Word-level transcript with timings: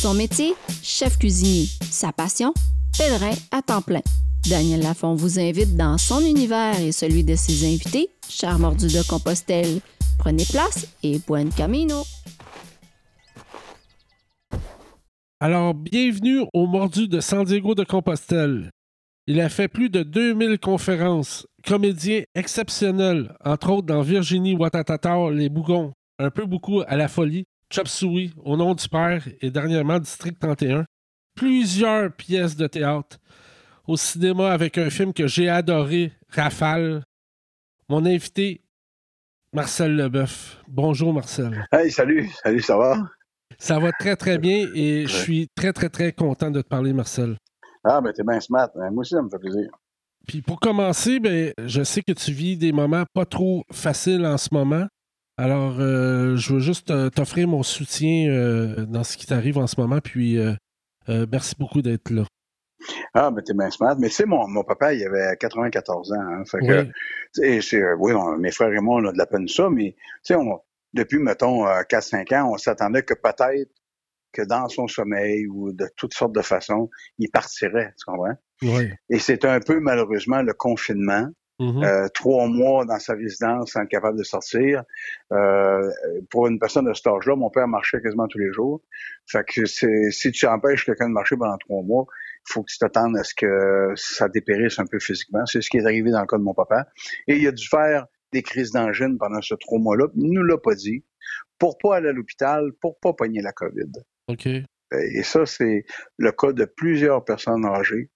Son 0.00 0.14
métier, 0.14 0.54
chef 0.80 1.18
cuisinier. 1.18 1.66
Sa 1.90 2.12
passion, 2.12 2.54
pèlerin 2.96 3.34
à 3.50 3.62
temps 3.62 3.82
plein. 3.82 4.02
Daniel 4.48 4.80
Lafont 4.80 5.16
vous 5.16 5.40
invite 5.40 5.76
dans 5.76 5.98
son 5.98 6.20
univers 6.20 6.80
et 6.80 6.92
celui 6.92 7.24
de 7.24 7.34
ses 7.34 7.66
invités, 7.66 8.08
cher 8.28 8.60
mordu 8.60 8.86
de 8.86 9.04
Compostelle. 9.08 9.80
Prenez 10.20 10.44
place 10.44 10.86
et 11.02 11.18
buen 11.26 11.50
camino. 11.50 12.04
Alors, 15.40 15.74
bienvenue 15.74 16.44
au 16.54 16.68
Mordu 16.68 17.08
de 17.08 17.18
San 17.18 17.42
Diego 17.42 17.74
de 17.74 17.82
Compostelle. 17.82 18.70
Il 19.26 19.40
a 19.40 19.48
fait 19.48 19.66
plus 19.66 19.90
de 19.90 20.04
2000 20.04 20.60
conférences. 20.60 21.44
Comédien 21.66 22.22
exceptionnel, 22.36 23.34
entre 23.44 23.70
autres 23.70 23.88
dans 23.88 24.02
Virginie 24.02 24.54
Watatata, 24.54 25.28
Les 25.32 25.48
Bougons, 25.48 25.92
un 26.20 26.30
peu 26.30 26.46
beaucoup 26.46 26.82
à 26.86 26.94
la 26.94 27.08
folie, 27.08 27.46
Chop 27.70 27.86
Suey, 27.86 28.30
Au 28.44 28.56
nom 28.56 28.74
du 28.74 28.88
père 28.88 29.28
et 29.42 29.50
dernièrement 29.50 29.98
District 29.98 30.38
31. 30.40 30.86
Plusieurs 31.34 32.10
pièces 32.12 32.56
de 32.56 32.66
théâtre. 32.66 33.18
Au 33.86 33.96
cinéma 33.96 34.52
avec 34.52 34.78
un 34.78 34.88
film 34.88 35.12
que 35.12 35.26
j'ai 35.26 35.50
adoré, 35.50 36.12
Rafale. 36.30 37.02
Mon 37.90 38.06
invité, 38.06 38.62
Marcel 39.52 39.96
Leboeuf. 39.96 40.62
Bonjour 40.66 41.12
Marcel. 41.12 41.66
Hey, 41.70 41.90
salut, 41.90 42.30
salut, 42.42 42.62
ça 42.62 42.78
va? 42.78 43.06
Ça 43.58 43.78
va 43.78 43.92
très 43.92 44.16
très 44.16 44.38
bien 44.38 44.66
et 44.74 45.06
je 45.06 45.16
suis 45.16 45.48
très 45.54 45.74
très 45.74 45.90
très 45.90 46.12
content 46.12 46.50
de 46.50 46.62
te 46.62 46.68
parler 46.68 46.94
Marcel. 46.94 47.36
Ah 47.84 48.00
ben 48.00 48.12
t'es 48.14 48.22
bien 48.22 48.40
smart, 48.40 48.70
moi 48.74 48.90
aussi 48.96 49.14
ça 49.14 49.22
me 49.22 49.28
fait 49.28 49.38
plaisir. 49.38 49.68
Puis 50.26 50.40
pour 50.42 50.58
commencer, 50.58 51.20
ben, 51.20 51.52
je 51.64 51.82
sais 51.82 52.02
que 52.02 52.12
tu 52.12 52.32
vis 52.32 52.56
des 52.56 52.72
moments 52.72 53.04
pas 53.12 53.24
trop 53.24 53.64
faciles 53.72 54.24
en 54.24 54.38
ce 54.38 54.48
moment. 54.52 54.86
Alors, 55.40 55.76
euh, 55.78 56.34
je 56.34 56.54
veux 56.54 56.58
juste 56.58 56.90
euh, 56.90 57.10
t'offrir 57.10 57.46
mon 57.46 57.62
soutien 57.62 58.28
euh, 58.28 58.84
dans 58.86 59.04
ce 59.04 59.16
qui 59.16 59.24
t'arrive 59.24 59.56
en 59.56 59.68
ce 59.68 59.80
moment. 59.80 60.00
Puis, 60.00 60.36
merci 61.08 61.54
beaucoup 61.56 61.80
d'être 61.80 62.10
là. 62.10 62.24
Ah, 63.14 63.30
mais 63.30 63.42
t'es 63.42 63.54
bien 63.54 63.70
smart. 63.70 63.96
Mais 63.98 64.08
tu 64.08 64.14
sais, 64.14 64.26
mon, 64.26 64.48
mon, 64.48 64.64
papa, 64.64 64.92
il 64.94 65.04
avait 65.04 65.36
94 65.38 66.12
ans. 66.12 66.16
Hein, 66.16 66.44
fait 66.44 66.58
que, 66.58 67.94
oui, 67.94 68.12
mes 68.40 68.50
frères 68.50 68.72
et 68.72 68.80
moi, 68.80 69.00
on 69.00 69.06
a 69.06 69.12
de 69.12 69.18
la 69.18 69.26
peine 69.26 69.46
ça, 69.46 69.70
mais 69.70 69.94
tu 70.24 70.34
sais, 70.34 70.40
depuis, 70.92 71.18
mettons, 71.18 71.64
4-5 71.66 72.34
ans, 72.34 72.52
on 72.52 72.58
s'attendait 72.58 73.02
que 73.02 73.14
peut-être 73.14 73.70
que 74.32 74.42
dans 74.42 74.68
son 74.68 74.88
sommeil 74.88 75.46
ou 75.46 75.72
de 75.72 75.88
toutes 75.96 76.14
sortes 76.14 76.34
de 76.34 76.42
façons, 76.42 76.90
il 77.18 77.30
partirait, 77.30 77.94
tu 77.96 78.04
comprends? 78.04 78.36
Oui. 78.62 78.90
Et 79.08 79.18
c'est 79.18 79.44
un 79.44 79.60
peu, 79.60 79.78
malheureusement, 79.78 80.42
le 80.42 80.52
confinement 80.52 81.28
Mm-hmm. 81.60 81.84
Euh, 81.84 82.08
trois 82.14 82.46
mois 82.46 82.84
dans 82.84 83.00
sa 83.00 83.14
résidence 83.14 83.72
sans 83.72 83.82
être 83.82 83.88
capable 83.88 84.16
de 84.16 84.22
sortir. 84.22 84.84
Euh, 85.32 85.90
pour 86.30 86.46
une 86.46 86.58
personne 86.58 86.84
de 86.86 86.92
cet 86.94 87.06
âge-là, 87.08 87.34
mon 87.34 87.50
père 87.50 87.66
marchait 87.66 88.00
quasiment 88.00 88.28
tous 88.28 88.38
les 88.38 88.52
jours. 88.52 88.80
Fait 89.26 89.44
que 89.44 89.64
si 89.66 90.30
tu 90.30 90.46
empêches 90.46 90.84
quelqu'un 90.86 91.08
de 91.08 91.14
marcher 91.14 91.36
pendant 91.36 91.58
trois 91.58 91.82
mois, 91.82 92.06
il 92.48 92.52
faut 92.52 92.62
que 92.62 92.70
tu 92.70 92.78
t'attendes 92.78 93.16
à 93.16 93.24
ce 93.24 93.34
que 93.34 93.92
ça 93.96 94.28
dépérisse 94.28 94.78
un 94.78 94.86
peu 94.86 95.00
physiquement. 95.00 95.44
C'est 95.46 95.60
ce 95.60 95.68
qui 95.68 95.78
est 95.78 95.84
arrivé 95.84 96.10
dans 96.10 96.20
le 96.20 96.26
cas 96.26 96.38
de 96.38 96.42
mon 96.42 96.54
papa. 96.54 96.86
Et 97.26 97.36
il 97.36 97.46
a 97.46 97.52
dû 97.52 97.66
faire 97.66 98.06
des 98.32 98.42
crises 98.42 98.70
d'angine 98.70 99.18
pendant 99.18 99.42
ce 99.42 99.54
trois 99.54 99.78
mois-là. 99.78 100.06
Il 100.14 100.30
nous 100.30 100.44
l'a 100.44 100.58
pas 100.58 100.74
dit. 100.74 101.04
Pour 101.58 101.76
pas 101.76 101.96
aller 101.96 102.08
à 102.08 102.12
l'hôpital, 102.12 102.72
pour 102.80 103.00
pas 103.00 103.12
pogner 103.12 103.42
la 103.42 103.52
COVID. 103.52 103.90
OK. 104.28 104.46
Et 104.46 105.22
ça, 105.22 105.44
c'est 105.44 105.84
le 106.16 106.32
cas 106.32 106.52
de 106.52 106.64
plusieurs 106.64 107.24
personnes 107.24 107.66
âgées 107.66 108.10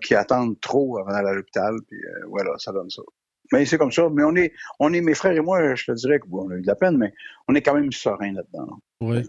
qui, 0.00 0.14
attendent 0.14 0.60
trop 0.60 0.98
avant 0.98 1.10
d'aller 1.10 1.28
à 1.28 1.34
l'hôpital, 1.34 1.74
puis 1.88 1.98
euh, 1.98 2.26
voilà, 2.28 2.52
ça 2.58 2.72
donne 2.72 2.90
ça. 2.90 3.02
Mais 3.52 3.64
c'est 3.64 3.78
comme 3.78 3.92
ça. 3.92 4.08
Mais 4.12 4.24
on 4.24 4.34
est, 4.34 4.52
on 4.80 4.92
est, 4.92 5.00
mes 5.00 5.14
frères 5.14 5.32
et 5.32 5.40
moi, 5.40 5.74
je 5.74 5.84
te 5.84 5.92
dirais 5.92 6.18
qu'on 6.18 6.50
a 6.50 6.54
eu 6.54 6.62
de 6.62 6.66
la 6.66 6.74
peine, 6.74 6.96
mais 6.96 7.12
on 7.48 7.54
est 7.54 7.62
quand 7.62 7.74
même 7.74 7.92
serein 7.92 8.32
là-dedans. 8.32 8.78
Oui. 9.00 9.22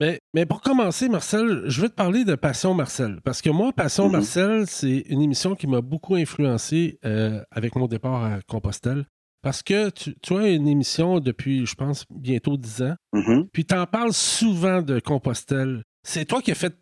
Mais, 0.00 0.18
mais, 0.34 0.44
pour 0.44 0.60
commencer, 0.60 1.08
Marcel, 1.08 1.62
je 1.66 1.80
veux 1.80 1.88
te 1.88 1.94
parler 1.94 2.24
de 2.24 2.34
Passion 2.34 2.74
Marcel. 2.74 3.20
Parce 3.24 3.40
que 3.42 3.50
moi, 3.50 3.72
Passion 3.72 4.08
mm-hmm. 4.08 4.12
Marcel, 4.12 4.66
c'est 4.66 5.04
une 5.08 5.22
émission 5.22 5.54
qui 5.54 5.68
m'a 5.68 5.80
beaucoup 5.80 6.16
influencé 6.16 6.98
euh, 7.04 7.40
avec 7.52 7.76
mon 7.76 7.86
départ 7.86 8.24
à 8.24 8.38
Compostelle. 8.48 9.06
Parce 9.42 9.62
que 9.62 9.90
tu, 9.90 10.16
tu, 10.20 10.34
as 10.34 10.48
une 10.48 10.66
émission 10.66 11.20
depuis, 11.20 11.64
je 11.66 11.74
pense, 11.74 12.06
bientôt 12.10 12.56
10 12.56 12.82
ans. 12.82 12.96
Mm-hmm. 13.12 13.48
Puis 13.52 13.66
tu 13.66 13.74
en 13.74 13.86
parles 13.86 14.12
souvent 14.12 14.82
de 14.82 14.98
Compostelle. 14.98 15.84
C'est 16.02 16.24
toi 16.24 16.42
qui 16.42 16.50
as 16.50 16.56
fait 16.56 16.74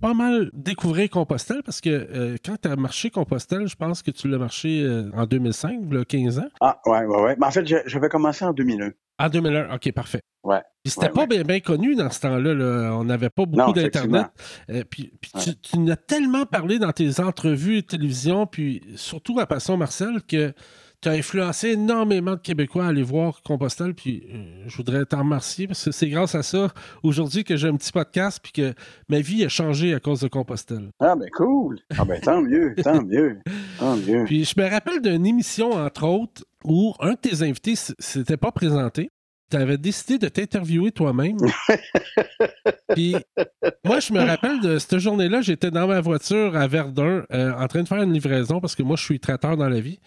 pas 0.00 0.14
mal 0.14 0.50
découvrir 0.52 1.08
Compostelle 1.10 1.62
parce 1.64 1.80
que 1.80 1.90
euh, 1.90 2.36
quand 2.44 2.56
tu 2.60 2.68
as 2.68 2.76
marché 2.76 3.10
Compostelle, 3.10 3.66
je 3.66 3.76
pense 3.76 4.02
que 4.02 4.10
tu 4.10 4.28
l'as 4.28 4.38
marché 4.38 4.82
euh, 4.82 5.10
en 5.14 5.26
2005, 5.26 5.80
il 5.90 5.96
y 5.96 6.00
a 6.00 6.04
15 6.04 6.38
ans. 6.38 6.48
Ah, 6.60 6.80
ouais, 6.86 7.04
ouais, 7.04 7.22
ouais. 7.22 7.36
Mais 7.38 7.46
en 7.46 7.50
fait, 7.50 7.66
j'avais 7.86 8.08
commencé 8.08 8.44
en 8.44 8.52
2001. 8.52 8.90
En 9.18 9.28
2001, 9.28 9.74
OK, 9.74 9.92
parfait. 9.92 10.20
Ouais. 10.42 10.60
Puis 10.84 10.92
c'était 10.92 11.08
pas 11.08 11.26
Bien, 11.26 11.60
connu 11.60 11.96
dans 11.96 12.10
ce 12.10 12.20
temps-là. 12.20 12.94
On 12.94 13.04
n'avait 13.04 13.30
pas 13.30 13.46
beaucoup 13.46 13.72
d'Internet. 13.72 14.26
Euh, 14.70 14.84
puis, 14.88 15.12
tu, 15.42 15.56
tu 15.56 15.78
nous 15.78 15.90
as 15.90 15.96
tellement 15.96 16.44
parlé 16.44 16.78
dans 16.78 16.92
tes 16.92 17.18
entrevues 17.20 17.82
télévision, 17.82 18.46
puis 18.46 18.82
surtout 18.96 19.40
à 19.40 19.46
Passion 19.46 19.76
Marcel, 19.76 20.22
que 20.22 20.52
tu 21.06 21.10
as 21.10 21.14
influencé 21.14 21.68
énormément 21.68 22.32
de 22.32 22.40
Québécois 22.40 22.86
à 22.86 22.88
aller 22.88 23.04
voir 23.04 23.40
Compostelle, 23.44 23.94
puis 23.94 24.26
euh, 24.28 24.64
je 24.66 24.76
voudrais 24.76 25.04
t'en 25.04 25.20
remercier 25.20 25.68
parce 25.68 25.84
que 25.84 25.92
c'est 25.92 26.08
grâce 26.08 26.34
à 26.34 26.42
ça 26.42 26.72
aujourd'hui 27.04 27.44
que 27.44 27.56
j'ai 27.56 27.68
un 27.68 27.76
petit 27.76 27.92
podcast, 27.92 28.40
puis 28.42 28.50
que 28.50 28.74
ma 29.08 29.20
vie 29.20 29.44
a 29.44 29.48
changé 29.48 29.94
à 29.94 30.00
cause 30.00 30.20
de 30.20 30.26
Compostelle. 30.26 30.90
Ah, 30.98 31.14
ben 31.14 31.28
cool! 31.30 31.78
Ah, 31.96 32.04
ben 32.04 32.20
tant 32.20 32.42
mieux, 32.42 32.74
tant 32.82 33.04
mieux, 33.04 33.38
tant 33.78 33.96
mieux. 33.96 34.24
Puis 34.24 34.44
je 34.44 34.60
me 34.60 34.68
rappelle 34.68 35.00
d'une 35.00 35.24
émission, 35.26 35.74
entre 35.74 36.08
autres, 36.08 36.44
où 36.64 36.92
un 36.98 37.12
de 37.12 37.18
tes 37.18 37.42
invités 37.44 37.74
s'était 37.76 38.36
pas 38.36 38.50
présenté 38.50 39.10
tu 39.50 39.56
avais 39.56 39.78
décidé 39.78 40.18
de 40.18 40.28
t'interviewer 40.28 40.90
toi-même. 40.90 41.36
Puis 42.94 43.14
moi, 43.84 44.00
je 44.00 44.12
me 44.12 44.20
rappelle 44.24 44.60
de 44.60 44.78
cette 44.78 44.98
journée-là, 44.98 45.40
j'étais 45.40 45.70
dans 45.70 45.86
ma 45.86 46.00
voiture 46.00 46.56
à 46.56 46.66
Verdun 46.66 47.24
euh, 47.32 47.52
en 47.52 47.66
train 47.68 47.82
de 47.82 47.88
faire 47.88 48.02
une 48.02 48.12
livraison 48.12 48.60
parce 48.60 48.74
que 48.74 48.82
moi, 48.82 48.96
je 48.96 49.04
suis 49.04 49.20
traiteur 49.20 49.56
dans 49.56 49.68
la 49.68 49.80
vie. 49.80 50.00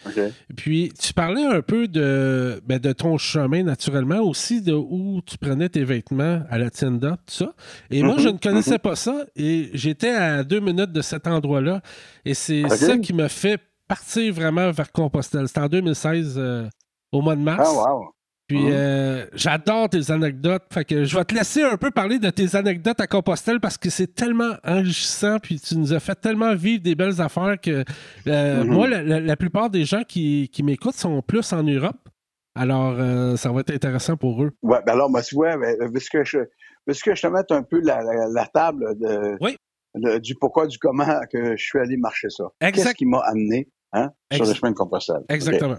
Puis 0.56 0.92
tu 1.00 1.14
parlais 1.14 1.44
un 1.44 1.62
peu 1.62 1.88
de, 1.88 2.62
ben, 2.66 2.80
de 2.80 2.92
ton 2.92 3.18
chemin 3.18 3.64
naturellement, 3.64 4.20
aussi 4.20 4.62
de 4.62 4.74
où 4.74 5.22
tu 5.26 5.38
prenais 5.38 5.70
tes 5.70 5.84
vêtements 5.84 6.42
à 6.50 6.58
la 6.58 6.70
tienda, 6.70 7.18
tout 7.26 7.34
ça. 7.34 7.54
Et 7.92 8.04
moi, 8.04 8.16
je 8.18 8.30
ne 8.30 8.38
connaissais 8.38 8.80
pas 8.80 8.96
ça 8.96 9.26
et 9.36 9.70
j'étais 9.74 10.10
à 10.10 10.44
deux 10.44 10.60
minutes 10.60 10.92
de 10.92 11.02
cet 11.02 11.28
endroit-là. 11.28 11.82
Et 12.26 12.34
c'est 12.34 12.68
ça 12.70 12.98
qui 12.98 13.14
m'a 13.14 13.30
fait 13.30 13.60
partir 13.88 14.34
vraiment 14.34 14.72
vers 14.72 14.92
Compostelle. 14.92 15.48
C'était 15.48 15.62
en 15.62 15.68
2016, 15.68 16.36
euh, 16.38 16.68
au 17.12 17.22
mois 17.22 17.36
de 17.36 17.42
mars. 17.42 17.68
Ah, 17.68 17.94
wow. 17.94 18.14
Puis 18.50 18.58
hein? 18.58 18.72
euh, 18.72 19.26
j'adore 19.34 19.90
tes 19.90 20.12
anecdotes. 20.12 20.64
Fait 20.74 20.84
que 20.84 21.04
je 21.04 21.16
vais 21.16 21.24
te 21.24 21.36
laisser 21.36 21.62
un 21.62 21.78
peu 21.78 21.92
parler 21.92 22.18
de 22.18 22.32
tes 22.32 22.56
anecdotes 22.56 23.00
à 23.00 23.06
Compostelle 23.06 23.60
parce 23.60 23.78
que 23.78 23.92
c'est 23.92 24.14
tellement 24.16 24.56
enrichissant. 24.66 25.38
Puis 25.40 25.60
tu 25.60 25.78
nous 25.78 25.94
as 25.94 26.00
fait 26.00 26.16
tellement 26.16 26.56
vivre 26.56 26.82
des 26.82 26.96
belles 26.96 27.22
affaires 27.22 27.62
que 27.62 27.86
euh, 28.28 28.64
mm-hmm. 28.64 28.66
moi, 28.66 28.88
la, 28.88 29.38
plupart 29.38 29.70
des 29.70 29.86
gens 29.86 30.02
qui, 30.04 30.50
m'écoutent 30.64 30.96
sont 30.96 31.22
plus 31.22 31.54
en 31.54 31.62
Europe. 31.62 32.10
Alors, 32.56 32.96
euh, 32.98 33.36
ça 33.36 33.52
va 33.52 33.62
être 33.62 33.72
intéressant 33.72 34.18
pour 34.18 34.44
eux. 34.44 34.52
Ouais, 34.64 34.80
ben 34.86 34.94
alors, 34.94 35.12
moi, 35.12 35.22
tu 35.22 35.36
vois, 35.36 35.56
que 35.56 36.24
je, 36.24 36.40
que 36.40 37.16
je 37.16 37.22
te 37.22 37.28
mette 37.28 37.52
un 37.52 37.62
peu 37.62 37.80
la, 37.82 38.48
table 38.52 38.98
de, 38.98 40.18
du 40.18 40.34
pourquoi, 40.34 40.66
du 40.66 40.80
comment 40.80 41.06
que 41.32 41.56
je 41.56 41.64
suis 41.64 41.78
allé 41.78 41.98
marcher 41.98 42.30
ça. 42.32 42.46
Qu'est-ce 42.60 42.96
qui 42.96 43.06
m'a 43.06 43.20
amené 43.20 43.70
hein, 43.94 44.10
sur 44.34 44.44
le 44.44 44.54
chemin 44.56 44.72
de 44.72 44.76
Compostelle? 44.76 45.22
Exactement. 45.30 45.78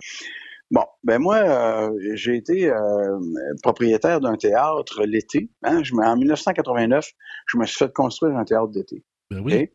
Bon, 0.71 0.85
ben 1.03 1.19
moi, 1.19 1.37
euh, 1.37 1.91
j'ai 2.15 2.37
été 2.37 2.71
euh, 2.71 3.19
propriétaire 3.63 4.21
d'un 4.21 4.37
théâtre 4.37 5.03
l'été. 5.05 5.51
Hein, 5.65 5.83
en 5.93 6.17
1989, 6.17 7.11
je 7.47 7.59
me 7.59 7.67
suis 7.67 7.77
fait 7.77 7.93
construire 7.93 8.37
un 8.37 8.45
théâtre 8.45 8.69
d'été. 8.69 9.05
Ben 9.33 9.41
oui. 9.45 9.71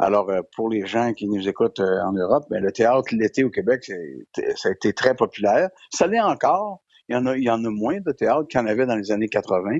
Alors, 0.00 0.28
euh, 0.30 0.40
pour 0.56 0.68
les 0.68 0.86
gens 0.86 1.12
qui 1.12 1.28
nous 1.28 1.48
écoutent 1.48 1.78
en 1.78 2.12
Europe, 2.12 2.46
ben, 2.50 2.60
le 2.60 2.72
théâtre 2.72 3.14
l'été 3.14 3.44
au 3.44 3.50
Québec, 3.50 3.84
ça 4.56 4.68
a 4.68 4.72
été 4.72 4.92
très 4.92 5.14
populaire. 5.14 5.68
Ça 5.92 6.08
l'est 6.08 6.20
encore. 6.20 6.82
Il 7.08 7.14
y 7.14 7.16
en 7.16 7.26
a, 7.26 7.36
il 7.36 7.44
y 7.44 7.50
en 7.50 7.64
a 7.64 7.70
moins 7.70 8.00
de 8.00 8.10
théâtres 8.10 8.48
qu'il 8.48 8.58
y 8.58 8.62
en 8.62 8.66
avait 8.66 8.86
dans 8.86 8.96
les 8.96 9.12
années 9.12 9.28
80. 9.28 9.78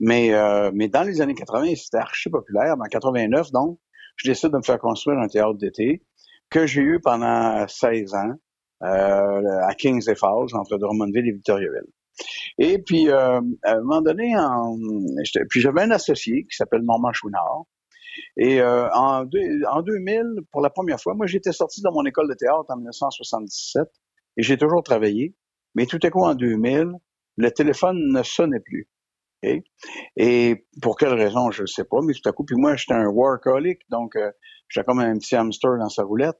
Mais, 0.00 0.32
mais 0.72 0.88
dans 0.88 1.04
les 1.04 1.20
années 1.20 1.34
80, 1.34 1.74
c'était 1.76 1.98
archi 1.98 2.30
populaire. 2.30 2.74
En 2.78 2.84
89, 2.84 3.52
donc, 3.52 3.78
je 4.16 4.28
décide 4.28 4.50
de 4.50 4.56
me 4.56 4.62
faire 4.62 4.78
construire 4.78 5.18
un 5.18 5.28
théâtre 5.28 5.54
d'été 5.54 6.02
que 6.50 6.66
j'ai 6.66 6.82
eu 6.82 7.00
pendant 7.00 7.66
16 7.66 8.14
ans. 8.14 8.34
Euh, 8.82 9.60
à 9.66 9.74
Kings 9.74 10.08
et 10.08 10.14
Falls, 10.14 10.54
entre 10.54 10.76
Drummondville 10.76 11.28
et 11.28 11.32
Victoriaville. 11.32 11.86
Et 12.58 12.78
puis, 12.78 13.08
euh, 13.08 13.40
à 13.62 13.72
un 13.72 13.80
moment 13.80 14.02
donné, 14.02 14.36
en, 14.36 14.76
puis 15.48 15.60
j'avais 15.60 15.82
un 15.82 15.90
associé 15.90 16.44
qui 16.44 16.56
s'appelle 16.56 16.82
Normand 16.82 17.12
Chouinard. 17.12 17.64
Et 18.36 18.60
euh, 18.60 18.88
en, 18.92 19.24
en 19.24 19.82
2000, 19.82 20.22
pour 20.52 20.60
la 20.60 20.70
première 20.70 21.00
fois, 21.00 21.14
moi 21.14 21.26
j'étais 21.26 21.52
sorti 21.52 21.82
de 21.82 21.88
mon 21.90 22.04
école 22.04 22.28
de 22.28 22.34
théâtre 22.34 22.66
en 22.68 22.76
1977 22.76 23.88
et 24.36 24.42
j'ai 24.42 24.56
toujours 24.56 24.82
travaillé. 24.82 25.34
Mais 25.74 25.86
tout 25.86 25.98
à 26.02 26.10
coup, 26.10 26.22
en 26.22 26.34
2000, 26.34 26.92
le 27.36 27.50
téléphone 27.50 28.12
ne 28.12 28.22
sonnait 28.22 28.60
plus. 28.60 28.88
Et 30.16 30.66
pour 30.80 30.96
quelle 30.96 31.14
raison, 31.14 31.50
je 31.50 31.62
ne 31.62 31.66
sais 31.66 31.84
pas, 31.84 31.98
mais 32.02 32.14
tout 32.14 32.28
à 32.28 32.32
coup, 32.32 32.44
puis 32.44 32.56
moi, 32.56 32.76
j'étais 32.76 32.94
un 32.94 33.08
workaholic, 33.08 33.80
donc 33.90 34.16
euh, 34.16 34.30
j'étais 34.68 34.84
comme 34.84 35.00
un 35.00 35.18
petit 35.18 35.36
hamster 35.36 35.78
dans 35.78 35.88
sa 35.88 36.02
roulette. 36.02 36.38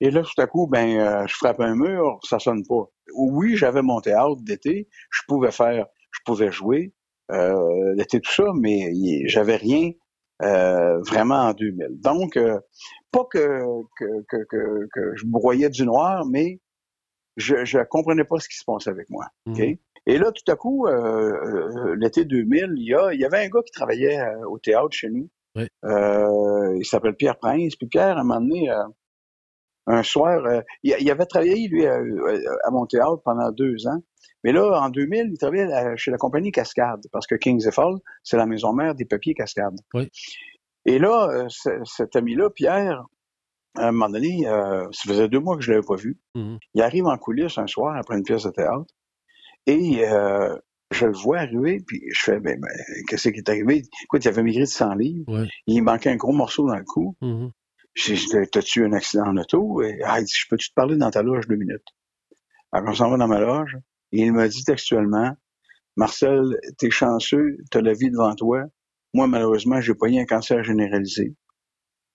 Et 0.00 0.10
là, 0.10 0.22
tout 0.22 0.40
à 0.40 0.46
coup, 0.46 0.66
ben, 0.66 0.98
euh, 0.98 1.26
je 1.26 1.34
frappe 1.34 1.60
un 1.60 1.74
mur, 1.74 2.18
ça 2.22 2.38
sonne 2.38 2.66
pas. 2.66 2.84
Oui, 3.14 3.56
j'avais 3.56 3.82
mon 3.82 4.00
théâtre 4.00 4.36
d'été, 4.42 4.88
je 5.10 5.22
pouvais 5.26 5.52
faire, 5.52 5.86
je 6.10 6.20
pouvais 6.24 6.52
jouer 6.52 6.92
euh, 7.32 7.94
l'été 7.94 8.20
tout 8.20 8.30
ça, 8.30 8.44
mais 8.54 8.92
j'avais 9.26 9.56
rien 9.56 9.90
euh, 10.42 11.00
vraiment 11.00 11.48
en 11.48 11.52
2000. 11.54 12.00
Donc, 12.00 12.36
euh, 12.36 12.58
pas 13.10 13.24
que, 13.24 13.60
que, 13.98 14.22
que, 14.28 14.86
que, 14.92 15.16
je 15.16 15.24
broyais 15.26 15.70
du 15.70 15.84
noir, 15.84 16.24
mais 16.26 16.60
je 17.36 17.54
ne 17.54 17.84
comprenais 17.84 18.24
pas 18.24 18.38
ce 18.38 18.48
qui 18.48 18.56
se 18.56 18.64
passait 18.64 18.90
avec 18.90 19.10
moi. 19.10 19.26
Mhm. 19.46 19.76
Et 20.08 20.18
là, 20.18 20.30
tout 20.30 20.52
à 20.52 20.54
coup, 20.54 20.86
l'été 21.96 22.24
2000, 22.24 22.74
il 22.76 22.84
y, 22.84 22.94
a, 22.94 23.12
il 23.12 23.20
y 23.20 23.24
avait 23.24 23.44
un 23.44 23.48
gars 23.48 23.62
qui 23.66 23.72
travaillait 23.72 24.20
au 24.48 24.58
théâtre 24.58 24.92
chez 24.92 25.10
nous. 25.10 25.28
il 25.56 26.84
s'appelle 26.84 27.16
Pierre 27.16 27.38
Prince. 27.38 27.74
Puis 27.74 27.88
Pierre, 27.88 28.16
à 28.16 28.20
un 28.20 28.24
moment 28.24 28.40
donné, 28.40 28.70
un 29.86 30.02
soir, 30.02 30.62
il, 30.82 31.10
avait 31.10 31.26
travaillé, 31.26 31.68
lui, 31.68 31.86
à, 31.86 31.94
à 32.64 32.70
mon 32.70 32.86
théâtre 32.86 33.20
pendant 33.24 33.50
deux 33.52 33.86
ans. 33.86 34.02
Mais 34.44 34.52
là, 34.52 34.80
en 34.80 34.90
2000, 34.90 35.28
il 35.32 35.38
travaillait 35.38 35.96
chez 35.96 36.10
la 36.10 36.18
compagnie 36.18 36.52
Cascade, 36.52 37.04
parce 37.12 37.26
que 37.26 37.34
Kings 37.34 37.70
Fall, 37.70 37.94
c'est 38.22 38.36
la 38.36 38.46
maison 38.46 38.72
mère 38.72 38.94
des 38.94 39.04
papiers 39.04 39.34
Cascade. 39.34 39.76
Oui. 39.94 40.10
Et 40.86 41.00
là, 41.00 41.28
euh, 41.30 41.48
cet 41.84 42.16
ami-là, 42.16 42.48
Pierre, 42.50 43.04
à 43.74 43.88
un 43.88 43.92
moment 43.92 44.08
donné, 44.08 44.46
euh, 44.46 44.86
ça 44.92 45.08
faisait 45.08 45.28
deux 45.28 45.40
mois 45.40 45.56
que 45.56 45.62
je 45.62 45.70
ne 45.70 45.76
l'avais 45.76 45.86
pas 45.86 45.96
vu. 45.96 46.18
Mm-hmm. 46.36 46.58
Il 46.74 46.82
arrive 46.82 47.06
en 47.06 47.18
coulisses 47.18 47.58
un 47.58 47.66
soir 47.66 47.96
après 47.96 48.16
une 48.16 48.22
pièce 48.22 48.44
de 48.44 48.50
théâtre 48.50 48.86
et 49.66 50.06
euh, 50.06 50.56
je 50.92 51.06
le 51.06 51.12
vois 51.12 51.38
arriver, 51.38 51.80
puis 51.84 52.00
je 52.12 52.22
fais, 52.22 52.38
ben, 52.38 52.58
ben 52.60 52.70
qu'est-ce 53.08 53.28
qui 53.30 53.38
est 53.38 53.48
arrivé? 53.48 53.82
Écoute, 54.04 54.24
il 54.24 54.28
avait 54.28 54.44
migré 54.44 54.62
de 54.62 54.66
100 54.66 54.94
livres. 54.94 55.46
Il 55.66 55.82
manquait 55.82 56.10
un 56.10 56.16
gros 56.16 56.32
morceau 56.32 56.68
dans 56.68 56.76
le 56.76 56.84
cou. 56.84 57.16
Mm-hmm. 57.20 57.50
J'ai 57.96 58.14
dit, 58.14 58.28
t'as-tu 58.52 58.84
un 58.84 58.92
accident 58.92 59.26
en 59.26 59.36
auto? 59.38 59.82
Et, 59.82 60.00
ah, 60.04 60.20
il 60.20 60.24
dit, 60.24 60.34
je 60.36 60.46
peux-tu 60.48 60.68
te 60.68 60.74
parler 60.74 60.96
dans 60.96 61.10
ta 61.10 61.22
loge 61.22 61.48
deux 61.48 61.56
minutes? 61.56 61.88
Alors, 62.70 62.90
on 62.90 62.94
s'en 62.94 63.10
va 63.10 63.16
dans 63.16 63.26
ma 63.26 63.40
loge. 63.40 63.76
Et 64.12 64.20
il 64.20 64.32
m'a 64.32 64.48
dit 64.48 64.64
textuellement, 64.64 65.34
Marcel, 65.96 66.58
t'es 66.78 66.90
chanceux, 66.90 67.56
t'as 67.70 67.80
la 67.80 67.94
vie 67.94 68.10
devant 68.10 68.34
toi. 68.34 68.64
Moi, 69.14 69.26
malheureusement, 69.26 69.80
j'ai 69.80 69.94
pas 69.94 70.08
eu 70.08 70.18
un 70.18 70.26
cancer 70.26 70.62
généralisé. 70.62 71.34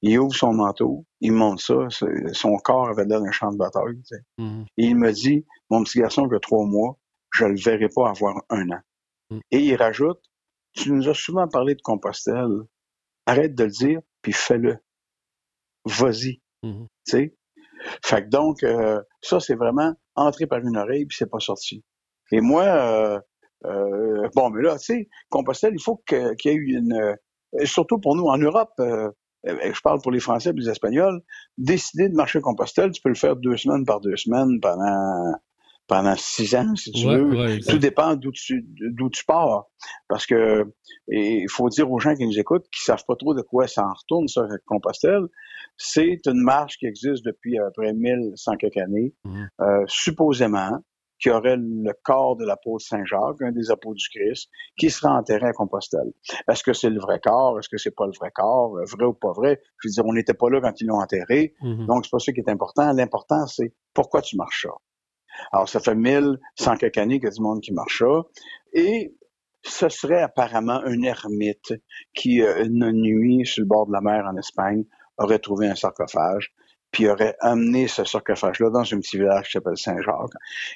Il 0.04 0.19
ouvre 0.19 0.36
son 0.36 0.54
manteau, 0.54 1.06
il 1.19 1.31
monte 1.31 1.60
ça, 1.60 1.88
son 2.34 2.57
corps 2.57 2.89
avait 2.89 3.06
l'air 3.06 3.22
d'un 3.22 3.31
champ 3.31 3.51
de 3.51 3.57
bataille. 3.57 4.01
Mm-hmm. 4.39 4.66
Et 4.77 4.86
il 4.86 4.95
me 4.95 5.12
dit, 5.12 5.45
mon 5.69 5.84
petit 5.84 6.00
garçon 6.00 6.27
que 6.27 6.38
trois 6.38 6.66
mois, 6.66 6.98
je 7.31 7.45
le 7.45 7.56
verrai 7.56 7.88
pas 7.88 8.10
avoir 8.10 8.44
un 8.50 8.69
an. 8.69 8.81
Mm. 9.30 9.39
Et 9.51 9.60
il 9.60 9.75
rajoute, 9.75 10.22
tu 10.74 10.92
nous 10.92 11.07
as 11.10 11.13
souvent 11.13 11.48
parlé 11.48 11.75
de 11.75 11.81
Compostelle. 11.81 12.62
Arrête 13.27 13.54
de 13.54 13.63
le 13.66 13.69
dire, 13.69 14.00
puis 14.22 14.34
fais-le. 14.34 14.77
Vas-y. 15.86 16.42
Sais? 17.04 17.36
Fait 18.04 18.24
que 18.24 18.30
donc, 18.30 18.63
euh, 18.63 19.01
ça, 19.22 19.39
c'est 19.39 19.56
vraiment 19.56 19.94
entré 20.16 20.45
par 20.45 20.60
une 20.60 20.78
oreille, 20.78 21.06
puis 21.06 21.18
c'est 21.18 21.30
pas 21.30 21.39
sorti. 21.39 21.83
Et 22.31 22.42
moi, 22.42 22.63
euh, 22.63 23.19
euh, 23.66 24.30
bon, 24.36 24.50
mais 24.50 24.62
là, 24.62 24.78
tu 24.78 24.86
sais, 24.86 25.10
Compostelle, 25.30 25.74
il 25.74 25.81
faut 25.81 26.01
qu'il 26.07 26.36
y 26.45 26.50
ait 26.50 26.54
eu 26.54 26.78
une... 26.78 26.94
Euh, 26.94 27.66
surtout 27.66 28.00
pour 28.00 28.16
nous, 28.16 28.25
en 28.25 28.38
Europe, 28.38 28.74
euh, 28.80 29.10
je 29.44 29.81
parle 29.81 30.00
pour 30.01 30.12
les 30.12 30.19
Français 30.19 30.51
et 30.51 30.54
les 30.54 30.69
Espagnols, 30.69 31.22
décider 31.57 32.07
de 32.07 32.16
marcher 32.16 32.42
Compostelle, 32.42 32.92
tu 32.92 33.01
peux 33.01 33.10
le 33.10 33.16
faire 33.16 33.36
deux 33.36 33.57
semaines 33.57 33.86
par 33.86 34.00
deux 34.00 34.16
semaines 34.16 34.60
pendant 34.62 35.34
pendant 35.88 36.16
six 36.16 36.56
ans, 36.56 36.74
si 36.75 36.92
tu 36.94 37.06
veux. 37.06 37.60
Tout 37.68 37.77
dépend 37.77 38.16
d'où 38.16 38.31
tu, 38.31 38.66
d'où 38.66 39.10
tu 39.10 39.25
pars. 39.25 39.66
Parce 40.07 40.25
que 40.25 40.63
il 41.10 41.50
faut 41.50 41.68
dire 41.68 41.92
aux 41.92 42.00
gens 42.00 42.16
qui 42.16 42.25
nous 42.25 42.39
écoutent, 42.39 42.66
qui 42.72 42.81
savent 42.81 43.04
pas 43.06 43.18
trop 43.18 43.34
de 43.34 43.42
quoi 43.42 43.68
ça 43.68 43.84
en 43.84 43.92
retourne, 43.92 44.30
ça, 44.30 44.48
Compostelle, 44.66 45.25
c'est 45.81 46.28
une 46.28 46.44
marche 46.44 46.78
qui 46.78 46.86
existe 46.86 47.25
depuis 47.25 47.57
à 47.57 47.66
peu 47.66 47.81
près 47.81 47.94
1100 47.94 48.57
quelques 48.57 48.78
années, 48.78 49.16
mmh. 49.24 49.44
euh, 49.62 49.83
supposément, 49.88 50.80
qui 51.19 51.30
aurait 51.30 51.57
le 51.57 51.92
corps 52.04 52.36
de 52.36 52.45
l'apôtre 52.45 52.86
Saint-Jacques, 52.86 53.42
un 53.42 53.51
des 53.51 53.72
apôtres 53.72 53.98
du 53.98 54.10
Christ, 54.10 54.50
qui 54.78 54.89
sera 54.89 55.13
enterré 55.13 55.48
à 55.48 55.54
Compostelle. 55.54 56.12
Est-ce 56.50 56.63
que 56.63 56.74
c'est 56.74 56.89
le 56.89 57.00
vrai 57.00 57.19
corps? 57.19 57.60
Est-ce 57.60 57.69
que 57.69 57.78
c'est 57.78 57.95
pas 57.95 58.06
le 58.06 58.13
vrai 58.19 58.31
corps? 58.33 58.75
Vrai 58.86 59.06
ou 59.06 59.13
pas 59.13 59.31
vrai? 59.31 59.62
Je 59.81 59.88
veux 59.88 59.92
dire, 59.92 60.06
on 60.06 60.13
n'était 60.13 60.33
pas 60.33 60.50
là 60.50 60.62
quand 60.62 60.81
ils 60.81 60.88
l'ont 60.88 61.01
enterré. 61.01 61.54
Mmh. 61.62 61.86
Donc, 61.86 62.06
c'est 62.06 62.12
pas 62.12 62.19
ça 62.19 62.31
qui 62.31 62.39
est 62.39 62.50
important. 62.50 62.92
L'important, 62.94 63.45
c'est 63.48 63.74
pourquoi 63.94 64.22
tu 64.22 64.36
marches 64.36 64.68
ça? 64.68 64.74
Alors, 65.51 65.69
ça 65.69 65.80
fait 65.80 65.95
1100 65.95 66.75
quelques 66.77 66.98
années 66.98 67.19
qu'il 67.19 67.25
y 67.25 67.31
a 67.31 67.36
du 67.36 67.42
monde 67.42 67.62
qui 67.62 67.74
marche 67.74 68.00
ça. 68.00 68.24
Et 68.74 69.16
ce 69.63 69.89
serait 69.89 70.22
apparemment 70.22 70.81
un 70.84 71.01
ermite 71.04 71.74
qui, 72.13 72.42
euh, 72.42 72.66
une 72.66 72.92
nuit, 72.92 73.45
sur 73.45 73.62
le 73.62 73.68
bord 73.68 73.88
de 73.88 73.94
la 73.94 74.01
mer 74.01 74.25
en 74.25 74.38
Espagne, 74.38 74.86
aurait 75.24 75.40
trouvé 75.40 75.68
un 75.68 75.76
sarcophage, 75.76 76.54
puis 76.92 77.08
aurait 77.08 77.36
amené 77.40 77.88
ce 77.88 78.04
sarcophage-là 78.04 78.70
dans 78.70 78.82
un 78.82 79.00
petit 79.00 79.18
village 79.18 79.46
qui 79.46 79.52
s'appelle 79.54 79.78
Saint-Jacques. 79.78 80.34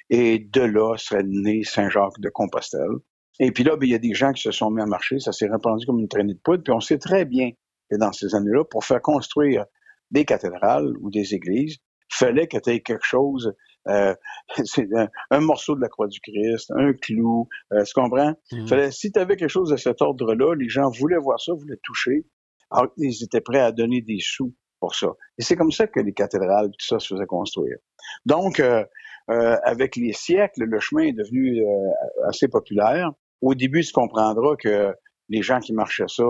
Et 0.10 0.40
de 0.40 0.62
là 0.62 0.96
serait 0.98 1.24
né 1.24 1.64
Saint-Jacques 1.64 2.20
de 2.20 2.30
Compostelle. 2.30 2.98
Et 3.40 3.52
puis 3.52 3.64
là, 3.64 3.76
ben, 3.76 3.86
il 3.86 3.92
y 3.92 3.96
a 3.96 4.00
des 4.00 4.14
gens 4.14 4.32
qui 4.32 4.42
se 4.42 4.52
sont 4.52 4.72
mis 4.72 4.82
à 4.82 4.86
marcher, 4.86 5.20
ça 5.20 5.34
s'est 5.34 5.48
répandu 5.48 5.86
comme 5.86 6.00
une 6.00 6.08
traînée 6.08 6.34
de 6.34 6.40
poudre, 6.40 6.64
puis 6.64 6.72
on 6.72 6.80
sait 6.80 6.98
très 6.98 7.26
bien 7.26 7.52
que 7.92 7.98
dans 7.98 8.14
ces 8.14 8.34
années-là, 8.34 8.64
pour 8.64 8.86
faire 8.86 9.02
construire 9.02 9.66
des 10.12 10.24
cathédrales 10.24 10.94
ou 11.02 11.10
des 11.12 11.34
églises, 11.34 11.78
fallait 12.10 12.48
que 12.48 12.58
tu 12.58 12.70
aies 12.70 12.82
quelque 12.82 13.06
chose 13.06 13.54
euh, 13.88 14.16
c'est 14.66 14.88
un, 15.30 15.40
morceau 15.42 15.76
de 15.76 15.82
la 15.82 15.90
croix 15.90 16.08
du 16.08 16.20
Christ, 16.20 16.72
un 16.76 16.94
clou, 16.94 17.48
euh, 17.74 17.84
tu 17.84 17.94
comprends? 17.94 18.34
Mhm. 18.52 18.68
Fallait, 18.68 18.92
si 18.92 19.12
tu 19.12 19.20
avais 19.20 19.36
quelque 19.36 19.50
chose 19.50 19.70
de 19.70 19.78
cet 19.78 20.02
ordre-là, 20.02 20.56
les 20.56 20.70
gens 20.70 20.90
voulaient 20.90 21.18
voir 21.18 21.40
ça, 21.40 21.54
voulaient 21.54 21.80
toucher, 21.84 22.26
alors 22.76 22.92
ils 22.98 23.24
étaient 23.24 23.42
prêts 23.42 23.60
à 23.60 23.72
donner 23.72 24.02
des 24.02 24.20
sous 24.20 24.54
pour 24.80 24.96
ça. 24.96 25.08
Et 25.38 25.44
c'est 25.44 25.56
comme 25.56 25.72
ça 25.72 25.88
que 25.88 26.00
les 26.00 26.14
cathédrales, 26.14 26.70
tout 26.70 26.86
ça 26.86 27.00
se 27.00 27.14
faisait 27.14 27.26
construire. 27.26 27.78
Donc, 28.26 28.60
euh, 28.60 28.84
euh 29.32 29.58
avec 29.64 29.96
les 29.96 30.14
siècles, 30.14 30.66
le 30.66 30.80
chemin 30.80 31.04
est 31.04 31.14
devenu 31.14 31.62
euh, 31.62 31.92
assez 32.28 32.48
populaire. 32.48 33.12
Au 33.42 33.56
début, 33.56 33.84
tu 33.84 33.92
comprendras 33.92 34.56
que 34.58 34.94
les 35.30 35.42
gens 35.42 35.60
qui 35.60 35.74
marchaient 35.74 36.08
ça, 36.08 36.24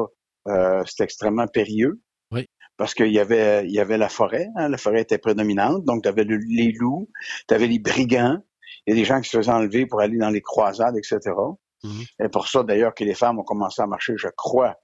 euh, 0.48 0.84
c'était 0.86 1.04
extrêmement 1.04 1.48
périlleux 1.48 2.00
parce 2.78 2.94
qu'il 2.94 3.12
y 3.12 3.20
avait, 3.20 3.66
il 3.66 3.72
y 3.72 3.80
avait 3.80 3.98
la 3.98 4.10
forêt, 4.10 4.50
hein, 4.58 4.68
la 4.68 4.78
forêt 4.78 5.02
était 5.02 5.18
prédominante, 5.18 5.86
donc 5.86 6.04
tu 6.04 6.10
avais 6.10 6.26
les 6.26 6.74
loups, 6.74 7.10
tu 7.48 7.54
avais 7.54 7.68
les 7.68 7.80
brigands, 7.80 8.40
il 8.86 8.92
y 8.92 8.94
a 8.94 9.00
des 9.00 9.06
gens 9.06 9.22
qui 9.22 9.30
se 9.30 9.38
faisaient 9.38 9.52
enlever 9.52 9.86
pour 9.86 10.02
aller 10.02 10.18
dans 10.18 10.30
les 10.30 10.42
croisades, 10.42 10.98
etc. 10.98 11.20
Mm-hmm. 11.84 12.26
Et 12.26 12.30
pour 12.30 12.48
ça, 12.48 12.64
d'ailleurs, 12.64 12.94
que 12.94 13.04
les 13.04 13.14
femmes 13.14 13.40
ont 13.40 13.44
commencé 13.44 13.82
à 13.82 13.88
marcher, 13.88 14.16
je 14.18 14.28
crois, 14.36 14.76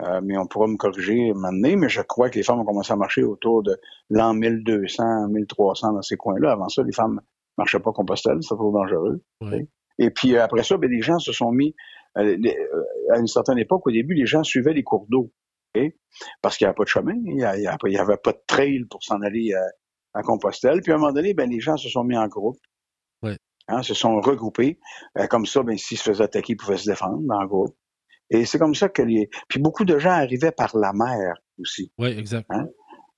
euh, 0.00 0.20
mais 0.22 0.38
on 0.38 0.46
pourra 0.46 0.68
me 0.68 0.76
corriger 0.76 1.32
maintenant, 1.34 1.76
mais 1.76 1.88
je 1.88 2.00
crois 2.00 2.30
que 2.30 2.36
les 2.36 2.42
femmes 2.42 2.60
ont 2.60 2.64
commencé 2.64 2.92
à 2.92 2.96
marcher 2.96 3.22
autour 3.24 3.62
de 3.62 3.78
l'an 4.08 4.32
1200, 4.32 5.28
1300 5.28 5.92
dans 5.92 6.02
ces 6.02 6.16
coins-là. 6.16 6.52
Avant 6.52 6.68
ça, 6.68 6.82
les 6.82 6.92
femmes 6.92 7.20
marchaient 7.58 7.80
pas 7.80 7.92
Compostelle, 7.92 8.38
c'est 8.40 8.54
trop 8.54 8.72
dangereux. 8.72 9.22
Et 9.98 10.10
puis 10.10 10.34
euh, 10.34 10.42
après 10.42 10.62
ça, 10.62 10.78
ben, 10.78 10.90
les 10.90 11.02
gens 11.02 11.18
se 11.18 11.32
sont 11.32 11.52
mis, 11.52 11.74
euh, 12.16 12.36
à 13.10 13.18
une 13.18 13.26
certaine 13.26 13.58
époque, 13.58 13.86
au 13.86 13.90
début, 13.90 14.14
les 14.14 14.24
gens 14.24 14.42
suivaient 14.42 14.72
les 14.72 14.82
cours 14.82 15.06
d'eau 15.08 15.30
parce 16.42 16.58
qu'il 16.58 16.66
n'y 16.66 16.68
avait 16.68 16.76
pas 16.76 16.84
de 16.84 16.88
chemin, 16.88 17.14
il 17.24 17.36
n'y 17.36 17.96
avait 17.96 18.16
pas 18.18 18.32
de 18.32 18.42
trail 18.46 18.84
pour 18.90 19.02
s'en 19.02 19.22
aller 19.22 19.54
à, 20.12 20.22
Compostelle. 20.22 20.82
Puis 20.82 20.92
à 20.92 20.96
un 20.96 20.98
moment 20.98 21.12
donné, 21.12 21.32
ben, 21.32 21.48
les 21.48 21.60
gens 21.60 21.78
se 21.78 21.88
sont 21.88 22.04
mis 22.04 22.16
en 22.16 22.28
groupe, 22.28 22.58
hein, 23.68 23.82
se 23.82 23.94
sont 23.94 24.20
regroupés. 24.20 24.78
Comme 25.30 25.46
ça, 25.46 25.62
ben, 25.62 25.78
s'ils 25.78 25.96
se 25.96 26.02
faisaient 26.02 26.24
attaquer, 26.24 26.52
ils 26.52 26.56
pouvaient 26.56 26.76
se 26.76 26.90
défendre 26.90 27.22
en 27.30 27.46
groupe. 27.46 27.74
Et 28.32 28.46
c'est 28.46 28.58
comme 28.58 28.74
ça 28.74 28.88
que 28.88 29.02
les... 29.02 29.28
Puis 29.48 29.60
beaucoup 29.60 29.84
de 29.84 29.98
gens 29.98 30.10
arrivaient 30.10 30.52
par 30.52 30.76
la 30.76 30.92
mer 30.92 31.34
aussi. 31.58 31.92
Oui, 31.98 32.08
exact. 32.18 32.46
Hein? 32.50 32.66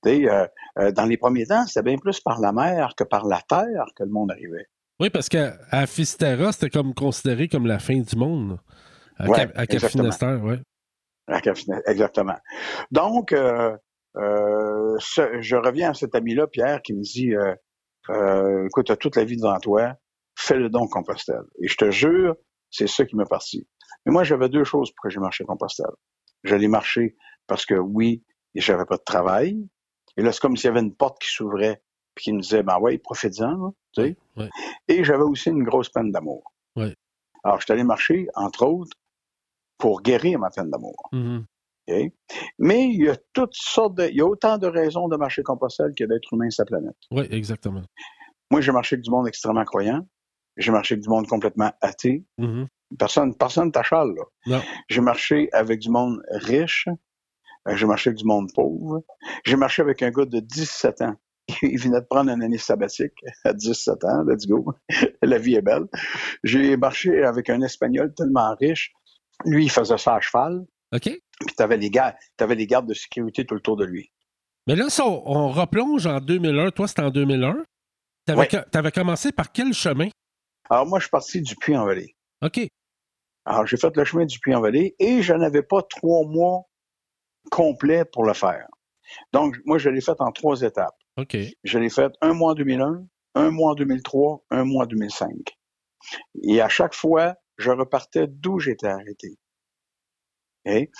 Euh, 0.07 0.47
euh, 0.79 0.93
dans 0.93 1.07
les 1.07 1.17
premiers 1.17 1.47
temps, 1.47 1.67
c'était 1.67 1.83
bien 1.83 1.97
plus 1.97 2.21
par 2.21 2.41
la 2.41 2.53
mer 2.53 2.95
que 2.97 3.05
par 3.05 3.25
la 3.27 3.41
terre 3.49 3.87
que 3.97 4.03
le 4.03 4.11
monde 4.11 4.31
arrivait. 4.33 4.67
Oui, 5.01 5.09
parce 5.11 5.29
qu'à 5.29 5.87
Fistera, 5.87 6.53
c'était 6.53 6.71
comme 6.71 6.95
considéré 6.95 7.49
comme 7.49 7.67
la 7.67 7.79
fin 7.79 7.99
du 7.99 8.17
monde. 8.17 8.59
À, 9.17 9.29
ouais, 9.29 9.49
à 9.55 9.67
Cap 9.67 9.83
oui. 10.43 10.57
Exactement. 11.87 12.37
Donc, 12.91 13.33
euh, 13.33 13.77
je 14.17 15.57
reviens 15.57 15.91
à 15.91 15.95
cet 15.95 16.15
ami-là, 16.15 16.47
Pierre, 16.49 16.83
qui 16.83 16.93
me 16.93 17.03
dit 17.03 17.33
écoute, 18.67 18.87
tu 18.87 18.93
as 18.93 18.97
toute 18.97 19.17
la 19.17 19.25
vie 19.25 19.37
devant 19.37 19.59
toi, 19.59 19.95
fais 20.37 20.57
le 20.57 20.69
don 20.69 20.87
Compostelle. 20.87 21.45
Et 21.63 21.69
je 21.69 21.77
te 21.77 21.91
jure, 21.91 22.35
c'est 22.71 22.89
ça 22.89 23.05
qui 23.05 23.17
m'est 23.17 23.29
parti. 23.29 23.67
Mais 24.07 24.13
moi, 24.13 24.25
j'avais 24.25 24.49
deux 24.49 24.65
choses 24.65 24.91
pour 24.91 25.03
que 25.03 25.11
j'ai 25.11 25.21
marché 25.21 25.45
Compostelle. 25.45 25.87
J'allais 26.43 26.69
marcher 26.69 27.17
parce 27.47 27.67
que 27.67 27.75
oui, 27.75 28.23
j'avais 28.55 28.85
pas 28.85 28.97
de 28.97 29.03
travail. 29.05 29.67
Et 30.17 30.23
là, 30.23 30.33
c'est 30.33 30.41
comme 30.41 30.57
s'il 30.57 30.69
y 30.69 30.71
avait 30.71 30.81
une 30.81 30.95
porte 30.95 31.21
qui 31.21 31.31
s'ouvrait 31.31 31.83
puis 32.15 32.25
qui 32.25 32.33
me 32.33 32.41
disait 32.41 32.63
ben 32.63 32.79
ouais, 32.79 32.99
profite-en, 32.99 33.75
tu 33.93 34.03
sais. 34.03 34.17
Et 34.89 35.03
j'avais 35.03 35.25
aussi 35.25 35.51
une 35.51 35.65
grosse 35.65 35.89
peine 35.89 36.13
d'amour. 36.13 36.53
Alors, 37.43 37.61
je 37.61 37.65
suis 37.65 37.73
allé 37.73 37.85
marcher, 37.85 38.27
entre 38.35 38.65
autres, 38.67 38.97
pour 39.77 40.01
guérir 40.01 40.39
ma 40.39 40.51
peine 40.51 40.71
d'amour. 40.71 40.97
Mm-hmm. 41.13 42.13
Mais 42.59 42.89
il 42.89 43.05
y 43.05 43.09
a 43.11 43.17
toutes 43.35 43.55
sortes 43.55 43.97
de, 43.97 44.05
il 44.05 44.17
y 44.17 44.21
a 44.23 44.27
autant 44.27 44.57
de 44.57 44.67
raisons 44.67 45.09
de 45.09 45.17
marcher 45.17 45.43
Compostelle 45.43 45.93
que 45.95 46.05
d'être 46.05 46.33
humain 46.33 46.49
sur 46.49 46.63
la 46.63 46.67
planète. 46.67 46.97
Oui, 47.11 47.27
exactement. 47.31 47.83
Moi, 48.51 48.61
j'ai 48.61 48.73
marché 48.73 48.95
avec 48.95 49.05
du 49.05 49.11
monde 49.11 49.29
extrêmement 49.29 49.65
croyant. 49.65 50.07
J'ai 50.57 50.71
marché 50.71 50.95
avec 50.95 51.03
du 51.03 51.11
monde 51.11 51.27
complètement 51.27 51.73
athée. 51.83 52.25
Mm-hmm. 52.39 52.67
Personne, 52.99 53.35
personne 53.37 53.73
t'achale, 53.73 54.15
là. 54.47 54.63
J'ai 54.89 55.01
marché 55.01 55.49
avec 55.53 55.81
du 55.81 55.91
monde 55.91 56.23
riche. 56.31 56.87
Euh, 57.67 57.77
j'ai 57.77 57.87
marché 57.87 58.11
avec 58.11 58.19
du 58.19 58.27
monde 58.27 58.51
pauvre. 58.55 59.03
J'ai 59.45 59.57
marché 59.57 59.83
avec 59.83 60.03
un 60.03 60.11
gars 60.11 60.27
de 60.27 60.41
17 60.41 61.03
ans. 61.03 61.15
Il 61.63 61.79
venait 61.79 62.01
de 62.01 62.07
prendre 62.07 62.31
une 62.31 62.43
année 62.43 62.59
sabbatique 62.59 63.15
à 63.45 63.53
17 63.53 64.05
ans. 64.05 64.25
Let's 64.27 64.47
go. 64.47 64.75
La 65.23 65.39
vie 65.39 65.55
est 65.55 65.63
belle. 65.63 65.87
J'ai 66.43 66.77
marché 66.77 67.25
avec 67.25 67.51
un 67.51 67.61
Espagnol 67.63 68.13
tellement 68.15 68.55
riche 68.61 68.93
lui, 69.45 69.65
il 69.65 69.71
faisait 69.71 69.99
ça 69.99 70.17
à 70.17 70.21
cheval. 70.21 70.65
OK. 70.93 71.03
Puis 71.03 71.57
tu 71.57 71.63
avais, 71.63 71.77
les 71.77 71.91
gardes, 71.91 72.15
avais 72.39 72.55
les 72.55 72.67
gardes 72.67 72.89
de 72.89 72.95
sécurité 72.95 73.45
tout 73.45 73.55
le 73.55 73.61
tour 73.61 73.77
de 73.77 73.85
lui. 73.85 74.13
Mais 74.67 74.77
là, 74.77 74.89
ça, 74.89 75.05
on 75.07 75.49
replonge 75.49 76.07
en 76.07 76.21
2001. 76.21 76.71
Toi, 76.71 76.89
c'était 76.89 77.03
en 77.03 77.11
2001. 77.11 77.57
Tu 78.27 78.33
avais, 78.79 78.93
commencé 78.93 79.33
par 79.33 79.53
quel 79.53 79.73
chemin? 79.75 80.09
Alors, 80.71 80.87
moi, 80.87 80.99
je 80.99 81.05
suis 81.05 81.11
parti 81.11 81.43
du 81.43 81.57
Puy-en-Vallée. 81.57 82.17
OK. 82.45 82.61
Alors, 83.47 83.67
j'ai 83.67 83.77
fait 83.77 83.97
le 83.97 84.05
chemin 84.05 84.25
du 84.25 84.39
Puy-en-Vallée 84.39 84.95
et 84.99 85.23
je 85.23 85.35
n'avais 85.35 85.63
pas 85.63 85.83
trois 85.83 86.27
mois 86.27 86.63
complets 87.51 88.05
pour 88.05 88.25
le 88.25 88.35
faire. 88.35 88.67
Donc, 89.33 89.57
moi, 89.65 89.79
je 89.79 89.91
l'ai 89.91 90.01
fait 90.01 90.21
en 90.21 90.33
trois 90.33 90.63
étapes. 90.63 90.97
OK. 91.17 91.37
Je 91.63 91.79
l'ai 91.79 91.91
fait 91.91 92.13
un 92.21 92.33
mois 92.33 92.53
en 92.53 92.55
2001, 92.55 93.07
un 93.35 93.51
mois 93.51 93.73
en 93.73 93.75
2003, 93.75 94.45
un 94.51 94.65
mois 94.65 94.85
en 94.85 94.87
2005. 94.87 95.31
Et 96.43 96.61
à 96.61 96.69
chaque 96.69 96.95
fois, 96.95 97.35
je 97.57 97.71
repartais 97.71 98.27
d'où 98.29 98.59
j'étais 98.59 98.89
arrêté. 98.89 99.39
Et, 100.67 100.91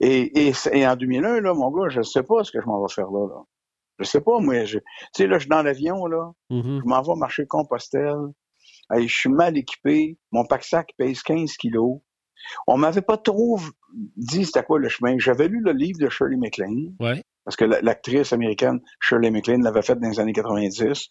et, 0.00 0.52
et, 0.72 0.86
en 0.86 0.96
2001, 0.96 1.40
là, 1.40 1.54
mon 1.54 1.70
gars, 1.70 1.88
je 1.88 1.98
ne 1.98 2.04
sais 2.04 2.24
pas 2.24 2.42
ce 2.42 2.50
que 2.50 2.60
je 2.60 2.66
m'en 2.66 2.82
vais 2.82 2.92
faire 2.92 3.10
là. 3.10 3.28
là. 3.28 3.42
Je 3.98 4.04
sais 4.04 4.20
pas, 4.20 4.40
moi. 4.40 4.64
Tu 4.64 4.80
sais, 5.12 5.26
là, 5.28 5.34
je 5.34 5.42
suis 5.42 5.48
dans 5.48 5.62
l'avion, 5.62 6.06
là. 6.06 6.32
Mm-hmm. 6.50 6.80
Je 6.80 6.88
m'en 6.88 7.02
vais 7.02 7.14
marcher 7.14 7.46
Compostelle. 7.46 8.32
Je 9.00 9.14
suis 9.14 9.30
mal 9.30 9.56
équipé. 9.56 10.18
Mon 10.30 10.44
pack-sac 10.44 10.90
pèse 10.96 11.22
15 11.22 11.52
kilos. 11.56 12.00
On 12.66 12.76
m'avait 12.76 13.02
pas 13.02 13.16
trop 13.16 13.58
dit 14.16 14.44
c'était 14.44 14.62
quoi 14.62 14.78
le 14.78 14.88
chemin. 14.88 15.16
J'avais 15.18 15.48
lu 15.48 15.60
le 15.62 15.72
livre 15.72 15.98
de 16.00 16.08
Shirley 16.08 16.36
MacLaine. 16.36 16.94
Ouais. 17.00 17.22
Parce 17.44 17.56
que 17.56 17.64
l'actrice 17.64 18.32
américaine 18.32 18.80
Shirley 19.00 19.30
MacLaine 19.30 19.62
l'avait 19.62 19.82
fait 19.82 19.96
dans 19.96 20.08
les 20.08 20.20
années 20.20 20.32
90. 20.32 21.08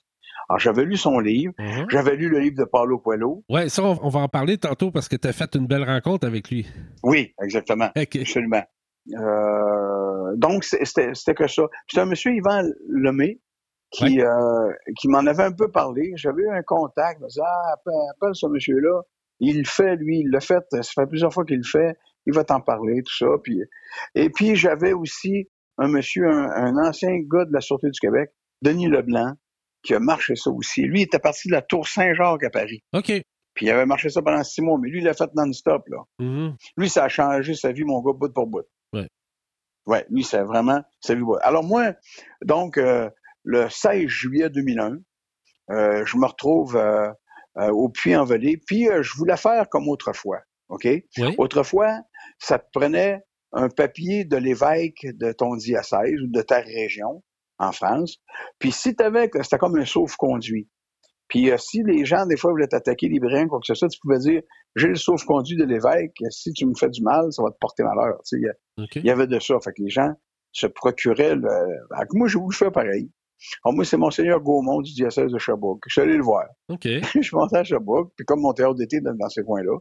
Alors, 0.50 0.60
j'avais 0.60 0.86
lu 0.86 0.98
son 0.98 1.20
livre. 1.20 1.54
Mm-hmm. 1.60 1.86
J'avais 1.90 2.16
lu 2.16 2.30
le 2.30 2.40
livre 2.40 2.58
de 2.58 2.66
Paulo 2.66 3.00
Coelho. 3.00 3.44
Oui, 3.50 3.70
ça, 3.70 3.84
on, 3.84 4.10
va 4.10 4.20
en 4.22 4.28
parler 4.28 4.58
tantôt 4.58 4.92
parce 4.92 5.08
que 5.08 5.16
tu 5.16 5.28
as 5.28 5.34
fait 5.34 5.56
une 5.56 5.68
belle 5.68 5.84
rencontre 5.84 6.28
avec 6.28 6.50
lui. 6.50 6.68
Oui, 7.04 7.34
exactement. 7.42 7.90
Absolument. 7.96 8.64
Euh, 9.14 10.36
donc, 10.36 10.64
c'était 10.64 11.34
que 11.34 11.48
ça. 11.48 11.64
C'est 11.88 12.00
un 12.00 12.06
monsieur, 12.06 12.34
Yvan 12.34 12.64
Lemay, 12.90 13.40
qui, 13.92 14.22
euh, 14.22 14.72
qui 14.98 15.08
m'en 15.08 15.26
avait 15.26 15.44
un 15.44 15.52
peu 15.52 15.70
parlé. 15.70 16.14
J'avais 16.16 16.44
eu 16.44 16.50
un 16.50 16.64
contact. 16.64 17.20
Il 17.20 17.24
me 17.24 17.28
disait, 17.28 17.42
ah, 17.46 17.74
appelle, 17.74 18.34
ce 18.34 18.48
monsieur-là. 18.48 19.02
Il 19.40 19.60
le 19.60 19.66
fait, 19.66 19.96
lui, 19.98 20.20
il 20.20 20.30
l'a 20.32 20.40
fait. 20.40 20.64
Ça 20.72 21.02
fait 21.02 21.08
plusieurs 21.08 21.34
fois 21.34 21.46
qu'il 21.46 21.58
le 21.58 21.64
fait. 21.64 21.98
Il 22.26 22.34
va 22.34 22.44
t'en 22.44 22.62
parler, 22.62 23.02
tout 23.04 23.16
ça. 23.16 23.28
Puis, 23.44 23.60
et 24.16 24.30
puis, 24.30 24.56
j'avais 24.56 24.94
aussi 24.94 25.50
un 25.78 25.88
monsieur, 25.88 26.28
un, 26.28 26.78
ancien 26.78 27.18
gars 27.20 27.46
de 27.46 27.52
la 27.52 27.60
Sûreté 27.60 27.90
du 27.90 28.00
Québec, 28.00 28.32
Denis 28.62 28.88
Leblanc, 28.88 29.34
qui 29.84 29.96
a 29.96 30.00
marché 30.00 30.36
ça 30.36 30.52
aussi. 30.52 30.84
Lui, 30.84 31.00
il 31.00 31.04
était 31.04 31.20
parti 31.20 31.48
de 31.48 31.54
la 31.54 31.64
Tour 31.64 31.88
Saint-Jacques 31.88 32.44
à 32.44 32.50
Paris. 32.52 32.84
OK. 32.94 33.12
Puis 33.54 33.66
il 33.66 33.70
avait 33.72 33.86
marché 33.86 34.10
ça 34.10 34.22
pendant 34.22 34.44
six 34.44 34.62
mois, 34.62 34.78
mais 34.80 34.90
lui, 34.90 35.00
il 35.00 35.06
l'a 35.06 35.14
fait 35.14 35.30
non-stop, 35.36 35.84
là. 35.88 35.98
Mm-hmm. 36.20 36.54
Lui, 36.78 36.90
ça 36.90 37.06
a 37.06 37.10
changé 37.10 37.56
sa 37.56 37.72
vie, 37.72 37.84
mon 37.84 38.02
gars, 38.02 38.14
bout 38.14 38.32
pour 38.32 38.48
bout. 38.48 38.64
Ouais. 38.94 39.08
Ouais, 39.88 40.06
lui, 40.10 40.24
c'est 40.24 40.44
vraiment 40.44 40.82
sa 41.02 41.16
vie. 41.16 41.24
Alors 41.42 41.64
moi, 41.64 41.94
donc, 42.46 42.78
euh, 42.78 43.10
le 43.44 43.70
16 43.70 44.08
juillet 44.08 44.50
2001, 44.50 44.98
euh, 45.70 46.06
je 46.06 46.18
me 46.18 46.26
retrouve 46.26 46.76
euh, 46.76 47.12
au 47.58 47.90
Puy-en-Velay, 47.90 48.58
puis 48.66 48.88
je 49.02 49.14
voulais 49.18 49.38
faire 49.38 49.68
comme 49.70 49.88
autrefois, 49.90 50.42
OK? 50.70 50.88
Autrefois, 51.38 52.00
ça 52.40 52.60
te 52.60 52.68
prenait 52.74 53.20
un 53.54 53.70
papier 53.70 54.26
de 54.26 54.38
l'évêque 54.38 55.06
de 55.06 55.32
ton 55.32 55.56
diocèse 55.56 56.20
ou 56.24 56.28
de 56.28 56.42
ta 56.42 56.60
région 56.60 57.24
en 57.60 57.72
France. 57.72 58.18
Puis 58.60 58.72
si 58.72 58.96
tu 58.96 59.04
avais, 59.04 59.30
c'était 59.42 59.58
comme 59.58 59.78
un 59.78 59.86
sauf-conduit. 59.86 60.70
Puis 61.28 61.50
euh, 61.50 61.58
si 61.58 61.82
les 61.84 62.04
gens, 62.04 62.26
des 62.26 62.36
fois, 62.36 62.52
voulaient 62.52 62.68
t'attaquer 62.68 63.08
brins, 63.20 63.48
quoi 63.48 63.60
que 63.60 63.66
ce 63.66 63.74
soit, 63.74 63.88
tu 63.88 64.00
pouvais 64.02 64.20
dire 64.20 64.42
J'ai 64.76 64.88
le 64.88 64.96
sauf-conduit 64.96 65.56
de 65.56 65.64
l'évêque, 65.64 66.16
si 66.30 66.52
tu 66.52 66.66
me 66.66 66.74
fais 66.78 66.90
du 66.90 67.02
mal, 67.02 67.32
ça 67.32 67.44
va 67.44 67.52
te 67.52 67.58
porter 67.60 67.84
malheur. 67.84 68.20
Il 68.32 69.06
y, 69.06 69.10
avait 69.10 69.28
de 69.28 69.40
ça. 69.40 69.56
Fait 69.64 69.72
que 69.72 69.82
les 69.82 69.90
gens 69.90 70.12
se 70.52 70.68
procuraient 70.68 71.36
le. 71.36 71.50
moi, 72.14 72.28
j'ai 72.28 72.38
voulu 72.38 72.56
faire 72.56 72.72
pareil. 72.72 73.10
Alors, 73.64 73.76
moi, 73.76 73.86
c'est 73.86 73.98
Monseigneur 73.98 74.40
Gaumont 74.40 74.82
du 74.82 74.94
diocèse 74.94 75.32
de 75.32 75.38
Sherbrooke. 75.38 75.84
Je 75.88 75.94
suis 75.94 76.02
allé 76.02 76.18
le 76.18 76.24
voir. 76.24 76.46
Je 76.84 77.22
suis 77.22 77.36
monté 77.36 77.58
à 77.58 77.64
Sherbrooke, 77.64 78.14
puis 78.16 78.26
comme 78.26 78.42
mon 78.42 78.54
théâtre 78.54 78.76
d'été 78.76 79.02
dans, 79.02 79.14
dans, 79.14 79.30
ces 79.30 79.44
coins-là, 79.44 79.78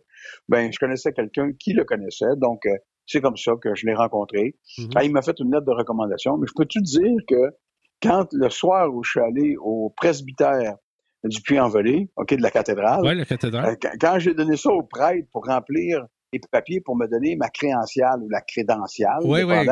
ben, 0.49 0.73
je 0.73 0.79
connaissais 0.79 1.13
quelqu'un 1.13 1.53
qui 1.53 1.73
le 1.73 1.85
connaissait. 1.85 2.37
Donc, 2.37 2.67
euh, 2.67 2.77
c'est 3.07 3.21
comme 3.21 3.37
ça 3.37 3.53
que 3.61 3.75
je 3.75 3.87
l'ai 3.87 3.95
rencontré. 3.95 4.57
Mm-hmm. 4.79 4.93
Ah, 4.95 5.05
il 5.05 5.13
m'a 5.13 5.23
fait 5.23 5.39
une 5.41 5.53
lettre 5.53 5.67
de 5.67 5.73
recommandation, 5.73 6.37
mais 6.39 6.47
je 6.47 6.53
peux 6.57 6.67
te 6.67 6.79
dire 6.79 7.17
que 7.29 7.57
quand 8.03 8.29
le 8.33 8.49
soir 8.51 8.93
où 8.93 9.03
je 9.03 9.11
suis 9.11 9.21
allé 9.21 9.57
au 9.61 9.93
presbytère 9.97 10.77
du 11.25 11.41
Puy-en-Velay, 11.43 12.09
OK, 12.17 12.35
de 12.35 12.43
la 12.43 12.51
cathédrale. 12.51 13.01
Oui, 13.05 13.15
la 13.15 13.25
cathédrale. 13.25 13.77
Euh, 13.85 13.91
quand, 14.01 14.19
j'ai 14.19 14.35
donné 14.35 14.57
ça 14.57 14.71
au 14.71 14.83
prêtre 14.83 15.29
pour 15.33 15.45
remplir 15.45 16.07
les 16.33 16.41
papiers 16.51 16.81
pour 16.81 16.97
me 16.97 17.07
donner 17.07 17.37
ma 17.37 17.49
crédentiale 17.49 18.21
ou 18.23 18.29
la 18.29 18.41
crédentiale, 18.41 19.19
oui, 19.25 19.43
oui, 19.43 19.67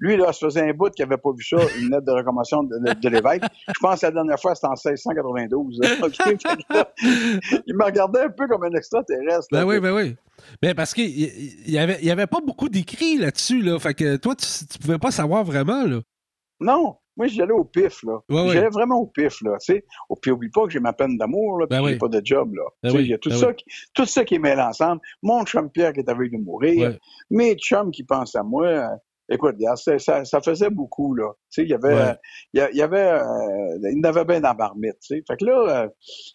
lui, 0.00 0.16
là, 0.16 0.32
se 0.32 0.44
faisait 0.44 0.68
un 0.68 0.72
bout 0.72 0.90
qu'il 0.90 1.04
n'avait 1.04 1.20
pas 1.20 1.30
vu 1.32 1.44
ça, 1.44 1.56
une 1.78 1.90
lettre 1.90 2.04
de 2.04 2.12
recommandation 2.12 2.62
de, 2.62 3.08
l'évêque. 3.08 3.42
Je 3.68 3.80
pense 3.80 4.00
que 4.00 4.06
la 4.06 4.12
dernière 4.12 4.40
fois, 4.40 4.54
c'était 4.54 4.66
en 4.66 4.72
1692. 4.72 5.80
il 7.66 7.74
me 7.74 7.84
regardait 7.84 8.22
un 8.22 8.30
peu 8.30 8.46
comme 8.48 8.64
un 8.64 8.72
extraterrestre. 8.72 9.48
Ben 9.50 9.64
oui, 9.64 9.80
ben 9.80 9.94
oui. 9.94 10.16
Mais 10.62 10.74
parce 10.74 10.94
qu'il 10.94 11.30
n'y 11.66 11.78
avait, 11.78 12.02
y 12.02 12.10
avait 12.10 12.26
pas 12.26 12.40
beaucoup 12.44 12.68
d'écrits 12.68 13.16
là-dessus, 13.18 13.62
là. 13.62 13.78
Fait 13.78 13.94
que 13.94 14.16
toi, 14.16 14.34
tu, 14.34 14.46
ne 14.46 14.82
pouvais 14.82 14.98
pas 14.98 15.10
savoir 15.10 15.44
vraiment, 15.44 15.84
là. 15.84 16.00
Non, 16.60 16.96
moi, 17.16 17.26
j'y 17.26 17.42
allais 17.42 17.52
au 17.52 17.64
pif, 17.64 18.02
là. 18.02 18.20
j'y 18.28 18.58
allais 18.58 18.68
vraiment 18.68 18.96
au 18.96 19.06
pif, 19.06 19.40
là. 19.42 19.56
Tu 19.60 19.74
sais, 19.74 19.84
puis 20.20 20.30
oublie 20.30 20.50
pas 20.50 20.64
que 20.64 20.70
j'ai 20.70 20.80
ma 20.80 20.92
peine 20.92 21.16
d'amour, 21.16 21.60
là, 21.60 21.66
puis 21.66 21.78
ben 21.78 21.88
j'ai 21.88 21.98
pas 21.98 22.08
de 22.08 22.20
job, 22.24 22.54
là. 22.54 22.64
Ben 22.82 22.90
il 23.00 23.08
y 23.08 23.14
a 23.14 23.18
tout, 23.18 23.30
ben 23.30 23.36
ça 23.36 23.52
qui, 23.52 23.64
tout 23.94 24.06
ça 24.06 24.24
qui 24.24 24.34
est 24.34 24.38
mêlé 24.38 24.62
ensemble. 24.62 25.00
Mon 25.22 25.44
chum 25.44 25.70
Pierre 25.70 25.92
qui 25.92 26.00
est 26.00 26.08
avec 26.08 26.32
de 26.32 26.38
mourir, 26.38 26.98
mes 27.30 27.54
chums 27.54 27.90
qui 27.90 28.04
pensent 28.04 28.34
à 28.34 28.42
moi. 28.42 28.66
Euh, 28.66 28.88
écoute, 29.28 29.56
ça, 29.76 29.98
ça, 29.98 30.24
ça, 30.24 30.40
faisait 30.40 30.70
beaucoup, 30.70 31.14
là. 31.14 31.32
Il 31.56 31.68
y 31.68 31.74
avait, 31.74 32.16
il 32.52 32.60
y, 32.72 32.82
avait, 32.82 32.98
euh, 32.98 33.78
il 33.92 34.02
y 34.02 34.06
avait 34.06 34.24
bien 34.24 34.40
dans 34.40 34.48
la 34.48 34.54
marmite, 34.54 34.98
tu 35.00 35.16
sais. 35.16 35.24
Fait 35.26 35.36
que 35.36 35.44
là, 35.44 35.84
euh, 35.84 35.88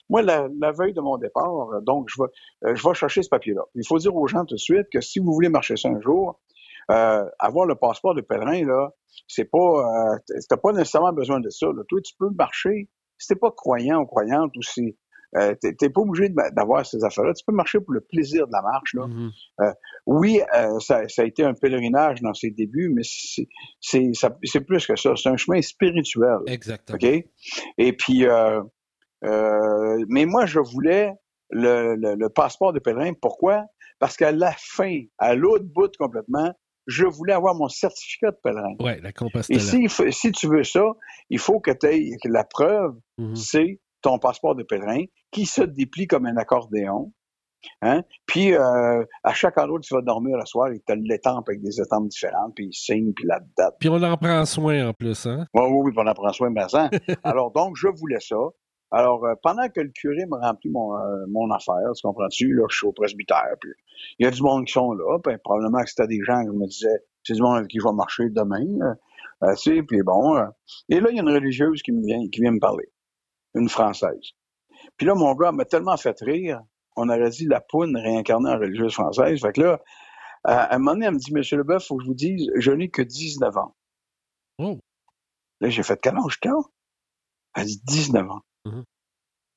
moi, 0.10 0.22
la, 0.22 0.48
veille 0.72 0.94
de 0.94 1.02
mon 1.02 1.18
départ, 1.18 1.82
donc, 1.82 2.08
je 2.10 2.22
vais, 2.22 2.76
je 2.76 2.88
vais 2.88 2.94
chercher 2.94 3.22
ce 3.22 3.30
papier-là. 3.30 3.62
Il 3.76 3.86
faut 3.86 3.98
dire 3.98 4.16
aux 4.16 4.28
gens 4.28 4.46
tout 4.46 4.56
de 4.56 4.60
suite 4.60 4.88
que 4.92 5.02
si 5.02 5.20
vous 5.20 5.34
voulez 5.34 5.50
marcher 5.50 5.76
ça 5.76 5.90
un 5.90 6.00
jour, 6.00 6.40
avoir 6.90 7.66
le 7.66 7.76
passeport 7.76 8.16
de 8.16 8.22
pèlerin, 8.22 8.66
là, 8.66 8.90
c'est 9.28 9.46
pas, 9.46 9.58
euh, 9.58 10.18
t'as 10.50 10.58
pas 10.58 10.72
nécessairement 10.72 11.14
besoin 11.14 11.40
de 11.40 11.50
ça. 11.50 11.68
Là. 11.68 11.84
Toi, 11.88 12.00
tu 12.04 12.14
peux 12.18 12.30
marcher. 12.38 12.90
Si 13.18 13.28
t'es 13.28 13.36
pas 13.36 13.52
croyant 13.52 14.00
ou 14.00 14.06
croyante 14.06 14.52
ou 14.56 14.62
si 14.62 14.98
euh, 15.38 15.54
t'es 15.62 15.90
pas 15.90 16.02
obligé 16.02 16.30
d'avoir 16.30 16.86
ces 16.86 17.04
affaires-là. 17.04 17.34
Tu 17.34 17.44
peux 17.46 17.54
marcher 17.54 17.80
pour 17.80 17.94
le 17.94 18.02
plaisir 18.02 18.48
de 18.48 18.52
la 18.52 18.62
marche. 18.62 18.94
Là. 18.96 19.06
Mm-hmm. 19.06 19.32
Euh, 19.62 19.74
oui, 20.08 20.42
euh, 20.56 20.80
ça, 20.80 21.08
ça, 21.08 21.22
a 21.22 21.26
été 21.26 21.44
un 21.44 21.54
pèlerinage 21.54 22.22
dans 22.22 22.34
ses 22.34 22.50
débuts, 22.50 22.92
mais 22.92 23.04
c'est 23.04 24.62
plus 24.62 24.88
que 24.88 24.96
ça. 24.96 25.16
C'est 25.16 25.30
un 25.30 25.38
chemin 25.38 25.62
spirituel. 25.62 26.40
Exactement. 26.48 26.98
OK? 27.00 27.26
Et 27.78 27.94
puis, 27.94 28.26
euh, 28.26 28.62
euh, 29.26 30.06
mais 30.10 30.26
moi, 30.26 30.48
je 30.48 30.60
voulais 30.60 31.12
le, 31.52 31.96
le, 31.96 32.16
le, 32.16 32.30
passeport 32.30 32.74
de 32.74 32.80
pèlerin. 32.80 33.14
Pourquoi? 33.22 33.66
Parce 34.00 34.18
qu'à 34.18 34.32
la 34.32 34.54
fin, 34.58 35.02
à 35.20 35.36
l'autre 35.36 35.66
bout 35.66 35.92
complètement, 36.00 36.54
je 36.90 37.06
voulais 37.06 37.34
avoir 37.34 37.56
mon 37.56 37.70
certificat 37.70 38.32
de 38.32 38.38
pèlerin. 38.44 38.74
Oui, 38.80 39.00
la 39.02 39.12
Compostelle. 39.12 39.58
Et 39.58 39.60
si, 39.60 39.88
si, 40.12 40.32
tu 40.32 40.48
veux 40.48 40.64
ça, 40.64 40.84
il 41.30 41.40
faut 41.40 41.60
que 41.60 41.72
tu 41.72 41.86
aies 41.88 42.10
la 42.26 42.44
preuve, 42.44 42.96
mm-hmm. 43.20 43.36
c'est 43.36 43.80
ton 44.02 44.18
passeport 44.18 44.56
de 44.56 44.64
pèlerin 44.64 45.04
qui 45.32 45.46
se 45.46 45.62
déplie 45.62 46.08
comme 46.08 46.26
un 46.26 46.38
accordéon. 46.38 47.14
Hein? 47.82 48.04
Puis, 48.26 48.54
euh, 48.54 49.04
à 49.24 49.34
chaque 49.34 49.58
endroit 49.58 49.78
où 49.78 49.82
tu 49.82 49.94
vas 49.94 50.02
dormir 50.02 50.38
le 50.38 50.46
soir, 50.46 50.72
il 50.72 50.82
te 50.82 50.94
l'étampe 50.94 51.48
avec 51.48 51.62
des 51.62 51.80
étampes 51.82 52.08
différentes, 52.08 52.56
puis 52.56 52.68
il 52.68 52.74
signe, 52.74 53.14
puis 53.14 53.26
la 53.28 53.40
date. 53.58 53.76
Puis 53.80 53.90
on 53.90 54.02
en 54.02 54.18
prend 54.18 54.46
soin 54.46 54.88
en 54.88 54.94
plus, 54.94 55.26
hein? 55.26 55.46
Oui, 55.54 55.64
oui, 55.70 55.82
oui, 55.86 55.94
on 55.98 56.08
en 56.08 56.14
prend 56.14 56.32
soin, 56.32 56.50
mais 56.50 56.68
ça. 56.70 56.90
Alors, 57.24 57.52
donc, 57.52 57.76
je 57.76 57.88
voulais 57.88 58.22
ça. 58.22 58.38
Alors, 58.92 59.24
euh, 59.26 59.36
pendant 59.44 59.70
que 59.70 59.82
le 59.82 59.90
curé 59.90 60.26
me 60.26 60.38
remplit 60.38 60.72
mon, 60.72 60.98
euh, 60.98 61.26
mon 61.28 61.52
affaire, 61.52 61.92
tu 61.96 62.02
comprends-tu, 62.02 62.54
là, 62.54 62.66
je 62.70 62.78
suis 62.78 62.88
au 62.88 62.92
presbytère, 62.92 63.56
puis 63.60 63.72
il 64.18 64.26
y 64.26 64.28
a 64.28 64.32
du 64.32 64.42
monde 64.42 64.66
qui 64.66 64.74
sont 64.74 64.94
là, 64.94 65.20
puis 65.24 65.36
probablement 65.44 65.82
que 65.84 65.90
c'était 65.90 66.08
des 66.08 66.22
gens 66.24 66.42
qui 66.42 66.50
me 66.50 66.68
disaient, 66.68 67.04
c'est 67.24 67.34
du 67.34 67.42
monde 67.42 67.58
avec 67.58 67.70
qui 67.70 67.80
je 67.80 67.88
vais 67.88 67.94
marcher 67.94 68.30
demain, 68.30 68.66
euh, 69.44 69.54
tu 69.56 69.76
sais, 69.76 69.84
puis 69.84 70.02
bon. 70.02 70.38
et 70.90 71.00
là, 71.00 71.10
il 71.12 71.18
y 71.18 71.20
a 71.20 71.22
une 71.22 71.30
religieuse 71.30 71.82
qui 71.84 71.92
me 71.92 72.04
vient, 72.04 72.28
qui 72.30 72.42
vient 72.42 72.52
me 72.52 72.60
parler, 72.60 72.90
une 73.54 73.70
Française. 73.70 74.34
Puis 74.98 75.06
là, 75.06 75.14
mon 75.14 75.34
gars 75.36 75.52
m'a 75.52 75.66
tellement 75.66 75.98
fait 75.98 76.20
rire, 76.22 76.62
on 76.96 77.10
aurait 77.10 77.30
dit 77.30 77.46
la 77.46 77.62
poune 77.62 77.96
réincarnée 77.96 78.50
en 78.50 78.58
religieuse 78.58 78.94
française. 78.94 79.40
Fait 79.40 79.54
que 79.54 79.62
là, 79.62 79.82
à 80.44 80.76
un 80.76 80.80
moment 80.80 80.94
donné, 80.94 81.06
elle 81.06 81.14
me 81.14 81.20
dit, 81.20 81.34
Monsieur 81.34 81.58
Leboeuf, 81.58 81.86
faut 81.86 81.98
que 81.98 82.04
je 82.04 82.08
vous 82.08 82.16
dise, 82.16 82.50
je 82.56 82.72
n'ai 82.72 82.90
que 82.90 83.02
19 83.02 83.58
ans. 83.58 83.76
Oh. 84.60 84.78
Là, 85.62 85.70
j'ai 85.70 85.84
fait 85.84 86.00
quel 86.02 86.16
âge 86.16 86.40
t'as? 86.42 86.52
Elle 87.56 87.66
dit 87.66 87.82
19 87.86 88.30
ans. 88.30 88.42
Mm-hmm. 88.66 88.84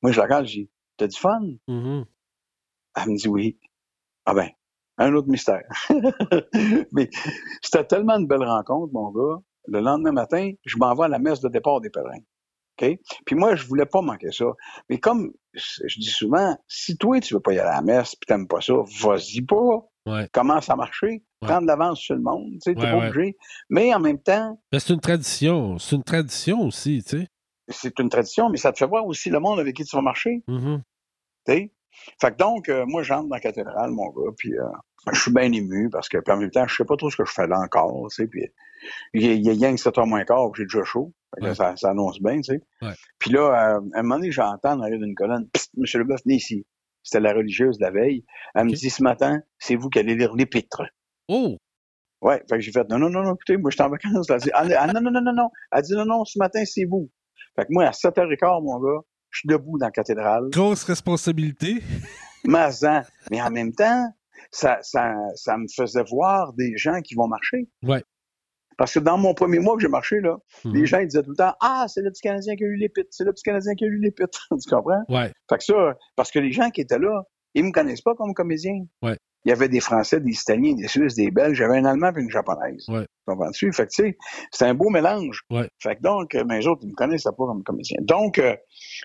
Moi, 0.02 0.12
je 0.12 0.16
la 0.16 0.24
regarde, 0.24 0.46
je 0.46 0.52
dis, 0.52 0.70
t'as 0.96 1.06
du 1.06 1.18
fun? 1.18 1.40
Mm-hmm. 1.68 2.04
Elle 2.96 3.10
me 3.10 3.16
dit 3.16 3.28
oui. 3.28 3.58
Ah 4.24 4.34
ben, 4.34 4.50
un 4.98 5.14
autre 5.14 5.28
mystère. 5.28 5.64
Mais 6.92 7.08
c'était 7.62 7.84
tellement 7.84 8.18
une 8.18 8.26
belle 8.26 8.44
rencontre, 8.44 8.92
mon 8.92 9.10
gars. 9.10 9.42
Le 9.68 9.80
lendemain 9.80 10.12
matin, 10.12 10.52
je 10.64 10.76
m'en 10.76 10.94
vais 10.94 11.04
à 11.04 11.08
la 11.08 11.18
messe 11.18 11.40
de 11.40 11.48
départ 11.48 11.80
des 11.80 11.90
pèlerins. 11.90 12.22
OK? 12.80 12.98
Puis 13.26 13.36
moi, 13.36 13.54
je 13.54 13.66
voulais 13.66 13.86
pas 13.86 14.00
manquer 14.00 14.32
ça. 14.32 14.46
Mais 14.88 14.98
comme 14.98 15.32
je 15.54 16.00
dis 16.00 16.10
souvent, 16.10 16.56
si 16.66 16.96
toi, 16.96 17.20
tu 17.20 17.34
veux 17.34 17.40
pas 17.40 17.52
y 17.52 17.58
aller 17.58 17.68
à 17.68 17.74
la 17.74 17.82
messe 17.82 18.16
puis 18.16 18.26
t'aimes 18.26 18.48
pas 18.48 18.60
ça, 18.60 18.74
vas-y 19.00 19.42
pas. 19.42 20.26
commence 20.32 20.70
à 20.70 20.76
marcher, 20.76 21.22
prendre 21.40 21.66
l'avance 21.66 22.00
sur 22.00 22.14
le 22.14 22.22
monde, 22.22 22.52
tu 22.54 22.60
sais, 22.60 22.74
t'es 22.74 22.82
pas 22.82 22.96
obligé. 22.96 23.36
Mais 23.68 23.94
en 23.94 24.00
même 24.00 24.20
temps... 24.20 24.58
c'est 24.72 24.92
une 24.92 25.00
tradition, 25.00 25.78
c'est 25.78 25.96
une 25.96 26.04
tradition 26.04 26.62
aussi, 26.62 27.02
tu 27.04 27.18
sais. 27.18 27.28
C'est 27.68 27.98
une 27.98 28.08
tradition, 28.08 28.48
mais 28.50 28.56
ça 28.56 28.72
te 28.72 28.78
fait 28.78 28.86
voir 28.86 29.06
aussi 29.06 29.30
le 29.30 29.38
monde 29.40 29.60
avec 29.60 29.76
qui 29.76 29.84
tu 29.84 29.94
vas 29.96 30.02
marcher. 30.02 30.42
Tu 31.46 31.52
sais? 31.52 31.72
Fait 32.20 32.32
que 32.32 32.36
donc, 32.36 32.68
euh, 32.68 32.84
moi, 32.86 33.02
j'entre 33.02 33.28
dans 33.28 33.34
la 33.34 33.40
cathédrale, 33.40 33.90
mon 33.90 34.08
gars, 34.10 34.30
puis 34.36 34.58
euh, 34.58 34.64
je 35.12 35.20
suis 35.20 35.32
bien 35.32 35.52
ému 35.52 35.90
parce 35.90 36.08
que, 36.08 36.18
puis 36.18 36.32
en 36.32 36.38
même 36.38 36.50
temps, 36.50 36.66
je 36.66 36.74
sais 36.74 36.84
pas 36.84 36.96
trop 36.96 37.10
ce 37.10 37.16
que 37.16 37.24
je 37.24 37.32
fais 37.32 37.46
là 37.46 37.58
encore, 37.60 38.08
tu 38.08 38.22
sais, 38.22 38.26
puis 38.26 38.46
il 39.14 39.44
y 39.44 39.50
a 39.50 39.52
rien 39.52 39.74
que 39.74 39.80
7 39.80 39.98
heures 39.98 40.06
moins 40.06 40.24
quart, 40.24 40.54
j'ai 40.56 40.64
déjà 40.64 40.82
chaud. 40.84 41.12
ça, 41.54 41.74
annonce 41.84 42.20
bien, 42.20 42.40
tu 42.40 42.54
sais. 42.54 42.60
Puis 43.18 43.30
là, 43.30 43.40
euh, 43.40 43.80
à 43.94 43.98
un 43.98 44.02
moment 44.02 44.16
donné, 44.16 44.30
j'entends 44.30 44.76
dans 44.76 44.88
d'une 44.88 45.14
colonne, 45.14 45.48
Psst, 45.50 45.70
monsieur 45.76 45.98
le 45.98 46.04
venez 46.04 46.36
ici. 46.36 46.66
C'était 47.02 47.20
la 47.20 47.32
religieuse 47.32 47.78
de 47.78 47.84
la 47.84 47.90
veille. 47.90 48.24
Elle 48.54 48.66
me 48.66 48.72
dit, 48.72 48.90
ce 48.90 49.02
matin, 49.02 49.40
c'est 49.58 49.74
vous 49.74 49.88
qui 49.88 49.98
allez 49.98 50.14
lire 50.14 50.34
l'épître. 50.34 50.82
Oh! 51.28 51.56
Ouais, 52.20 52.40
fait 52.48 52.56
que 52.56 52.60
j'ai 52.60 52.70
fait, 52.70 52.88
non, 52.88 52.98
non, 52.98 53.10
non, 53.10 53.34
écoutez, 53.34 53.56
moi, 53.56 53.70
je 53.70 53.76
suis 53.76 53.82
en 53.82 53.90
vacances. 53.90 54.30
Elle 54.30 54.40
dit, 54.40 54.50
ah, 54.54 54.86
non, 54.86 55.00
non, 55.00 55.10
non, 55.10 55.20
non, 55.20 55.32
non. 55.34 55.48
Elle 55.72 55.82
dit, 55.82 55.94
non, 55.94 56.04
non, 56.04 56.24
ce 56.24 56.38
matin, 56.38 56.62
c'est 56.64 56.84
vous. 56.84 57.10
Fait 57.56 57.64
que 57.64 57.68
moi, 57.70 57.84
à 57.84 57.90
7h15, 57.90 58.62
mon 58.62 58.78
gars, 58.80 59.00
je 59.30 59.40
suis 59.40 59.48
debout 59.48 59.78
dans 59.78 59.86
la 59.86 59.92
cathédrale. 59.92 60.48
Grosse 60.50 60.84
responsabilité. 60.84 61.82
Mazan. 62.44 63.02
Mais 63.30 63.40
en 63.40 63.50
même 63.50 63.72
temps, 63.72 64.08
ça, 64.50 64.78
ça, 64.82 65.14
ça 65.34 65.56
me 65.56 65.66
faisait 65.74 66.04
voir 66.04 66.52
des 66.54 66.76
gens 66.76 67.00
qui 67.00 67.14
vont 67.14 67.28
marcher. 67.28 67.68
Ouais. 67.82 68.02
Parce 68.78 68.94
que 68.94 68.98
dans 68.98 69.18
mon 69.18 69.34
premier 69.34 69.58
mois 69.58 69.76
que 69.76 69.82
j'ai 69.82 69.88
marché, 69.88 70.20
là, 70.20 70.36
les 70.64 70.80
mhm. 70.80 70.86
gens 70.86 70.98
ils 70.98 71.06
disaient 71.06 71.22
tout 71.22 71.30
le 71.30 71.36
temps 71.36 71.54
Ah, 71.60 71.86
c'est 71.88 72.00
le 72.00 72.10
petit 72.10 72.22
Canadien 72.22 72.56
qui 72.56 72.64
a 72.64 72.66
eu 72.66 72.76
l'épite, 72.76 73.06
c'est 73.10 73.24
le 73.24 73.32
petit 73.32 73.42
Canadien 73.42 73.74
qui 73.74 73.84
a 73.84 73.86
eu 73.86 73.98
l'épite. 73.98 74.32
tu 74.50 74.70
comprends? 74.70 75.02
Ouais. 75.08 75.30
Fait 75.48 75.58
que 75.58 75.64
ça, 75.64 75.94
parce 76.16 76.30
que 76.30 76.38
les 76.38 76.52
gens 76.52 76.70
qui 76.70 76.80
étaient 76.80 76.98
là, 76.98 77.22
ils 77.54 77.64
me 77.64 77.70
connaissent 77.70 78.00
pas 78.00 78.14
comme 78.14 78.32
comédien. 78.34 78.84
Ouais. 79.02 79.16
Il 79.44 79.48
y 79.48 79.52
avait 79.52 79.68
des 79.68 79.80
Français, 79.80 80.20
des 80.20 80.32
Italiens, 80.32 80.74
des 80.74 80.86
Suisses, 80.86 81.14
des 81.14 81.30
Belges, 81.30 81.56
j'avais 81.56 81.78
un 81.78 81.84
Allemand 81.84 82.12
et 82.16 82.20
une 82.20 82.30
Japonaise. 82.30 82.84
Ouais. 82.88 83.06
Comprends-tu? 83.26 83.72
Fait 83.72 83.86
que, 83.86 83.90
tu 83.90 84.02
sais, 84.04 84.18
c'était 84.50 84.66
un 84.66 84.74
beau 84.74 84.88
mélange. 84.88 85.42
Ouais. 85.50 85.68
Fait 85.80 85.96
que 85.96 86.02
donc, 86.02 86.34
euh, 86.34 86.44
mais 86.46 86.60
les 86.60 86.66
autres, 86.66 86.82
ils 86.84 86.90
me 86.90 86.94
connaissaient 86.94 87.30
pas 87.36 87.46
comme 87.46 87.62
comédien. 87.64 87.98
Donc, 88.02 88.38
euh, 88.38 88.56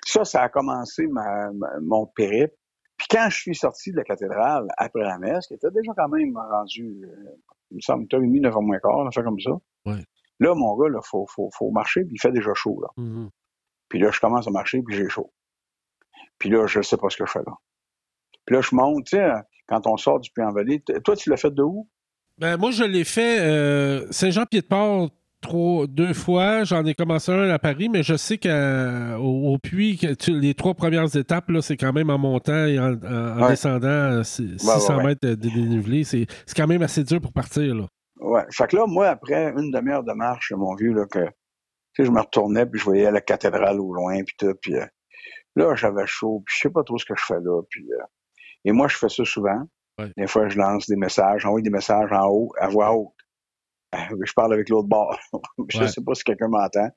ça, 0.05 0.25
ça 0.25 0.43
a 0.43 0.49
commencé 0.49 1.07
ma, 1.07 1.49
mon 1.81 2.05
périple. 2.05 2.53
Puis 2.97 3.07
quand 3.11 3.29
je 3.29 3.37
suis 3.37 3.55
sorti 3.55 3.91
de 3.91 3.97
la 3.97 4.03
cathédrale 4.03 4.67
après 4.77 5.03
la 5.03 5.17
messe, 5.19 5.47
qui 5.47 5.53
était 5.53 5.71
déjà 5.71 5.91
quand 5.95 6.09
même 6.09 6.35
rendu, 6.35 7.03
euh, 7.03 7.31
il 7.71 7.75
me 7.75 7.81
semble, 7.81 8.05
8h30, 8.05 8.41
9h 8.41 8.65
moins 8.65 8.79
quart, 8.79 9.09
fait 9.13 9.23
comme 9.23 9.39
ça. 9.39 9.51
Ouais. 9.85 10.03
Là, 10.39 10.53
mon 10.55 10.77
gars, 10.77 10.87
il 10.89 10.99
faut, 11.03 11.25
faut, 11.27 11.49
faut, 11.55 11.71
marcher, 11.71 12.03
puis 12.03 12.15
il 12.15 12.21
fait 12.21 12.31
déjà 12.31 12.53
chaud, 12.53 12.79
là. 12.81 12.89
Mm-hmm. 12.97 13.29
Puis 13.89 13.99
là, 13.99 14.11
je 14.11 14.19
commence 14.19 14.47
à 14.47 14.51
marcher, 14.51 14.81
puis 14.83 14.95
j'ai 14.95 15.09
chaud. 15.09 15.31
Puis 16.37 16.49
là, 16.49 16.67
je 16.67 16.81
sais 16.81 16.97
pas 16.97 17.09
ce 17.09 17.17
que 17.17 17.25
je 17.25 17.31
fais 17.31 17.43
là. 17.45 17.53
Puis 18.45 18.55
là, 18.55 18.61
je 18.61 18.75
monte, 18.75 19.05
tu 19.05 19.17
sais, 19.17 19.29
quand 19.67 19.85
on 19.87 19.97
sort 19.97 20.19
du 20.19 20.29
Puy-en-Velay. 20.31 20.83
Toi, 21.03 21.15
tu 21.15 21.29
l'as 21.29 21.37
fait 21.37 21.53
de 21.53 21.63
où? 21.63 21.87
Ben, 22.37 22.57
moi, 22.57 22.71
je 22.71 22.83
l'ai 22.83 23.03
fait 23.03 23.39
euh, 23.39 24.05
Saint-Jean-Pied-de-Port 24.11 25.09
deux 25.87 26.13
fois. 26.13 26.63
J'en 26.63 26.85
ai 26.85 26.93
commencé 26.93 27.31
un 27.31 27.49
à 27.49 27.59
Paris, 27.59 27.89
mais 27.89 28.03
je 28.03 28.15
sais 28.15 28.37
qu'au 28.37 29.57
Puy, 29.61 29.99
les 30.27 30.53
trois 30.53 30.73
premières 30.73 31.15
étapes, 31.15 31.51
c'est 31.61 31.77
quand 31.77 31.93
même 31.93 32.09
en 32.09 32.17
montant 32.17 32.65
et 32.65 32.79
en, 32.79 32.93
descendant 33.47 34.23
600 34.23 35.03
mètres 35.03 35.27
de 35.27 35.35
dénivelé. 35.35 36.03
C'est 36.03 36.27
quand 36.55 36.67
même 36.67 36.81
assez 36.81 37.03
dur 37.03 37.21
pour 37.21 37.33
partir. 37.33 37.75
Là. 37.75 37.85
Ouais. 38.19 38.43
Fait 38.51 38.67
que 38.67 38.75
là, 38.75 38.85
moi, 38.87 39.09
après 39.09 39.53
une 39.57 39.71
demi-heure 39.71 40.03
de 40.03 40.13
marche, 40.13 40.51
mon 40.55 40.75
vieux, 40.75 40.93
là, 40.93 41.05
que 41.05 41.25
je 41.97 42.11
me 42.11 42.19
retournais, 42.19 42.65
puis 42.65 42.79
je 42.79 42.85
voyais 42.85 43.11
la 43.11 43.21
cathédrale 43.21 43.79
au 43.79 43.93
loin, 43.93 44.23
puis 44.23 44.35
tout, 44.37 44.53
puis 44.61 44.75
euh, 44.75 44.85
là, 45.55 45.75
j'avais 45.75 46.05
chaud, 46.05 46.43
puis 46.45 46.55
je 46.55 46.61
sais 46.61 46.69
pas 46.69 46.83
trop 46.83 46.97
ce 46.97 47.05
que 47.05 47.15
je 47.17 47.23
fais 47.25 47.39
là, 47.41 47.61
puis 47.69 47.87
euh, 47.91 48.03
et 48.67 48.73
moi, 48.73 48.89
je 48.89 48.97
fais 48.97 49.07
ça 49.07 49.23
souvent. 49.23 49.63
Des 50.17 50.27
fois, 50.27 50.49
je 50.49 50.57
lance 50.57 50.87
des 50.87 50.97
messages, 50.97 51.41
j'envoie 51.41 51.61
des 51.61 51.69
messages 51.69 52.11
en 52.11 52.27
haut, 52.27 52.51
à 52.59 52.67
voix 52.67 52.93
haute. 52.93 53.13
Euh, 53.95 54.17
je 54.25 54.33
parle 54.33 54.53
avec 54.53 54.67
l'autre 54.67 54.89
bord. 54.89 55.17
je 55.69 55.81
ne 55.81 55.87
sais 55.87 56.03
pas 56.03 56.13
si 56.13 56.23
quelqu'un 56.23 56.49
m'entend. 56.49 56.89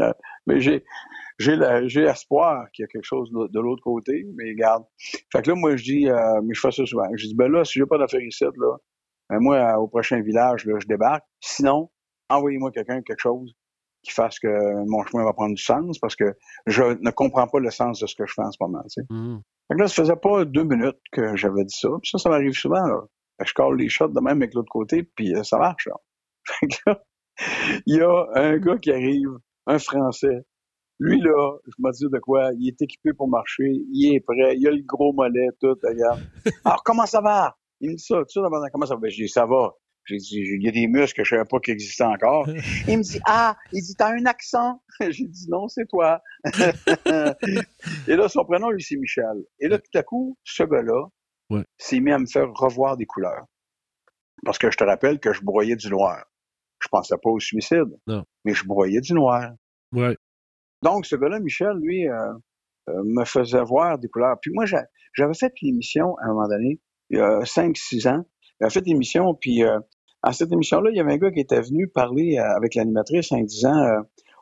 Euh, 0.00 0.12
mais 0.46 0.60
j'ai 0.60 0.84
j'ai 1.38 2.02
espoir 2.02 2.66
qu'il 2.72 2.82
y 2.82 2.84
a 2.84 2.88
quelque 2.88 3.04
chose 3.04 3.30
de, 3.30 3.60
l'autre 3.60 3.82
côté, 3.82 4.26
mais 4.34 4.50
regarde. 4.50 4.84
Fait 5.30 5.42
que 5.42 5.50
là, 5.50 5.54
moi, 5.54 5.76
je 5.76 5.84
dis, 5.84 6.08
euh, 6.08 6.40
mais 6.42 6.54
je 6.54 6.60
fais 6.60 6.70
ça 6.70 6.86
souvent. 6.86 7.08
Je 7.14 7.26
dis, 7.26 7.34
ben 7.34 7.52
là, 7.52 7.62
si 7.64 7.78
j'ai 7.78 7.86
pas 7.86 7.98
d'affaires 7.98 8.20
ici, 8.20 8.44
là, 8.44 8.76
ben 9.28 9.38
moi, 9.40 9.78
au 9.78 9.86
prochain 9.86 10.20
village, 10.22 10.64
là, 10.64 10.78
je 10.78 10.86
débarque. 10.86 11.24
Sinon, 11.40 11.90
envoyez-moi 12.30 12.70
quelqu'un, 12.72 13.02
quelque 13.02 13.20
chose 13.20 13.54
qui 14.06 14.12
fasse 14.12 14.38
que 14.38 14.48
mon 14.88 15.04
chemin 15.04 15.24
va 15.24 15.32
prendre 15.32 15.54
du 15.54 15.62
sens 15.62 15.98
parce 15.98 16.16
que 16.16 16.36
je 16.66 16.82
ne 16.82 17.10
comprends 17.10 17.46
pas 17.48 17.58
le 17.58 17.70
sens 17.70 18.00
de 18.00 18.06
ce 18.06 18.14
que 18.14 18.26
je 18.26 18.32
fais 18.34 18.42
en 18.42 18.50
ce 18.50 18.58
moment. 18.60 18.82
Tu 18.84 19.00
sais. 19.00 19.02
Mmh. 19.10 19.40
Fait 19.68 19.74
que 19.74 19.80
là, 19.80 19.88
ça 19.88 20.02
faisait 20.02 20.16
pas 20.16 20.44
deux 20.44 20.64
minutes 20.64 21.00
que 21.12 21.36
j'avais 21.36 21.64
dit 21.64 21.76
ça. 21.76 21.88
Puis 22.00 22.10
ça, 22.10 22.18
ça 22.18 22.30
m'arrive 22.30 22.52
souvent. 22.52 22.86
Là. 22.86 23.00
je 23.44 23.52
colle 23.52 23.78
les 23.78 23.88
shots 23.88 24.08
de 24.08 24.20
même 24.20 24.38
avec 24.38 24.54
l'autre 24.54 24.70
côté, 24.70 25.02
puis 25.02 25.34
ça 25.44 25.58
marche. 25.58 25.88
Là. 26.86 27.02
il 27.86 27.96
y 27.96 28.00
a 28.00 28.26
un 28.34 28.56
gars 28.58 28.78
qui 28.78 28.92
arrive, 28.92 29.30
un 29.66 29.78
Français. 29.78 30.44
Lui, 30.98 31.20
là, 31.20 31.58
je 31.66 31.74
me 31.78 31.92
dis 31.92 32.06
de 32.10 32.18
quoi, 32.20 32.50
il 32.58 32.68
est 32.68 32.80
équipé 32.80 33.12
pour 33.12 33.28
marcher, 33.28 33.70
il 33.92 34.14
est 34.14 34.20
prêt, 34.20 34.56
il 34.56 34.66
a 34.66 34.70
le 34.70 34.82
gros 34.82 35.12
mollet, 35.12 35.48
tout, 35.60 35.76
regarde. 35.82 36.22
Alors, 36.64 36.82
comment 36.84 37.04
ça 37.04 37.20
va? 37.20 37.54
Il 37.80 37.90
me 37.90 37.96
dit 37.96 38.02
ça, 38.02 38.22
tu 38.24 38.40
sais, 38.40 38.48
comment 38.72 38.86
ça 38.86 38.94
va? 38.94 39.00
Ben, 39.00 39.10
je 39.10 39.24
dis, 39.24 39.28
ça 39.28 39.44
va. 39.44 39.74
J'ai 40.06 40.16
dit, 40.18 40.38
il 40.38 40.62
y 40.62 40.68
a 40.68 40.72
des 40.72 40.86
muscles 40.86 41.20
que 41.20 41.24
je 41.24 41.30
savais 41.30 41.44
pas 41.48 41.58
qui 41.58 41.72
existaient 41.72 42.04
encore. 42.04 42.46
il 42.88 42.98
me 42.98 43.02
dit, 43.02 43.20
ah, 43.26 43.56
il 43.72 43.82
dit, 43.82 43.94
t'as 43.96 44.12
un 44.12 44.24
accent. 44.26 44.82
J'ai 45.00 45.26
dit, 45.26 45.46
non, 45.48 45.68
c'est 45.68 45.86
toi. 45.86 46.20
et 46.44 48.16
là, 48.16 48.28
son 48.28 48.44
prénom, 48.44 48.70
lui, 48.70 48.82
c'est 48.82 48.96
Michel. 48.96 49.44
Et 49.58 49.68
là, 49.68 49.78
tout 49.78 49.98
à 49.98 50.02
coup, 50.02 50.38
ce 50.44 50.62
gars-là 50.62 51.64
s'est 51.78 52.00
mis 52.00 52.12
à 52.12 52.18
me 52.18 52.26
faire 52.26 52.48
revoir 52.54 52.96
des 52.96 53.06
couleurs. 53.06 53.46
Parce 54.44 54.58
que 54.58 54.70
je 54.70 54.76
te 54.76 54.84
rappelle 54.84 55.18
que 55.18 55.32
je 55.32 55.42
broyais 55.42 55.76
du 55.76 55.88
noir. 55.90 56.24
Je 56.80 56.88
pensais 56.88 57.16
pas 57.22 57.30
au 57.30 57.40
suicide. 57.40 57.98
Mais 58.44 58.54
je 58.54 58.64
broyais 58.64 59.00
du 59.00 59.12
noir. 59.12 59.52
Ouais. 59.92 60.16
Donc, 60.82 61.06
ce 61.06 61.16
gars-là, 61.16 61.40
Michel, 61.40 61.76
lui, 61.80 62.08
euh, 62.08 62.32
euh, 62.88 63.02
me 63.04 63.24
faisait 63.24 63.62
voir 63.64 63.98
des 63.98 64.08
couleurs. 64.08 64.36
Puis 64.40 64.52
moi, 64.54 64.64
j'avais 64.66 65.34
fait 65.34 65.52
une 65.62 65.74
émission 65.74 66.16
à 66.18 66.26
un 66.26 66.28
moment 66.28 66.48
donné, 66.48 66.80
il 67.10 67.18
y 67.18 67.20
a 67.20 67.40
5-6 67.40 68.08
ans. 68.08 68.24
J'avais 68.60 68.72
fait 68.72 68.86
une 68.86 68.96
émission, 68.96 69.34
puis 69.34 69.64
euh, 69.64 69.78
à 70.26 70.32
cette 70.32 70.50
émission-là, 70.50 70.90
il 70.90 70.96
y 70.96 71.00
avait 71.00 71.12
un 71.12 71.18
gars 71.18 71.30
qui 71.30 71.38
était 71.38 71.60
venu 71.60 71.86
parler 71.86 72.36
avec 72.38 72.74
l'animatrice 72.74 73.30
en 73.30 73.40
disant 73.40 73.76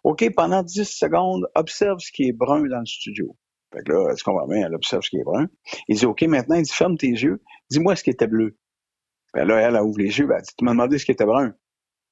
OK, 0.03 0.25
pendant 0.35 0.63
10 0.63 0.85
secondes, 0.85 1.47
observe 1.55 1.99
ce 1.99 2.11
qui 2.11 2.25
est 2.29 2.33
brun 2.33 2.63
dans 2.63 2.81
le 2.81 2.87
studio. 2.87 3.37
Fait 3.71 3.83
que 3.83 3.93
là, 3.93 4.11
est-ce 4.11 4.25
qu'on 4.25 4.35
va 4.35 4.47
bien? 4.47 4.67
Elle 4.67 4.75
observe 4.75 5.03
ce 5.03 5.11
qui 5.11 5.19
est 5.19 5.25
brun. 5.25 5.47
Il 5.89 5.97
dit 5.97 6.07
OK, 6.07 6.23
maintenant, 6.23 6.57
il 6.57 6.63
dit 6.63 6.73
ferme 6.73 6.97
tes 6.97 7.09
yeux, 7.09 7.43
dis-moi 7.71 7.97
ce 7.97 8.03
qui 8.03 8.11
était 8.11 8.27
bleu. 8.27 8.57
Ben 9.35 9.47
là, 9.47 9.61
elle, 9.61 9.77
a 9.77 9.85
ouvre 9.85 9.99
les 9.99 10.19
yeux, 10.19 10.27
ben, 10.27 10.37
elle 10.37 10.43
dit, 10.43 10.55
tu 10.57 10.65
m'as 10.65 10.71
demandé 10.71 10.97
ce 10.97 11.05
qui 11.05 11.13
était 11.13 11.27
brun. 11.27 11.55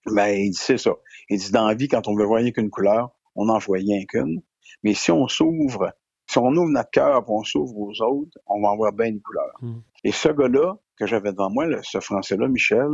Ben, 0.07 0.29
il 0.29 0.51
dit, 0.51 0.59
c'est 0.59 0.79
ça. 0.79 0.91
Il 1.31 1.39
dit, 1.39 1.53
dans 1.53 1.69
la 1.69 1.75
vie, 1.75 1.89
quand 1.89 2.09
on 2.09 2.17
veut 2.17 2.25
voir 2.25 2.43
qu'une 2.53 2.69
couleur, 2.69 3.11
on 3.37 3.47
n'en 3.47 3.59
voit 3.59 3.79
rien 3.79 4.05
qu'une. 4.07 4.43
Mais 4.83 4.93
si 4.93 5.13
on 5.13 5.29
s'ouvre, 5.29 5.93
si 6.27 6.39
on 6.39 6.49
ouvre 6.49 6.71
notre 6.71 6.91
cœur 6.91 7.19
et 7.19 7.25
on 7.29 7.45
s'ouvre 7.45 7.79
aux 7.79 8.03
autres, 8.03 8.37
on 8.47 8.61
va 8.61 8.71
en 8.71 8.77
voir 8.77 8.93
bien 8.93 9.07
une 9.07 9.21
couleur. 9.21 9.53
Hmm. 9.61 9.81
Et 10.03 10.11
ce 10.11 10.29
gars-là, 10.29 10.79
que 11.03 11.09
j'avais 11.09 11.33
devant 11.33 11.51
moi, 11.51 11.67
ce 11.83 11.99
Français-là, 11.99 12.47
Michel, 12.49 12.91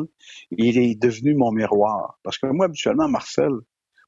il 0.50 0.78
est 0.78 1.00
devenu 1.00 1.34
mon 1.34 1.52
miroir. 1.52 2.18
Parce 2.22 2.38
que 2.38 2.46
moi, 2.46 2.66
habituellement, 2.66 3.08
Marcel, 3.08 3.50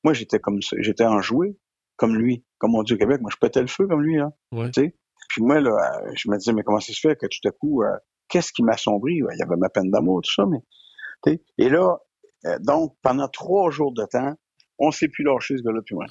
moi, 0.04 0.14
j'étais 0.14 0.38
comme 0.38 0.58
j'étais 0.78 1.04
enjoué, 1.04 1.58
comme 1.96 2.16
lui. 2.16 2.44
Comme 2.58 2.74
on 2.74 2.82
dit 2.82 2.94
au 2.94 2.96
Québec, 2.96 3.20
moi, 3.20 3.30
je 3.32 3.36
pétais 3.38 3.60
le 3.60 3.66
feu 3.66 3.86
comme 3.86 4.02
lui, 4.02 4.16
là. 4.16 4.30
Ouais. 4.52 4.70
Puis 4.72 5.42
moi, 5.42 5.60
là, 5.60 5.76
je 6.14 6.30
me 6.30 6.38
disais, 6.38 6.52
mais 6.52 6.62
comment 6.62 6.80
ça 6.80 6.92
se 6.92 7.00
fait 7.00 7.14
que 7.16 7.26
tout 7.26 7.46
à 7.46 7.50
coup, 7.52 7.82
euh, 7.82 7.96
qu'est-ce 8.28 8.52
qui 8.52 8.62
m'assombrit? 8.62 9.16
Il 9.16 9.38
y 9.38 9.42
avait 9.42 9.56
ma 9.56 9.68
peine 9.68 9.90
d'amour, 9.90 10.22
tout 10.22 10.32
ça, 10.32 10.44
mais. 10.46 11.40
Et 11.58 11.68
là, 11.68 11.98
euh, 12.46 12.58
donc, 12.60 12.96
pendant 13.02 13.28
trois 13.28 13.70
jours 13.70 13.92
de 13.92 14.04
temps, 14.06 14.34
on 14.78 14.90
s'est 14.90 15.08
plus 15.08 15.24
lâché 15.24 15.58
ce 15.58 15.62
gars-là, 15.62 15.80
puis 15.84 15.94
moi. 15.94 16.06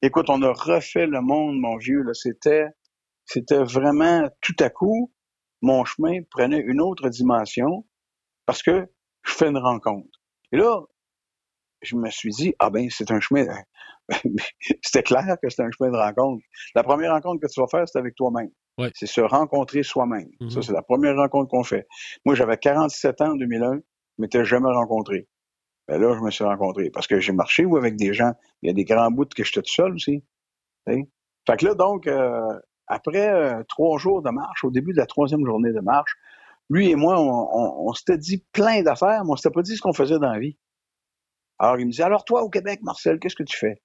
Écoute, 0.00 0.30
on 0.30 0.40
a 0.42 0.52
refait 0.52 1.06
le 1.06 1.20
monde, 1.20 1.56
mon 1.58 1.76
vieux, 1.76 2.02
là. 2.02 2.14
C'était, 2.14 2.66
c'était 3.24 3.64
vraiment 3.64 4.28
tout 4.40 4.54
à 4.60 4.70
coup, 4.70 5.12
mon 5.62 5.84
chemin 5.84 6.20
prenait 6.30 6.60
une 6.60 6.80
autre 6.80 7.08
dimension 7.08 7.86
parce 8.46 8.62
que 8.62 8.86
je 9.22 9.32
fais 9.32 9.48
une 9.48 9.58
rencontre. 9.58 10.20
Et 10.50 10.56
là, 10.56 10.82
je 11.80 11.96
me 11.96 12.10
suis 12.10 12.30
dit, 12.30 12.54
ah 12.58 12.70
ben, 12.70 12.88
c'est 12.90 13.10
un 13.10 13.20
chemin. 13.20 13.46
c'était 14.82 15.02
clair 15.02 15.36
que 15.42 15.48
c'était 15.48 15.62
un 15.62 15.70
chemin 15.70 15.90
de 15.90 15.96
rencontre. 15.96 16.44
La 16.74 16.82
première 16.82 17.12
rencontre 17.12 17.40
que 17.40 17.52
tu 17.52 17.60
vas 17.60 17.68
faire, 17.68 17.88
c'est 17.88 17.98
avec 17.98 18.14
toi-même. 18.14 18.50
C'est 18.94 19.06
se 19.06 19.20
rencontrer 19.20 19.82
soi-même. 19.82 20.28
Ça, 20.40 20.46
mm-hmm. 20.46 20.62
c'est 20.62 20.72
la 20.72 20.82
première 20.82 21.16
rencontre 21.16 21.50
qu'on 21.50 21.62
fait. 21.62 21.86
Moi, 22.24 22.34
j'avais 22.34 22.56
47 22.56 23.20
ans 23.20 23.32
en 23.32 23.36
2001, 23.36 23.76
je 23.76 23.80
m'étais 24.18 24.44
jamais 24.44 24.70
rencontré. 24.70 25.28
Ben 25.88 26.00
là, 26.00 26.14
je 26.16 26.20
me 26.20 26.30
suis 26.30 26.44
rencontré. 26.44 26.90
Parce 26.90 27.06
que 27.06 27.20
j'ai 27.20 27.32
marché 27.32 27.64
ou 27.64 27.76
avec 27.76 27.96
des 27.96 28.12
gens. 28.12 28.32
Il 28.62 28.68
y 28.68 28.70
a 28.70 28.72
des 28.72 28.84
grands 28.84 29.10
bouts 29.10 29.26
que 29.26 29.44
j'étais 29.44 29.62
tout 29.62 29.72
seul 29.72 29.94
aussi. 29.94 30.24
Fait 30.86 31.56
que 31.58 31.66
là, 31.66 31.74
donc, 31.74 32.06
euh, 32.06 32.58
après 32.86 33.28
euh, 33.28 33.62
trois 33.68 33.98
jours 33.98 34.22
de 34.22 34.30
marche, 34.30 34.64
au 34.64 34.70
début 34.70 34.92
de 34.92 34.98
la 34.98 35.06
troisième 35.06 35.44
journée 35.44 35.72
de 35.72 35.80
marche, 35.80 36.16
lui 36.70 36.90
et 36.90 36.96
moi, 36.96 37.20
on, 37.20 37.92
s'était 37.92 38.16
dit 38.16 38.44
plein 38.52 38.82
d'affaires, 38.82 39.24
mais 39.24 39.30
on 39.30 39.36
s'était 39.36 39.52
pas 39.52 39.62
dit 39.62 39.76
ce 39.76 39.82
qu'on 39.82 39.92
faisait 39.92 40.18
dans 40.18 40.32
la 40.32 40.38
vie. 40.38 40.56
Alors, 41.58 41.78
il 41.78 41.86
me 41.86 41.92
dit, 41.92 42.02
alors 42.02 42.24
toi, 42.24 42.42
au 42.42 42.48
Québec, 42.48 42.80
Marcel, 42.82 43.18
qu'est-ce 43.18 43.36
que 43.36 43.42
tu 43.42 43.58
fais? 43.58 43.82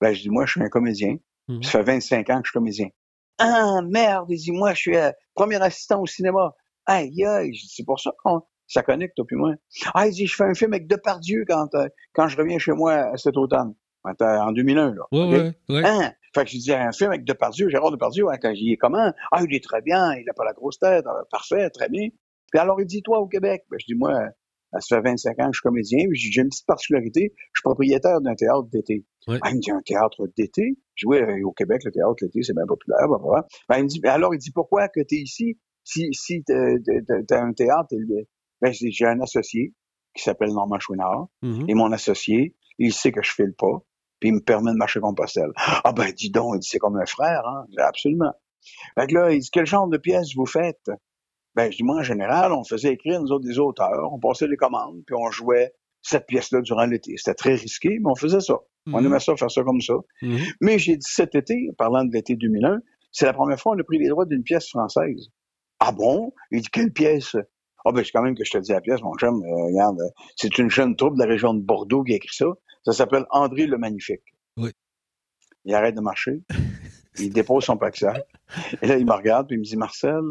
Ben, 0.00 0.14
je 0.14 0.22
dis, 0.22 0.30
moi, 0.30 0.46
je 0.46 0.52
suis 0.52 0.62
un 0.62 0.68
comédien. 0.68 1.16
Mm-hmm. 1.48 1.62
Ça 1.62 1.84
fait 1.84 1.92
25 1.92 2.30
ans 2.30 2.40
que 2.40 2.46
je 2.46 2.50
suis 2.50 2.58
comédien. 2.58 2.88
Ah, 3.38 3.80
merde, 3.86 4.26
il 4.30 4.38
dit, 4.38 4.52
moi, 4.52 4.72
je 4.72 4.78
suis 4.78 4.96
euh, 4.96 5.10
premier 5.34 5.60
assistant 5.62 6.00
au 6.00 6.06
cinéma. 6.06 6.54
Aïe, 6.86 7.24
aïe, 7.24 7.54
c'est 7.68 7.84
pour 7.84 8.00
ça 8.00 8.12
qu'on, 8.22 8.42
Ça 8.66 8.82
connecte, 8.82 9.16
toi 9.16 9.24
puis 9.26 9.36
moi. 9.36 9.54
Ah, 9.94 10.06
il 10.06 10.12
dit, 10.12 10.26
je 10.26 10.34
fais 10.34 10.44
un 10.44 10.54
film 10.54 10.72
avec 10.72 10.86
Depardieu 10.86 11.44
quand, 11.46 11.74
euh, 11.74 11.88
quand 12.14 12.28
je 12.28 12.36
reviens 12.36 12.58
chez 12.58 12.72
moi 12.72 13.16
cet 13.16 13.36
automne. 13.36 13.74
En 14.02 14.52
2001, 14.52 14.94
là. 14.94 15.02
Ouais, 15.12 15.28
ouais, 15.28 15.52
ouais. 15.68 15.82
Hein? 15.84 16.12
Fait 16.34 16.44
que 16.44 16.50
je 16.50 16.58
dis, 16.58 16.72
un 16.72 16.92
film 16.92 17.10
avec 17.10 17.24
Depardieu, 17.24 17.68
Gérard 17.68 17.90
Depardieu, 17.90 18.26
hein, 18.30 18.36
quand 18.40 18.54
j'y 18.54 18.72
ai 18.72 18.76
comment? 18.76 19.12
Ah, 19.32 19.42
il 19.42 19.54
est 19.54 19.62
très 19.64 19.82
bien, 19.82 20.14
il 20.14 20.24
n'a 20.24 20.32
pas 20.32 20.44
la 20.44 20.52
grosse 20.52 20.78
tête, 20.78 21.04
euh, 21.06 21.22
parfait, 21.30 21.68
très 21.70 21.88
bien. 21.88 22.08
Puis 22.52 22.60
alors, 22.60 22.80
il 22.80 22.86
dit, 22.86 23.02
toi, 23.02 23.18
au 23.18 23.26
Québec? 23.26 23.64
Ben, 23.70 23.78
je 23.80 23.86
dis, 23.86 23.94
moi, 23.94 24.12
ça 24.78 24.96
fait 24.96 25.02
25 25.02 25.30
ans 25.40 25.46
que 25.46 25.52
je 25.54 25.58
suis 25.58 25.62
comédien, 25.62 26.06
puis 26.08 26.18
j'ai 26.18 26.40
une 26.42 26.48
petite 26.48 26.66
particularité, 26.66 27.32
je 27.34 27.58
suis 27.58 27.62
propriétaire 27.64 28.20
d'un 28.20 28.34
théâtre 28.36 28.68
d'été. 28.72 29.04
Ouais. 29.26 29.38
Ah, 29.42 29.50
il 29.50 29.56
me 29.56 29.60
dit, 29.60 29.70
un 29.72 29.82
théâtre 29.84 30.28
d'été? 30.36 30.76
Je 30.94 31.06
dis, 31.06 31.08
oui, 31.08 31.18
euh, 31.18 31.44
au 31.46 31.52
Québec, 31.52 31.82
le 31.84 31.90
théâtre 31.90 32.14
l'été, 32.22 32.42
c'est 32.42 32.54
bien 32.54 32.66
populaire, 32.66 33.08
bah, 33.08 33.18
bah. 33.22 33.46
Ben, 33.68 33.78
il 33.78 33.82
me 33.84 33.88
dit, 33.88 34.00
ben, 34.00 34.10
alors, 34.12 34.32
il 34.34 34.38
dit, 34.38 34.52
pourquoi 34.52 34.88
que 34.88 35.00
tu 35.00 35.16
es 35.16 35.18
ici? 35.18 35.58
Si, 35.82 36.08
si 36.12 36.44
t'as 36.44 37.40
un 37.42 37.52
théâtre, 37.52 37.88
ben, 38.60 38.72
j'ai 38.72 39.06
un 39.06 39.20
associé 39.20 39.74
qui 40.14 40.22
s'appelle 40.22 40.52
Normand 40.52 40.78
Chouinard, 40.78 41.26
Mhm. 41.42 41.64
et 41.68 41.74
mon 41.74 41.90
associé, 41.92 42.54
il 42.78 42.92
sait 42.92 43.10
que 43.12 43.22
je 43.22 43.32
file 43.32 43.54
pas, 43.56 43.82
puis 44.20 44.28
il 44.28 44.34
me 44.34 44.40
permet 44.40 44.70
de 44.72 44.76
marcher 44.76 45.00
Compostelle. 45.00 45.50
Ah 45.56 45.92
ben, 45.92 46.12
dis 46.12 46.30
donc, 46.30 46.54
il 46.56 46.58
dit, 46.60 46.68
c'est 46.68 46.78
comme 46.78 46.96
un 46.96 47.06
frère, 47.06 47.42
hein? 47.46 47.64
Absolument. 47.78 48.32
Fait 48.98 49.06
que 49.06 49.14
là, 49.14 49.32
il 49.32 49.40
dit, 49.40 49.48
quel 49.50 49.66
genre 49.66 49.88
de 49.88 49.96
pièces 49.96 50.34
vous 50.36 50.46
faites? 50.46 50.90
Ben, 51.56 51.70
je 51.72 51.78
dis, 51.78 51.82
moi, 51.82 51.96
en 51.96 52.02
général, 52.02 52.52
on 52.52 52.62
faisait 52.64 52.92
écrire, 52.92 53.20
nous 53.20 53.32
autres, 53.32 53.44
des 53.46 53.58
auteurs, 53.58 54.12
on 54.12 54.18
passait 54.20 54.46
les 54.46 54.56
commandes, 54.56 55.02
puis 55.06 55.16
on 55.18 55.30
jouait 55.30 55.72
cette 56.02 56.26
pièce-là 56.26 56.60
durant 56.60 56.86
l'été. 56.86 57.14
C'était 57.16 57.34
très 57.34 57.54
risqué, 57.54 57.98
mais 58.00 58.10
on 58.10 58.14
faisait 58.14 58.40
ça. 58.40 58.54
On 58.86 59.00
Mhm. 59.00 59.06
aimait 59.06 59.20
ça, 59.20 59.36
faire 59.36 59.50
ça 59.50 59.62
comme 59.62 59.80
ça. 59.80 59.94
Mhm. 60.22 60.38
Mais 60.60 60.78
j'ai 60.78 60.96
dit 60.96 61.06
cet 61.10 61.34
été, 61.34 61.68
parlant 61.76 62.04
de 62.04 62.12
l'été 62.12 62.36
2001, 62.36 62.78
c'est 63.12 63.26
la 63.26 63.32
première 63.32 63.58
fois 63.60 63.74
qu'on 63.74 63.80
a 63.80 63.84
pris 63.84 63.98
les 63.98 64.08
droits 64.08 64.24
d'une 64.26 64.42
pièce 64.42 64.68
française. 64.68 65.28
Ah 65.80 65.92
bon? 65.92 66.32
Il 66.50 66.60
dit, 66.62 66.68
quelle 66.70 66.92
pièce? 66.92 67.36
Ah 67.84 67.92
ben, 67.92 68.04
c'est 68.04 68.10
quand 68.12 68.22
même 68.22 68.34
que 68.34 68.44
je 68.44 68.50
te 68.52 68.58
dis 68.58 68.72
la 68.72 68.80
pièce, 68.80 69.00
mon 69.02 69.14
chum. 69.16 69.42
Euh, 69.42 69.64
regarde, 69.66 69.98
euh, 70.00 70.08
c'est 70.36 70.56
une 70.58 70.70
jeune 70.70 70.96
troupe 70.96 71.14
de 71.14 71.20
la 71.22 71.26
région 71.28 71.54
de 71.54 71.60
Bordeaux 71.62 72.02
qui 72.04 72.12
a 72.12 72.16
écrit 72.16 72.34
ça. 72.34 72.46
Ça 72.84 72.92
s'appelle 72.92 73.26
André 73.30 73.66
le 73.66 73.78
Magnifique. 73.78 74.34
Oui. 74.56 74.70
Il 75.64 75.74
arrête 75.74 75.94
de 75.94 76.00
marcher. 76.00 76.42
il 77.18 77.32
dépose 77.32 77.64
son 77.64 77.76
pack-sac. 77.76 78.22
Et 78.82 78.86
là, 78.86 78.96
il 78.96 79.04
me 79.06 79.12
regarde, 79.12 79.46
puis 79.48 79.56
il 79.56 79.60
me 79.60 79.64
dit, 79.64 79.76
Marcel, 79.76 80.22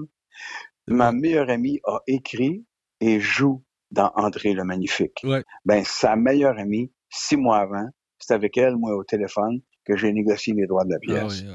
ma 0.87 1.11
meilleure 1.11 1.49
amie 1.49 1.79
a 1.85 1.99
écrit 2.07 2.65
et 2.99 3.19
joue 3.19 3.63
dans 3.91 4.11
André 4.15 4.53
le 4.53 4.63
Magnifique. 4.63 5.19
Ouais. 5.23 5.43
Ben, 5.65 5.83
sa 5.85 6.15
meilleure 6.15 6.57
amie, 6.57 6.91
six 7.09 7.37
mois 7.37 7.57
avant, 7.59 7.87
c'est 8.17 8.33
avec 8.33 8.57
elle, 8.57 8.75
moi, 8.75 8.95
au 8.95 9.03
téléphone, 9.03 9.61
que 9.85 9.95
j'ai 9.95 10.11
négocié 10.11 10.53
les 10.53 10.67
droits 10.67 10.83
de 10.85 10.91
la 10.91 10.97
Ah 10.97 10.99
pièce. 10.99 11.41
oui, 11.43 11.49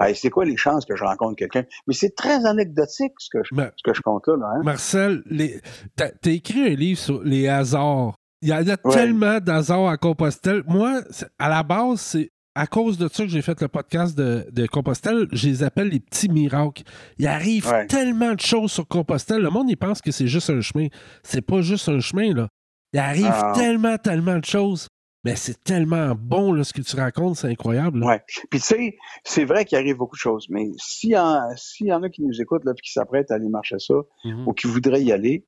oui. 0.00 0.14
C'est 0.14 0.30
quoi 0.30 0.44
les 0.44 0.56
chances 0.56 0.84
que 0.84 0.96
je 0.96 1.04
rencontre 1.04 1.36
quelqu'un? 1.36 1.64
Mais 1.86 1.94
c'est 1.94 2.14
très 2.14 2.44
anecdotique, 2.44 3.12
ce 3.18 3.28
que 3.30 3.42
je, 3.44 3.54
Ben, 3.54 3.70
ce 3.76 3.82
que 3.82 3.94
je 3.94 4.02
compte 4.02 4.26
là, 4.26 4.36
là, 4.36 4.46
hein? 4.56 4.62
Marcel, 4.62 5.22
les... 5.26 5.60
t'as 5.96 6.10
écrit 6.24 6.62
un 6.72 6.74
livre 6.74 6.98
sur 6.98 7.22
les 7.22 7.48
hasards. 7.48 8.14
Il 8.42 8.48
y 8.48 8.52
en 8.52 8.58
a 8.68 8.76
Ouais. 8.84 8.92
tellement 8.92 9.40
d'hasards 9.40 9.88
à 9.88 9.96
Compostelle. 9.96 10.62
Moi, 10.66 11.00
à 11.38 11.48
la 11.48 11.62
base, 11.62 12.00
c'est 12.00 12.30
à 12.54 12.66
cause 12.66 12.98
de 12.98 13.08
ça 13.08 13.22
que 13.24 13.28
j'ai 13.28 13.42
fait 13.42 13.60
le 13.60 13.68
podcast 13.68 14.16
de, 14.16 14.46
de 14.52 14.66
Compostelle. 14.66 15.26
Je 15.32 15.48
les 15.48 15.62
appelle 15.62 15.88
les 15.88 16.00
petits 16.00 16.28
miracles. 16.28 16.82
Il 17.18 17.26
arrive 17.26 17.66
Ouais. 17.68 17.86
tellement 17.86 18.34
de 18.34 18.40
choses 18.40 18.72
sur 18.72 18.86
Compostelle. 18.86 19.42
Le 19.42 19.50
monde, 19.50 19.68
il 19.70 19.76
pense 19.76 20.00
que 20.02 20.10
c'est 20.12 20.26
juste 20.28 20.50
un 20.50 20.60
chemin. 20.60 20.86
C'est 21.22 21.40
pas 21.42 21.62
juste 21.62 21.88
un 21.88 22.00
chemin, 22.00 22.32
là. 22.34 22.48
Il 22.92 22.98
arrive 23.00 23.28
Ah. 23.30 23.52
tellement, 23.54 23.96
tellement 23.98 24.38
de 24.38 24.44
choses. 24.44 24.88
Mais 25.24 25.34
c'est 25.34 25.62
tellement 25.64 26.14
bon, 26.16 26.52
là, 26.52 26.62
ce 26.62 26.72
que 26.72 26.80
tu 26.80 26.94
racontes. 26.96 27.36
C'est 27.36 27.48
incroyable. 27.48 28.02
Ouais. 28.04 28.22
Puis 28.50 28.60
tu 28.60 28.66
sais, 28.66 28.96
c'est 29.24 29.44
vrai 29.44 29.64
qu'il 29.64 29.76
arrive 29.76 29.96
beaucoup 29.96 30.14
de 30.16 30.20
choses, 30.20 30.46
mais 30.48 30.68
s'il 30.78 31.10
y, 31.10 31.18
en- 31.18 31.40
s'il 31.56 31.88
y 31.88 31.92
en 31.92 32.02
a 32.04 32.08
qui 32.08 32.22
nous 32.22 32.40
écoutent 32.40 32.64
là, 32.64 32.72
puis 32.74 32.82
qui 32.86 32.92
s'apprêtent 32.92 33.30
à 33.32 33.34
aller 33.34 33.48
marcher 33.48 33.78
ça, 33.80 33.94
Mhm. 34.24 34.46
ou 34.46 34.52
qui 34.52 34.68
voudraient 34.68 35.02
y 35.02 35.10
aller, 35.12 35.44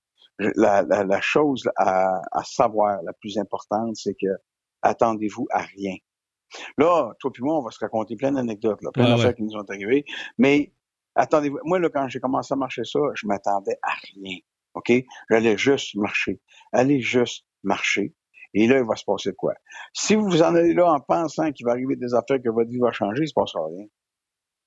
la, 0.57 0.83
la, 0.83 1.05
la 1.05 1.21
chose 1.21 1.69
à, 1.77 2.21
à 2.33 2.45
savoir, 2.45 3.03
la 3.03 3.13
plus 3.15 3.39
importante, 3.39 3.97
c'est 3.97 4.15
que 4.15 4.29
attendez-vous 4.83 5.47
à 5.51 5.63
rien. 5.63 5.97
Là, 6.79 7.13
toi 7.21 7.31
puis 7.33 7.43
moi, 7.43 7.59
on 7.59 7.63
va 7.63 7.71
se 7.71 7.79
raconter 7.79 8.17
plein 8.17 8.33
d'anecdotes, 8.33 8.81
plein 8.93 9.05
Ouais, 9.05 9.11
d'affaires 9.11 9.27
ouais. 9.29 9.35
qui 9.35 9.43
nous 9.43 9.53
sont 9.53 9.71
arrivées, 9.71 10.05
mais 10.39 10.73
attendez-vous. 11.15 11.59
Moi, 11.65 11.79
là, 11.79 11.89
quand 11.91 12.09
j'ai 12.09 12.21
commencé 12.21 12.53
à 12.53 12.57
marcher 12.57 12.83
ça, 12.85 12.99
je 13.15 13.27
m'attendais 13.27 13.77
à 13.83 13.93
rien. 14.15 14.39
OK? 14.75 14.93
J'allais 15.31 15.57
juste 15.59 15.95
marcher. 15.97 16.41
Allez 16.73 17.01
juste 17.01 17.47
marcher. 17.63 18.15
Et 18.55 18.67
là, 18.67 18.79
il 18.79 18.85
va 18.85 18.97
se 18.97 19.05
passer 19.05 19.31
de 19.31 19.37
quoi? 19.37 19.55
Si 19.93 20.17
vous 20.17 20.25
vous 20.25 20.43
en 20.43 20.55
allez 20.57 20.75
là 20.75 20.93
en 20.93 21.01
pensant 21.01 21.53
qu'il 21.53 21.67
va 21.67 21.73
arriver 21.73 21.95
des 21.97 22.15
affaires, 22.15 22.43
que 22.43 22.49
votre 22.51 22.69
vie 22.69 22.79
va 22.81 22.91
changer, 22.91 23.23
il 23.23 23.29
se 23.29 23.35
passera 23.35 23.65
rien. 23.67 23.87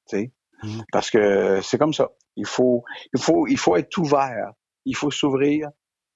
Tu 0.07 0.17
sais? 0.17 0.31
Mhm. 0.63 0.83
Parce 0.91 1.11
que 1.11 1.59
c'est 1.61 1.77
comme 1.77 1.93
ça. 1.93 2.11
Il 2.37 2.45
faut, 2.45 2.83
il 3.13 3.19
faut, 3.21 3.45
il 3.47 3.57
faut 3.57 3.75
être 3.75 3.97
ouvert. 3.97 4.53
Il 4.85 4.95
faut 4.95 5.11
s'ouvrir 5.11 5.69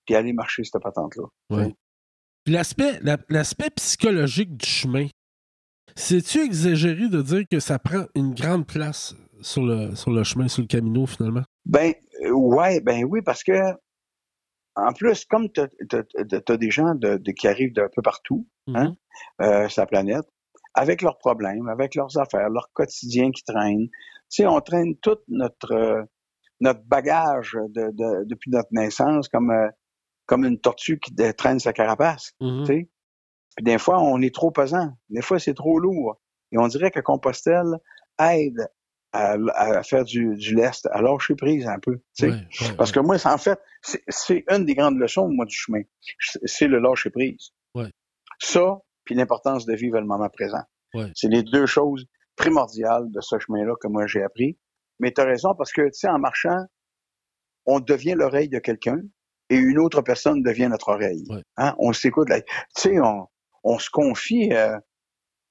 puis 0.06 0.16
aller 0.16 0.34
marcher 0.34 0.64
cette 0.64 0.82
patente-là. 0.82 1.24
Ouais. 1.50 1.76
Puis 2.44 2.54
L'aspect, 2.54 3.00
la- 3.02 3.18
l'aspect 3.30 3.70
psychologique 3.72 4.56
du 4.56 4.66
chemin, 4.66 5.08
c'est-tu 5.96 6.40
exagéré 6.40 7.10
de 7.10 7.22
dire 7.22 7.44
que 7.52 7.60
ça 7.60 7.78
prend 7.80 8.06
une 8.16 8.34
grande 8.34 8.66
place 8.66 9.16
sur 9.42 9.66
le, 9.66 9.96
sur 9.96 10.12
le 10.12 10.24
chemin, 10.24 10.48
sur 10.48 10.62
le 10.62 10.68
camino, 10.68 11.06
finalement? 11.06 11.44
Ben, 11.66 11.94
euh, 12.24 12.32
ouais, 12.32 12.80
ben 12.82 13.04
oui, 13.04 13.22
parce 13.22 13.44
que, 13.44 13.52
en 14.76 14.94
plus, 14.94 15.26
comme 15.26 15.50
tu 15.52 15.60
as, 15.62 16.58
des 16.58 16.72
gens 16.72 16.96
de, 16.96 17.18
de- 17.18 17.32
qui 17.32 17.48
arrivent 17.48 17.74
d'un 17.74 17.90
peu 17.94 18.02
partout, 18.02 18.48
Hein? 18.74 18.96
euh, 19.42 19.68
sur 19.70 19.82
la 19.82 19.88
planète, 19.88 20.26
avec 20.74 21.02
leurs 21.02 21.18
problèmes, 21.18 21.68
avec 21.68 21.96
leurs 21.96 22.18
affaires, 22.18 22.50
leur 22.50 22.70
quotidien 22.74 23.32
qui 23.32 23.44
traîne. 23.44 23.88
Tu 24.30 24.44
sais, 24.44 24.46
on 24.48 24.60
traîne 24.62 24.96
tout 25.02 25.18
notre 25.28 25.72
euh, 25.74 26.04
notre 26.60 26.82
bagage 26.86 27.58
de, 27.70 27.92
de- 27.92 28.24
depuis 28.26 28.50
notre 28.52 28.70
naissance 28.72 29.28
comme 29.30 29.52
euh, 29.52 29.70
comme 30.26 30.44
une 30.46 30.60
tortue 30.60 31.00
qui 31.00 31.14
traîne 31.38 31.60
sa 31.60 31.72
carapace. 31.74 32.34
Mhm. 32.42 32.66
Sais. 32.66 32.90
Puis 33.56 33.64
des 33.64 33.78
fois, 33.78 34.02
on 34.02 34.22
est 34.22 34.34
trop 34.34 34.52
pesant. 34.52 34.92
Des 35.10 35.22
fois, 35.22 35.40
c'est 35.40 35.54
trop 35.54 35.80
lourd. 35.80 36.20
Et 36.52 36.58
on 36.58 36.68
dirait 36.68 36.92
que 36.92 37.00
Compostelle 37.00 37.78
aide 38.20 38.68
à, 39.14 39.36
à 39.56 39.84
faire 39.84 40.04
du, 40.04 40.36
du 40.36 40.54
lest, 40.56 40.86
à 40.92 41.02
lâcher 41.02 41.36
prise 41.36 41.66
un 41.68 41.80
peu. 41.80 41.96
tu 41.98 42.26
sais. 42.26 42.28
Ouais, 42.30 42.34
ouais, 42.62 42.76
Parce 42.78 42.92
que 42.92 43.00
moi, 43.00 43.16
en 43.26 43.38
fait, 43.38 43.60
c'est- 43.82 44.04
c'est 44.10 44.44
une 44.52 44.66
des 44.66 44.76
grandes 44.76 44.98
leçons, 45.00 45.30
moi, 45.30 45.46
du 45.46 45.56
chemin. 45.56 45.82
C'est 46.46 46.68
le 46.68 46.80
lâcher 46.80 47.10
prise. 47.10 47.52
Ouais. 47.74 47.90
Ça, 48.40 48.80
puis 49.06 49.16
l'importance 49.16 49.66
de 49.66 49.74
vivre 49.76 50.00
le 50.00 50.06
moment 50.06 50.30
présent. 50.30 50.62
Ouais. 50.94 51.10
C'est 51.16 51.30
les 51.30 51.42
deux 51.44 51.66
choses 51.66 52.06
primordiales 52.36 53.10
de 53.12 53.22
ce 53.22 53.40
chemin-là 53.40 53.74
que 53.82 53.88
moi, 53.88 54.06
j'ai 54.08 54.22
appris. 54.24 54.58
Mais 55.00 55.12
tu 55.12 55.22
as 55.22 55.26
raison, 55.26 55.54
parce 55.56 55.72
que, 55.72 55.82
tu 55.84 55.94
sais, 55.94 56.10
en 56.10 56.20
marchant, 56.20 56.58
on 57.66 57.80
devient 57.80 58.14
l'oreille 58.16 58.50
de 58.50 58.60
quelqu'un 58.60 59.00
et 59.50 59.56
une 59.56 59.78
autre 59.80 60.02
personne 60.02 60.42
devient 60.42 60.68
notre 60.70 60.90
oreille. 60.90 61.26
Ouais. 61.30 61.44
Hein? 61.58 61.76
On 61.80 61.94
s'écoute. 61.94 62.28
Tu 62.30 62.44
sais, 62.76 63.00
on, 63.00 63.28
on 63.64 63.80
se 63.80 63.90
confie 63.90 64.50
euh, 64.54 64.78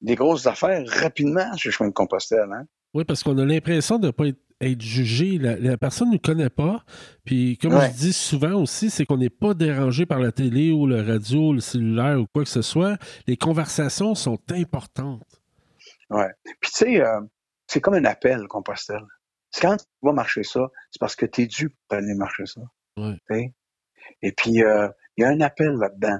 des 0.00 0.14
grosses 0.14 0.46
affaires 0.46 0.82
rapidement 0.86 1.52
sur 1.56 1.68
le 1.68 1.72
chemin 1.72 1.88
de 1.90 1.94
Compostelle. 1.94 2.50
Hein? 2.52 2.64
Oui, 2.94 3.04
parce 3.04 3.22
qu'on 3.22 3.36
a 3.38 3.44
l'impression 3.44 3.98
de 3.98 4.06
ne 4.06 4.10
pas 4.12 4.26
être, 4.28 4.38
être 4.60 4.80
jugé. 4.80 5.38
La, 5.38 5.56
la 5.56 5.76
personne 5.76 6.08
ne 6.08 6.14
nous 6.14 6.18
connaît 6.18 6.48
pas. 6.50 6.82
Puis, 7.24 7.58
comme 7.58 7.74
Ouais. 7.74 7.90
je 7.92 7.96
dis 7.98 8.12
souvent 8.12 8.54
aussi, 8.54 8.88
c'est 8.90 9.04
qu'on 9.04 9.18
n'est 9.18 9.28
pas 9.30 9.52
dérangé 9.54 10.06
par 10.06 10.18
la 10.18 10.32
télé 10.32 10.72
ou 10.72 10.86
le 10.86 11.02
radio, 11.02 11.52
le 11.52 11.60
cellulaire 11.60 12.18
ou 12.20 12.26
quoi 12.32 12.42
que 12.44 12.48
ce 12.50 12.62
soit. 12.62 12.96
Les 13.26 13.36
conversations 13.36 14.14
sont 14.14 14.38
importantes. 14.50 15.42
Puis 16.08 16.70
tu 16.70 16.70
sais, 16.70 17.00
euh, 17.02 17.20
c'est 17.66 17.80
comme 17.80 17.94
un 17.94 18.04
appel, 18.04 18.46
Compostelle. 18.48 19.02
Quand 19.60 19.76
tu 19.76 19.84
vas 20.02 20.12
marcher 20.12 20.42
ça, 20.42 20.60
c'est 20.90 20.98
parce 21.00 21.16
que 21.16 21.26
tu 21.26 21.42
es 21.42 21.46
dû 21.46 21.70
pour 21.70 21.98
aller 21.98 22.14
marcher 22.14 22.46
ça. 22.46 22.60
Sais? 23.30 23.54
Et 24.22 24.32
puis, 24.32 24.62
euh, 24.62 24.88
il 25.16 25.22
y 25.22 25.24
a 25.24 25.28
un 25.28 25.40
appel 25.40 25.72
là-dedans. 25.72 26.18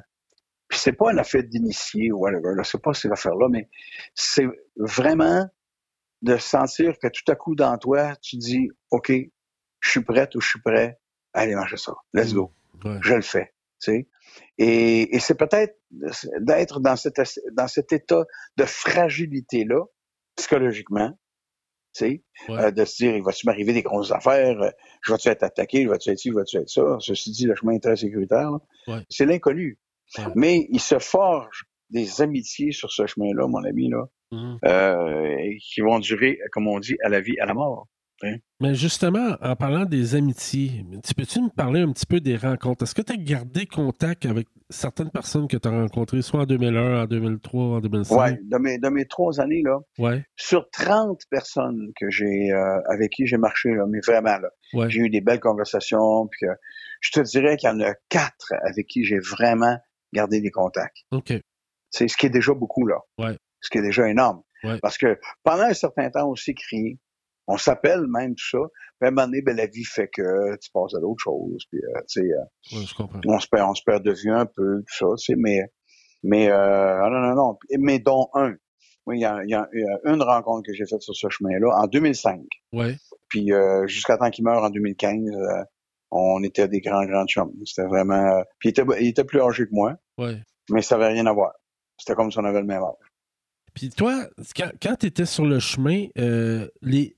Puis 0.68 0.78
c'est 0.78 0.92
pas 0.92 1.12
un 1.12 1.18
affaire 1.18 1.44
d'initié 1.44 2.10
ou 2.12 2.18
whatever, 2.20 2.54
là, 2.56 2.64
c'est 2.64 2.82
pas 2.82 2.92
cette 2.92 3.12
affaire-là, 3.12 3.48
mais 3.48 3.68
c'est 4.14 4.46
vraiment 4.76 5.46
de 6.22 6.36
sentir 6.38 6.98
que 7.00 7.06
tout 7.08 7.30
à 7.30 7.36
coup 7.36 7.54
dans 7.54 7.76
toi, 7.78 8.16
tu 8.22 8.36
dis, 8.36 8.68
OK, 8.90 9.12
je 9.80 9.90
suis 9.90 10.02
prête 10.02 10.34
ou 10.34 10.40
je 10.40 10.48
suis 10.48 10.60
prêt 10.60 10.98
à 11.34 11.40
aller 11.40 11.54
marcher 11.54 11.76
ça. 11.76 11.92
Let's 12.12 12.34
go 12.34 12.52
Ouais. 12.84 12.98
je 13.00 13.14
le 13.14 13.22
fais. 13.22 13.54
Tu 13.80 13.90
sais? 13.92 14.08
Et, 14.58 15.14
et 15.14 15.20
c'est 15.20 15.36
peut-être 15.36 15.78
d'être 16.40 16.80
dans 16.80 16.96
cet, 16.96 17.18
as- 17.20 17.40
dans 17.52 17.68
cet 17.68 17.92
état 17.92 18.24
de 18.56 18.64
fragilité-là, 18.64 19.82
psychologiquement, 20.36 21.16
sais, 21.96 22.22
Ouais. 22.48 22.58
euh, 22.58 22.70
de 22.70 22.84
se 22.84 22.96
dire, 22.96 23.16
il 23.16 23.22
va-tu 23.22 23.46
m'arriver 23.46 23.72
des 23.72 23.82
grosses 23.82 24.12
affaires, 24.12 24.60
euh, 24.60 24.70
je 25.02 25.12
vais-tu 25.12 25.28
être 25.28 25.42
attaqué, 25.42 25.84
je 25.84 25.88
vais-tu 25.90 26.10
être 26.10 26.18
ci, 26.18 26.30
je 26.30 26.34
vais-tu 26.36 26.56
être 26.58 26.68
ça? 26.68 26.96
Ceci 27.00 27.30
dit, 27.32 27.46
le 27.46 27.54
chemin 27.54 27.72
est 27.72 27.82
très 27.82 27.96
sécuritaire. 27.96 28.50
Ouais. 28.88 29.00
C'est 29.08 29.26
l'inconnu. 29.26 29.78
Ouais. 30.18 30.24
Mais 30.34 30.66
il 30.70 30.80
se 30.80 30.98
forge 30.98 31.64
des 31.90 32.20
amitiés 32.22 32.72
sur 32.72 32.90
ce 32.90 33.06
chemin-là, 33.06 33.46
mon 33.46 33.64
ami, 33.64 33.88
là, 33.90 34.04
Mhm. 34.32 34.58
euh, 34.64 35.36
qui 35.60 35.80
vont 35.80 35.98
durer, 35.98 36.38
comme 36.52 36.66
on 36.68 36.78
dit, 36.80 36.96
à 37.04 37.08
la 37.08 37.20
vie, 37.20 37.38
à 37.40 37.46
la 37.46 37.54
mort. 37.54 37.86
Mais 38.60 38.74
justement, 38.74 39.36
en 39.42 39.56
parlant 39.56 39.84
des 39.84 40.14
amitiés, 40.14 40.84
tu 41.04 41.14
peux-tu 41.14 41.40
me 41.42 41.50
parler 41.50 41.80
un 41.82 41.92
petit 41.92 42.06
peu 42.06 42.20
des 42.20 42.36
rencontres? 42.36 42.84
Est-ce 42.84 42.94
que 42.94 43.02
tu 43.02 43.12
as 43.12 43.16
gardé 43.16 43.66
contact 43.66 44.24
avec 44.24 44.48
certaines 44.70 45.10
personnes 45.10 45.48
que 45.48 45.56
tu 45.56 45.68
as 45.68 45.70
rencontrées, 45.70 46.22
soit 46.22 46.40
en 46.40 46.46
2001, 46.46 47.02
en 47.02 47.06
2003, 47.06 47.62
en 47.62 47.80
2005? 47.80 48.16
Oui, 48.18 48.38
de 48.42 48.56
mes, 48.58 48.78
de 48.78 48.88
mes 48.88 49.04
trois 49.06 49.40
années, 49.40 49.62
là, 49.62 49.78
ouais. 49.98 50.24
sur 50.36 50.68
30 50.70 51.20
personnes 51.30 51.92
que 52.00 52.08
j'ai 52.10 52.52
euh, 52.52 52.80
avec 52.90 53.12
qui 53.12 53.26
j'ai 53.26 53.36
marché, 53.36 53.70
là, 53.74 53.84
mais 53.88 54.00
vraiment, 54.06 54.38
là, 54.38 54.48
Ouais. 54.72 54.88
j'ai 54.90 55.00
eu 55.00 55.10
des 55.10 55.20
belles 55.20 55.40
conversations, 55.40 56.26
puis 56.30 56.46
je 57.00 57.10
te 57.10 57.20
dirais 57.20 57.56
qu'il 57.56 57.68
y 57.68 57.72
en 57.72 57.80
a 57.80 57.94
quatre 58.08 58.52
avec 58.64 58.86
qui 58.86 59.04
j'ai 59.04 59.18
vraiment 59.18 59.76
gardé 60.12 60.40
des 60.40 60.50
contacts. 60.50 61.04
OK. 61.12 61.34
C'est 61.90 62.08
ce 62.08 62.16
qui 62.16 62.26
est 62.26 62.30
déjà 62.30 62.54
beaucoup, 62.54 62.86
là. 62.86 62.96
Ouais. 63.18 63.36
Ce 63.60 63.70
qui 63.70 63.78
est 63.78 63.82
déjà 63.82 64.08
énorme. 64.08 64.42
Parce 64.82 64.98
que 64.98 65.18
pendant 65.44 65.62
un 65.64 65.74
certain 65.74 66.10
temps, 66.10 66.34
s'est 66.34 66.54
crié. 66.54 66.98
On 67.48 67.56
s'appelle 67.56 68.06
même, 68.08 68.34
tout 68.34 68.48
ça. 68.50 68.58
Puis 68.98 69.06
à 69.06 69.08
un 69.08 69.10
moment 69.10 69.26
donné, 69.26 69.42
ben, 69.42 69.56
la 69.56 69.66
vie 69.66 69.84
fait 69.84 70.08
que 70.08 70.56
tu 70.56 70.70
passes 70.72 70.94
à 70.94 71.00
d'autres 71.00 71.22
choses. 71.22 71.64
Puis, 71.70 71.80
euh, 71.80 72.00
tu 72.08 72.20
sais, 72.20 72.26
euh, 72.32 72.76
Ouais, 72.78 72.84
je 72.86 72.94
comprends. 72.94 73.20
on 73.26 73.38
se 73.38 73.46
perd, 73.48 73.68
on 73.70 73.74
se 73.74 73.82
perd 73.84 74.02
de 74.04 74.12
vue 74.12 74.32
un 74.32 74.46
peu, 74.46 74.82
tout 74.98 75.16
ça, 75.16 75.34
mais, 75.36 75.60
mais, 76.22 76.50
euh, 76.50 76.98
non, 77.08 77.20
non, 77.20 77.34
non, 77.34 77.58
mais 77.78 77.98
dont 77.98 78.28
un. 78.34 78.54
Oui, 79.06 79.18
il 79.18 79.20
y 79.20 79.24
a, 79.24 79.40
il 79.44 79.50
y 79.50 80.10
une 80.10 80.22
rencontre 80.22 80.66
que 80.66 80.72
j'ai 80.74 80.84
faite 80.84 81.00
sur 81.02 81.14
ce 81.14 81.28
chemin-là 81.28 81.68
en 81.80 81.86
2005. 81.86 82.40
Ouais. 82.72 82.96
Puis 83.28 83.52
euh, 83.52 83.86
jusqu'à 83.86 84.16
temps 84.16 84.30
qu'il 84.30 84.44
meure 84.44 84.64
en 84.64 84.70
2015, 84.70 85.12
euh, 85.30 85.62
on 86.10 86.42
était 86.42 86.66
des 86.66 86.80
grands, 86.80 87.04
grands 87.04 87.26
chums. 87.26 87.52
C'était 87.64 87.86
vraiment... 87.86 88.14
euh, 88.38 88.42
Puis 88.58 88.70
il 88.70 88.70
était, 88.70 88.82
il 89.00 89.08
était 89.08 89.22
plus 89.24 89.40
âgé 89.40 89.64
que 89.64 89.70
moi, 89.72 89.94
Ouais. 90.18 90.38
mais 90.70 90.82
ça 90.82 90.96
avait 90.96 91.08
rien 91.08 91.26
à 91.26 91.32
voir. 91.32 91.52
C'était 91.98 92.14
comme 92.16 92.32
si 92.32 92.38
on 92.40 92.44
avait 92.44 92.60
le 92.60 92.66
même 92.66 92.82
âge. 92.82 92.94
Puis 93.76 93.90
toi, 93.90 94.24
quand, 94.56 94.70
quand 94.82 94.96
tu 94.98 95.06
étais 95.06 95.26
sur 95.26 95.44
le 95.44 95.60
chemin, 95.60 96.06
euh, 96.18 96.66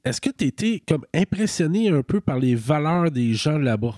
est-ce 0.04 0.20
que 0.20 0.30
tu 0.30 0.44
étais 0.44 0.82
comme 0.86 1.04
impressionné 1.14 1.88
un 1.88 2.02
peu 2.02 2.20
par 2.20 2.40
les 2.40 2.56
valeurs 2.56 3.12
des 3.12 3.32
gens 3.32 3.58
là-bas? 3.58 3.94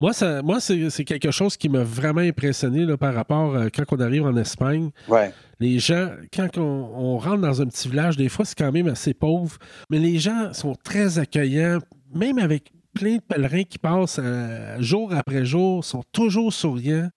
Moi, 0.00 0.12
ça, 0.12 0.42
moi 0.42 0.58
c'est, 0.58 1.04
quelque 1.04 1.30
chose 1.30 1.56
qui 1.56 1.68
m'a 1.68 1.84
vraiment 1.84 2.22
impressionné 2.22 2.84
là, 2.84 2.96
par 2.96 3.14
rapport 3.14 3.54
à 3.54 3.70
quand 3.70 3.84
on 3.92 4.00
arrive 4.00 4.24
en 4.24 4.36
Espagne. 4.36 4.90
Ouais. 5.06 5.32
Les 5.60 5.78
gens, 5.78 6.08
quand 6.34 6.58
on, 6.58 6.62
on 6.62 7.18
rentre 7.18 7.42
dans 7.42 7.62
un 7.62 7.66
petit 7.66 7.88
village, 7.88 8.16
des 8.16 8.28
fois, 8.28 8.44
c'est 8.44 8.58
quand 8.58 8.72
même 8.72 8.88
assez 8.88 9.14
pauvre, 9.14 9.56
mais 9.90 10.00
les 10.00 10.18
gens 10.18 10.52
sont 10.52 10.74
très 10.74 11.20
accueillants, 11.20 11.78
même 12.12 12.38
avec 12.38 12.72
plein 12.94 13.16
de 13.16 13.22
pèlerins 13.22 13.62
qui 13.62 13.78
passent 13.78 14.18
euh, 14.20 14.80
jour 14.80 15.14
après 15.14 15.44
jour, 15.44 15.84
sont 15.84 16.02
toujours 16.10 16.52
souriants. 16.52 17.10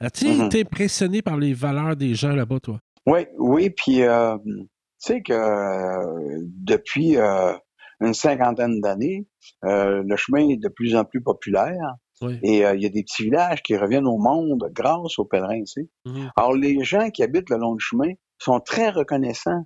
As-tu 0.00 0.26
Mhm. 0.26 0.46
été 0.46 0.62
impressionné 0.62 1.22
par 1.22 1.36
les 1.36 1.52
valeurs 1.52 1.94
des 1.94 2.14
gens 2.16 2.32
là-bas, 2.32 2.58
toi? 2.58 2.80
Oui, 3.06 3.26
oui, 3.38 3.70
puis 3.70 4.02
euh, 4.02 4.36
tu 4.46 4.68
sais 4.98 5.22
que 5.22 5.32
euh, 5.32 6.38
depuis 6.42 7.16
euh, 7.16 7.52
une 8.00 8.14
cinquantaine 8.14 8.80
d'années, 8.80 9.26
euh, 9.64 10.02
le 10.06 10.16
chemin 10.16 10.48
est 10.48 10.56
de 10.56 10.68
plus 10.68 10.94
en 10.96 11.04
plus 11.04 11.22
populaire 11.22 11.94
Oui. 12.22 12.38
et 12.42 12.58
il 12.58 12.82
y 12.82 12.86
a 12.86 12.90
des 12.90 13.02
petits 13.02 13.24
villages 13.24 13.62
qui 13.62 13.76
reviennent 13.76 14.06
au 14.06 14.18
monde 14.18 14.70
grâce 14.72 15.18
aux 15.18 15.24
pèlerins, 15.24 15.64
tu 15.64 15.82
sais. 15.82 15.88
Mhm. 16.06 16.30
Alors, 16.36 16.54
les 16.54 16.82
gens 16.84 17.10
qui 17.10 17.22
habitent 17.22 17.50
le 17.50 17.56
long 17.56 17.74
du 17.74 17.84
chemin 17.84 18.12
sont 18.38 18.60
très 18.60 18.90
reconnaissants 18.90 19.64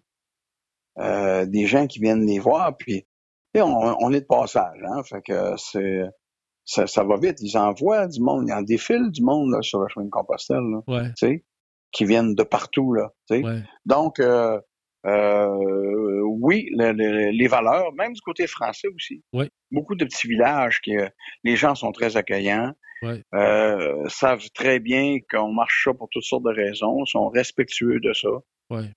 des 0.96 1.66
gens 1.66 1.86
qui 1.86 1.98
viennent 1.98 2.24
les 2.26 2.38
voir, 2.38 2.76
puis 2.76 3.02
tu 3.02 3.60
sais, 3.60 3.62
on, 3.62 3.96
on 4.00 4.12
est 4.12 4.20
de 4.20 4.26
passage, 4.26 4.78
hein, 4.84 5.02
fait 5.04 5.22
que 5.22 5.54
c'est 5.56 6.02
ça, 6.64 6.86
ça 6.86 7.04
va 7.04 7.16
vite. 7.16 7.38
Ils 7.40 7.58
envoient 7.58 8.06
du 8.06 8.20
monde, 8.20 8.44
il 8.46 8.50
y 8.50 8.54
en 8.54 8.62
défile 8.62 9.10
du 9.10 9.22
monde 9.22 9.50
là, 9.50 9.60
sur 9.60 9.80
le 9.80 9.88
chemin 9.88 10.06
de 10.06 10.10
Compostelle, 10.10 10.62
là, 10.62 10.80
Ouais, 10.88 11.08
tu 11.16 11.26
sais, 11.26 11.44
qui 11.94 12.04
viennent 12.04 12.34
de 12.34 12.42
partout, 12.42 12.92
là, 12.92 13.10
ouais. 13.42 13.62
Donc, 13.86 14.20
euh, 14.20 14.60
euh, 15.06 16.20
oui, 16.40 16.68
le- 16.76 16.92
le- 16.92 17.30
les 17.30 17.46
valeurs, 17.46 17.92
même 17.94 18.12
du 18.12 18.20
côté 18.20 18.46
français 18.46 18.88
aussi. 18.94 19.22
Beaucoup 19.70 19.94
de 19.94 20.04
petits 20.04 20.28
villages 20.28 20.80
qui, 20.80 20.96
euh, 20.96 21.08
les 21.44 21.56
gens 21.56 21.74
sont 21.74 21.92
très 21.92 22.16
accueillants, 22.16 22.72
euh, 23.34 24.08
savent 24.08 24.48
très 24.54 24.78
bien 24.80 25.18
qu'on 25.30 25.52
marche 25.52 25.84
ça 25.84 25.92
pour 25.94 26.08
toutes 26.10 26.22
sortes 26.24 26.44
de 26.44 26.50
raisons, 26.54 27.04
sont 27.06 27.28
respectueux 27.28 28.00
de 28.00 28.12
ça. 28.12 28.28
Ouais. 28.70 28.90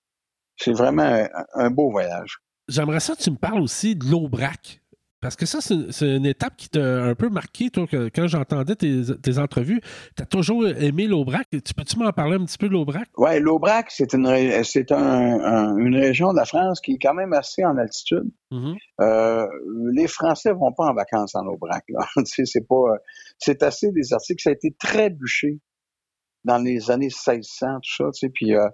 C'est 0.56 0.72
vraiment 0.72 1.02
un, 1.02 1.28
un 1.54 1.70
beau 1.70 1.90
voyage. 1.90 2.38
J'aimerais 2.68 3.00
ça 3.00 3.14
que 3.14 3.22
tu 3.22 3.30
me 3.30 3.36
parles 3.36 3.60
aussi 3.60 3.94
de 3.96 4.04
l'Aubrac. 4.10 4.80
Parce 5.20 5.34
que 5.34 5.46
ça, 5.46 5.58
c'est 5.60 6.16
une, 6.16 6.26
étape 6.26 6.56
qui 6.56 6.68
t'a 6.68 7.04
un 7.04 7.14
peu 7.16 7.28
marqué, 7.28 7.70
toi, 7.70 7.88
que, 7.88 8.08
quand 8.08 8.28
j'entendais 8.28 8.76
tes, 8.76 9.02
tes 9.20 9.38
entrevues. 9.38 9.80
Tu 10.16 10.22
as 10.22 10.26
toujours 10.26 10.66
aimé 10.66 11.08
l'Aubrac. 11.08 11.48
Tu 11.50 11.74
peux-tu 11.74 11.98
m'en 11.98 12.12
parler 12.12 12.36
un 12.36 12.44
petit 12.44 12.58
peu 12.58 12.68
de 12.68 12.74
l'Aubrac? 12.74 13.08
Ouais, 13.16 13.40
l'Aubrac, 13.40 13.90
c'est 13.90 14.12
une, 14.12 14.62
c'est 14.62 14.92
un, 14.92 15.40
un- 15.40 15.76
une 15.76 15.96
région 15.96 16.32
de 16.32 16.36
la 16.36 16.44
France 16.44 16.80
qui 16.80 16.92
est 16.92 16.98
quand 16.98 17.14
même 17.14 17.32
assez 17.32 17.64
en 17.64 17.76
altitude. 17.78 18.30
Mhm. 18.52 18.76
Euh, 19.00 19.46
les 19.92 20.06
Français 20.06 20.52
vont 20.52 20.72
pas 20.72 20.84
en 20.84 20.94
vacances 20.94 21.34
en 21.34 21.46
Aubrac. 21.46 21.84
C'est 22.24 22.66
pas, 22.66 22.84
c'est 23.38 23.62
assez 23.62 23.90
désertique. 23.92 24.40
Ça 24.40 24.50
a 24.50 24.52
été 24.52 24.74
très 24.78 25.10
bûché 25.10 25.58
dans 26.44 26.58
les 26.58 26.90
années 26.90 27.06
1600, 27.06 27.66
tout 27.82 28.12
ça. 28.12 28.28
Puis 28.32 28.54
euh, 28.54 28.68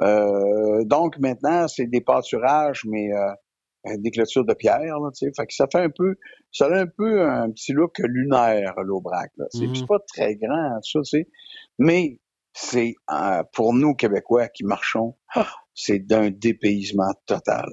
euh, 0.00 0.84
donc 0.84 1.18
maintenant, 1.18 1.68
c'est 1.68 1.86
des 1.86 2.00
pâturages, 2.00 2.84
mais 2.86 3.10
des 3.98 4.10
clôtures 4.10 4.44
de 4.44 4.54
pierre. 4.54 4.98
Là, 5.00 5.10
tu 5.14 5.26
sais. 5.26 5.32
fait 5.36 5.46
que 5.46 5.54
ça 5.54 5.66
fait 5.70 5.80
un 5.80 5.90
peu, 5.90 6.16
ça 6.52 6.66
a 6.66 6.80
un 6.80 6.86
peu 6.86 7.22
un 7.22 7.50
petit 7.50 7.72
look 7.72 7.98
lunaire 7.98 8.74
l'Aubrac. 8.82 9.32
Mhm. 9.54 9.74
C'est 9.74 9.86
pas 9.86 9.98
très 10.06 10.36
grand, 10.36 10.80
ça, 10.82 11.00
tu 11.00 11.04
sais. 11.04 11.28
mais 11.78 12.18
c'est 12.54 12.94
euh, 13.10 13.42
pour 13.52 13.74
nous 13.74 13.94
Québécois 13.94 14.48
qui 14.48 14.64
marchons, 14.64 15.16
ah, 15.34 15.50
c'est 15.74 15.98
d'un 15.98 16.30
dépaysement 16.30 17.12
total. 17.26 17.66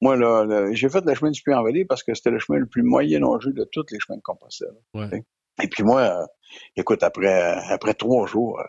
Moi, 0.00 0.16
là, 0.16 0.44
là, 0.44 0.72
j'ai 0.72 0.88
fait 0.88 1.04
le 1.04 1.14
chemin 1.14 1.30
du 1.30 1.42
Puy-en-Velay 1.42 1.84
parce 1.84 2.02
que 2.02 2.14
c'était 2.14 2.30
le 2.30 2.38
chemin 2.38 2.58
le 2.58 2.66
plus 2.66 2.82
moyen-âgeux 2.82 3.52
de 3.52 3.64
tous 3.72 3.86
les 3.90 3.98
chemins 3.98 4.16
de 4.16 4.22
Compostelle. 4.22 4.76
Ouais. 4.94 5.24
Et 5.62 5.68
puis 5.68 5.82
moi, 5.82 6.00
euh, 6.02 6.26
écoute, 6.76 7.02
après 7.02 7.54
après 7.70 7.94
trois 7.94 8.26
jours, 8.26 8.60
euh, 8.60 8.64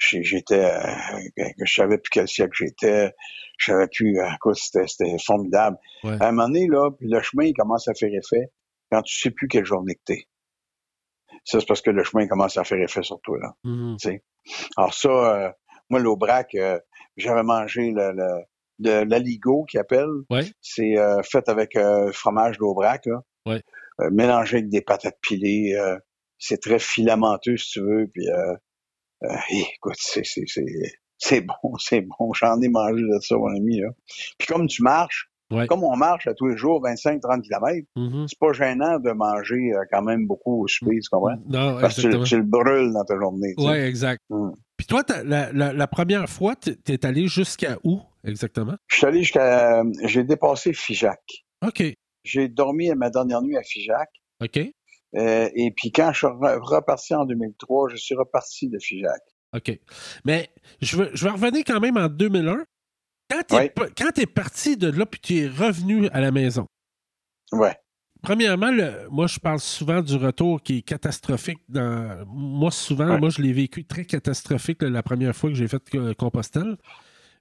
j'étais, 0.00 0.64
euh, 0.64 1.22
que 1.36 1.64
je 1.64 1.74
savais 1.74 1.98
plus 1.98 2.10
quel 2.10 2.28
siècle 2.28 2.52
j'étais, 2.54 3.12
je 3.58 3.72
savais 3.72 3.86
plus, 3.94 4.18
euh, 4.18 4.28
écoute, 4.34 4.56
c'était 4.56 4.86
c'était 4.86 5.16
formidable. 5.18 5.76
Ouais. 6.04 6.16
À 6.20 6.28
un 6.28 6.32
moment 6.32 6.48
donné, 6.48 6.66
là, 6.66 6.90
le 7.00 7.20
chemin, 7.20 7.44
il 7.44 7.54
commence 7.54 7.86
à 7.88 7.94
faire 7.94 8.08
effet 8.12 8.50
quand 8.90 9.02
tu 9.02 9.18
sais 9.18 9.30
plus 9.30 9.46
quelle 9.48 9.64
journée 9.64 9.94
que 9.94 10.02
t'es. 10.04 10.26
Ça, 11.44 11.60
c'est 11.60 11.66
parce 11.66 11.80
que 11.80 11.90
le 11.90 12.02
chemin 12.04 12.26
commence 12.26 12.56
à 12.56 12.64
faire 12.64 12.80
effet 12.82 13.02
sur 13.02 13.20
toi, 13.20 13.38
là. 13.40 13.54
Mhm. 13.64 13.96
Alors 14.76 14.94
ça, 14.94 15.08
euh, 15.08 15.50
moi, 15.90 16.00
l'Aubrac, 16.00 16.54
euh, 16.54 16.78
j'avais 17.16 17.42
mangé 17.42 17.90
le, 17.92 18.12
le, 18.12 18.42
de 18.78 19.04
l'aligot 19.08 19.64
qu'ils 19.64 19.80
appellent. 19.80 20.08
Ouais. 20.30 20.44
C'est 20.60 20.98
euh, 20.98 21.22
fait 21.22 21.48
avec 21.48 21.76
euh, 21.76 22.10
fromage 22.12 22.58
d'Aubrac, 22.58 23.06
là. 23.06 23.20
Ouais. 23.46 23.62
Mélangé 24.10 24.58
avec 24.58 24.70
des 24.70 24.80
patates 24.80 25.18
pilées. 25.20 25.74
euh, 25.78 25.96
c'est 26.38 26.60
très 26.60 26.78
filamenteux, 26.78 27.58
si 27.58 27.72
tu 27.72 27.80
veux. 27.80 28.06
Puis, 28.12 28.26
euh, 29.22 29.28
euh, 29.28 29.36
écoute, 29.74 29.96
c'est, 29.98 30.24
c'est, 30.24 30.44
c'est, 30.46 30.64
c'est 31.18 31.40
bon, 31.40 31.54
c'est 31.78 32.00
bon. 32.02 32.32
J'en 32.34 32.60
ai 32.60 32.68
mangé 32.68 33.02
de 33.02 33.18
ça, 33.20 33.36
mon 33.36 33.54
ami. 33.54 33.80
Là. 33.80 33.88
Puis 34.38 34.46
comme 34.48 34.66
tu 34.66 34.82
marches, 34.82 35.26
Ouais. 35.52 35.66
comme 35.66 35.82
on 35.82 35.96
marche 35.96 36.28
à 36.28 36.34
tous 36.34 36.46
les 36.46 36.56
jours, 36.56 36.80
25-30 36.80 37.42
km, 37.42 37.84
Mhm. 37.96 38.26
c'est 38.28 38.38
pas 38.38 38.52
gênant 38.52 39.00
de 39.00 39.10
manger 39.10 39.72
euh, 39.74 39.80
quand 39.90 40.00
même 40.00 40.24
beaucoup 40.28 40.62
au 40.62 40.68
souper, 40.68 41.00
tu 41.00 41.08
comprends? 41.10 41.34
Non, 41.48 41.80
Parce 41.80 41.96
que 41.96 42.02
tu, 42.24 42.36
le 42.36 42.42
brûles 42.44 42.92
dans 42.92 43.04
ta 43.04 43.16
journée. 43.18 43.54
Oui, 43.58 43.72
exact. 43.74 44.20
Mm. 44.30 44.50
Puis 44.76 44.86
toi, 44.86 45.02
la, 45.24 45.50
la- 45.52 45.72
la 45.72 45.86
première 45.88 46.28
fois, 46.30 46.54
tu 46.54 46.76
es 46.86 47.04
allé 47.04 47.26
jusqu'à 47.26 47.78
où 47.82 47.98
exactement? 48.22 48.76
Je 48.86 48.96
suis 48.98 49.06
allé 49.06 49.22
jusqu'à... 49.24 49.82
J'ai 50.04 50.22
dépassé 50.22 50.72
Figeac. 50.72 51.18
OK. 51.66 51.82
J'ai 52.22 52.46
dormi 52.46 52.88
ma 52.94 53.10
dernière 53.10 53.42
nuit 53.42 53.56
à 53.56 53.62
Figeac. 53.64 54.08
OK. 54.40 54.60
Euh, 55.16 55.48
et 55.54 55.72
puis 55.76 55.90
quand 55.90 56.12
je 56.12 56.18
suis 56.18 56.26
re- 56.26 56.58
reparti 56.60 57.14
en 57.14 57.24
2003, 57.24 57.88
je 57.90 57.96
suis 57.96 58.14
reparti 58.14 58.68
de 58.68 58.78
Figeac. 58.78 59.20
OK. 59.56 59.78
Mais 60.24 60.50
je 60.80 60.96
veux, 60.96 61.10
je 61.14 61.24
veux 61.26 61.32
revenir 61.32 61.64
quand 61.66 61.80
même 61.80 61.96
en 61.96 62.08
2001. 62.08 62.64
Quand 63.28 63.42
tu 63.48 64.20
es, 64.22 64.26
parti 64.26 64.76
de 64.76 64.88
là 64.90 65.06
puis 65.06 65.20
tu 65.20 65.38
es 65.38 65.46
revenu 65.48 66.08
à 66.08 66.20
la 66.20 66.30
maison, 66.32 66.66
Ouais. 67.52 67.76
premièrement, 68.22 68.70
le- 68.70 69.08
moi, 69.10 69.26
je 69.28 69.38
parle 69.38 69.60
souvent 69.60 70.00
du 70.02 70.16
retour 70.16 70.62
qui 70.62 70.78
est 70.78 70.82
catastrophique. 70.82 71.58
Dans, 71.68 72.24
moi, 72.26 72.70
souvent, 72.70 73.08
Ouais. 73.10 73.18
moi, 73.20 73.30
je 73.30 73.40
l'ai 73.42 73.52
vécu 73.52 73.84
très 73.84 74.04
catastrophique 74.04 74.82
là, 74.82 74.90
la 74.90 75.02
première 75.02 75.34
fois 75.34 75.50
que 75.50 75.56
j'ai 75.56 75.68
fait 75.68 75.82
euh, 75.94 76.14
Compostelle. 76.14 76.76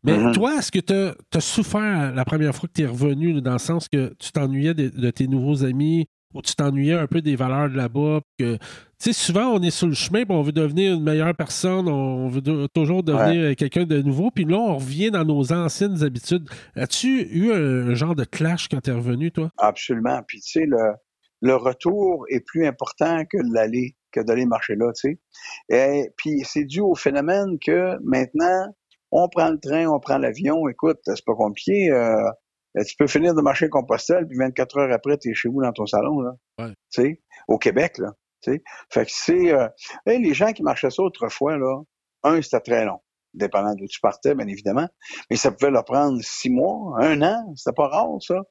Mais 0.04 0.18
Mhm. 0.18 0.32
toi, 0.34 0.56
est-ce 0.58 0.72
que 0.72 0.80
tu 0.80 0.94
as, 0.94 1.42
souffert 1.42 2.14
la 2.14 2.24
première 2.26 2.56
fois 2.56 2.68
que 2.70 2.74
tu 2.74 2.84
es 2.84 2.88
revenu, 2.88 3.34
là, 3.34 3.42
dans 3.42 3.54
le 3.54 3.60
sens 3.60 3.88
que 3.90 4.14
tu 4.20 4.32
t'ennuyais 4.32 4.74
de, 4.74 4.90
de 4.90 5.10
tes 5.12 5.28
nouveaux 5.28 5.64
amis 5.66 6.08
ou 6.34 6.42
tu 6.42 6.54
t'ennuyais 6.56 6.94
un 6.94 7.08
peu 7.08 7.22
des 7.22 7.36
valeurs 7.36 7.70
de 7.70 7.76
là-bas? 7.78 8.22
que 8.38 8.56
Tu 8.56 8.60
sais, 9.00 9.14
souvent, 9.14 9.48
on 9.54 9.62
est 9.62 9.70
sur 9.72 9.88
le 9.88 9.94
chemin 9.94 10.26
puis 10.26 10.36
on 10.36 10.42
veut 10.42 10.52
devenir 10.52 10.94
une 10.94 11.04
meilleure 11.04 11.34
personne, 11.36 11.88
on 11.88 12.28
veut 12.28 12.42
de- 12.42 12.68
toujours 12.74 13.02
devenir 13.04 13.52
euh, 13.52 13.54
quelqu'un 13.56 13.86
de 13.86 14.02
nouveau, 14.02 14.30
puis 14.30 14.46
là, 14.46 14.58
on 14.58 14.76
revient 14.78 15.10
dans 15.12 15.24
nos 15.26 15.52
anciennes 15.54 16.04
habitudes. 16.04 16.48
As-tu 16.76 17.22
eu 17.32 17.52
un, 17.52 17.90
un 17.90 17.94
genre 17.96 18.16
de 18.16 18.26
clash 18.26 18.68
quand 18.68 18.82
tu 18.82 18.90
es 18.90 18.94
revenu, 18.94 19.32
toi? 19.32 19.50
Absolument. 19.58 20.20
Puis 20.28 20.42
tu 20.42 20.52
sais, 20.60 20.66
le, 20.66 20.78
le 21.42 21.56
retour 21.56 22.26
est 22.30 22.46
plus 22.46 22.66
important 22.68 23.24
que 23.26 23.38
l'aller, 23.54 23.96
que 24.12 24.20
d'aller 24.20 24.46
marcher 24.46 24.76
là, 24.76 24.92
tu 24.94 25.18
sais. 25.70 25.76
Et 25.76 26.10
puis 26.18 26.42
c'est 26.44 26.66
dû 26.66 26.82
au 26.82 26.96
phénomène 26.96 27.58
que 27.66 27.98
maintenant, 28.04 28.66
on 29.12 29.28
prend 29.30 29.50
le 29.50 29.60
train, 29.60 29.88
on 29.88 30.00
prend 30.00 30.18
l'avion. 30.18 30.68
Écoute, 30.68 31.00
c'est 31.06 31.24
pas 31.26 31.34
compliqué. 31.36 31.90
euh, 31.92 32.30
Ben, 32.76 32.86
tu 32.86 32.96
peux 32.98 33.08
finir 33.08 33.34
de 33.34 33.42
marcher 33.42 33.70
Compostelle, 33.70 34.28
puis 34.28 34.38
24 34.38 34.78
heures 34.78 34.94
après, 34.94 35.18
tu 35.18 35.32
es 35.32 35.34
chez 35.34 35.50
vous 35.50 35.62
dans 35.62 35.72
ton 35.72 35.86
salon, 35.86 36.22
là. 36.22 36.32
Ouais. 36.60 36.74
Tu 36.92 37.02
sais, 37.02 37.22
au 37.48 37.58
Québec, 37.58 37.98
là. 37.98 38.14
Tu 38.42 38.54
sais. 38.54 38.64
Fait 38.92 39.06
que 39.06 39.12
c'est... 39.14 39.52
Euh, 39.52 39.68
les 40.06 40.34
gens 40.34 40.54
qui 40.54 40.64
marchaient 40.64 40.92
ça 40.92 41.02
autrefois, 41.02 41.58
là, 41.58 41.82
un, 42.24 42.42
c'était 42.42 42.60
très 42.60 42.86
long, 42.86 43.00
dépendant 43.34 43.74
d'où 43.76 43.88
tu 43.88 44.00
partais, 44.00 44.36
bien 44.36 44.48
évidemment, 44.48 44.88
mais 45.30 45.36
ça 45.36 45.52
pouvait 45.52 45.72
leur 45.72 45.86
prendre 45.86 46.20
six 46.22 46.50
mois, 46.50 46.96
un 47.00 47.22
an, 47.22 47.54
c'était 47.56 47.76
pas 47.76 47.88
rare, 47.88 48.22
ça. 48.22 48.42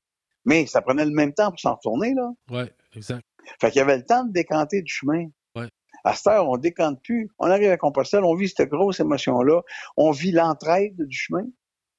Mais 0.44 0.66
ça 0.66 0.80
prenait 0.80 1.04
le 1.04 1.12
même 1.12 1.34
temps 1.34 1.50
pour 1.50 1.60
s'en 1.60 1.74
retourner, 1.74 2.14
là. 2.14 2.30
Oui, 2.50 2.70
exact. 2.94 3.22
Fait 3.60 3.70
qu'il 3.70 3.78
y 3.78 3.82
avait 3.82 3.96
le 3.96 4.04
temps 4.04 4.24
de 4.24 4.32
décanter 4.32 4.82
du 4.82 4.92
chemin. 4.92 5.26
Ouais. 5.54 5.68
À 6.04 6.14
cette 6.14 6.26
heure, 6.28 6.48
on 6.48 6.56
décante 6.56 7.02
plus. 7.02 7.28
On 7.38 7.50
arrive 7.50 7.70
à 7.70 7.76
Compostelle, 7.76 8.24
on 8.24 8.34
vit 8.34 8.48
cette 8.48 8.68
grosse 8.68 9.00
émotion-là. 9.00 9.62
On 9.96 10.10
vit 10.10 10.32
l'entraide 10.32 10.96
du 10.96 11.16
chemin 11.16 11.44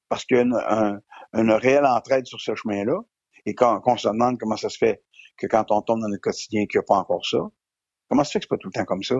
parce 0.08 0.24
qu'il 0.24 0.36
y 0.36 0.40
a 0.40 0.42
une, 0.42 0.54
un, 0.54 1.00
une 1.34 1.50
réelle 1.50 1.86
entraide 1.86 2.26
sur 2.26 2.40
ce 2.40 2.54
chemin-là. 2.54 2.98
Et 3.46 3.54
quand, 3.54 3.80
on 3.84 3.96
se 3.96 4.08
demande 4.08 4.38
comment 4.38 4.56
ça 4.56 4.68
se 4.68 4.78
fait 4.78 5.02
que 5.38 5.46
quand 5.46 5.70
on 5.70 5.80
tombe 5.82 6.00
dans 6.00 6.08
le 6.08 6.18
quotidien, 6.18 6.66
qu'il 6.66 6.78
n'y 6.78 6.82
a 6.82 6.86
pas 6.86 6.96
encore 6.96 7.24
ça, 7.24 7.38
comment 8.08 8.24
ça 8.24 8.28
se 8.28 8.32
fait 8.32 8.38
que 8.40 8.44
c'est 8.44 8.48
pas 8.48 8.58
tout 8.58 8.68
le 8.68 8.78
temps 8.78 8.84
comme 8.84 9.02
ça? 9.02 9.16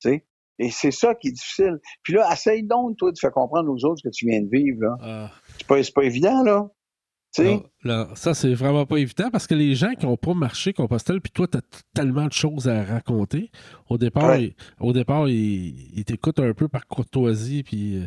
sais? 0.00 0.26
Et 0.58 0.70
c'est 0.70 0.90
ça 0.90 1.14
qui 1.14 1.28
est 1.28 1.32
difficile. 1.32 1.78
Puis 2.02 2.12
là, 2.12 2.28
essaye 2.32 2.64
donc, 2.64 2.96
toi, 2.98 3.12
de 3.12 3.18
faire 3.18 3.32
comprendre 3.32 3.70
aux 3.70 3.84
autres 3.86 4.02
ce 4.02 4.08
que 4.08 4.12
tu 4.12 4.26
viens 4.26 4.42
de 4.42 4.48
vivre. 4.52 4.78
Là. 4.82 4.96
Ah. 5.00 5.30
C'est 5.58 5.66
pas, 5.66 5.80
pas 5.94 6.02
évident, 6.04 6.42
là. 6.42 6.68
Ça, 8.14 8.34
c'est 8.34 8.52
vraiment 8.54 8.84
pas 8.86 8.96
évident 8.96 9.30
parce 9.30 9.46
que 9.46 9.54
les 9.54 9.74
gens 9.74 9.94
qui 9.94 10.04
n'ont 10.04 10.16
pas 10.16 10.34
marché 10.34 10.72
Compostelle, 10.72 11.20
puis 11.20 11.30
toi, 11.30 11.46
tu 11.46 11.58
as 11.58 11.62
tellement 11.94 12.26
de 12.26 12.32
choses 12.32 12.68
à 12.68 12.82
raconter. 12.84 13.50
Au 13.88 13.98
départ, 13.98 14.30
Ouais. 14.30 14.42
ils, 14.42 14.54
au 14.80 14.92
départ, 14.92 15.28
ils, 15.28 15.96
ils 15.96 16.04
t'écoutent 16.04 16.40
un 16.40 16.52
peu 16.52 16.68
par 16.68 16.86
courtoisie, 16.86 17.62
puis. 17.62 18.04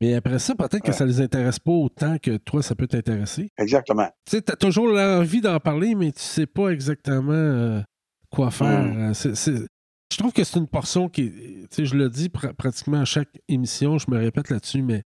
Mais 0.00 0.14
après 0.14 0.38
ça, 0.38 0.54
peut-être 0.54 0.80
que 0.82 0.88
Ouais. 0.88 0.92
ça 0.92 1.04
les 1.06 1.20
intéresse 1.20 1.58
pas 1.58 1.72
autant 1.72 2.18
que 2.18 2.36
toi, 2.38 2.62
ça 2.62 2.74
peut 2.74 2.86
t'intéresser. 2.86 3.50
Exactement. 3.58 4.08
Tu 4.26 4.36
sais, 4.36 4.42
t'as 4.42 4.56
toujours 4.56 4.88
l'envie 4.88 5.40
d'en 5.40 5.58
parler, 5.60 5.94
mais 5.94 6.12
tu 6.12 6.20
sais 6.22 6.46
pas 6.46 6.68
exactement 6.70 7.32
euh, 7.32 7.80
quoi 8.30 8.50
faire. 8.50 8.82
Mm. 8.82 9.12
Euh, 9.12 9.66
Je 10.12 10.18
trouve 10.18 10.32
que 10.32 10.44
c'est 10.44 10.58
une 10.58 10.68
portion 10.68 11.08
qui. 11.08 11.30
Tu 11.32 11.66
sais, 11.70 11.84
je 11.86 11.96
le 11.96 12.08
dis 12.08 12.28
pr- 12.28 12.52
pratiquement 12.52 13.00
à 13.00 13.04
chaque 13.04 13.40
émission, 13.48 13.98
je 13.98 14.10
me 14.10 14.18
répète 14.18 14.50
là-dessus, 14.50 14.82
mais 14.82 15.02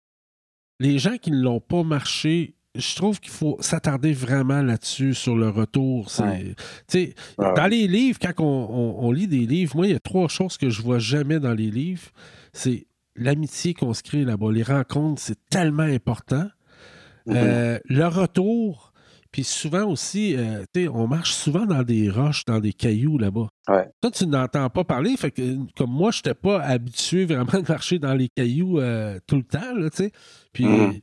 les 0.80 0.98
gens 0.98 1.16
qui 1.18 1.30
ne 1.30 1.40
l'ont 1.42 1.60
pas 1.60 1.82
marché, 1.82 2.54
je 2.76 2.96
trouve 2.96 3.20
qu'il 3.20 3.30
faut 3.32 3.56
s'attarder 3.60 4.12
vraiment 4.12 4.62
là-dessus, 4.62 5.14
sur 5.14 5.36
le 5.36 5.48
retour. 5.48 6.10
C'est, 6.10 6.22
Ouais. 6.22 6.54
tu 6.54 6.54
sais, 6.88 7.14
Ouais. 7.38 7.52
Dans 7.54 7.66
les 7.66 7.86
livres, 7.86 8.18
quand 8.20 8.32
on, 8.40 8.44
on- 8.44 9.06
on 9.06 9.12
lit 9.12 9.28
des 9.28 9.46
livres, 9.46 9.76
moi, 9.76 9.86
il 9.86 9.92
y 9.92 9.96
a 9.96 10.00
trois 10.00 10.28
choses 10.28 10.56
que 10.56 10.70
je 10.70 10.82
vois 10.82 10.98
jamais 10.98 11.38
dans 11.38 11.52
les 11.54 11.70
livres. 11.70 12.10
C'est 12.52 12.86
l'amitié 13.16 13.74
qu'on 13.74 13.94
se 13.94 14.02
crée 14.02 14.24
là-bas. 14.24 14.50
Les 14.52 14.62
rencontres, 14.62 15.20
c'est 15.22 15.38
tellement 15.50 15.82
important. 15.82 16.46
Mhm. 17.26 17.34
Euh, 17.36 17.78
le 17.86 18.06
retour, 18.06 18.92
puis 19.30 19.44
souvent 19.44 19.84
aussi, 19.86 20.36
euh, 20.36 20.64
tu 20.74 20.82
sais, 20.82 20.88
on 20.88 21.06
marche 21.06 21.32
souvent 21.32 21.64
dans 21.66 21.82
des 21.82 22.10
roches, 22.10 22.44
dans 22.44 22.60
des 22.60 22.72
cailloux 22.72 23.18
là-bas. 23.18 23.48
Ouais. 23.68 23.88
Toi, 24.00 24.10
tu 24.10 24.26
n'entends 24.26 24.68
pas 24.70 24.84
parler, 24.84 25.16
fait 25.16 25.30
que 25.30 25.56
comme 25.76 25.90
moi, 25.90 26.10
je 26.10 26.18
n'étais 26.18 26.34
pas 26.34 26.60
habitué 26.62 27.24
vraiment 27.24 27.60
de 27.60 27.68
marcher 27.68 27.98
dans 27.98 28.14
les 28.14 28.28
cailloux 28.28 28.78
euh, 28.78 29.18
tout 29.26 29.36
le 29.36 29.42
temps, 29.44 29.74
là, 29.74 29.90
tu 29.90 29.96
sais. 29.96 30.12
Puis 30.52 30.66
Mhm. 30.66 31.00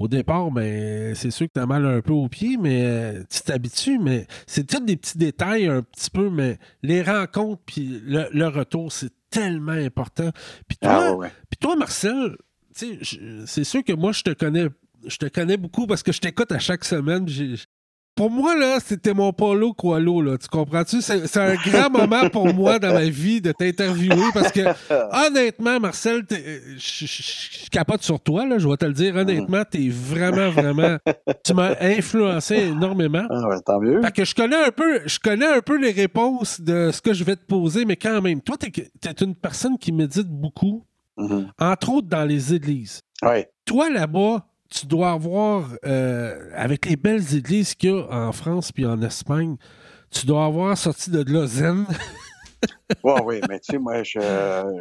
Au 0.00 0.08
départ, 0.08 0.50
ben, 0.50 1.14
c'est 1.14 1.30
sûr 1.30 1.46
que 1.46 1.52
tu 1.54 1.60
as 1.60 1.66
mal 1.66 1.84
un 1.86 2.00
peu 2.00 2.12
aux 2.12 2.28
pieds, 2.28 2.56
mais 2.56 2.82
euh, 2.84 3.22
tu 3.30 3.42
t'habitues, 3.42 3.98
mais 4.00 4.26
c'est 4.46 4.66
tous 4.66 4.80
des 4.80 4.96
petits 4.96 5.18
détails 5.18 5.66
un 5.68 5.82
petit 5.82 6.10
peu, 6.10 6.30
mais 6.30 6.58
les 6.82 7.02
rencontres 7.02 7.62
puis 7.66 8.00
le, 8.04 8.26
le 8.32 8.48
retour, 8.48 8.90
c'est 8.90 9.12
tellement 9.28 9.72
important. 9.72 10.30
Puis 10.66 10.78
toi, 10.78 10.90
Ah, 10.90 11.10
ouais, 11.12 11.16
ouais. 11.18 11.28
puis 11.50 11.58
toi, 11.60 11.76
Marcel, 11.76 12.36
c'est 12.72 13.64
sûr 13.64 13.84
que 13.84 13.92
moi, 13.92 14.12
je 14.12 14.22
te 14.22 14.30
connais, 14.30 14.68
je 15.06 15.16
te 15.18 15.26
connais 15.26 15.56
beaucoup 15.58 15.86
parce 15.86 16.02
que 16.02 16.12
je 16.12 16.20
t'écoute 16.20 16.50
à 16.50 16.58
chaque 16.58 16.84
semaine. 16.84 17.28
J'ai- 17.28 17.56
Pour 18.20 18.30
moi, 18.30 18.54
là, 18.54 18.76
c'était 18.84 19.14
mon 19.14 19.32
Polo 19.32 19.72
Coalo, 19.72 20.20
là. 20.20 20.36
Tu 20.36 20.46
comprends-tu? 20.46 21.00
C'est 21.00 21.36
un 21.38 21.54
grand 21.54 21.88
moment 21.98 22.28
pour 22.28 22.52
moi 22.52 22.78
dans 22.78 22.92
ma 22.92 23.04
vie 23.04 23.40
de 23.40 23.50
t'interviewer 23.50 24.26
parce 24.34 24.52
que, 24.52 24.60
honnêtement, 25.26 25.80
Marcel, 25.80 26.24
euh, 26.30 26.58
je 26.76 27.70
capote 27.70 28.02
sur 28.02 28.20
toi, 28.20 28.44
là. 28.44 28.58
Je 28.58 28.68
vais 28.68 28.76
te 28.76 28.84
le 28.84 28.92
dire. 28.92 29.16
Honnêtement, 29.16 29.62
t'es 29.64 29.88
vraiment, 29.88 30.50
vraiment. 30.50 30.98
Tu 31.42 31.54
m'as 31.54 31.72
influencé 31.80 32.56
énormément. 32.56 33.24
Ah, 33.30 33.48
ouais, 33.48 33.56
tant 33.64 33.80
mieux. 33.80 34.02
Fait 34.02 34.12
que 34.14 34.26
je 34.26 34.34
connais 34.34 34.66
un 34.66 34.70
peu, 34.70 35.00
je 35.06 35.18
connais 35.18 35.46
un 35.46 35.62
peu 35.62 35.78
les 35.80 35.92
réponses 35.92 36.60
de 36.60 36.90
ce 36.92 37.00
que 37.00 37.14
je 37.14 37.24
vais 37.24 37.36
te 37.36 37.46
poser, 37.46 37.86
mais 37.86 37.96
quand 37.96 38.20
même, 38.20 38.42
toi, 38.42 38.58
t'es 38.58 38.70
es 38.70 39.24
une 39.24 39.34
personne 39.34 39.78
qui 39.78 39.92
médite 39.92 40.28
beaucoup, 40.28 40.84
Mhm. 41.16 41.52
entre 41.58 41.90
autres 41.94 42.08
dans 42.08 42.24
les 42.26 42.52
églises. 42.52 43.00
Ouais. 43.22 43.48
Toi, 43.64 43.88
là-bas, 43.88 44.46
tu 44.70 44.86
dois 44.86 45.10
avoir, 45.12 45.68
euh, 45.84 46.50
avec 46.54 46.86
les 46.86 46.96
belles 46.96 47.34
églises 47.34 47.74
qu'il 47.74 47.90
y 47.90 47.92
a 47.92 48.06
en 48.10 48.32
France 48.32 48.72
puis 48.72 48.86
en 48.86 49.00
Espagne, 49.02 49.56
tu 50.10 50.26
dois 50.26 50.44
avoir 50.44 50.76
sorti 50.78 51.10
de 51.10 51.22
là 51.32 51.46
zen. 51.46 51.86
Ouais, 53.04 53.22
oui, 53.24 53.40
mais 53.48 53.58
tu 53.60 53.72
sais, 53.72 53.78
moi, 53.78 54.02
je, 54.02 54.20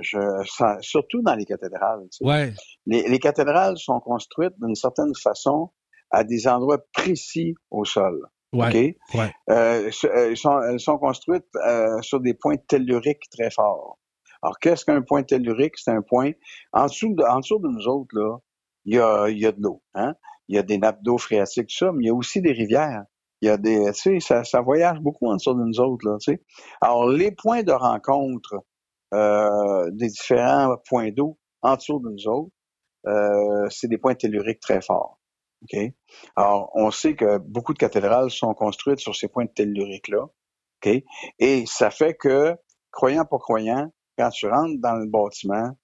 je 0.02 0.78
surtout 0.82 1.22
dans 1.22 1.36
les 1.36 1.46
cathédrales. 1.46 2.02
tu 2.12 2.18
sais. 2.18 2.26
Ouais, 2.26 2.54
Les, 2.86 3.08
les 3.08 3.20
cathédrales 3.20 3.78
sont 3.78 4.02
construites 4.02 4.54
d'une 4.62 4.76
certaine 4.76 5.14
façon 5.16 5.72
à 6.12 6.24
des 6.26 6.48
endroits 6.48 6.80
précis 6.94 7.56
au 7.72 7.86
sol. 7.86 8.20
ouais, 8.52 8.98
ouais. 9.14 9.32
Euh, 9.50 9.90
euh, 10.04 10.30
elles, 10.30 10.36
sont, 10.38 10.62
elles 10.62 10.80
sont 10.80 10.98
construites 10.98 11.46
euh, 11.66 12.02
sur 12.02 12.20
des 12.20 12.34
points 12.34 12.58
telluriques 12.68 13.30
très 13.32 13.50
forts. 13.52 13.98
Alors, 14.42 14.60
qu'est-ce 14.60 14.84
qu'un 14.84 15.02
point 15.02 15.24
tellurique? 15.24 15.78
C'est 15.78 15.92
un 15.92 16.02
point 16.02 16.32
en 16.74 16.88
dessous 16.88 17.14
de, 17.14 17.24
en 17.24 17.40
dessous 17.40 17.60
de 17.60 17.68
nous 17.70 17.88
autres, 17.88 18.14
là, 18.14 18.38
il 18.90 18.96
y 18.96 19.00
a, 19.00 19.30
il 19.30 19.38
y 19.38 19.46
a 19.46 19.52
de 19.52 19.62
l'eau. 19.62 19.84
Hein? 19.94 20.16
Il 20.48 20.56
y 20.56 20.60
a 20.60 20.64
des 20.64 20.80
nappes 20.80 21.04
d'eau 21.04 21.20
phréatiques, 21.20 21.68
tout 21.68 21.86
ça, 21.86 21.92
mais 21.92 22.06
il 22.06 22.08
y 22.08 22.10
a 22.10 22.14
aussi 22.14 22.42
des 22.42 22.52
rivières. 22.52 23.04
Il 23.42 23.48
y 23.48 23.50
a 23.50 23.58
des, 23.58 23.86
tu 23.94 23.94
sais, 23.94 24.20
ça, 24.20 24.44
ça 24.44 24.62
voyage 24.62 25.00
beaucoup 25.00 25.28
en 25.28 25.36
dessous 25.36 25.54
de 25.54 25.64
nous 25.64 25.80
autres, 25.80 26.10
là, 26.10 26.18
tu 26.20 26.34
sais. 26.34 26.44
Alors, 26.82 27.08
les 27.08 27.32
points 27.32 27.62
de 27.62 27.72
rencontre 27.72 28.56
euh, 29.14 29.90
des 29.92 30.08
différents 30.08 30.76
points 30.90 31.12
d'eau 31.12 31.38
en 31.62 31.76
dessous 31.76 32.00
de 32.00 32.10
nous 32.10 32.28
autres, 32.28 32.52
euh, 33.06 33.68
c'est 33.70 33.88
des 33.88 34.00
points 34.00 34.16
telluriques 34.16 34.60
très 34.60 34.82
forts. 34.82 35.20
OK? 35.62 35.80
Alors, 36.36 36.72
on 36.74 36.90
sait 36.90 37.16
que 37.16 37.38
beaucoup 37.38 37.74
de 37.74 37.78
cathédrales 37.78 38.32
sont 38.32 38.54
construites 38.56 39.00
sur 39.00 39.16
ces 39.16 39.28
points 39.28 39.46
telluriques-là. 39.46 40.24
OK? 40.24 41.04
Et 41.38 41.66
ça 41.68 41.92
fait 41.92 42.16
que, 42.16 42.56
croyant 42.92 43.26
pour 43.26 43.40
croyant, 43.40 43.92
quand 44.18 44.30
tu 44.32 44.48
rentres 44.48 44.80
dans 44.80 44.96
le 44.96 45.06
bâtiment, 45.06 45.78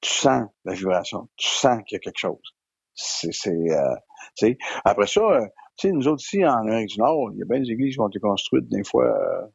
tu 0.00 0.10
sens 0.10 0.48
la 0.64 0.74
vibration. 0.74 1.28
Tu 1.36 1.48
sens 1.48 1.82
qu'il 1.86 1.96
y 1.96 1.98
a 1.98 2.00
quelque 2.00 2.18
chose. 2.18 2.54
C'est, 2.94 3.32
c'est, 3.32 3.50
euh, 3.50 3.94
tu 4.36 4.46
sais. 4.46 4.58
Après 4.84 5.06
ça, 5.06 5.20
euh, 5.20 5.46
tu 5.76 5.88
sais, 5.88 5.92
nous 5.92 6.08
autres 6.08 6.22
ici, 6.22 6.44
en 6.44 6.58
Amérique 6.58 6.88
du 6.88 6.98
Nord, 6.98 7.30
il 7.32 7.38
y 7.38 7.42
a 7.42 7.44
bien 7.46 7.60
des 7.60 7.70
églises 7.70 7.94
qui 7.94 8.00
ont 8.00 8.08
été 8.08 8.20
construites 8.20 8.68
des 8.68 8.84
fois 8.84 9.04
euh, 9.04 9.46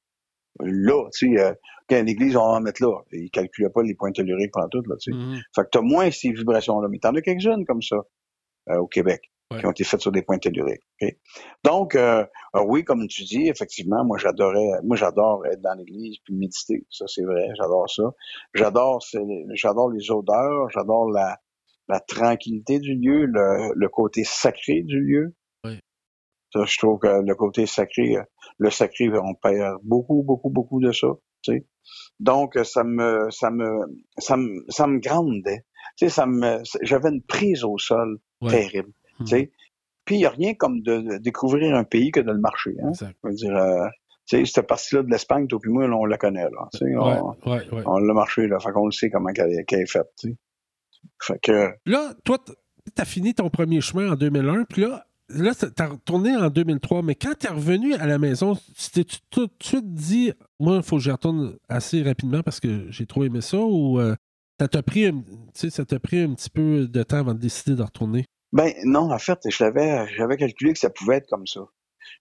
là, 0.60 1.10
tu 1.14 1.36
sais, 1.36 1.42
euh, 1.42 1.54
quand 1.90 2.04
l'église, 2.04 2.36
on 2.36 2.46
va 2.46 2.58
en 2.58 2.62
mettre 2.62 2.84
là. 2.84 3.00
Ils 3.12 3.32
calculaient 3.32 3.70
pas 3.70 3.84
les 3.84 3.96
points 3.96 4.12
telluriques 4.12 4.52
pendant 4.52 4.70
tout, 4.70 4.84
là, 4.88 4.96
tu 5.00 5.12
sais. 5.12 5.18
Mhm. 5.18 5.42
Fait 5.56 5.64
que 5.64 5.70
t'as 5.72 5.82
moins 5.82 6.12
ces 6.12 6.32
vibrations-là. 6.32 6.88
Mais 6.90 7.00
t'en 7.00 7.16
as 7.16 7.22
quelques-unes 7.22 7.66
comme 7.66 7.82
ça 7.82 7.98
euh, 8.70 8.78
au 8.78 8.88
Québec 8.88 9.32
Ouais. 9.52 9.60
qui 9.60 9.66
ont 9.66 9.72
été 9.72 9.84
faites 9.84 10.02
sur 10.02 10.12
des 10.12 10.22
points 10.22 10.38
telluriques. 10.40 10.82
Donc, 11.64 11.96
euh, 11.96 12.26
euh, 12.56 12.64
oui, 12.66 12.84
comme 12.84 13.08
tu 13.08 13.24
dis, 13.24 13.48
effectivement, 13.48 14.04
moi 14.06 14.18
j'adorais, 14.18 14.80
moi 14.84 14.96
j'adore 14.96 15.46
être 15.46 15.62
dans 15.62 15.74
l'église 15.78 16.18
puis 16.24 16.34
méditer. 16.36 16.86
Ça, 16.90 17.06
c'est 17.08 17.24
vrai, 17.24 17.48
j'adore 17.58 17.90
ça. 17.90 18.04
J'adore, 18.54 19.00
j'adore 19.54 19.90
les 19.92 20.10
odeurs, 20.12 20.70
j'adore 20.70 21.10
la, 21.12 21.38
la 21.88 22.00
tranquillité 22.00 22.80
du 22.80 22.96
lieu, 22.96 23.26
le, 23.26 23.74
le 23.76 23.90
côté 23.90 24.24
sacré 24.24 24.82
du 24.84 25.00
lieu. 25.02 25.36
Oui. 25.66 25.80
Ça, 26.54 26.64
je 26.66 26.78
trouve 26.78 27.00
que 27.00 27.08
le 27.08 27.36
côté 27.36 27.66
sacré, 27.66 28.18
euh, 28.18 28.24
le 28.58 28.70
sacré, 28.70 29.10
on 29.10 29.34
perd 29.36 29.78
beaucoup, 29.84 30.24
beaucoup, 30.24 30.50
beaucoup 30.50 30.80
de 30.80 30.92
ça. 30.92 31.08
Tu 31.44 31.54
sais. 31.54 31.66
Donc, 32.20 32.56
euh, 32.56 32.64
ça 32.64 32.84
me, 32.84 33.30
ça 33.32 33.50
me, 33.50 33.66
ça 34.18 34.38
me, 34.38 34.64
ça 34.70 34.88
me 34.88 35.00
grandait. 35.00 35.66
Tu 35.98 36.06
sais, 36.06 36.10
ça 36.10 36.26
me, 36.28 36.62
j'avais 36.84 37.10
une 37.10 37.24
prise 37.24 37.64
au 37.64 37.78
sol 37.78 38.20
Ouais. 38.42 38.50
terrible. 38.52 38.92
Sais. 39.28 39.52
Puis, 40.06 40.16
il 40.16 40.20
n'y 40.20 40.26
a 40.26 40.30
rien 40.30 40.54
comme 40.54 40.82
de, 40.82 40.98
de 40.98 41.18
découvrir 41.18 41.76
un 41.76 41.84
pays 41.84 42.12
que 42.12 42.20
de 42.20 42.32
le 42.32 42.40
marcher. 42.40 42.76
Hein? 42.84 42.92
Dire, 43.32 43.56
euh, 43.56 43.88
cette 44.26 44.68
partie-là 44.68 45.04
de 45.04 45.10
l'Espagne, 45.10 45.48
toi 45.48 45.60
puis 45.62 45.72
moi, 45.72 45.88
là, 45.88 45.96
on 45.96 46.06
la 46.06 46.18
connaît. 46.18 46.44
Là, 46.44 46.70
Ouais, 46.82 46.96
on, 46.98 47.50
ouais, 47.50 47.70
ouais. 47.72 47.84
on 47.86 47.98
l'a 47.98 48.14
marché, 48.14 48.48
là. 48.48 48.60
Fait 48.60 48.72
qu'on 48.72 48.86
le 48.86 48.92
sait 48.92 49.10
comment 49.10 49.32
qu'elle 49.32 49.52
est 49.52 49.92
faite. 49.92 50.08
Fait 51.22 51.40
que, 51.42 51.70
Là, 51.86 52.14
toi, 52.24 52.38
tu 52.46 53.02
as 53.02 53.06
fini 53.06 53.34
ton 53.34 53.50
premier 53.50 53.82
chemin 53.82 54.12
en 54.12 54.16
2001, 54.16 54.66
puis 54.66 54.84
là, 54.84 55.06
là 55.30 55.54
tu 55.54 55.66
as 55.78 55.88
retourné 55.88 56.36
en 56.36 56.50
2003, 56.50 57.02
mais 57.04 57.16
quand 57.16 57.34
tu 57.40 57.48
es 57.48 57.50
revenu 57.50 57.94
à 57.96 58.08
la 58.08 58.18
maison, 58.18 58.56
tu 58.56 58.90
t'es 58.92 59.06
tout 59.30 59.48
de 59.48 59.52
suite 59.62 59.94
dit, 59.94 60.34
moi, 60.60 60.78
il 60.78 60.84
faut 60.84 60.98
que 60.98 61.04
j'y 61.04 61.12
retourne 61.12 61.58
assez 61.70 62.02
rapidement 62.02 62.42
parce 62.44 62.60
que 62.60 62.90
j'ai 62.90 63.06
trop 63.06 63.24
aimé 63.24 63.42
ça, 63.42 63.58
ou 63.60 64.00
euh, 64.00 64.16
t'a 64.58 64.84
pris, 64.84 65.12
ça 65.54 65.86
t'a 65.86 66.00
pris 66.00 66.20
un 66.22 66.34
petit 66.34 66.50
peu 66.50 66.88
de 66.88 67.04
temps 67.04 67.18
avant 67.18 67.34
de 67.34 67.40
décider 67.40 67.76
de 67.76 67.84
retourner? 67.84 68.26
Ben 68.54 68.74
non, 68.84 69.12
en 69.12 69.20
fait, 69.20 69.40
je 69.50 69.64
l'avais, 69.64 70.08
j'avais 70.16 70.38
calculé 70.38 70.74
que 70.74 70.80
ça 70.80 70.90
pouvait 70.90 71.18
être 71.18 71.28
comme 71.30 71.48
ça. 71.48 71.62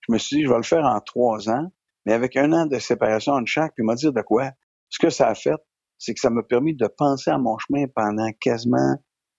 Je 0.07 0.13
me 0.13 0.19
suis 0.19 0.37
dit, 0.37 0.45
je 0.45 0.51
vais 0.51 0.57
le 0.57 0.63
faire 0.63 0.85
en 0.85 1.01
trois 1.01 1.51
ans, 1.51 1.73
mais 2.07 2.13
avec 2.13 2.37
un 2.37 2.53
an 2.53 2.67
de 2.67 2.79
séparation 2.79 3.33
entre 3.33 3.47
chaque, 3.47 3.75
puis 3.75 3.85
m'a 3.85 3.95
dit 3.95 4.07
de 4.07 4.23
quoi? 4.23 4.51
Ce 4.89 4.99
que 4.99 5.11
ça 5.11 5.29
a 5.29 5.35
fait, 5.35 5.61
c'est 5.99 6.15
que 6.15 6.21
ça 6.21 6.31
m'a 6.31 6.43
permis 6.43 6.75
de 6.75 6.87
penser 6.87 7.31
à 7.31 7.39
mon 7.39 7.59
chemin 7.59 7.87
pendant 7.95 8.29
quasiment 8.41 8.97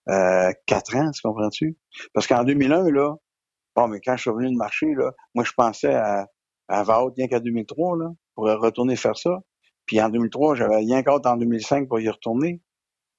euh, 0.09 0.51
quatre 0.65 0.95
ans, 0.95 1.11
tu 1.11 1.21
comprends-tu? 1.21 1.77
Parce 2.13 2.27
qu'en 2.27 2.43
2001, 2.43 2.91
là, 2.91 3.15
Bon, 3.75 3.87
mais 3.87 4.01
quand 4.01 4.15
je 4.17 4.21
suis 4.21 4.29
revenu 4.29 4.51
de 4.51 4.57
marcher, 4.57 4.93
là, 4.95 5.11
moi, 5.33 5.43
je 5.45 5.53
pensais 5.53 5.93
à, 5.93 6.27
à 6.67 6.83
rien 6.83 7.27
qu'à 7.27 7.39
2003, 7.39 7.97
là, 7.97 8.09
pour 8.35 8.45
retourner 8.45 8.95
faire 8.95 9.17
ça. 9.17 9.39
Puis 9.85 10.01
en 10.01 10.09
2003, 10.09 10.55
j'avais 10.55 10.77
rien 10.77 11.03
qu'à 11.03 11.15
en 11.15 11.37
2005 11.37 11.87
pour 11.87 11.99
y 11.99 12.09
retourner. 12.09 12.61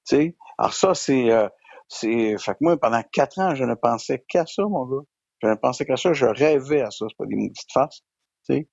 Tu 0.07 0.17
sais? 0.17 0.37
Alors 0.59 0.75
ça, 0.75 0.95
c'est... 0.95 1.31
Euh, 1.31 1.49
c'est 1.89 2.37
fait 2.39 2.53
que 2.53 2.59
moi, 2.61 2.77
pendant 2.77 3.03
quatre 3.13 3.39
ans, 3.39 3.55
je 3.55 3.65
ne 3.65 3.75
pensais 3.75 4.25
qu'à 4.29 4.47
ça, 4.47 4.63
mon 4.63 4.87
gars. 4.87 5.05
Je 5.43 5.49
ne 5.49 5.55
pensais 5.55 5.85
qu'à 5.85 5.97
ça. 5.97 6.13
Je 6.13 6.27
rêvais 6.27 6.83
à 6.83 6.91
ça. 6.91 7.07
C'est 7.09 7.17
pas 7.17 7.27
des 7.27 7.37
petites 7.49 7.73
faces. 7.73 8.03
Tu 8.47 8.55
sais? 8.55 8.69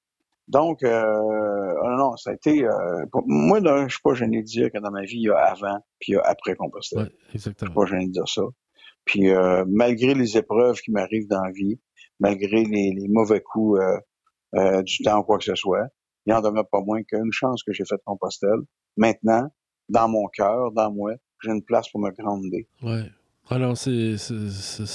Donc, 0.48 0.82
euh, 0.84 1.74
oh 1.84 1.90
non, 1.98 2.18
ça 2.18 2.32
a 2.32 2.34
été... 2.34 2.66
Euh, 2.66 3.06
moi, 3.26 3.60
je 3.64 3.88
suis 3.90 4.02
pas 4.04 4.16
gêné 4.16 4.42
de 4.42 4.48
dire 4.48 4.72
que 4.72 4.80
dans 4.80 4.90
ma 4.90 5.04
vie, 5.04 5.18
il 5.18 5.28
y 5.28 5.30
a 5.30 5.38
avant 5.38 5.80
puis 6.00 6.14
il 6.14 6.16
y 6.16 6.18
a 6.18 6.22
après 6.22 6.56
Compostelle. 6.56 7.04
Ouais, 7.04 7.12
exactement. 7.36 7.72
Je 7.72 7.72
suis 7.72 7.76
pas 7.76 7.86
gêné 7.86 8.08
de 8.08 8.12
dire 8.12 8.28
ça. 8.28 8.42
Puis 9.06 9.30
euh, 9.30 9.64
malgré 9.68 10.14
les 10.14 10.38
épreuves 10.38 10.80
qui 10.82 10.92
m'arrivent 10.92 11.28
dans 11.28 11.44
la 11.44 11.52
vie, 11.52 11.80
malgré 12.20 12.64
les, 12.64 12.92
les 12.96 13.08
mauvais 13.08 13.42
coups 13.42 13.80
euh, 13.80 13.98
euh, 14.56 14.82
du 14.82 15.04
temps 15.04 15.20
ou 15.20 15.24
quoi 15.24 15.38
que 15.38 15.46
ce 15.46 15.56
soit, 15.56 15.88
il 16.26 16.34
en 16.34 16.42
demeure 16.42 16.68
pas 16.70 16.82
moins 16.82 17.02
qu'une 17.04 17.32
chance 17.32 17.64
que 17.64 17.72
j'ai 17.72 17.86
fait 17.86 18.00
Compostelle. 18.06 18.60
Maintenant, 18.98 19.48
dans 19.88 20.08
mon 20.08 20.28
cœur, 20.28 20.72
dans 20.72 20.92
moi, 20.92 21.14
j'ai 21.44 21.52
une 21.52 21.64
place 21.64 21.90
pour 21.90 22.02
me 22.02 22.12
grandir. 22.12 22.66
Oui. 22.82 23.02
Alors, 23.50 23.78
c'est 23.78 24.16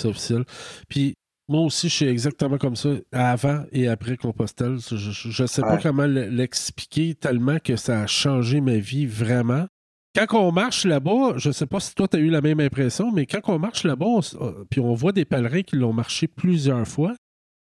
officiel. 0.05 0.45
Puis, 0.89 1.15
moi 1.49 1.61
aussi, 1.61 1.89
je 1.89 1.95
suis 1.95 2.07
exactement 2.07 2.57
comme 2.57 2.77
ça, 2.77 2.91
avant 3.13 3.65
et 3.73 3.89
après 3.89 4.17
Compostelle. 4.17 4.79
Je 4.79 5.43
ne 5.43 5.47
sais 5.47 5.63
pas 5.63 5.79
comment 5.79 6.07
l'expliquer 6.07 7.15
tellement 7.15 7.59
que 7.59 7.77
ça 7.77 8.03
a 8.03 8.07
changé 8.07 8.61
ma 8.61 8.77
vie 8.77 9.07
vraiment. 9.07 9.67
Quand 10.15 10.39
on 10.39 10.53
marche 10.53 10.85
là-bas, 10.85 11.35
je 11.37 11.49
ne 11.49 11.53
sais 11.53 11.67
pas 11.67 11.81
si 11.81 11.93
toi, 11.95 12.07
tu 12.07 12.17
as 12.17 12.21
eu 12.21 12.31
la 12.31 12.41
même 12.41 12.61
impression, 12.61 13.11
mais 13.11 13.27
quand 13.27 13.41
on 13.53 13.59
marche 13.59 13.83
là-bas, 13.83 14.21
euh, 14.41 14.65
puis 14.71 14.81
on 14.81 14.95
voit 14.95 15.11
des 15.11 15.25
pèlerins 15.25 15.63
qui 15.63 15.75
l'ont 15.75 15.93
marché 15.93 16.29
plusieurs 16.29 16.87
fois, 16.87 17.17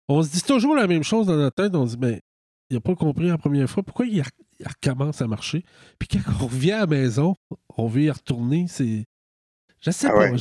on 0.08 0.22
se 0.22 0.32
dit 0.32 0.44
toujours 0.44 0.76
la 0.76 0.86
même 0.86 1.04
chose 1.04 1.26
dans 1.26 1.38
notre 1.38 1.56
tête. 1.56 1.76
On 1.76 1.88
se 1.88 1.96
dit, 1.96 2.02
mais 2.02 2.22
il 2.70 2.76
n'a 2.76 2.82
pas 2.82 2.96
compris 2.96 3.28
la 3.28 3.40
première 3.40 3.68
fois. 3.68 3.82
Pourquoi 3.82 4.06
il, 4.06 4.22
recommence 4.64 5.22
à 5.22 5.28
marcher? 5.28 5.64
Puis 6.00 6.08
quand 6.08 6.20
on 6.42 6.48
revient 6.48 6.74
à 6.74 6.82
la 6.82 6.88
maison, 6.88 7.36
on 7.78 7.88
veut 7.88 8.04
y 8.04 8.12
retourner. 8.12 8.66
C'est. 8.68 9.06
Je 9.82 9.92
sais 9.92 10.08
ah 10.10 10.14
pas. 10.14 10.38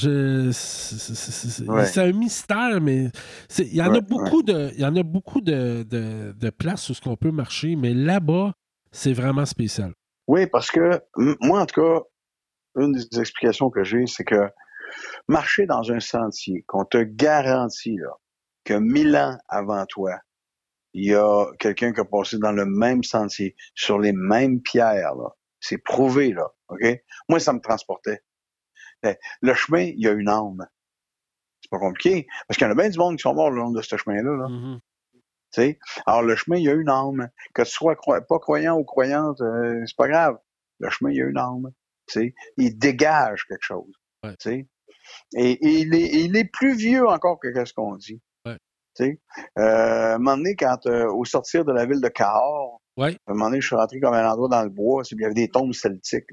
C'est 1.85 2.01
un 2.01 2.13
mystère, 2.13 2.81
mais 2.81 3.11
il 3.59 3.75
y 3.75 3.83
en 3.83 3.93
a 3.93 4.01
beaucoup 4.01 4.43
de. 4.43 4.71
Il 4.75 4.81
y 4.81 4.85
en 4.85 4.97
a 4.97 5.03
beaucoup 5.03 5.41
de, 5.41 5.83
de, 5.83 6.51
places 6.51 6.89
où 6.89 6.95
ce 6.95 7.01
qu'on 7.01 7.17
peut 7.17 7.33
marcher, 7.33 7.77
mais 7.77 7.93
là-bas, 7.93 8.55
c'est 8.93 9.13
vraiment 9.13 9.45
spécial. 9.45 9.93
Oui, 10.27 10.47
parce 10.47 10.71
que 10.71 11.03
moi, 11.17 11.61
en 11.61 11.67
tout 11.67 11.83
cas, 11.83 12.01
une 12.77 12.93
des 12.93 13.21
explications 13.21 13.71
que 13.71 13.85
j'ai, 13.85 14.07
c'est 14.07 14.25
que 14.25 14.49
marcher 15.29 15.67
dans 15.67 15.93
un 15.93 16.01
sentier 16.01 16.65
qu'on 16.67 16.85
te 16.85 16.99
garantit 16.99 17.97
là, 17.97 18.13
que 18.65 18.75
mille 18.75 19.17
ans 19.17 19.37
avant 19.49 19.85
toi, 19.87 20.19
il 20.95 21.11
y 21.11 21.15
a 21.15 21.47
quelqu'un 21.59 21.93
qui 21.93 22.01
a 22.01 22.05
passé 22.05 22.39
dans 22.39 22.53
le 22.53 22.65
même 22.65 23.03
sentier, 23.03 23.57
sur 23.75 23.99
les 23.99 24.13
mêmes 24.13 24.63
pierres. 24.63 25.15
Là. 25.17 25.31
C'est 25.61 25.79
prouvé, 25.79 26.33
là. 26.33 26.49
OK? 26.69 26.85
Moi, 27.29 27.41
ça 27.41 27.53
me 27.53 27.61
transportait. 27.61 28.23
Le 29.43 29.55
chemin, 29.55 29.83
il 29.83 30.01
y 30.01 30.09
a 30.09 30.13
une 30.13 30.29
âme. 30.29 30.67
C'est 31.61 31.71
pas 31.71 31.79
compliqué. 31.79 32.27
Parce 32.47 32.57
qu'il 32.57 32.67
y 32.67 32.69
en 32.69 32.73
a 32.73 32.77
bien 32.77 32.89
du 32.89 32.99
monde 32.99 33.17
qui 33.17 33.23
sont 33.23 33.35
morts 33.35 33.51
le 33.51 33.57
long 33.57 33.71
de 33.71 33.83
ce 33.83 33.97
chemin-là. 33.97 34.37
Là. 34.37 34.47
Mm-hmm. 34.49 34.81
Alors, 36.07 36.23
le 36.23 36.37
chemin, 36.37 36.57
il 36.57 36.65
y 36.65 36.69
a 36.69 36.75
une 36.75 36.89
âme. 36.89 37.29
Que 37.55 37.63
tu 37.63 37.71
sois 37.71 37.97
pas 37.97 38.39
croyant 38.39 38.79
ou 38.79 38.85
croyante, 38.85 39.41
euh, 39.41 39.83
c'est 39.87 39.97
pas 39.97 40.09
grave. 40.09 40.39
Le 40.79 40.91
chemin, 40.91 41.11
il 41.11 41.17
y 41.17 41.23
a 41.23 41.27
une 41.27 41.39
âme. 41.39 41.71
sais, 42.07 42.35
Il 42.57 42.79
dégage 42.79 43.45
quelque 43.47 43.63
chose. 43.63 43.93
Et, 45.37 45.51
et, 45.51 45.81
il, 45.81 45.95
est, 45.95 46.25
il 46.25 46.37
est 46.37 46.45
plus 46.51 46.77
vieux 46.77 47.07
encore 47.07 47.39
que 47.39 47.65
ce 47.65 47.73
qu'on 47.73 47.97
dit. 47.97 48.23
Tu 48.97 49.21
euh, 49.59 49.63
à 49.63 50.15
un 50.15 50.19
moment 50.19 50.37
donné, 50.37 50.55
quand, 50.55 50.87
euh, 50.87 51.07
au 51.13 51.25
sortir 51.25 51.65
de 51.65 51.73
la 51.73 51.87
ville 51.87 52.01
de 52.01 52.09
Cahors, 52.09 52.81
ouais. 52.97 53.17
à 53.27 53.33
un 53.33 53.35
moment 53.35 53.47
donné, 53.47 53.61
je 53.61 53.67
suis 53.67 53.77
rentré 53.77 54.01
comme 54.01 54.15
un 54.15 54.31
endroit 54.31 54.49
dans 54.49 54.63
le 54.63 54.71
bois, 54.71 55.03
il 55.11 55.21
y 55.21 55.25
avait 55.25 55.35
des 55.35 55.49
tombes 55.49 55.73
celtiques. 55.73 56.27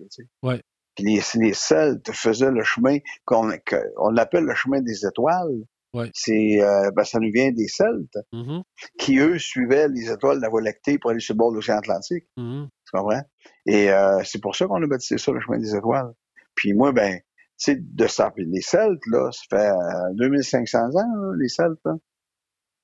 Ouais. 0.43 0.61
Puis 0.95 1.05
les, 1.05 1.21
les 1.35 1.53
Celtes 1.53 2.11
faisaient 2.11 2.51
le 2.51 2.63
chemin 2.63 2.97
qu'on 3.25 3.51
on 3.97 4.09
l'appelle 4.09 4.43
le 4.43 4.55
chemin 4.55 4.81
des 4.81 5.05
étoiles. 5.05 5.63
Ouais. 5.93 6.09
C'est 6.13 6.61
euh, 6.61 6.89
ben, 6.95 7.03
ça 7.03 7.19
nous 7.19 7.31
vient 7.33 7.51
des 7.51 7.67
Celtes 7.67 8.17
mm-hmm. 8.33 8.61
qui 8.97 9.19
eux 9.19 9.37
suivaient 9.37 9.89
les 9.89 10.09
étoiles 10.09 10.37
de 10.37 10.41
la 10.41 10.49
Voie 10.49 10.61
lactée 10.61 10.97
pour 10.97 11.11
aller 11.11 11.19
sur 11.19 11.33
le 11.33 11.39
bord 11.39 11.51
de 11.51 11.55
l'océan 11.55 11.77
Atlantique. 11.77 12.25
Mm-hmm. 12.37 12.67
Tu 12.67 12.91
comprends? 12.97 13.21
Et 13.65 13.89
c'est 14.23 14.41
pour 14.41 14.55
ça 14.55 14.67
qu'on 14.67 14.81
a 14.81 14.87
baptisé 14.87 15.17
ça 15.17 15.31
le 15.31 15.41
chemin 15.41 15.57
des 15.57 15.75
étoiles. 15.75 16.13
Puis 16.55 16.73
moi 16.73 16.91
ben 16.91 17.17
tu 17.17 17.73
sais 17.73 17.77
de 17.79 18.07
ça 18.07 18.31
puis 18.31 18.45
les 18.45 18.61
Celtes 18.61 19.05
là, 19.07 19.31
ça 19.31 19.41
fait 19.49 20.15
2500 20.15 20.79
ans 20.95 21.31
les 21.37 21.49
Celtes. 21.49 21.79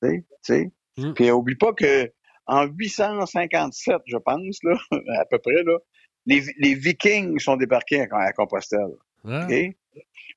Tu 0.02 0.24
sais? 0.42 0.72
Mm. 0.98 1.14
Puis 1.14 1.32
oublie 1.32 1.56
pas 1.56 1.74
que 1.74 2.12
en 2.48 2.66
857, 2.66 3.98
je 4.06 4.18
pense, 4.18 4.58
là, 4.64 4.78
à 5.20 5.26
peu 5.26 5.38
près, 5.40 5.64
là, 5.64 5.78
les, 6.26 6.44
les 6.60 6.76
Vikings 6.76 7.40
sont 7.40 7.58
débarqués 7.58 8.02
à, 8.02 8.18
à 8.18 8.34
Compostelle. 8.34 8.96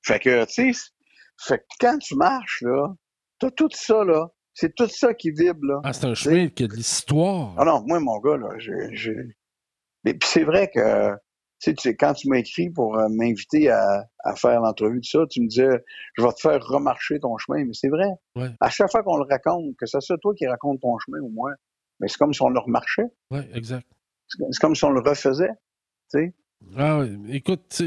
Fait 0.03 0.19
que, 0.19 0.45
tu 0.45 0.73
sais, 0.73 0.89
fait 1.39 1.59
que 1.59 1.63
quand 1.79 1.97
tu 1.99 2.15
marches, 2.15 2.61
là, 2.61 2.93
t'as 3.39 3.51
tout 3.51 3.69
ça, 3.71 4.03
là. 4.03 4.27
C'est 4.53 4.75
tout 4.75 4.87
ça 4.87 5.13
qui 5.13 5.31
vibre, 5.31 5.65
là. 5.65 5.81
Ah, 5.83 5.93
c'est 5.93 6.05
un 6.05 6.13
chemin 6.13 6.49
qui 6.49 6.65
a 6.65 6.67
de 6.67 6.73
l'histoire. 6.73 7.55
Ah 7.57 7.63
non, 7.63 7.81
moi, 7.87 7.99
mon 8.01 8.19
gars, 8.19 8.37
là, 8.37 8.49
j'ai... 8.57 9.13
Mais 10.03 10.13
puis 10.13 10.27
c'est 10.29 10.43
vrai 10.43 10.69
que 10.73 11.13
tu 11.61 11.75
sais, 11.77 11.95
quand 11.95 12.13
tu 12.13 12.27
m'as 12.27 12.37
écrit 12.37 12.69
pour 12.69 12.97
euh, 12.97 13.07
m'inviter 13.09 13.69
à, 13.69 14.07
faire 14.35 14.61
l'entrevue 14.61 14.99
de 14.99 15.05
ça, 15.05 15.19
tu 15.29 15.41
me 15.41 15.47
disais, 15.47 15.69
je 16.17 16.23
vais 16.23 16.33
te 16.33 16.39
faire 16.39 16.63
remarcher 16.65 17.19
ton 17.19 17.37
chemin, 17.37 17.63
mais 17.65 17.73
c'est 17.73 17.89
vrai. 17.89 18.09
À 18.59 18.69
chaque 18.69 18.91
fois 18.91 19.03
qu'on 19.03 19.17
le 19.17 19.25
raconte, 19.29 19.75
que 19.77 19.85
ce 19.85 19.99
soit 19.99 20.17
toi 20.17 20.33
qui 20.35 20.47
raconte 20.47 20.81
ton 20.81 20.97
chemin 20.99 21.19
ou 21.19 21.29
moi, 21.29 21.51
mais 21.99 22.07
c'est 22.07 22.17
comme 22.17 22.33
si 22.33 22.41
on 22.41 22.49
le 22.49 22.59
remarchait. 22.59 23.05
Oui, 23.29 23.41
exact. 23.53 23.87
C'est 24.27 24.59
comme 24.59 24.75
si 24.75 24.83
on 24.85 24.91
le 24.91 25.01
refaisait, 25.01 25.51
tu 26.11 26.19
sais. 26.19 26.33
Ah 26.77 26.99
oui, 26.99 27.17
écoute, 27.29 27.83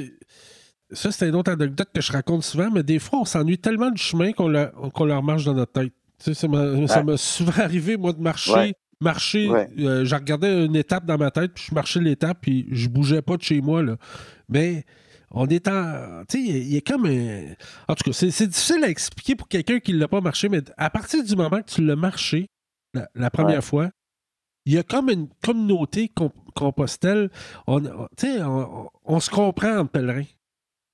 ça 0.90 1.12
c'est 1.12 1.28
une 1.28 1.36
autre 1.36 1.52
anecdote 1.52 1.88
que 1.94 2.00
je 2.00 2.12
raconte 2.12 2.42
souvent, 2.42 2.70
mais 2.70 2.82
des 2.82 2.98
fois 2.98 3.20
on 3.20 3.24
s'ennuie 3.24 3.58
tellement 3.58 3.90
du 3.90 4.02
chemin 4.02 4.32
qu'on 4.32 4.48
le, 4.48 4.66
qu'on 4.92 5.04
le 5.04 5.16
remarche 5.16 5.44
dans 5.44 5.54
notre 5.54 5.72
tête. 5.72 5.92
ça 6.18 6.48
m'a 6.48 7.16
souvent 7.16 7.52
arrivé, 7.62 7.96
moi, 7.96 8.12
de 8.12 8.20
marcher 8.20 8.74
marcher, 9.04 9.48
euh, 9.78 10.04
j'ai 10.04 10.16
regardé 10.16 10.48
une 10.64 10.74
étape 10.74 11.04
dans 11.06 11.16
ma 11.16 11.30
tête, 11.30 11.52
puis 11.54 11.64
je 11.68 11.74
marchais 11.74 12.00
l'étape, 12.00 12.38
puis 12.40 12.66
je 12.70 12.88
bougeais 12.88 13.22
pas 13.22 13.36
de 13.36 13.42
chez 13.42 13.60
moi. 13.60 13.82
Là. 13.82 13.96
Mais 14.48 14.84
on 15.30 15.46
est 15.46 15.68
en. 15.68 16.24
Tu 16.28 16.38
sais, 16.38 16.42
il 16.42 16.74
y, 16.74 16.76
a 16.76 16.80
comme 16.80 17.06
un. 17.06 17.54
En 17.88 17.94
tout 17.94 18.10
cas, 18.10 18.12
c'est 18.12 18.46
difficile 18.46 18.82
à 18.82 18.88
expliquer 18.88 19.36
pour 19.36 19.48
quelqu'un 19.48 19.78
qui 19.78 19.92
ne 19.92 19.98
l'a 19.98 20.08
pas 20.08 20.20
marché, 20.20 20.48
mais 20.48 20.62
à 20.76 20.90
partir 20.90 21.22
du 21.22 21.36
moment 21.36 21.60
que 21.60 21.70
tu 21.70 21.84
l'as 21.84 21.96
marché 21.96 22.46
la, 23.14 23.30
première 23.30 23.62
fois, 23.62 23.90
il 24.64 24.74
y 24.74 24.78
a 24.78 24.82
comme 24.82 25.10
une 25.10 25.28
communauté 25.44 26.12
compostelle. 26.54 27.30
On, 27.66 27.84
on, 27.84 28.88
on 29.04 29.20
se 29.20 29.30
comprend 29.30 29.78
en 29.78 29.86
pèlerin. 29.86 30.24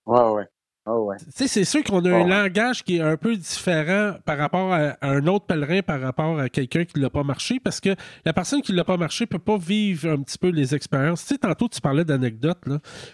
Ouais, 0.07 0.29
ouais. 0.31 0.47
Oh 0.87 1.13
c'est 1.29 1.65
sûr 1.65 1.85
qu'on 1.85 2.03
a 2.07 2.11
un 2.11 2.27
langage 2.27 2.83
qui 2.83 2.97
est 2.97 3.03
un 3.03 3.19
peu 3.19 3.37
différent 3.37 4.15
par 4.25 4.39
rapport 4.39 4.73
à, 4.73 4.97
un 5.03 5.27
autre 5.27 5.45
pèlerin, 5.45 5.83
par 5.83 6.01
rapport 6.01 6.39
à 6.41 6.49
quelqu'un 6.49 6.87
qui 6.87 6.99
ne 6.99 7.03
l'a 7.03 7.11
pas 7.11 7.23
marché, 7.23 7.61
parce 7.61 7.81
que 7.81 7.95
la 8.25 8.33
personne 8.33 8.63
qui 8.63 8.73
ne 8.73 8.79
l'a 8.79 8.85
pas 8.85 8.97
marché 8.97 9.25
ne 9.25 9.27
peut 9.27 9.39
pas 9.39 9.59
vivre 9.59 10.09
un 10.09 10.23
petit 10.23 10.39
peu 10.39 10.49
les 10.49 10.75
expériences. 10.75 11.21
Tu 11.27 11.35
sais, 11.35 11.39
tantôt, 11.39 11.69
tu 11.69 11.83
parlais 11.83 12.05
d'anecdotes. 12.05 12.63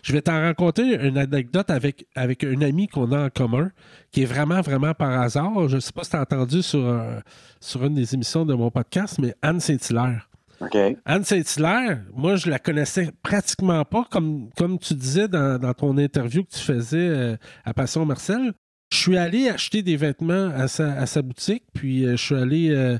Je 0.03 0.13
vais 0.13 0.23
t'en 0.23 0.41
raconter 0.41 0.95
une 1.05 1.19
anecdote 1.19 1.69
avec, 1.71 2.07
avec 2.15 2.45
un 2.45 2.61
ami 2.63 2.87
qu'on 2.87 3.11
a 3.11 3.27
en 3.27 3.31
commun, 3.31 3.73
qui 4.13 4.23
est 4.23 4.27
vraiment, 4.27 4.61
vraiment 4.61 4.95
par 4.95 5.21
hasard. 5.21 5.69
Je 5.69 5.75
ne 5.75 5.81
sais 5.81 5.93
pas 5.93 6.05
si 6.05 6.11
tu 6.11 6.17
as 6.17 6.21
entendu 6.21 6.63
sur, 6.63 7.03
sur 7.61 7.85
une 7.85 7.95
des 7.95 8.15
émissions 8.15 8.47
de 8.47 8.55
mon 8.55 8.71
podcast, 8.71 9.19
mais 9.19 9.35
Anne 9.43 9.59
Saint-Hilaire. 9.59 10.29
Anne 11.05 11.25
Saint-Hilaire, 11.25 12.01
moi, 12.15 12.37
je 12.37 12.49
la 12.49 12.59
connaissais 12.59 13.11
pratiquement 13.23 13.85
pas, 13.85 14.07
comme, 14.11 14.51
comme 14.57 14.79
tu 14.79 14.95
disais 14.95 15.29
dans, 15.29 15.75
ton 15.75 15.99
interview 15.99 16.45
que 16.45 16.51
tu 16.51 16.61
faisais 16.61 17.09
euh, 17.09 17.37
à 17.65 17.75
Passion 17.75 18.05
Marcel. 18.05 18.53
Je 18.93 18.99
suis 18.99 19.19
allé 19.19 19.49
acheter 19.49 19.83
des 19.83 19.97
vêtements 19.97 20.51
à 20.55 20.69
sa, 20.69 21.23
boutique, 21.23 21.65
puis 21.75 22.07
euh, 22.07 22.17
je 22.17 22.23
suis 22.23 22.35
allé. 22.35 22.71
Euh, 22.71 22.99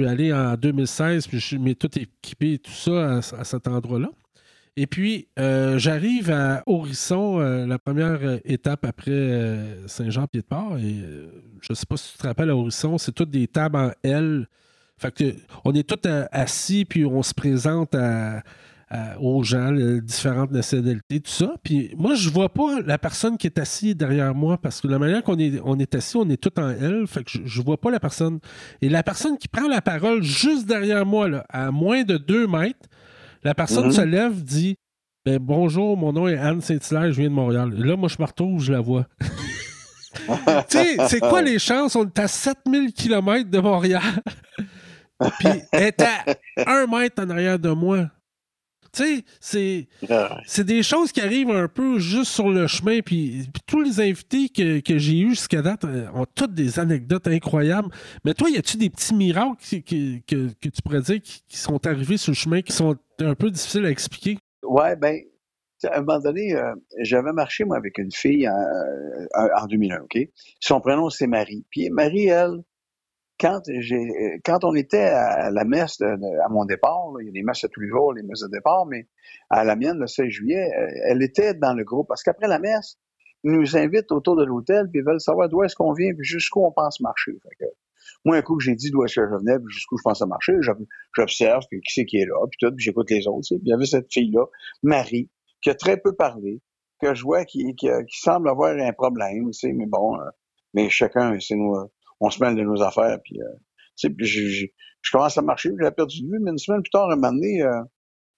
allé 0.00 0.32
en 0.32 0.54
2016, 0.54 1.26
puis 1.26 1.38
je 1.40 1.56
m'ai 1.56 1.74
tout 1.74 1.90
équipé 1.98 2.54
et 2.54 2.58
tout 2.58 2.72
ça 2.72 3.18
à, 3.18 3.44
cet 3.44 3.68
endroit-là. 3.68 4.08
Et 4.76 4.86
puis, 4.86 5.28
j'arrive 5.36 6.30
à 6.30 6.62
Horisson, 6.66 7.38
la 7.38 7.78
première 7.78 8.40
étape 8.46 8.86
après 8.86 9.52
Saint-Jean-Pied-de-Port. 9.86 10.78
Et 10.78 11.04
je 11.60 11.66
ne 11.68 11.74
sais 11.74 11.84
pas 11.84 11.98
si 11.98 12.12
tu 12.12 12.18
te 12.18 12.26
rappelles, 12.26 12.48
à 12.48 12.56
Horisson, 12.56 12.96
c'est 12.96 13.12
toutes 13.12 13.28
des 13.30 13.46
tables 13.46 13.76
en 13.76 13.90
L 14.02 14.46
fait 15.00 15.12
que, 15.12 15.34
on 15.64 15.74
est 15.74 15.88
tous 15.88 16.08
euh, 16.08 16.24
assis, 16.30 16.84
puis 16.84 17.04
on 17.04 17.22
se 17.22 17.34
présente 17.34 17.94
aux 19.20 19.42
gens, 19.42 19.70
les 19.70 20.00
différentes 20.00 20.52
nationalités, 20.52 21.20
tout 21.20 21.30
ça. 21.30 21.54
Puis 21.62 21.92
moi, 21.96 22.14
je 22.14 22.30
vois 22.30 22.48
pas 22.48 22.80
la 22.80 22.98
personne 22.98 23.36
qui 23.36 23.46
est 23.46 23.58
assise 23.58 23.96
derrière 23.96 24.34
moi, 24.34 24.58
parce 24.58 24.80
que 24.80 24.86
la 24.86 24.98
manière 24.98 25.22
qu'on 25.22 25.38
est, 25.38 25.60
on 25.64 25.78
est 25.78 25.94
assis, 25.94 26.16
on 26.16 26.28
est 26.28 26.40
tout 26.40 26.58
en 26.60 26.70
L, 26.70 27.06
fait 27.06 27.24
que 27.24 27.30
je, 27.44 27.62
vois 27.62 27.80
pas 27.80 27.90
la 27.90 27.98
personne. 27.98 28.38
Et 28.80 28.88
la 28.88 29.02
personne 29.02 29.36
qui 29.36 29.48
prend 29.48 29.68
la 29.68 29.80
parole 29.80 30.22
juste 30.22 30.66
derrière 30.66 31.04
moi, 31.04 31.28
là, 31.28 31.44
à 31.48 31.70
moins 31.70 32.04
de 32.04 32.16
deux 32.16 32.46
mètres, 32.46 32.88
la 33.42 33.54
personne 33.54 33.86
mhm. 33.86 33.92
se 33.92 34.00
lève, 34.00 34.42
dit 34.42 34.76
ben, 35.24 35.38
Bonjour, 35.38 35.96
mon 35.96 36.12
nom 36.12 36.28
est 36.28 36.38
Anne 36.38 36.60
Saint-Hilaire, 36.60 37.12
je 37.12 37.20
viens 37.20 37.30
de 37.30 37.34
Montréal. 37.34 37.72
Là, 37.76 37.96
moi, 37.96 38.08
je 38.08 38.16
me 38.18 38.26
retrouve, 38.26 38.62
je 38.62 38.72
la 38.72 38.80
vois. 38.80 39.06
tu 40.68 40.78
sais, 40.78 40.96
c'est 41.08 41.20
quoi 41.20 41.42
les 41.42 41.58
chances? 41.58 41.96
On 41.96 42.04
est 42.04 42.18
à 42.18 42.28
7000 42.28 42.92
km 42.92 43.50
de 43.50 43.58
Montréal. 43.58 44.02
Puis 45.38 45.48
elle 45.72 45.94
à 46.66 46.72
un 46.72 46.86
mètre 46.86 47.22
en 47.22 47.30
arrière 47.30 47.58
de 47.58 47.70
moi. 47.70 48.08
Tu 48.94 49.24
sais, 49.40 49.88
c'est, 50.46 50.62
des 50.64 50.82
choses 50.84 51.10
qui 51.10 51.20
arrivent 51.20 51.50
un 51.50 51.66
peu 51.66 51.98
juste 51.98 52.30
sur 52.30 52.48
le 52.48 52.68
chemin. 52.68 53.00
Puis, 53.00 53.48
tous 53.66 53.80
les 53.80 54.00
invités 54.00 54.48
que, 54.48 54.98
j'ai 54.98 55.18
eus 55.18 55.30
jusqu'à 55.30 55.62
date 55.62 55.84
euh, 55.84 56.06
ont 56.14 56.26
toutes 56.32 56.54
des 56.54 56.78
anecdotes 56.78 57.26
incroyables. 57.26 57.88
Mais 58.24 58.34
toi, 58.34 58.48
y 58.50 58.56
a-tu 58.56 58.76
des 58.76 58.90
petits 58.90 59.14
miracles 59.14 59.56
que, 59.60 60.20
tu 60.24 60.82
pourrais 60.84 61.00
dire 61.00 61.20
qui, 61.20 61.56
sont 61.56 61.84
arrivés 61.86 62.16
sur 62.16 62.30
le 62.30 62.36
chemin, 62.36 62.62
qui 62.62 62.72
sont 62.72 62.96
un 63.20 63.34
peu 63.34 63.50
difficiles 63.50 63.84
à 63.84 63.90
expliquer? 63.90 64.38
Ouais, 64.62 64.94
ben, 64.94 65.18
à 65.84 65.98
un 65.98 66.00
moment 66.02 66.20
donné, 66.20 66.54
euh, 66.54 66.74
j'avais 67.00 67.32
marché, 67.32 67.64
moi, 67.64 67.76
avec 67.76 67.98
une 67.98 68.12
fille 68.12 68.48
en, 68.48 68.52
euh, 68.52 69.48
en 69.60 69.66
2001, 69.66 70.02
OK? 70.02 70.18
Son 70.60 70.80
prénom, 70.80 71.10
c'est 71.10 71.26
Marie. 71.26 71.64
Puis 71.70 71.90
Marie, 71.90 72.26
elle, 72.26 72.62
quand 73.38 73.60
j'ai 73.66 74.40
quand 74.44 74.64
on 74.64 74.74
était 74.74 74.98
à 74.98 75.50
la 75.50 75.64
messe 75.64 76.00
à 76.00 76.48
mon 76.50 76.64
départ, 76.64 77.12
il 77.20 77.26
y 77.26 77.28
a 77.28 77.32
des 77.32 77.42
messes 77.42 77.64
à 77.64 77.68
tous 77.68 77.80
les 77.80 77.88
jours, 77.88 78.12
les 78.12 78.22
messes 78.22 78.42
de 78.42 78.48
départ, 78.48 78.86
mais 78.86 79.08
à 79.50 79.64
la 79.64 79.76
mienne, 79.76 79.98
le 79.98 80.06
16 80.06 80.28
juillet, 80.28 80.70
euh, 80.78 80.86
elle 81.08 81.22
était 81.22 81.54
dans 81.54 81.74
le 81.74 81.84
groupe. 81.84 82.06
Parce 82.08 82.22
qu'après 82.22 82.46
la 82.46 82.58
messe, 82.58 82.98
ils 83.42 83.52
nous 83.52 83.76
invitent 83.76 84.12
autour 84.12 84.36
de 84.36 84.44
l'hôtel, 84.44 84.88
puis 84.90 85.00
ils 85.00 85.04
veulent 85.04 85.20
savoir 85.20 85.48
d'où 85.48 85.62
est-ce 85.62 85.74
qu'on 85.74 85.92
vient, 85.92 86.14
puis 86.14 86.24
jusqu'où 86.24 86.64
on 86.64 86.72
pense 86.72 87.00
marcher. 87.00 87.32
moi, 88.24 88.36
un 88.36 88.42
coup 88.42 88.56
que 88.56 88.64
j'ai 88.64 88.74
dit 88.74 88.90
d'où 88.90 89.04
est-ce 89.04 89.20
que 89.20 89.26
je 89.26 89.34
venais, 89.34 89.58
puis 89.58 89.72
jusqu'où 89.72 89.98
je 89.98 90.02
pensais 90.02 90.26
marcher, 90.26 90.54
j'observe, 91.12 91.64
puis 91.68 91.80
qui 91.80 91.92
c'est 91.92 92.04
qui 92.06 92.18
est 92.18 92.26
là, 92.26 92.46
puis 92.50 92.58
tout, 92.60 92.74
puis 92.74 92.84
j'écoute 92.84 93.10
les 93.10 93.26
autres. 93.26 93.46
Puis 93.48 93.60
il 93.62 93.68
y 93.68 93.72
avait 93.72 93.86
cette 93.86 94.12
fille-là, 94.12 94.46
Marie, 94.82 95.28
qui 95.60 95.70
a 95.70 95.74
très 95.74 95.96
peu 95.98 96.14
parlé, 96.14 96.62
que 97.02 97.14
je 97.14 97.22
vois 97.22 97.44
qui, 97.44 97.74
qui, 97.74 97.88
semble 98.12 98.48
avoir 98.48 98.74
un 98.74 98.92
problème, 98.92 99.50
mais 99.64 99.86
bon, 99.86 100.18
euh, 100.18 100.24
mais 100.72 100.88
chacun, 100.88 101.38
c'est 101.40 101.56
nous 101.56 101.76
on 102.20 102.30
se 102.30 102.42
mêle 102.42 102.56
de 102.56 102.62
nos 102.62 102.82
affaires. 102.82 103.18
Puis, 103.24 103.40
euh, 103.40 104.08
puis 104.16 104.26
je, 104.26 104.66
je, 105.02 105.10
commence 105.10 105.36
à 105.38 105.42
marcher, 105.42 105.70
j'ai 105.80 105.90
perdu 105.90 106.22
de 106.22 106.30
vue, 106.30 106.40
mais 106.40 106.50
une 106.50 106.58
semaine 106.58 106.82
plus 106.82 106.90
tard, 106.90 107.10
un 107.10 107.16
moment 107.16 107.32
donné, 107.32 107.62
euh, 107.62 107.82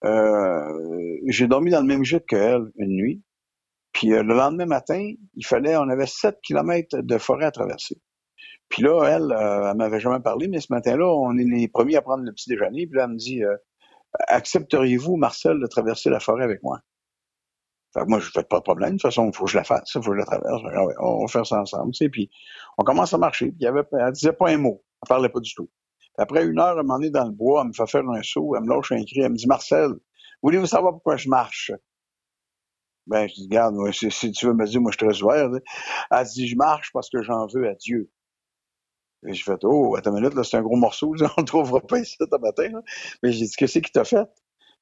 euh, 0.04 1.18
j'ai 1.28 1.46
dormi 1.46 1.70
dans 1.70 1.80
le 1.80 1.86
même 1.86 2.04
gîte 2.04 2.26
qu'elle 2.26 2.70
une 2.76 2.96
nuit. 2.96 3.22
Puis 3.92 4.08
le 4.08 4.22
lendemain 4.22 4.66
matin, 4.66 5.12
il 5.34 5.46
fallait, 5.46 5.76
on 5.76 5.88
avait 5.88 6.06
7 6.06 6.38
kilomètres 6.42 6.98
de 7.00 7.18
forêt 7.18 7.46
à 7.46 7.50
traverser. 7.50 7.96
Puis 8.68 8.82
là, 8.82 9.04
elle, 9.04 9.34
elle 9.70 9.76
m'avait 9.76 10.00
jamais 10.00 10.20
parlé, 10.20 10.48
mais 10.48 10.60
ce 10.60 10.70
matin-là, 10.70 11.06
on 11.06 11.38
est 11.38 11.44
les 11.44 11.66
premiers 11.68 11.96
à 11.96 12.02
prendre 12.02 12.22
le 12.22 12.32
petit 12.32 12.50
déjeuner. 12.50 12.86
Puis 12.86 13.00
elle 13.00 13.08
me 13.08 13.16
dit, 13.16 13.40
accepteriez-vous, 14.28 15.16
Marcel, 15.16 15.58
de 15.58 15.66
traverser 15.66 16.10
la 16.10 16.20
forêt 16.20 16.44
avec 16.44 16.62
moi? 16.62 16.80
Moi, 18.04 18.18
je 18.18 18.30
fais 18.30 18.42
pas 18.42 18.58
de 18.58 18.62
problème. 18.62 18.90
De 18.90 18.94
toute 18.94 19.02
façon, 19.02 19.28
il 19.28 19.34
faut 19.34 19.44
que 19.44 19.50
je 19.50 19.56
la 19.56 19.64
fasse, 19.64 19.94
il 19.94 20.02
faut 20.02 20.10
que 20.10 20.16
je 20.16 20.20
la 20.20 20.26
traverse. 20.26 20.62
on 21.00 21.22
va 21.22 21.28
faire 21.28 21.46
ça 21.46 21.60
ensemble. 21.60 21.92
Puis 22.12 22.30
on 22.78 22.84
commence 22.84 23.14
à 23.14 23.18
marcher. 23.18 23.46
Puis 23.46 23.58
il 23.60 23.64
y 23.64 23.66
avait, 23.66 23.82
elle 23.92 24.12
disait 24.12 24.32
pas 24.32 24.50
un 24.50 24.58
mot. 24.58 24.82
Elle 25.02 25.08
parlait 25.08 25.28
pas 25.28 25.40
du 25.40 25.54
tout. 25.54 25.70
après 26.18 26.44
une 26.44 26.58
heure, 26.58 26.78
elle 26.78 26.86
m'en 26.86 27.00
est 27.00 27.10
dans 27.10 27.24
le 27.24 27.32
bois, 27.32 27.62
elle 27.62 27.68
me 27.68 27.72
fait 27.72 27.88
faire 27.90 28.08
un 28.08 28.22
saut, 28.22 28.54
elle 28.56 28.62
me 28.62 28.68
lâche 28.68 28.92
un 28.92 29.04
cri, 29.04 29.20
elle 29.20 29.32
me 29.32 29.36
dit 29.36 29.46
Marcel, 29.46 29.90
voulez-vous 30.42 30.66
savoir 30.66 30.92
pourquoi 30.92 31.16
je 31.16 31.28
marche? 31.28 31.72
Ben, 33.06 33.28
je 33.28 33.34
dis, 33.34 33.44
regarde, 33.44 33.76
si, 33.92 34.32
tu 34.32 34.46
veux 34.46 34.54
me 34.54 34.66
dire, 34.66 34.80
moi, 34.80 34.90
je 34.90 34.98
suis 34.98 35.06
très 35.06 35.22
ouvert. 35.22 35.48
Elle 36.10 36.26
dit, 36.26 36.48
je 36.48 36.56
marche 36.56 36.90
parce 36.92 37.08
que 37.08 37.22
j'en 37.22 37.46
veux 37.46 37.68
à 37.68 37.74
Dieu. 37.74 38.10
Et 39.26 39.32
je 39.32 39.44
fais, 39.44 39.56
oh, 39.62 39.96
attends 39.96 40.10
une 40.10 40.22
minute, 40.22 40.34
là, 40.34 40.44
c'est 40.44 40.56
un 40.56 40.62
gros 40.62 40.76
morceau, 40.76 41.14
on 41.36 41.40
ne 41.40 41.46
trouvera 41.46 41.80
pas 41.80 41.98
ici 41.98 42.16
ce 42.18 42.38
matin. 42.38 42.68
Là. 42.70 42.82
Mais 43.22 43.32
j'ai 43.32 43.44
dit, 43.46 43.52
qu'est-ce 43.56 43.78
qui 43.78 43.92
t'a 43.92 44.04
fait? 44.04 44.26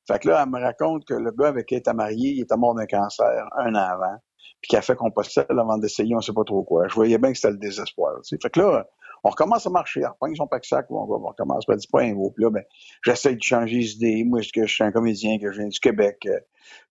Fait 0.06 0.18
que 0.18 0.28
là, 0.28 0.42
elle 0.42 0.50
me 0.50 0.60
raconte 0.60 1.04
que 1.06 1.14
le 1.14 1.30
gars 1.30 1.48
avec 1.48 1.66
qui 1.66 1.74
elle 1.74 1.80
était 1.80 1.94
marié, 1.94 2.32
il 2.32 2.42
était 2.42 2.56
mort 2.56 2.74
d'un 2.74 2.86
cancer 2.86 3.48
un 3.56 3.74
an 3.74 3.78
avant, 3.78 4.16
puis 4.60 4.68
qu'il 4.68 4.78
a 4.78 4.82
fait 4.82 4.96
compostel 4.96 5.46
avant 5.50 5.78
d'essayer, 5.78 6.14
on 6.14 6.20
sait 6.20 6.32
pas 6.32 6.44
trop 6.44 6.62
quoi. 6.62 6.88
Je 6.88 6.94
voyais 6.94 7.18
bien 7.18 7.32
que 7.32 7.38
c'était 7.38 7.52
le 7.52 7.58
désespoir. 7.58 8.14
Fait 8.28 8.50
que 8.50 8.60
là, 8.60 8.86
on 9.24 9.30
recommence 9.30 9.66
à 9.66 9.70
marcher, 9.70 10.00
elle 10.00 10.08
reprend 10.08 10.34
son 10.34 10.46
pack 10.46 10.66
sac, 10.66 10.86
on, 10.90 10.96
on 10.96 11.26
recommence, 11.26 11.64
elle 11.68 11.76
dit 11.76 11.88
pas 11.90 12.02
un 12.02 12.14
mot. 12.14 12.30
Puis 12.30 12.44
là, 12.44 12.50
ben, 12.50 12.62
j'essaie 13.02 13.34
de 13.34 13.42
changer 13.42 13.76
les 13.76 13.92
idées. 13.94 14.24
Moi, 14.24 14.40
que 14.52 14.66
je 14.66 14.74
suis 14.74 14.84
un 14.84 14.92
comédien, 14.92 15.38
que 15.38 15.50
je 15.50 15.58
viens 15.60 15.68
du 15.68 15.80
Québec, 15.80 16.18
euh, 16.26 16.38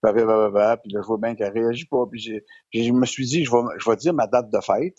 puis 0.01 0.11
là, 0.11 1.01
je 1.01 1.07
vois 1.07 1.17
bien 1.17 1.35
qu'elle 1.35 1.53
réagit 1.53 1.85
pas. 1.85 2.05
Puis 2.09 2.41
je 2.73 2.91
me 2.91 3.05
suis 3.05 3.25
dit, 3.25 3.45
je 3.45 3.51
vais, 3.51 3.61
je 3.77 3.89
vais 3.89 3.95
dire 3.95 4.13
ma 4.13 4.25
date 4.25 4.49
de 4.49 4.59
fête, 4.59 4.97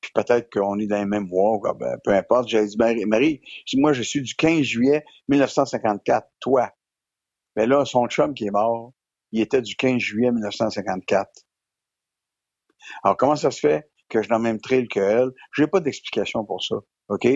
puis 0.00 0.10
peut-être 0.14 0.48
qu'on 0.52 0.78
est 0.78 0.86
dans 0.86 0.98
les 0.98 1.06
mêmes 1.06 1.26
mois, 1.26 1.60
ben, 1.78 1.96
peu 2.04 2.12
importe. 2.12 2.48
J'ai 2.48 2.64
dit, 2.64 2.76
Marie, 2.76 3.04
Marie, 3.06 3.40
moi, 3.74 3.92
je 3.92 4.02
suis 4.02 4.22
du 4.22 4.34
15 4.36 4.62
juillet 4.62 5.04
1954. 5.28 6.28
Toi, 6.40 6.70
mais 7.56 7.66
là, 7.66 7.84
son 7.84 8.06
chum 8.06 8.34
qui 8.34 8.46
est 8.46 8.50
mort, 8.50 8.92
il 9.32 9.40
était 9.40 9.62
du 9.62 9.74
15 9.76 9.98
juillet 9.98 10.30
1954. 10.30 11.28
Alors, 13.02 13.16
comment 13.16 13.36
ça 13.36 13.50
se 13.50 13.60
fait 13.60 13.90
que 14.08 14.22
je 14.22 14.28
dans 14.28 14.36
le 14.36 14.42
même 14.42 14.60
trail 14.60 14.86
qu'elle? 14.88 15.30
Je 15.52 15.62
n'ai 15.62 15.68
pas 15.68 15.80
d'explication 15.80 16.44
pour 16.44 16.62
ça. 16.62 16.76
OK? 17.08 17.26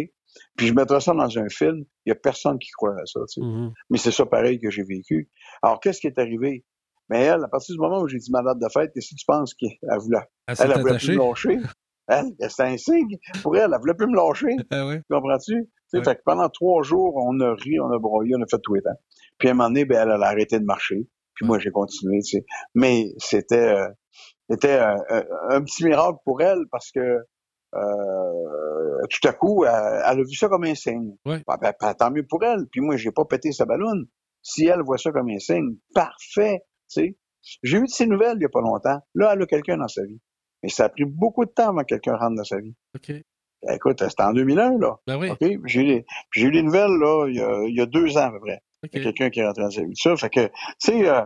Puis 0.56 0.66
je 0.66 0.72
mettrais 0.72 1.00
ça 1.00 1.12
dans 1.12 1.38
un 1.38 1.48
film, 1.48 1.84
il 2.06 2.10
n'y 2.10 2.12
a 2.12 2.14
personne 2.14 2.58
qui 2.58 2.70
croit 2.70 2.92
à 2.92 3.06
ça. 3.06 3.20
Tu 3.28 3.40
sais. 3.40 3.46
Mm-hmm. 3.46 3.72
Mais 3.90 3.98
c'est 3.98 4.12
ça 4.12 4.26
pareil 4.26 4.60
que 4.60 4.70
j'ai 4.70 4.84
vécu. 4.84 5.28
Alors, 5.62 5.80
qu'est-ce 5.80 6.00
qui 6.00 6.06
est 6.06 6.18
arrivé? 6.18 6.64
Mais 7.08 7.22
elle, 7.22 7.42
à 7.42 7.48
partir 7.48 7.74
du 7.74 7.80
moment 7.80 8.00
où 8.00 8.06
j'ai 8.06 8.18
dit 8.18 8.30
ma 8.30 8.42
date 8.42 8.58
de 8.60 8.68
fête, 8.72 8.92
qu'est-ce 8.94 9.10
que 9.10 9.18
tu 9.18 9.26
penses 9.26 9.54
qu'elle 9.54 9.70
voulait? 9.98 10.18
Elle, 10.46 10.54
elle, 10.60 10.72
elle 10.72 10.80
voulait 10.80 10.98
plus 10.98 11.16
me 11.16 11.18
lâcher. 11.18 11.58
Elle, 12.06 12.26
c'était 12.48 12.62
un 12.62 12.76
signe. 12.76 13.18
Pour 13.42 13.56
elle, 13.56 13.70
elle 13.72 13.80
voulait 13.80 13.94
plus 13.94 14.06
me 14.06 14.16
lâcher. 14.16 14.56
Ah 14.70 14.86
oui. 14.86 14.96
Comprends-tu? 15.10 15.68
Fait 15.92 16.16
que 16.16 16.22
pendant 16.24 16.48
trois 16.48 16.82
jours, 16.82 17.16
on 17.16 17.38
a 17.40 17.54
ri, 17.54 17.80
on 17.80 17.90
a 17.90 17.98
broyé, 17.98 18.34
on 18.36 18.42
a 18.42 18.46
fait 18.48 18.60
tout 18.62 18.74
les 18.74 18.82
temps. 18.82 18.98
Puis 19.40 19.48
à 19.48 19.52
un 19.52 19.54
moment 19.54 19.68
donné, 19.68 19.84
ben, 19.84 20.02
elle, 20.02 20.22
a 20.22 20.26
arrêté 20.26 20.60
de 20.60 20.64
marcher. 20.64 21.08
Puis 21.34 21.46
moi, 21.46 21.58
j'ai 21.58 21.70
continué, 21.70 22.20
tu 22.20 22.36
sais. 22.36 22.44
Mais 22.74 23.06
c'était, 23.18 23.56
euh, 23.56 23.88
c'était 24.48 24.78
euh, 24.78 24.94
euh, 25.10 25.24
un 25.48 25.62
petit 25.62 25.84
miracle 25.84 26.18
pour 26.24 26.40
elle 26.42 26.60
parce 26.70 26.92
que 26.92 27.18
tout 27.72 29.28
à 29.28 29.32
coup, 29.32 29.64
elle, 29.64 29.70
a 29.70 30.14
vu 30.16 30.34
ça 30.34 30.48
comme 30.48 30.64
un 30.64 30.74
signe. 30.74 31.16
Ben, 31.24 31.40
ben, 31.46 31.94
tant 31.94 32.10
mieux 32.10 32.26
pour 32.28 32.44
elle. 32.44 32.66
Puis 32.70 32.80
moi, 32.80 32.96
j'ai 32.96 33.10
pas 33.10 33.24
pété 33.24 33.52
sa 33.52 33.64
ballonne. 33.64 34.06
Si 34.42 34.66
elle 34.66 34.82
voit 34.82 34.98
ça 34.98 35.10
comme 35.10 35.28
un 35.30 35.38
signe, 35.38 35.76
parfait, 35.94 36.60
tu 36.90 37.02
sais. 37.02 37.16
J'ai 37.62 37.78
eu 37.78 37.82
de 37.82 37.86
ses 37.86 38.06
nouvelles 38.06 38.36
il 38.36 38.42
y 38.42 38.46
a 38.46 38.50
pas 38.50 38.60
longtemps. 38.60 38.98
Là, 39.14 39.32
elle 39.32 39.42
a 39.42 39.46
quelqu'un 39.46 39.78
dans 39.78 39.88
sa 39.88 40.04
vie. 40.04 40.20
Mais 40.62 40.68
ça 40.68 40.84
a 40.84 40.88
pris 40.90 41.04
beaucoup 41.06 41.46
de 41.46 41.50
temps 41.50 41.70
avant 41.70 41.80
que 41.80 41.94
quelqu'un 41.94 42.16
rentre 42.16 42.36
dans 42.36 42.44
sa 42.44 42.58
vie. 42.58 42.74
OK. 42.94 43.12
Écoute, 43.72 44.02
c'était 44.02 44.22
en 44.22 44.32
2001, 44.32 44.78
là. 44.78 44.96
Ben 45.06 45.18
oui. 45.18 45.30
OK? 45.30 45.46
J'ai 45.66 46.04
eu 46.36 46.50
les 46.50 46.62
nouvelles, 46.62 46.98
là, 46.98 47.26
il 47.28 47.36
y, 47.36 47.40
a, 47.40 47.64
il 47.66 47.76
y 47.76 47.80
a 47.80 47.86
deux 47.86 48.18
ans, 48.18 48.28
à 48.28 48.30
peu 48.30 48.40
près. 48.40 48.60
Il 48.82 48.96
y 48.96 49.00
a 49.00 49.02
quelqu'un 49.04 49.30
qui 49.30 49.40
est 49.40 49.46
rentré 49.46 49.62
dans 49.62 49.70
sa 49.70 49.82
vie. 49.82 49.94
Ça, 49.94 50.16
fait 50.16 50.30
que, 50.30 50.46
tu 50.46 50.52
sais, 50.78 51.08
euh, 51.08 51.22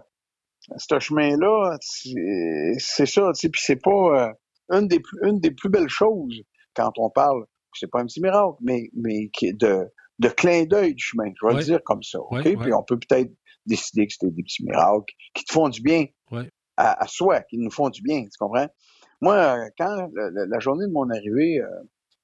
ce 0.76 0.98
chemin-là, 0.98 1.76
c'est 1.80 3.06
ça, 3.06 3.30
tu 3.34 3.40
sais, 3.40 3.48
puis 3.48 3.60
c'est 3.64 3.80
pas 3.82 3.90
euh, 4.70 4.76
une, 4.76 4.88
des 4.88 5.00
plus, 5.00 5.18
une 5.22 5.40
des 5.40 5.50
plus 5.50 5.68
belles 5.68 5.88
choses 5.88 6.42
quand 6.74 6.92
on 6.98 7.10
parle, 7.10 7.44
c'est 7.74 7.90
pas 7.90 8.00
un 8.00 8.06
petit 8.06 8.20
miracle, 8.20 8.56
mais, 8.60 8.90
mais 8.94 9.30
de, 9.42 9.88
de 10.18 10.28
clin 10.28 10.64
d'œil 10.64 10.94
du 10.94 11.04
chemin, 11.04 11.30
je 11.40 11.46
vais 11.46 11.54
le 11.54 11.62
dire 11.62 11.82
comme 11.84 12.02
ça, 12.02 12.20
OK? 12.20 12.42
Puis 12.42 12.72
on 12.72 12.82
peut 12.82 12.98
peut-être 12.98 13.32
décider 13.66 14.06
que 14.06 14.12
c'était 14.12 14.30
des 14.30 14.42
petits 14.42 14.64
miracles 14.64 15.12
qui 15.34 15.44
te 15.44 15.52
font 15.52 15.68
du 15.68 15.80
bien 15.80 16.06
à, 16.76 17.06
soi, 17.06 17.42
qui 17.42 17.58
nous 17.58 17.70
font 17.70 17.88
du 17.88 18.02
bien, 18.02 18.22
tu 18.22 18.36
comprends? 18.38 18.66
Moi, 19.20 19.58
quand 19.78 20.08
la, 20.14 20.58
journée 20.58 20.86
de 20.86 20.92
mon 20.92 21.08
arrivée, 21.08 21.60
euh, 21.60 21.68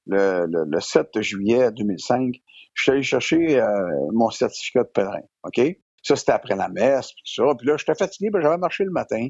le, 0.07 0.46
le, 0.46 0.64
le 0.66 0.80
7 0.80 1.20
juillet 1.20 1.70
2005, 1.72 2.34
je 2.74 2.82
suis 2.82 2.92
allé 2.92 3.03
chercher 3.03 3.61
euh, 3.61 3.66
mon 4.12 4.30
certificat 4.30 4.84
de 4.84 4.88
pèlerin, 4.88 5.22
OK? 5.44 5.61
Ça, 6.03 6.16
c'était 6.16 6.32
après 6.32 6.57
la 6.57 6.68
messe, 6.68 7.09
tout 7.09 7.44
ça. 7.44 7.55
Puis 7.59 7.66
là, 7.66 7.76
j'étais 7.76 7.94
fatigué, 7.94 8.30
ben, 8.30 8.40
j'avais 8.40 8.57
marché 8.57 8.84
le 8.84 8.90
matin. 8.90 9.28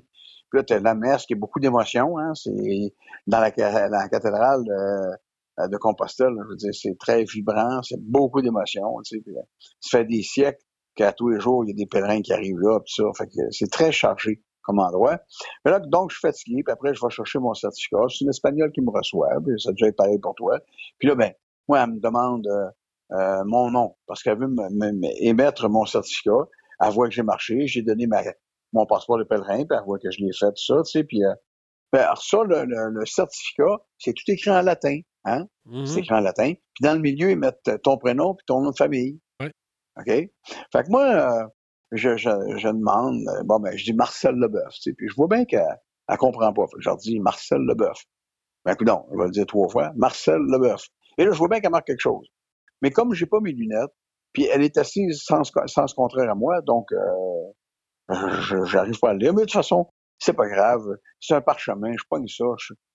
Puis 0.50 0.58
là, 0.58 0.62
t'as 0.62 0.80
la 0.80 0.94
messe 0.94 1.26
qui 1.26 1.34
a 1.34 1.36
beaucoup 1.36 1.60
d'émotions, 1.60 2.18
hein. 2.18 2.32
C'est 2.34 2.94
dans 3.26 3.40
la, 3.40 3.50
la 3.88 4.08
cathédrale 4.08 4.62
de, 4.64 5.68
de 5.68 5.76
Compostelle, 5.76 6.32
je 6.44 6.48
veux 6.48 6.56
dire, 6.56 6.74
c'est 6.74 6.96
très 6.98 7.24
vibrant, 7.24 7.82
c'est 7.82 8.00
beaucoup 8.00 8.40
d'émotions, 8.40 9.00
tu 9.04 9.18
sais. 9.18 9.30
Euh, 9.30 9.42
ça 9.80 9.98
fait 9.98 10.04
des 10.04 10.22
siècles 10.22 10.62
qu'à 10.94 11.12
tous 11.12 11.28
les 11.28 11.40
jours, 11.40 11.64
il 11.64 11.68
y 11.68 11.72
a 11.72 11.74
des 11.74 11.86
pèlerins 11.86 12.22
qui 12.22 12.32
arrivent 12.32 12.60
là, 12.60 12.80
puis 12.80 12.92
ça. 12.96 13.04
Fait 13.16 13.26
que 13.26 13.50
c'est 13.50 13.70
très 13.70 13.92
chargé 13.92 14.42
comme 14.70 14.78
endroit. 14.78 15.18
Mais 15.64 15.72
là, 15.72 15.80
donc, 15.80 16.10
je 16.10 16.18
suis 16.18 16.28
fatigué, 16.28 16.62
puis 16.62 16.72
après, 16.72 16.94
je 16.94 17.00
vais 17.04 17.10
chercher 17.10 17.38
mon 17.38 17.54
certificat. 17.54 17.98
C'est 18.08 18.24
une 18.24 18.30
Espagnole 18.30 18.70
qui 18.72 18.80
me 18.80 18.90
reçoit, 18.90 19.28
puis 19.44 19.60
ça 19.60 19.72
déjà 19.72 19.88
été 19.88 19.96
pareil 19.96 20.18
pour 20.18 20.34
toi. 20.34 20.58
Puis 20.98 21.08
là, 21.08 21.14
ben, 21.14 21.32
moi, 21.68 21.82
elle 21.82 21.94
me 21.94 22.00
demande 22.00 22.46
euh, 22.46 22.70
euh, 23.16 23.42
mon 23.46 23.70
nom, 23.70 23.96
parce 24.06 24.22
qu'elle 24.22 24.38
veut 24.38 24.48
émettre 25.20 25.68
mon 25.68 25.84
certificat. 25.84 26.46
Elle 26.80 26.92
voit 26.92 27.08
que 27.08 27.14
j'ai 27.14 27.22
marché, 27.22 27.66
j'ai 27.66 27.82
donné 27.82 28.06
ma, 28.06 28.22
mon 28.72 28.86
passeport 28.86 29.18
de 29.18 29.24
pèlerin, 29.24 29.64
puis 29.64 29.76
elle 29.76 29.84
voit 29.84 29.98
que 29.98 30.10
je 30.10 30.20
l'ai 30.20 30.32
fait, 30.32 30.46
tout 30.46 30.64
ça, 30.64 30.82
tu 30.84 30.90
sais, 30.90 31.04
puis... 31.04 31.24
Euh, 31.24 31.34
ben, 31.92 32.02
alors 32.02 32.22
ça, 32.22 32.38
le, 32.44 32.64
le, 32.66 33.04
certificat, 33.04 33.78
c'est 33.98 34.12
tout 34.12 34.22
écrit 34.28 34.52
en 34.52 34.62
latin, 34.62 35.00
hein? 35.24 35.46
Mm-hmm. 35.66 35.86
C'est 35.86 35.98
écrit 35.98 36.14
en 36.14 36.20
latin. 36.20 36.52
Puis 36.52 36.82
dans 36.82 36.92
le 36.94 37.00
milieu, 37.00 37.32
ils 37.32 37.36
mettent 37.36 37.68
ton 37.82 37.98
prénom 37.98 38.36
puis 38.36 38.44
ton 38.46 38.60
nom 38.60 38.70
de 38.70 38.76
famille. 38.76 39.18
Oui. 39.40 39.48
OK? 39.96 40.06
Fait 40.06 40.84
que 40.84 40.88
moi, 40.88 41.50
je, 41.92 42.16
je, 42.16 42.30
je, 42.56 42.68
demande, 42.68 43.24
bon, 43.44 43.58
ben, 43.60 43.76
je 43.76 43.84
dis 43.84 43.92
Marcel 43.92 44.34
Leboeuf, 44.34 44.74
tu 44.74 44.82
sais, 44.82 44.92
puis 44.92 45.08
je 45.08 45.14
vois 45.14 45.28
bien 45.28 45.44
qu'elle 45.44 45.80
elle 46.08 46.16
comprend 46.16 46.52
pas. 46.52 46.64
Je 46.78 46.88
leur 46.88 46.96
dis 46.96 47.20
Marcel 47.20 47.60
Leboeuf. 47.60 48.04
Ben, 48.64 48.74
non, 48.82 49.06
je 49.12 49.18
vais 49.18 49.24
le 49.24 49.30
dire 49.30 49.46
trois 49.46 49.68
fois. 49.68 49.92
Marcel 49.96 50.40
Leboeuf. 50.40 50.88
Et 51.18 51.24
là, 51.24 51.32
je 51.32 51.38
vois 51.38 51.48
bien 51.48 51.60
qu'elle 51.60 51.70
marque 51.70 51.86
quelque 51.86 52.00
chose. 52.00 52.26
Mais 52.82 52.90
comme 52.90 53.14
j'ai 53.14 53.26
pas 53.26 53.40
mes 53.40 53.52
lunettes, 53.52 53.92
puis 54.32 54.44
elle 54.44 54.62
est 54.62 54.76
assise 54.78 55.22
sans, 55.22 55.42
sans 55.44 55.94
contraire 55.94 56.30
à 56.30 56.34
moi, 56.34 56.60
donc 56.62 56.86
euh, 56.92 58.14
j'arrive 58.64 58.98
pas 58.98 59.10
à 59.10 59.12
le 59.12 59.18
lire. 59.18 59.34
Mais 59.34 59.42
de 59.42 59.46
toute 59.46 59.52
façon, 59.52 59.86
c'est 60.18 60.34
pas 60.34 60.48
grave, 60.48 60.82
c'est 61.20 61.34
un 61.34 61.40
parchemin, 61.40 61.92
je 61.92 62.04
pogne 62.08 62.28
ça, 62.28 62.44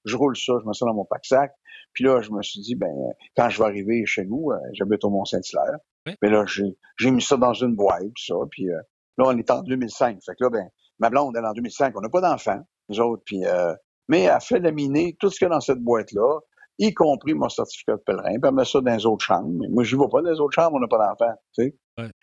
je, 0.06 0.16
roule 0.16 0.38
ça, 0.38 0.54
je 0.62 0.68
mets 0.68 0.74
ça 0.74 0.86
dans 0.86 0.94
mon 0.94 1.06
pack-sac. 1.06 1.52
Puis 1.94 2.04
là, 2.04 2.22
je 2.22 2.32
me 2.32 2.42
suis 2.42 2.62
dit, 2.62 2.76
ben, 2.76 2.94
quand 3.36 3.50
je 3.50 3.60
vais 3.60 3.66
arriver 3.66 4.06
chez 4.06 4.26
nous, 4.26 4.52
euh, 4.52 4.58
j'habite 4.74 5.04
au 5.04 5.10
Mont-Saint-Hilaire, 5.10 5.78
mais 6.22 6.30
là, 6.30 6.46
j'ai 6.46 7.12
mis 7.12 7.22
ça 7.22 7.38
dans 7.38 7.54
une 7.54 7.76
boîte, 7.76 8.04
ça, 8.18 8.36
puis 8.52 8.70
euh, 8.70 8.80
là, 9.18 9.26
on 9.28 9.38
est 9.38 9.50
en 9.52 9.62
2005. 9.62 10.20
Fait 10.26 10.34
que 10.34 10.44
là, 10.44 10.50
ben, 10.50 10.68
ma 11.00 11.10
blonde, 11.10 11.36
elle 11.38 11.44
est 11.44 11.48
en 11.48 11.54
2005, 11.54 11.94
on 11.98 12.02
n'a 12.02 12.10
pas 12.10 12.22
d'enfants, 12.22 12.62
nous 12.90 13.00
autres, 13.00 13.24
puis... 13.26 13.46
Euh, 13.46 13.74
mais 14.08 14.24
elle 14.24 14.40
fait 14.40 14.60
laminer 14.60 15.16
tout 15.20 15.32
ce 15.32 15.40
qu'il 15.40 15.48
y 15.48 15.52
a 15.52 15.54
dans 15.54 15.62
cette 15.62 15.80
boîte-là, 15.80 16.40
y 16.78 16.94
compris 16.94 17.34
mon 17.34 17.50
certificat 17.50 17.94
de 17.94 18.02
pèlerin, 18.06 18.34
puis 18.40 18.42
elle 18.44 18.54
met 18.54 18.66
ça 18.66 18.82
dans 18.82 18.96
les 18.96 19.06
autres 19.06 19.26
chambres. 19.26 19.52
Mais 19.60 19.68
moi, 19.70 19.84
je 19.84 19.96
vais 19.96 20.08
pas 20.12 20.22
dans 20.22 20.30
les 20.30 20.40
autres 20.40 20.54
chambres, 20.54 20.76
on 20.76 20.80
n'a 20.80 20.88
pas 20.88 21.00
d'enfants, 21.00 21.34
tu 21.58 21.64
sais. 21.64 21.76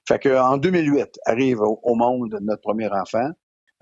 Fait 0.06 0.18
que 0.18 0.38
en 0.38 0.58
2008, 0.58 1.18
arrive 1.26 1.60
au, 1.60 1.94
monde 1.94 2.36
notre 2.42 2.60
premier 2.60 2.88
enfant, 2.88 3.30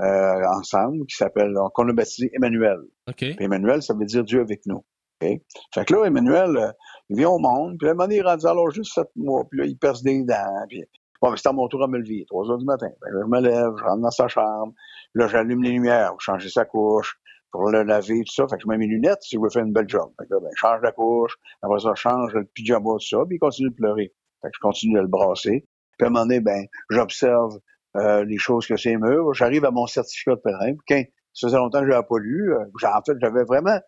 euh, 0.00 0.42
ensemble, 0.56 1.04
qui 1.06 1.16
s'appelle, 1.16 1.54
qu'on 1.74 1.88
a 1.88 1.92
baptisé 1.92 2.30
Emmanuel. 2.34 2.78
Okay. 3.08 3.36
Emmanuel, 3.38 3.82
ça 3.82 3.94
veut 3.94 4.06
dire 4.06 4.24
Dieu 4.24 4.40
avec 4.40 4.64
nous. 4.66 4.84
Okay? 5.20 5.42
Fait 5.74 5.84
que 5.84 5.94
là, 5.94 6.04
Emmanuel, 6.04 6.56
euh, 6.56 6.72
il 7.10 7.16
vient 7.16 7.28
au 7.28 7.38
monde, 7.38 7.76
puis 7.78 7.88
là, 7.88 7.94
un 7.98 8.10
il 8.10 8.18
est 8.18 8.22
rendu 8.22 8.46
alors 8.46 8.70
juste 8.70 8.94
sept 8.94 9.08
mois, 9.16 9.44
puis 9.50 9.60
là, 9.60 9.66
il 9.66 9.76
perce 9.76 10.02
des 10.02 10.22
dents, 10.24 10.64
puis 10.68 10.84
bon, 11.20 11.34
c'est 11.36 11.48
à 11.48 11.52
mon 11.52 11.68
tour 11.68 11.82
à 11.82 11.88
me 11.88 11.98
lever, 11.98 12.24
trois 12.28 12.48
heures 12.50 12.58
du 12.58 12.64
matin. 12.64 12.88
Fait 12.88 13.10
je 13.12 13.26
me 13.26 13.40
lève, 13.40 13.72
je 13.76 13.84
rentre 13.84 14.00
dans 14.00 14.10
sa 14.10 14.28
chambre, 14.28 14.72
là, 15.14 15.26
j'allume 15.26 15.62
les 15.62 15.72
lumières, 15.72 16.10
pour 16.10 16.20
changer 16.20 16.48
sa 16.48 16.64
couche, 16.64 17.20
pour 17.50 17.68
le 17.68 17.82
laver, 17.82 18.22
tout 18.24 18.32
ça. 18.32 18.46
Fait 18.48 18.56
que 18.56 18.62
je 18.62 18.68
mets 18.68 18.78
mes 18.78 18.86
lunettes 18.86 19.22
si 19.22 19.36
je 19.36 19.40
veux 19.40 19.50
faire 19.50 19.64
une 19.64 19.72
belle 19.72 19.88
job. 19.88 20.08
Fait 20.20 20.26
que 20.26 20.34
là, 20.34 20.40
ben, 20.40 20.50
je 20.54 20.60
change 20.60 20.80
la 20.82 20.92
couche, 20.92 21.36
après 21.62 21.80
ça, 21.80 21.92
je 21.94 22.00
change 22.00 22.32
le 22.32 22.44
pyjama, 22.44 22.92
tout 22.92 23.00
ça, 23.00 23.18
puis 23.26 23.36
il 23.36 23.40
continue 23.40 23.70
de 23.70 23.74
pleurer. 23.74 24.12
Fait 24.42 24.48
que 24.48 24.54
je 24.54 24.60
continue 24.60 24.98
à 24.98 25.02
le 25.02 25.08
brasser. 25.08 25.66
Puis 25.98 26.04
à 26.04 26.06
un 26.06 26.10
moment 26.10 26.26
donné, 26.26 26.40
ben, 26.40 26.64
j'observe 26.90 27.58
euh, 27.96 28.24
les 28.24 28.38
choses 28.38 28.66
que 28.66 28.76
c'est 28.76 28.96
mûr. 28.96 29.34
J'arrive 29.34 29.64
à 29.64 29.70
mon 29.70 29.86
certificat 29.86 30.36
de 30.36 30.40
pèlerin. 30.40 30.74
Puis 30.86 31.06
ça 31.34 31.48
faisait 31.48 31.58
longtemps 31.58 31.80
que 31.80 31.86
je 31.86 31.90
l'avais 31.90 32.06
pas 32.08 32.18
lu. 32.18 32.54
Euh, 32.54 32.64
en 32.84 33.02
fait, 33.04 33.16
j'avais 33.20 33.44
vraiment, 33.44 33.78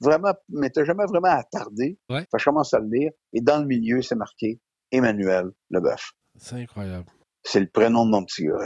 vraiment, 0.00 0.32
m'étais 0.48 0.84
jamais 0.84 1.04
vraiment 1.06 1.30
attardé. 1.30 1.98
Ouais. 2.08 2.20
Fait 2.20 2.26
que 2.32 2.38
je 2.38 2.44
commence 2.44 2.74
à 2.74 2.78
le 2.78 2.88
lire. 2.88 3.12
Et 3.32 3.40
dans 3.40 3.58
le 3.58 3.66
milieu, 3.66 4.02
c'est 4.02 4.14
marqué 4.14 4.60
Emmanuel 4.92 5.50
Leboeuf. 5.70 6.12
C'est 6.36 6.56
incroyable. 6.56 7.06
C'est 7.42 7.60
le 7.60 7.68
prénom 7.68 8.06
de 8.06 8.10
mon 8.10 8.24
petit 8.24 8.44
gars. 8.44 8.58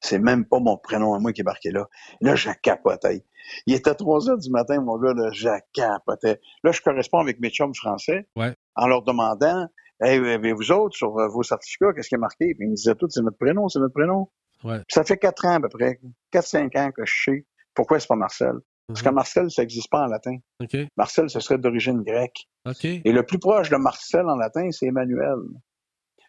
C'est 0.00 0.18
même 0.18 0.44
pas 0.44 0.58
mon 0.58 0.76
prénom 0.76 1.14
à 1.14 1.20
moi 1.20 1.32
qui 1.32 1.42
est 1.42 1.44
marqué 1.44 1.70
là. 1.70 1.88
Là, 2.20 2.34
je 2.34 2.50
capotais. 2.62 3.24
Il 3.66 3.74
était 3.74 3.94
3 3.94 4.30
heures 4.30 4.38
du 4.38 4.50
matin, 4.50 4.80
mon 4.80 4.98
gars, 4.98 5.14
là, 5.14 5.30
je 5.32 5.48
capotais. 5.72 6.40
Là, 6.64 6.72
je 6.72 6.80
corresponds 6.80 7.20
avec 7.20 7.38
mes 7.40 7.50
chums 7.50 7.74
français 7.74 8.26
ouais. 8.36 8.54
en 8.74 8.88
leur 8.88 9.02
demandant 9.02 9.68
Hey, 10.00 10.18
vous 10.18 10.72
autres, 10.72 10.96
sur 10.96 11.16
euh, 11.16 11.28
vos 11.28 11.44
certificats, 11.44 11.92
qu'est-ce 11.92 12.08
qui 12.08 12.16
est 12.16 12.18
marqué? 12.18 12.54
Puis 12.56 12.66
ils 12.66 12.70
me 12.70 12.74
disaient 12.74 12.96
tout, 12.96 13.06
c'est 13.08 13.22
notre 13.22 13.38
prénom, 13.38 13.68
c'est 13.68 13.78
notre 13.78 13.94
prénom. 13.94 14.28
Ouais. 14.64 14.80
ça 14.88 15.04
fait 15.04 15.16
quatre 15.16 15.44
ans 15.44 15.54
à 15.54 15.60
peu 15.60 15.68
près, 15.68 16.00
quatre, 16.30 16.46
cinq 16.46 16.76
ans 16.76 16.90
que 16.92 17.04
je 17.04 17.12
sais 17.24 17.46
pourquoi 17.74 17.98
c'est 17.98 18.06
pas 18.06 18.16
Marcel. 18.16 18.54
Parce 18.88 19.02
que 19.02 19.08
mhm. 19.08 19.14
Marcel, 19.14 19.50
ça 19.50 19.62
n'existe 19.62 19.90
pas 19.90 20.02
en 20.02 20.06
latin. 20.06 20.36
Okay. 20.60 20.88
Marcel, 20.96 21.30
ce 21.30 21.40
serait 21.40 21.58
d'origine 21.58 22.02
grecque. 22.02 22.48
Okay. 22.66 23.00
Et 23.04 23.12
le 23.12 23.24
plus 23.24 23.38
proche 23.38 23.70
de 23.70 23.76
Marcel 23.76 24.26
en 24.28 24.36
latin, 24.36 24.70
c'est 24.70 24.86
Emmanuel. 24.86 25.38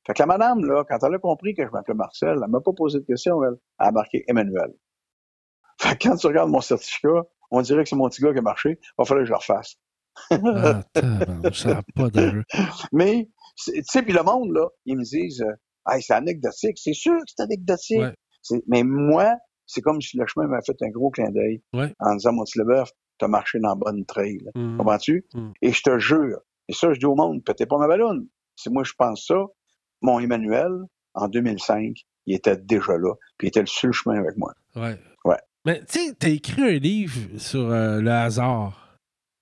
Fait 0.06 0.14
que 0.14 0.22
la 0.22 0.26
madame, 0.26 0.66
là, 0.66 0.84
quand 0.88 0.98
elle 1.04 1.16
a 1.16 1.20
compris 1.20 1.54
que 1.54 1.66
je 1.66 1.72
m'appelais 1.72 1.96
Marcel, 1.96 2.40
elle 2.44 2.50
m'a 2.50 2.60
pas 2.60 2.74
posé 2.74 3.00
de 3.00 3.06
question, 3.06 3.44
elle. 3.44 3.56
Elle 3.80 3.88
a 3.88 3.92
marqué 3.92 4.24
Emmanuel. 4.28 4.74
Fait 5.80 5.98
que 5.98 6.08
quand 6.08 6.16
tu 6.16 6.28
regardes 6.28 6.50
mon 6.50 6.62
certificat, 6.62 7.24
on 7.52 7.62
dirait 7.62 7.84
que 7.84 7.90
c'est 7.90 7.96
mon 7.96 8.10
petit 8.10 8.22
gars 8.22 8.34
qui 8.34 8.40
a 8.40 8.42
marché. 8.42 8.80
Il 8.82 8.94
va 8.98 9.06
falloir 9.06 9.24
que 9.24 9.28
je 9.28 9.32
le 9.32 9.38
refasse. 9.38 9.76
ah, 10.32 10.84
ça 11.54 11.68
n'a 11.68 11.84
pas 11.96 12.10
d'allure. 12.10 12.44
Mais 12.92 13.30
tu 13.58 13.82
sais, 13.84 14.02
puis 14.04 14.14
le 14.14 14.24
monde, 14.24 14.52
là, 14.52 14.68
ils 14.86 14.98
me 14.98 15.04
disent, 15.04 15.42
euh, 15.42 16.00
c'est 16.02 16.14
anecdotique. 16.14 16.78
C'est 16.78 16.94
sûr 16.94 17.18
que 17.18 17.26
c'est 17.28 17.44
anecdotique. 17.44 18.02
Mais 18.68 18.84
moi, 18.84 19.36
c'est 19.66 19.82
comme 19.82 20.02
si 20.02 20.18
le 20.18 20.26
chemin 20.28 20.48
m'avait 20.48 20.64
fait 20.66 20.82
un 20.82 20.90
gros 20.90 21.10
clin 21.10 21.30
d'œil 21.32 21.62
en 22.00 22.16
disant, 22.16 22.34
mon 22.34 22.44
petit 22.44 22.60
Leboeuf, 22.60 22.92
t'as 23.18 23.28
marché 23.28 23.60
dans 23.60 23.70
la 23.70 23.76
bonne 23.76 24.06
trail. 24.06 24.40
Mmh. 24.56 24.78
Comprends-tu? 24.78 25.26
Mmh. 25.34 25.52
Et 25.62 25.72
je 25.72 25.82
te 25.82 26.00
jure, 26.00 26.40
et 26.68 26.74
ça, 26.74 26.94
je 26.94 27.00
dis 27.00 27.06
au 27.06 27.16
monde, 27.16 27.44
peut-être 27.44 27.70
pas 27.70 27.78
ma 27.78 27.88
ballonne. 27.88 28.28
Si 28.56 28.70
moi, 28.70 28.84
je 28.84 28.94
pense 28.98 29.28
ça, 29.28 29.46
mon 30.02 30.20
Emmanuel, 30.20 30.72
en 31.14 31.28
2005, 31.28 31.96
il 32.26 32.36
était 32.36 32.58
déjà 32.58 32.98
là, 32.98 33.14
puis 33.38 33.48
il 33.48 33.50
était 33.50 33.62
le 33.62 33.68
seul 33.68 33.92
chemin 33.92 34.20
avec 34.20 34.38
moi. 34.38 34.54
Ouais. 34.76 34.98
Ouais. 35.26 35.38
Mais 35.66 35.80
tu 35.86 36.00
sais, 36.00 36.14
t'as 36.18 36.30
écrit 36.30 36.62
un 36.62 36.80
livre 36.80 37.38
sur 37.38 37.72
euh, 37.72 38.00
le 38.02 38.12
hasard. 38.12 38.83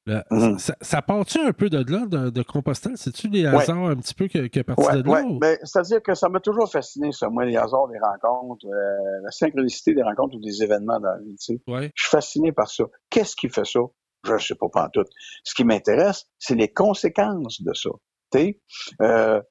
Mhm. 0.07 0.57
Ça, 0.59 1.01
part-tu 1.01 1.39
un 1.39 1.53
peu 1.53 1.69
de 1.69 1.77
là, 1.91 2.05
de, 2.05 2.29
de 2.29 2.41
Compostelle? 2.43 2.97
C'est-tu 2.97 3.29
les 3.29 3.45
hasards 3.45 3.85
un 3.85 3.95
petit 3.97 4.13
peu 4.13 4.27
qui 4.27 4.37
est 4.37 4.63
parti 4.63 4.97
de 4.97 5.03
là? 5.03 5.23
Oui, 5.23 5.37
ben, 5.39 5.57
c'est-à-dire 5.63 6.01
que 6.01 6.15
ça 6.15 6.29
m'a 6.29 6.39
toujours 6.39 6.71
fasciné, 6.71 7.11
ça, 7.11 7.29
moi, 7.29 7.45
les 7.45 7.55
hasards 7.55 7.87
des 7.87 7.99
rencontres, 7.99 8.65
euh, 8.65 9.21
la 9.23 9.31
synchronicité 9.31 9.93
des 9.93 10.03
rencontres 10.03 10.35
ou 10.35 10.39
des 10.39 10.63
événements 10.63 10.99
dans 10.99 11.11
la 11.11 11.19
vie. 11.19 11.35
Tu 11.35 11.55
sais. 11.55 11.91
Je 11.95 12.03
suis 12.03 12.09
fasciné 12.09 12.51
par 12.51 12.69
ça. 12.69 12.85
Qu'est-ce 13.09 13.35
qui 13.35 13.49
fait 13.49 13.65
ça? 13.65 13.79
Je 14.23 14.33
ne 14.33 14.37
sais 14.39 14.55
pas, 14.55 14.69
pas 14.69 14.85
en 14.85 14.89
tout. 14.89 15.05
Ce 15.43 15.53
qui 15.53 15.63
m'intéresse, 15.63 16.25
c'est 16.37 16.55
les 16.55 16.71
conséquences 16.71 17.61
de 17.61 17.73
ça. 17.73 17.89
Tu 18.31 18.59
euh, 19.01 19.41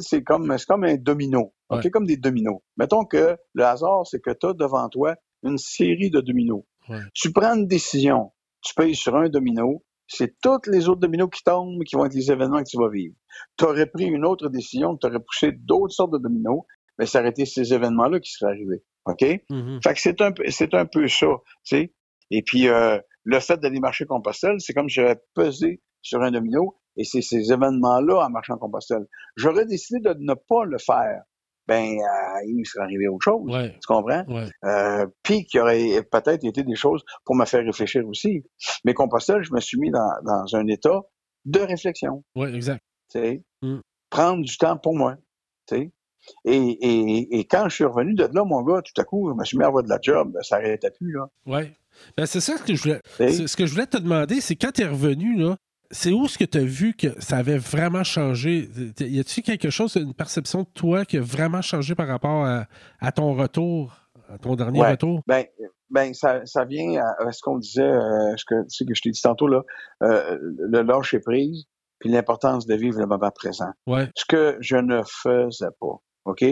c'est 0.00 0.22
comme, 0.22 0.54
comme 0.66 0.84
un 0.84 0.96
domino. 0.96 1.52
OK? 1.68 1.90
Comme 1.90 2.06
des 2.06 2.16
dominos. 2.16 2.60
Mettons 2.76 3.04
que 3.04 3.36
le 3.54 3.64
hasard, 3.64 4.06
c'est 4.06 4.20
que 4.20 4.30
tu 4.30 4.46
as 4.46 4.52
devant 4.52 4.88
toi 4.88 5.14
une 5.42 5.58
série 5.58 6.10
de 6.10 6.20
dominos. 6.20 6.64
Tu 7.14 7.32
prends 7.32 7.54
une 7.54 7.66
décision 7.66 8.32
tu 8.64 8.74
payes 8.74 8.96
sur 8.96 9.14
un 9.16 9.28
domino, 9.28 9.84
c'est 10.06 10.38
tous 10.40 10.70
les 10.70 10.88
autres 10.88 11.00
dominos 11.00 11.28
qui 11.32 11.42
tombent 11.42 11.82
qui 11.84 11.96
vont 11.96 12.04
être 12.04 12.14
les 12.14 12.30
événements 12.30 12.62
que 12.62 12.68
tu 12.68 12.78
vas 12.78 12.88
vivre. 12.88 13.14
Tu 13.56 13.64
aurais 13.64 13.86
pris 13.86 14.04
une 14.04 14.24
autre 14.24 14.48
décision, 14.48 14.96
tu 14.96 15.06
aurais 15.06 15.20
poussé 15.20 15.52
d'autres 15.52 15.94
sortes 15.94 16.12
de 16.12 16.18
dominos, 16.18 16.62
mais 16.98 17.06
ça 17.06 17.20
aurait 17.20 17.30
été 17.30 17.46
ces 17.46 17.72
événements-là 17.72 18.20
qui 18.20 18.30
seraient 18.32 18.52
arrivés. 18.52 18.82
OK? 19.06 19.20
Mm-hmm. 19.20 19.82
Fait 19.82 19.94
que 19.94 20.00
c'est 20.00 20.20
un, 20.20 20.32
c'est 20.48 20.74
un 20.74 20.86
peu 20.86 21.08
ça, 21.08 21.26
tu 21.64 21.76
sais? 21.76 21.94
Et 22.30 22.42
puis, 22.42 22.68
euh, 22.68 22.98
le 23.22 23.40
fait 23.40 23.58
d'aller 23.58 23.80
marcher 23.80 24.06
Compostelle, 24.06 24.56
c'est 24.60 24.72
comme 24.72 24.88
si 24.88 24.96
j'avais 24.96 25.20
pesé 25.34 25.82
sur 26.02 26.22
un 26.22 26.30
domino 26.30 26.76
et 26.96 27.04
c'est 27.04 27.22
ces 27.22 27.52
événements-là 27.52 28.26
en 28.26 28.30
marchant 28.30 28.56
Compostelle. 28.56 29.06
J'aurais 29.36 29.66
décidé 29.66 30.00
de 30.00 30.14
ne 30.18 30.34
pas 30.34 30.64
le 30.64 30.78
faire 30.78 31.22
ben 31.66 31.98
euh, 31.98 32.40
il 32.46 32.64
serait 32.66 32.84
arrivé 32.84 33.08
autre 33.08 33.24
chose. 33.24 33.50
Tu 33.74 33.86
comprends? 33.86 34.24
Euh, 34.64 35.06
puis 35.22 35.44
qu'il 35.46 35.58
y 35.58 35.60
aurait 35.60 36.02
peut-être 36.10 36.44
été 36.44 36.62
des 36.62 36.76
choses 36.76 37.02
pour 37.24 37.34
me 37.34 37.44
faire 37.44 37.64
réfléchir 37.64 38.06
aussi. 38.06 38.44
Mais 38.84 38.94
Compostelle, 38.94 39.42
je 39.42 39.52
me 39.52 39.60
suis 39.60 39.78
mis 39.78 39.90
dans, 39.90 40.12
dans 40.24 40.56
un 40.56 40.66
état 40.66 41.00
de 41.44 41.60
réflexion. 41.60 42.24
Oui, 42.34 42.54
exact. 42.54 42.82
Mm. 43.62 43.78
Prendre 44.10 44.44
du 44.44 44.56
temps 44.56 44.76
pour 44.76 44.94
moi. 44.94 45.16
Et, 45.72 45.90
et, 46.44 47.38
et, 47.38 47.44
quand 47.44 47.68
je 47.68 47.74
suis 47.74 47.84
revenu 47.84 48.14
de 48.14 48.24
là, 48.24 48.44
mon 48.44 48.62
gars, 48.62 48.82
tout 48.82 48.98
à 49.00 49.04
coup, 49.04 49.30
je 49.30 49.34
me 49.34 49.44
suis 49.44 49.58
mis 49.58 49.64
à 49.64 49.66
avoir 49.66 49.82
de 49.82 49.88
la 49.88 49.98
job, 50.00 50.32
ben, 50.32 50.42
ça 50.42 50.58
n'arrêtait 50.58 50.90
plus. 50.90 51.16
Oui. 51.46 51.62
Ben, 52.16 52.26
c'est 52.26 52.40
ça 52.40 52.56
que 52.58 52.74
je 52.74 52.82
voulais. 52.82 53.00
Ce 53.18 53.56
que 53.56 53.66
je 53.66 53.72
voulais 53.72 53.86
te 53.86 53.98
demander, 53.98 54.40
c'est 54.40 54.56
quand 54.56 54.72
tu 54.72 54.82
es 54.82 54.86
revenu, 54.86 55.36
là, 55.36 55.56
c'est 55.94 56.12
où 56.12 56.26
ce 56.26 56.36
que 56.36 56.44
tu 56.44 56.58
as 56.58 56.64
vu 56.64 56.94
que 56.94 57.18
ça 57.20 57.36
avait 57.36 57.56
vraiment 57.56 58.02
changé? 58.02 58.68
Y 58.98 59.20
a-t-il 59.20 59.42
quelque 59.42 59.70
chose, 59.70 59.94
une 59.94 60.12
perception 60.12 60.62
de 60.62 60.68
toi 60.74 61.04
qui 61.04 61.18
a 61.18 61.20
vraiment 61.20 61.62
changé 61.62 61.94
par 61.94 62.08
rapport 62.08 62.44
à, 62.44 63.12
ton 63.12 63.34
retour, 63.34 63.96
à 64.28 64.36
ton 64.38 64.56
dernier 64.56 64.84
retour? 64.84 65.22
Ben, 65.26 65.44
ben 65.90 66.12
ça, 66.12 66.42
vient 66.68 67.00
à, 67.00 67.30
ce 67.30 67.40
qu'on 67.40 67.58
disait, 67.58 67.82
euh, 67.82 68.34
ce 68.36 68.44
que, 68.44 68.62
que 68.62 68.94
je 68.94 69.02
t'ai 69.02 69.10
dit 69.10 69.22
tantôt, 69.22 69.46
là, 69.46 69.62
euh, 70.02 70.36
le 70.40 70.82
lâcher 70.82 71.20
prise, 71.20 71.64
puis 72.00 72.10
l'importance 72.10 72.66
de 72.66 72.74
vivre 72.74 72.98
le 72.98 73.06
moment 73.06 73.30
présent. 73.30 73.70
Ce 73.86 74.24
que 74.26 74.56
je 74.60 74.76
ne 74.76 75.00
faisais 75.04 75.70
pas. 75.80 75.96
OK? 76.24 76.44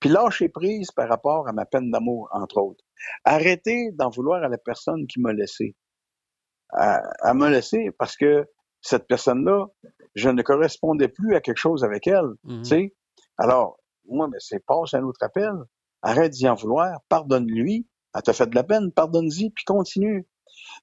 Puis 0.00 0.10
lâcher 0.10 0.48
prise 0.48 0.92
par 0.92 1.08
rapport 1.08 1.48
à 1.48 1.52
ma 1.52 1.64
peine 1.66 1.90
d'amour, 1.90 2.28
entre 2.32 2.58
autres. 2.58 2.84
Arrêter 3.24 3.90
d'en 3.94 4.10
vouloir 4.10 4.44
à 4.44 4.48
la 4.48 4.58
personne 4.58 5.06
qui 5.08 5.20
m'a 5.20 5.32
laissé. 5.32 5.74
À, 6.70 7.00
à 7.22 7.34
me 7.34 7.50
laisser 7.50 7.90
parce 7.98 8.16
que 8.16 8.46
cette 8.84 9.06
personne-là, 9.06 9.66
je 10.14 10.28
ne 10.28 10.42
correspondais 10.42 11.08
plus 11.08 11.34
à 11.34 11.40
quelque 11.40 11.58
chose 11.58 11.84
avec 11.84 12.06
elle. 12.06 12.34
Tu 12.46 12.64
sais? 12.64 12.94
Alors, 13.38 13.78
moi, 14.06 14.28
mais 14.30 14.36
c'est 14.40 14.64
passe 14.64 14.92
un 14.92 15.02
autre 15.02 15.22
appel. 15.22 15.54
Arrête 16.02 16.32
d'y 16.32 16.46
en 16.46 16.54
vouloir, 16.54 17.00
pardonne-lui. 17.08 17.88
Elle 18.14 18.22
t'a 18.22 18.34
fait 18.34 18.46
de 18.46 18.54
la 18.54 18.62
peine, 18.62 18.92
pardonne-y, 18.92 19.50
puis 19.50 19.64
continue. 19.64 20.28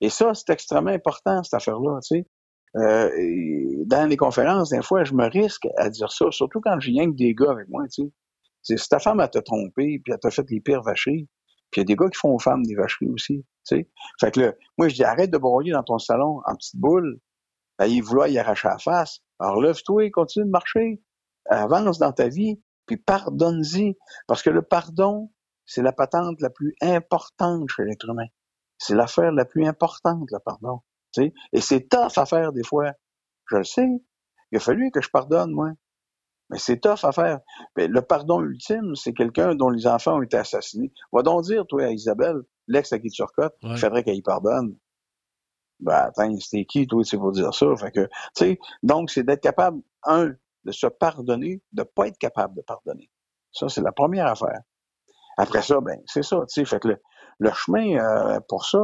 Et 0.02 0.10
ça, 0.10 0.34
c'est 0.34 0.50
extrêmement 0.50 0.90
important, 0.90 1.44
cette 1.44 1.54
affaire-là. 1.54 2.00
Tu 2.02 2.18
sais? 2.18 2.28
Euh, 2.76 3.84
dans 3.86 4.10
les 4.10 4.18
conférences, 4.18 4.72
des 4.72 4.82
fois, 4.82 5.04
je 5.04 5.14
me 5.14 5.30
risque 5.30 5.68
à 5.78 5.90
dire 5.90 6.12
ça, 6.12 6.26
surtout 6.32 6.60
quand 6.60 6.80
je 6.80 6.90
viens 6.90 7.04
avec 7.04 7.16
des 7.16 7.36
gars 7.36 7.52
avec 7.52 7.70
moi. 7.70 7.84
Tu 7.88 8.12
sais? 8.64 8.78
Si 8.78 8.90
ta 8.90 8.98
femme, 8.98 9.20
a 9.20 9.28
te 9.28 9.38
trompé, 9.38 10.02
puis 10.04 10.12
elle 10.12 10.20
t'a 10.20 10.32
fait 10.32 10.50
les 10.50 10.60
pires 10.60 10.82
vacheries, 10.82 11.30
puis 11.70 11.82
il 11.82 11.84
y 11.84 11.84
a 11.84 11.86
des 11.86 11.96
gars 11.96 12.10
qui 12.10 12.18
font 12.18 12.34
aux 12.34 12.40
femmes 12.40 12.64
des 12.64 12.76
vacheries 12.76 13.12
aussi. 13.12 13.46
Tu 13.68 13.76
sais? 13.76 13.90
Fait 14.20 14.32
que 14.32 14.40
là, 14.40 14.54
moi, 14.80 14.88
je 14.88 14.96
dis, 14.96 15.04
arrête 15.04 15.30
de 15.30 15.38
broyer 15.38 15.72
dans 15.72 15.84
ton 15.84 16.00
salon 16.00 16.42
en 16.48 16.56
petite 16.56 16.78
boule, 16.80 17.20
ben, 17.82 17.88
il 17.88 18.04
voulait 18.04 18.32
y 18.32 18.38
arracher 18.38 18.68
la 18.68 18.78
face. 18.78 19.22
Alors 19.40 19.60
lève-toi, 19.60 20.12
continue 20.12 20.46
de 20.46 20.52
marcher, 20.52 21.02
avance 21.50 21.98
dans 21.98 22.12
ta 22.12 22.28
vie, 22.28 22.62
puis 22.86 22.98
pardonne-y. 22.98 23.98
Parce 24.28 24.44
que 24.44 24.52
le 24.52 24.62
pardon, 24.62 25.32
c'est 25.66 25.82
la 25.82 25.92
patente 25.92 26.40
la 26.42 26.52
plus 26.52 26.76
importante 26.80 27.68
chez 27.70 27.84
l'être 27.84 28.08
humain. 28.08 28.28
C'est 28.78 28.94
l'affaire 28.94 29.32
la 29.32 29.46
plus 29.46 29.66
importante, 29.66 30.30
le 30.32 30.38
pardon. 30.46 30.82
Et 31.18 31.60
c'est 31.60 31.90
tough 31.90 32.18
à 32.18 32.28
faire 32.28 32.54
des 32.54 32.64
fois. 32.64 32.92
Je 33.50 33.58
le 33.58 33.64
sais. 33.64 33.90
Il 34.52 34.58
a 34.58 34.60
fallu 34.60 34.92
que 34.92 35.02
je 35.02 35.10
pardonne, 35.10 35.52
moi. 35.52 35.72
Mais 36.52 36.60
c'est 36.60 36.82
tough 36.82 37.04
à 37.04 37.12
faire. 37.12 37.40
Mais 37.76 37.88
le 37.88 38.04
pardon 38.04 38.44
ultime, 38.44 38.94
c'est 38.94 39.14
quelqu'un 39.14 39.56
dont 39.56 39.72
les 39.72 39.88
enfants 39.88 40.20
ont 40.20 40.22
été 40.22 40.38
assassinés. 40.38 40.94
Va 41.12 41.24
donc 41.24 41.46
dire, 41.46 41.66
toi, 41.66 41.86
à 41.86 41.90
Isabelle, 41.90 42.42
l'ex 42.68 42.94
à 42.94 43.00
qui 43.00 43.10
tu 43.10 43.24
recotes, 43.24 43.56
il 43.64 43.76
faudrait 43.76 44.04
qu'elle 44.04 44.18
y 44.18 44.22
pardonne. 44.22 44.78
Ben, 45.82 45.94
attends, 45.94 46.36
c'était 46.40 46.66
qui, 46.66 46.88
toi, 46.88 47.04
c'est 47.04 47.18
pour 47.18 47.32
dire 47.32 47.54
ça? 47.54 47.66
Fait 47.76 47.92
que, 47.92 48.06
tu 48.06 48.10
sais, 48.36 48.60
donc, 48.84 49.10
c'est 49.10 49.24
d'être 49.24 49.42
capable, 49.42 49.82
un, 50.04 50.34
de 50.64 50.72
se 50.72 50.88
pardonner, 50.88 51.62
de 51.74 51.84
pas 51.84 52.08
être 52.08 52.18
capable 52.18 52.56
de 52.56 52.62
pardonner. 52.62 53.10
Ça, 53.52 53.68
c'est 53.68 53.82
la 53.82 53.92
première 53.92 54.28
affaire. 54.28 54.62
Après 55.38 55.62
ça, 55.62 55.80
ben, 55.82 56.00
c'est 56.06 56.24
ça, 56.24 56.38
tu 56.48 56.62
sais, 56.62 56.66
fait 56.66 56.80
que 56.80 56.90
le, 56.90 57.02
le 57.40 57.52
chemin, 57.52 57.98
euh, 57.98 58.40
pour 58.48 58.66
ça, 58.66 58.80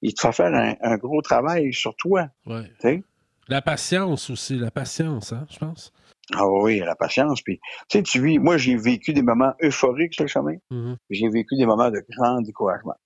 il 0.00 0.14
te 0.14 0.20
fait 0.20 0.32
faire 0.32 0.76
un, 0.80 0.96
gros 0.96 1.20
travail 1.22 1.72
sur 1.72 1.94
toi. 1.96 2.28
Ouais. 2.46 3.02
La 3.48 3.62
patience 3.62 4.30
aussi, 4.30 4.56
la 4.56 4.70
patience, 4.70 5.32
hein, 5.32 5.46
je 5.50 5.58
pense. 5.58 5.92
Ah 6.34 6.46
oui, 6.46 6.78
la 6.80 6.94
patience. 6.96 7.42
Puis, 7.42 7.60
tu 7.88 7.98
sais, 7.98 8.02
tu 8.02 8.20
vis, 8.20 8.38
moi, 8.38 8.56
j'ai 8.56 8.76
vécu 8.76 9.12
des 9.12 9.22
moments 9.22 9.52
euphoriques 9.62 10.14
sur 10.14 10.24
le 10.24 10.28
chemin. 10.28 10.56
Mm-hmm. 10.70 10.96
J'ai 11.10 11.28
vécu 11.28 11.56
des 11.56 11.66
moments 11.66 11.90
de 11.90 12.02
grand 12.16 12.40
découragement. 12.40 12.96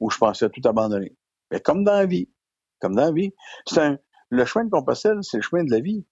Où 0.00 0.10
je 0.10 0.18
pensais 0.18 0.48
tout 0.50 0.62
abandonner. 0.64 1.12
Mais 1.50 1.60
comme 1.60 1.84
dans 1.84 1.94
la 1.94 2.06
vie. 2.06 2.28
Comme 2.80 2.94
dans 2.94 3.06
la 3.06 3.12
vie. 3.12 3.32
C'est 3.66 3.80
un, 3.80 3.98
le 4.30 4.44
chemin 4.44 4.64
de 4.64 4.70
Compostelle, 4.70 5.18
c'est 5.22 5.38
le 5.38 5.42
chemin 5.42 5.64
de 5.64 5.70
la 5.70 5.80
vie. 5.80 6.04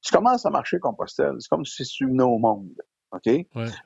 Tu 0.00 0.12
commences 0.12 0.46
à 0.46 0.50
marcher 0.50 0.78
Compostelle. 0.78 1.34
C'est 1.38 1.48
comme 1.48 1.64
si 1.64 1.84
tu 1.84 2.06
venais 2.06 2.22
au 2.22 2.38
monde. 2.38 2.70
OK? 3.12 3.26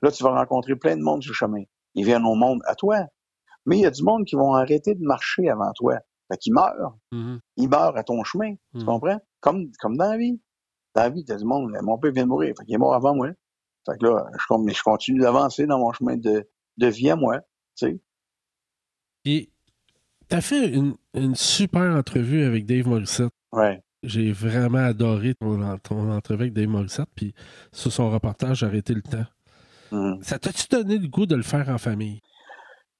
Là, 0.02 0.10
tu 0.10 0.22
vas 0.22 0.30
rencontrer 0.30 0.76
plein 0.76 0.96
de 0.96 1.02
monde 1.02 1.22
sur 1.22 1.30
le 1.30 1.36
chemin. 1.36 1.62
Ils 1.94 2.04
viennent 2.04 2.26
au 2.26 2.34
monde 2.34 2.60
à 2.66 2.74
toi. 2.74 3.06
Mais 3.66 3.78
il 3.78 3.82
y 3.82 3.86
a 3.86 3.90
du 3.90 4.02
monde 4.02 4.24
qui 4.24 4.34
vont 4.34 4.54
arrêter 4.54 4.94
de 4.94 5.02
marcher 5.02 5.48
avant 5.48 5.72
toi. 5.74 5.98
Fait 6.30 6.38
qu'ils 6.38 6.54
meurent. 6.54 6.96
Mm-hmm. 7.12 7.38
Ils 7.58 7.68
meurent 7.68 7.96
à 7.96 8.02
ton 8.02 8.24
chemin. 8.24 8.54
Tu 8.54 8.78
mm-hmm. 8.78 8.84
comprends? 8.84 9.20
Comme, 9.40 9.70
comme 9.78 9.96
dans 9.96 10.10
la 10.10 10.16
vie. 10.16 10.40
Dans 10.94 11.02
la 11.02 11.10
vie, 11.10 11.24
t'as 11.24 11.36
du 11.36 11.44
monde, 11.44 11.72
mon 11.82 11.98
père 11.98 12.12
vient 12.12 12.24
de 12.24 12.28
mourir. 12.28 12.54
Fait 12.58 12.64
qu'il 12.64 12.74
est 12.74 12.78
mort 12.78 12.94
avant 12.94 13.14
moi. 13.14 13.28
Fait 13.86 13.98
que 13.98 14.04
là, 14.04 14.26
je, 14.34 14.74
je 14.74 14.82
continue 14.82 15.20
d'avancer 15.20 15.66
dans 15.66 15.78
mon 15.78 15.92
chemin 15.92 16.16
de, 16.16 16.48
de 16.76 16.86
vie 16.86 17.10
à 17.10 17.16
moi. 17.16 17.40
Tu 17.76 17.86
sais. 17.86 18.00
Et 19.24 19.50
t'as 20.32 20.40
fait 20.40 20.66
une, 20.68 20.94
une, 21.12 21.34
super 21.34 21.94
entrevue 21.94 22.44
avec 22.44 22.64
Dave 22.64 22.88
Morissette. 22.88 23.32
Ouais. 23.52 23.82
J'ai 24.02 24.32
vraiment 24.32 24.78
adoré 24.78 25.34
ton, 25.34 25.78
ton, 25.78 26.10
entrevue 26.10 26.44
avec 26.44 26.54
Dave 26.54 26.68
Morissette. 26.68 27.08
Puis 27.14 27.34
sur 27.70 27.92
son 27.92 28.10
reportage, 28.10 28.60
j'ai 28.60 28.66
arrêté 28.66 28.94
le 28.94 29.02
temps. 29.02 29.26
Mm-hmm. 29.92 30.22
Ça 30.22 30.38
t'a-tu 30.38 30.68
donné 30.70 30.96
le 30.96 31.08
goût 31.08 31.26
de 31.26 31.36
le 31.36 31.42
faire 31.42 31.68
en 31.68 31.76
famille? 31.76 32.20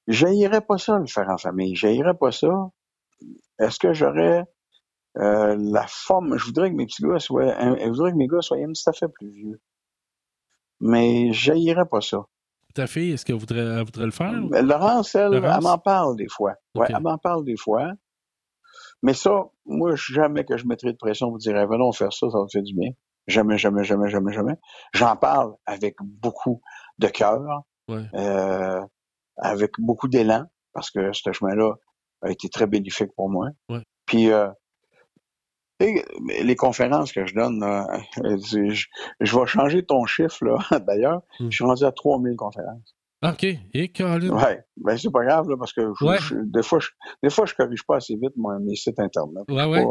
J'haïrais 0.07 0.61
pas 0.61 0.77
ça, 0.77 0.99
le 0.99 1.07
faire 1.07 1.27
en 1.27 1.37
famille. 1.37 1.75
J'haïrais 1.75 2.13
pas 2.13 2.31
ça. 2.31 2.69
Est-ce 3.59 3.79
que 3.79 3.93
j'aurais 3.93 4.43
euh, 5.17 5.57
la 5.59 5.87
forme? 5.87 6.37
Je 6.37 6.45
voudrais 6.45 6.69
que 6.69 6.75
mes 6.75 6.85
petits 6.85 7.01
gars 7.01 7.17
soient, 7.17 7.55
je 7.79 7.89
voudrais 7.89 8.11
que 8.11 8.17
mes 8.17 8.27
gars 8.27 8.41
soient 8.41 8.57
un 8.57 8.73
petit 8.73 8.83
fait 8.99 9.07
plus 9.07 9.31
vieux. 9.31 9.61
Mais 10.81 11.33
j'haïrais 11.33 11.87
pas 11.89 12.01
ça. 12.01 12.25
Ta 12.73 12.87
fille, 12.87 13.11
est-ce 13.11 13.25
qu'elle 13.25 13.35
voudrait, 13.35 13.83
voudrait 13.83 14.05
le 14.05 14.11
faire? 14.11 14.31
Laurence, 14.31 15.13
elle, 15.15 15.35
elle 15.35 15.61
m'en 15.61 15.77
parle 15.77 16.15
des 16.15 16.27
fois. 16.27 16.55
Ouais, 16.75 16.87
elle 16.89 17.01
m'en 17.01 17.17
parle 17.17 17.45
des 17.45 17.57
fois. 17.57 17.91
Mais 19.03 19.13
ça, 19.13 19.43
moi, 19.65 19.93
jamais 19.95 20.43
que 20.43 20.57
je 20.57 20.65
mettrais 20.65 20.91
de 20.91 20.97
pression 20.97 21.29
pour 21.29 21.37
dire, 21.37 21.53
venons 21.67 21.91
faire 21.91 22.11
ça, 22.13 22.29
ça 22.29 22.37
va 22.39 22.45
faire 22.51 22.63
du 22.63 22.73
bien. 22.73 22.89
Jamais, 23.27 23.57
jamais, 23.57 23.83
jamais, 23.83 24.09
jamais, 24.09 24.33
jamais. 24.33 24.55
J'en 24.93 25.15
parle 25.15 25.53
avec 25.65 25.95
beaucoup 26.01 26.61
de 26.97 27.07
cœur. 27.07 27.41
Ouais. 27.89 28.05
Euh, 28.15 28.81
avec 29.37 29.71
beaucoup 29.79 30.07
d'élan, 30.07 30.45
parce 30.73 30.89
que 30.89 31.11
ce 31.11 31.31
chemin-là 31.31 31.73
a 32.21 32.31
été 32.31 32.49
très 32.49 32.67
bénéfique 32.67 33.11
pour 33.15 33.29
moi. 33.29 33.49
Puis, 34.05 34.31
euh, 34.31 34.49
les 35.79 36.55
conférences 36.55 37.11
que 37.11 37.25
je 37.25 37.33
donne, 37.33 37.59
je, 38.23 39.37
vais 39.37 39.45
changer 39.45 39.83
ton 39.83 40.05
chiffre, 40.05 40.45
là, 40.45 40.79
d'ailleurs. 40.87 41.21
Hmm. 41.39 41.49
Je 41.49 41.55
suis 41.55 41.65
rendu 41.65 41.83
à 41.83 41.91
3000 41.91 42.35
conférences. 42.35 42.95
OK. 43.23 43.45
Et 43.73 43.89
Colin? 43.89 44.29
Ouais. 44.29 44.63
Ben, 44.77 44.97
c'est 44.97 45.11
pas 45.11 45.23
grave, 45.23 45.49
là, 45.49 45.55
parce 45.57 45.71
que 45.71 45.81
des, 45.81 46.63
fois, 46.63 46.79
je, 46.79 46.95
des 47.23 47.29
fois, 47.29 47.45
je 47.45 47.53
corrige 47.53 47.83
pas 47.85 47.97
assez 47.97 48.15
vite 48.15 48.33
moi, 48.35 48.59
mes 48.59 48.75
sites 48.75 48.99
Internet. 48.99 49.43
Ouais, 49.49 49.81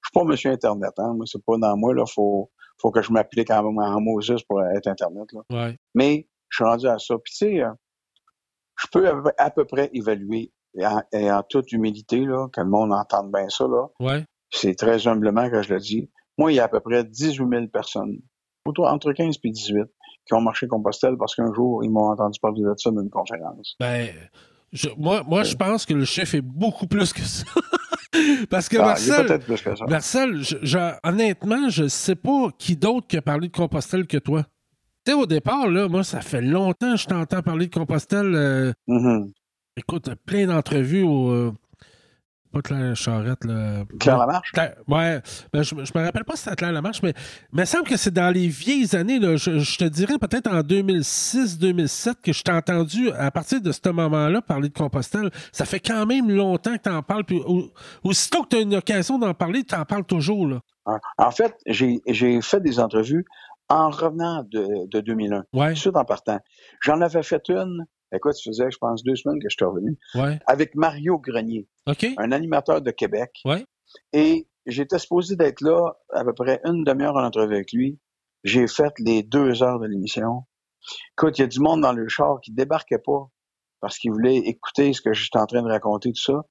je 0.00 0.08
suis 0.08 0.12
pas 0.14 0.24
monsieur 0.24 0.52
Internet, 0.52 0.92
hein. 0.98 1.12
Moi, 1.16 1.26
c'est 1.26 1.44
pas 1.44 1.58
dans 1.58 1.76
moi, 1.76 1.92
là. 1.92 2.04
Faut, 2.06 2.50
faut 2.80 2.92
que 2.92 3.02
je 3.02 3.12
m'applique 3.12 3.50
en, 3.50 3.64
en 3.64 4.00
Moses 4.00 4.42
pour 4.48 4.62
être 4.62 4.86
Internet, 4.86 5.26
là. 5.32 5.72
Mais, 5.94 6.28
je 6.50 6.56
suis 6.56 6.64
rendu 6.64 6.86
à 6.86 6.98
ça. 6.98 7.16
Puis, 7.18 7.32
tu 7.32 7.38
sais, 7.38 7.62
euh, 7.62 7.72
je 8.76 8.86
peux 8.92 9.10
à 9.36 9.50
peu 9.50 9.64
près 9.64 9.90
évaluer, 9.92 10.52
et 11.12 11.30
en, 11.32 11.42
toute 11.42 11.72
humilité, 11.72 12.20
là, 12.20 12.48
que 12.52 12.60
le 12.60 12.68
monde 12.68 12.92
entende 12.92 13.32
bien 13.32 13.48
ça, 13.48 13.66
là. 13.66 13.86
C'est 14.50 14.74
très 14.74 15.06
humblement 15.06 15.50
que 15.50 15.62
je 15.62 15.72
le 15.72 15.80
dis. 15.80 16.10
Moi, 16.38 16.52
il 16.52 16.56
y 16.56 16.60
a 16.60 16.64
à 16.64 16.68
peu 16.68 16.80
près 16.80 17.04
18 17.04 17.36
000 17.36 17.66
personnes, 17.68 18.18
entre 18.64 19.12
15 19.12 19.36
et 19.42 19.50
18, 19.50 19.84
qui 20.26 20.34
ont 20.34 20.40
marché 20.40 20.68
Compostelle 20.68 21.16
parce 21.18 21.34
qu'un 21.34 21.52
jour, 21.52 21.82
ils 21.84 21.90
m'ont 21.90 22.10
entendu 22.10 22.38
parler 22.40 22.62
de 22.62 22.74
ça 22.76 22.90
dans 22.90 23.02
une 23.02 23.10
conférence. 23.10 23.76
Ben, 23.80 24.08
moi, 24.96 25.22
moi 25.26 25.42
je 25.42 25.56
pense 25.56 25.86
que 25.86 25.94
le 25.94 26.04
chef 26.04 26.34
est 26.34 26.42
beaucoup 26.42 26.86
plus 26.86 27.12
que 27.12 27.22
ça. 27.22 27.44
Parce 28.50 28.70
que 28.70 28.78
ah, 28.78 28.86
Marcel, 28.86 29.38
plus 29.40 29.60
que 29.60 29.76
ça. 29.76 29.84
Marcel 29.86 30.42
honnêtement, 31.04 31.68
je 31.68 31.84
ne 31.84 31.88
sais 31.88 32.16
pas 32.16 32.48
qui 32.58 32.74
d'autre 32.74 33.06
qui 33.06 33.18
a 33.18 33.22
parlé 33.22 33.48
de 33.48 33.52
Compostelle 33.52 34.06
que 34.06 34.16
toi 34.16 34.44
au 35.14 35.26
départ, 35.26 35.68
là, 35.68 35.88
moi, 35.88 36.04
ça 36.04 36.20
fait 36.20 36.40
longtemps 36.40 36.92
que 36.92 37.00
je 37.00 37.06
t'entends 37.06 37.42
parler 37.42 37.66
de 37.66 37.74
Compostelle. 37.74 38.34
Euh, 38.34 38.72
mm-hmm. 38.88 39.32
Écoute, 39.76 40.10
plein 40.26 40.46
d'entrevues 40.46 41.02
au. 41.02 41.52
Pas 42.52 42.62
Claire 42.62 42.96
Charrette, 42.96 43.44
là. 43.44 43.84
Claire 44.00 44.18
Lamarche? 44.18 44.52
ouais. 44.56 45.20
Ben, 45.52 45.62
je, 45.62 45.74
je 45.74 45.98
me 45.98 46.04
rappelle 46.04 46.24
pas 46.24 46.34
si 46.36 46.44
c'était 46.44 46.56
Claire 46.56 46.72
Lamarche, 46.72 47.02
mais 47.02 47.12
il 47.52 47.60
me 47.60 47.64
semble 47.64 47.84
que 47.84 47.96
c'est 47.96 48.12
dans 48.12 48.30
les 48.30 48.48
vieilles 48.48 48.96
années, 48.96 49.18
là, 49.18 49.36
je, 49.36 49.76
te 49.76 49.84
dirais 49.84 50.18
peut-être 50.18 50.50
en 50.50 50.60
2006-2007 50.60 52.14
que 52.22 52.32
je 52.32 52.42
t'ai 52.42 52.52
entendu, 52.52 53.10
à 53.12 53.30
partir 53.30 53.60
de 53.60 53.70
ce 53.70 53.88
moment-là, 53.90 54.40
parler 54.40 54.68
de 54.70 54.74
Compostelle. 54.74 55.30
Ça 55.52 55.64
fait 55.64 55.80
quand 55.80 56.06
même 56.06 56.30
longtemps 56.30 56.76
que 56.76 56.82
tu 56.82 56.90
en 56.90 57.02
parles. 57.02 57.24
Puis, 57.24 57.42
aussitôt 58.02 58.42
que 58.44 58.48
tu 58.48 58.56
as 58.56 58.60
une 58.60 58.74
occasion 58.74 59.18
d'en 59.18 59.34
parler, 59.34 59.64
tu 59.64 59.74
en 59.74 59.84
parles 59.84 60.04
toujours. 60.04 60.46
Là. 60.46 60.60
En 61.18 61.30
fait, 61.30 61.54
j'ai 61.66 62.00
fait 62.40 62.60
des 62.60 62.80
entrevues 62.80 63.24
en 63.68 63.90
revenant 63.90 64.42
de, 64.44 64.86
de 64.86 65.00
2001. 65.00 65.44
Ouais. 65.52 65.74
Tout 65.74 65.94
en 65.94 66.04
partant. 66.04 66.38
J'en 66.80 67.00
avais 67.00 67.22
fait 67.22 67.50
une, 67.50 67.84
écoute, 68.12 68.34
ça 68.34 68.42
faisait, 68.44 68.70
je 68.70 68.78
pense, 68.78 69.02
deux 69.02 69.16
semaines 69.16 69.38
que 69.40 69.48
je 69.48 69.56
suis 69.56 69.64
revenu, 69.64 69.98
ouais. 70.14 70.38
avec 70.46 70.74
Mario 70.74 71.18
Grenier, 71.18 71.68
un 71.86 72.32
animateur 72.32 72.82
de 72.82 72.90
Québec. 72.90 73.40
Ouais. 73.44 73.64
Et 74.12 74.46
j'étais 74.66 74.98
supposé 74.98 75.36
d'être 75.36 75.60
là 75.60 75.94
à 76.12 76.24
peu 76.24 76.34
près 76.34 76.60
une 76.64 76.84
demi-heure 76.84 77.16
en 77.16 77.24
entrevue 77.24 77.54
avec 77.54 77.72
lui. 77.72 77.98
J'ai 78.44 78.66
fait 78.66 78.92
les 78.98 79.22
deux 79.22 79.62
heures 79.62 79.80
de 79.80 79.86
l'émission. 79.86 80.44
Écoute, 81.16 81.38
il 81.38 81.42
y 81.42 81.44
a 81.44 81.48
du 81.48 81.60
monde 81.60 81.80
dans 81.80 81.92
le 81.92 82.08
char 82.08 82.40
qui 82.40 82.52
débarquait 82.52 82.98
pas 82.98 83.28
parce 83.80 83.98
qu'il 83.98 84.12
voulait 84.12 84.36
écouter 84.36 84.92
ce 84.92 85.00
que 85.00 85.12
j'étais 85.12 85.38
en 85.38 85.46
train 85.46 85.62
de 85.62 85.68
raconter, 85.68 86.12
tout 86.12 86.22
ça. 86.22 86.44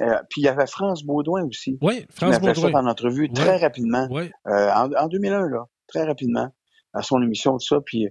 Euh, 0.00 0.18
puis 0.28 0.40
il 0.40 0.44
y 0.44 0.48
avait 0.48 0.66
France 0.66 1.04
Baudouin 1.04 1.46
aussi. 1.46 1.78
Oui, 1.80 2.04
France 2.10 2.40
Baudouin. 2.40 2.54
fait 2.54 2.74
en 2.74 2.86
entrevue 2.86 3.32
très 3.32 3.58
rapidement. 3.58 4.08
Euh, 4.10 4.28
en, 4.46 4.92
en, 4.92 5.08
2001, 5.08 5.48
là, 5.48 5.64
très 5.86 6.04
rapidement 6.04 6.50
à 6.94 7.02
son 7.02 7.20
émission, 7.22 7.52
tout 7.52 7.66
ça. 7.66 7.80
Puis, 7.84 8.08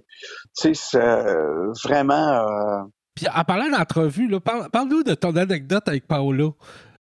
tu 0.56 0.74
sais, 0.74 0.74
c'est 0.74 1.88
vraiment. 1.88 2.14
Euh... 2.14 2.82
Puis, 3.14 3.26
en 3.34 3.44
parlant 3.44 3.70
d'entrevue, 3.70 4.40
parle, 4.40 4.70
parle-nous 4.70 5.02
de 5.02 5.14
ton 5.14 5.34
anecdote 5.36 5.88
avec 5.88 6.06
Paolo. 6.06 6.56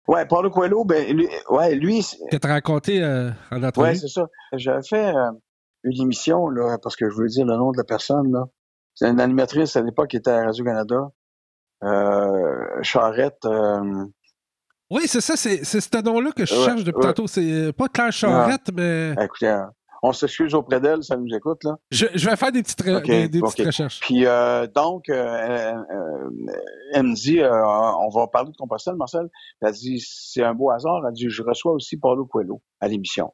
Ouais, 0.09 0.25
Paolo 0.25 0.51
Coelho, 0.51 0.85
ben, 0.85 1.15
lui, 1.15 1.29
ouais, 1.51 1.75
lui. 1.75 2.03
Tu 2.31 2.39
raconté 2.43 3.03
euh, 3.03 3.31
en 3.51 3.63
entrevue. 3.63 3.89
Ouais, 3.89 3.95
c'est 3.95 4.09
ça. 4.09 4.27
J'avais 4.55 4.83
fait 4.83 5.15
euh, 5.15 5.31
une 5.85 6.01
émission, 6.01 6.49
là, 6.49 6.79
parce 6.83 6.97
que 6.97 7.11
je 7.11 7.15
veux 7.15 7.29
dire 7.29 7.45
le 7.45 7.57
nom 7.57 7.73
de 7.73 7.77
la 7.77 7.85
personne, 7.85 8.33
là. 8.33 8.47
C'est 8.95 9.09
une 9.09 9.21
animatrice 9.21 9.77
à 9.77 9.83
l'époque 9.83 10.09
qui 10.09 10.17
était 10.17 10.31
à 10.31 10.47
Radio-Canada. 10.47 11.11
Euh, 11.85 12.83
Charrette. 12.83 13.45
Euh, 13.45 14.07
oui, 14.91 15.03
c'est 15.07 15.21
ça, 15.21 15.37
c'est, 15.37 15.63
c'est 15.63 15.81
ce 15.81 16.03
nom-là 16.03 16.33
que 16.33 16.47
je 16.47 16.55
cherche 16.55 16.83
depuis 16.83 17.03
tantôt. 17.03 17.27
C'est 17.27 17.73
pas 17.75 17.89
Claire 17.89 18.11
Charrette, 18.11 18.71
mais. 18.75 19.15
Écoutez, 19.21 19.55
on 20.03 20.13
s'excuse 20.13 20.55
auprès 20.55 20.81
d'elle, 20.81 21.03
ça 21.03 21.17
nous 21.17 21.35
écoute, 21.35 21.65
là. 21.65 21.77
Je, 21.91 22.07
vais 22.07 22.37
faire 22.37 22.53
des 22.53 22.63
petites, 22.63 22.83
des, 22.85 23.41
petites 23.41 23.67
recherches. 23.67 24.01
Puis, 24.01 24.27
euh, 24.27 24.67
donc, 24.67 25.09
euh, 25.09 25.15
euh, 25.15 26.31
elle 26.93 27.03
me 27.05 27.15
dit, 27.15 27.41
on 27.43 28.09
va 28.09 28.27
parler 28.29 28.53
de 28.53 28.57
Compostelle, 28.57 28.97
Marcel. 28.97 29.29
Elle 29.61 29.73
dit, 29.73 30.01
c'est 30.01 30.43
un 30.43 30.55
beau 30.55 30.71
hasard. 30.71 31.03
Elle 31.07 31.13
dit, 31.15 31.29
je 31.29 31.43
reçois 31.43 31.73
aussi 31.73 31.97
Paulo 31.97 32.27
Coelho 32.27 32.63
à 32.81 32.89
l'émission. 32.89 33.33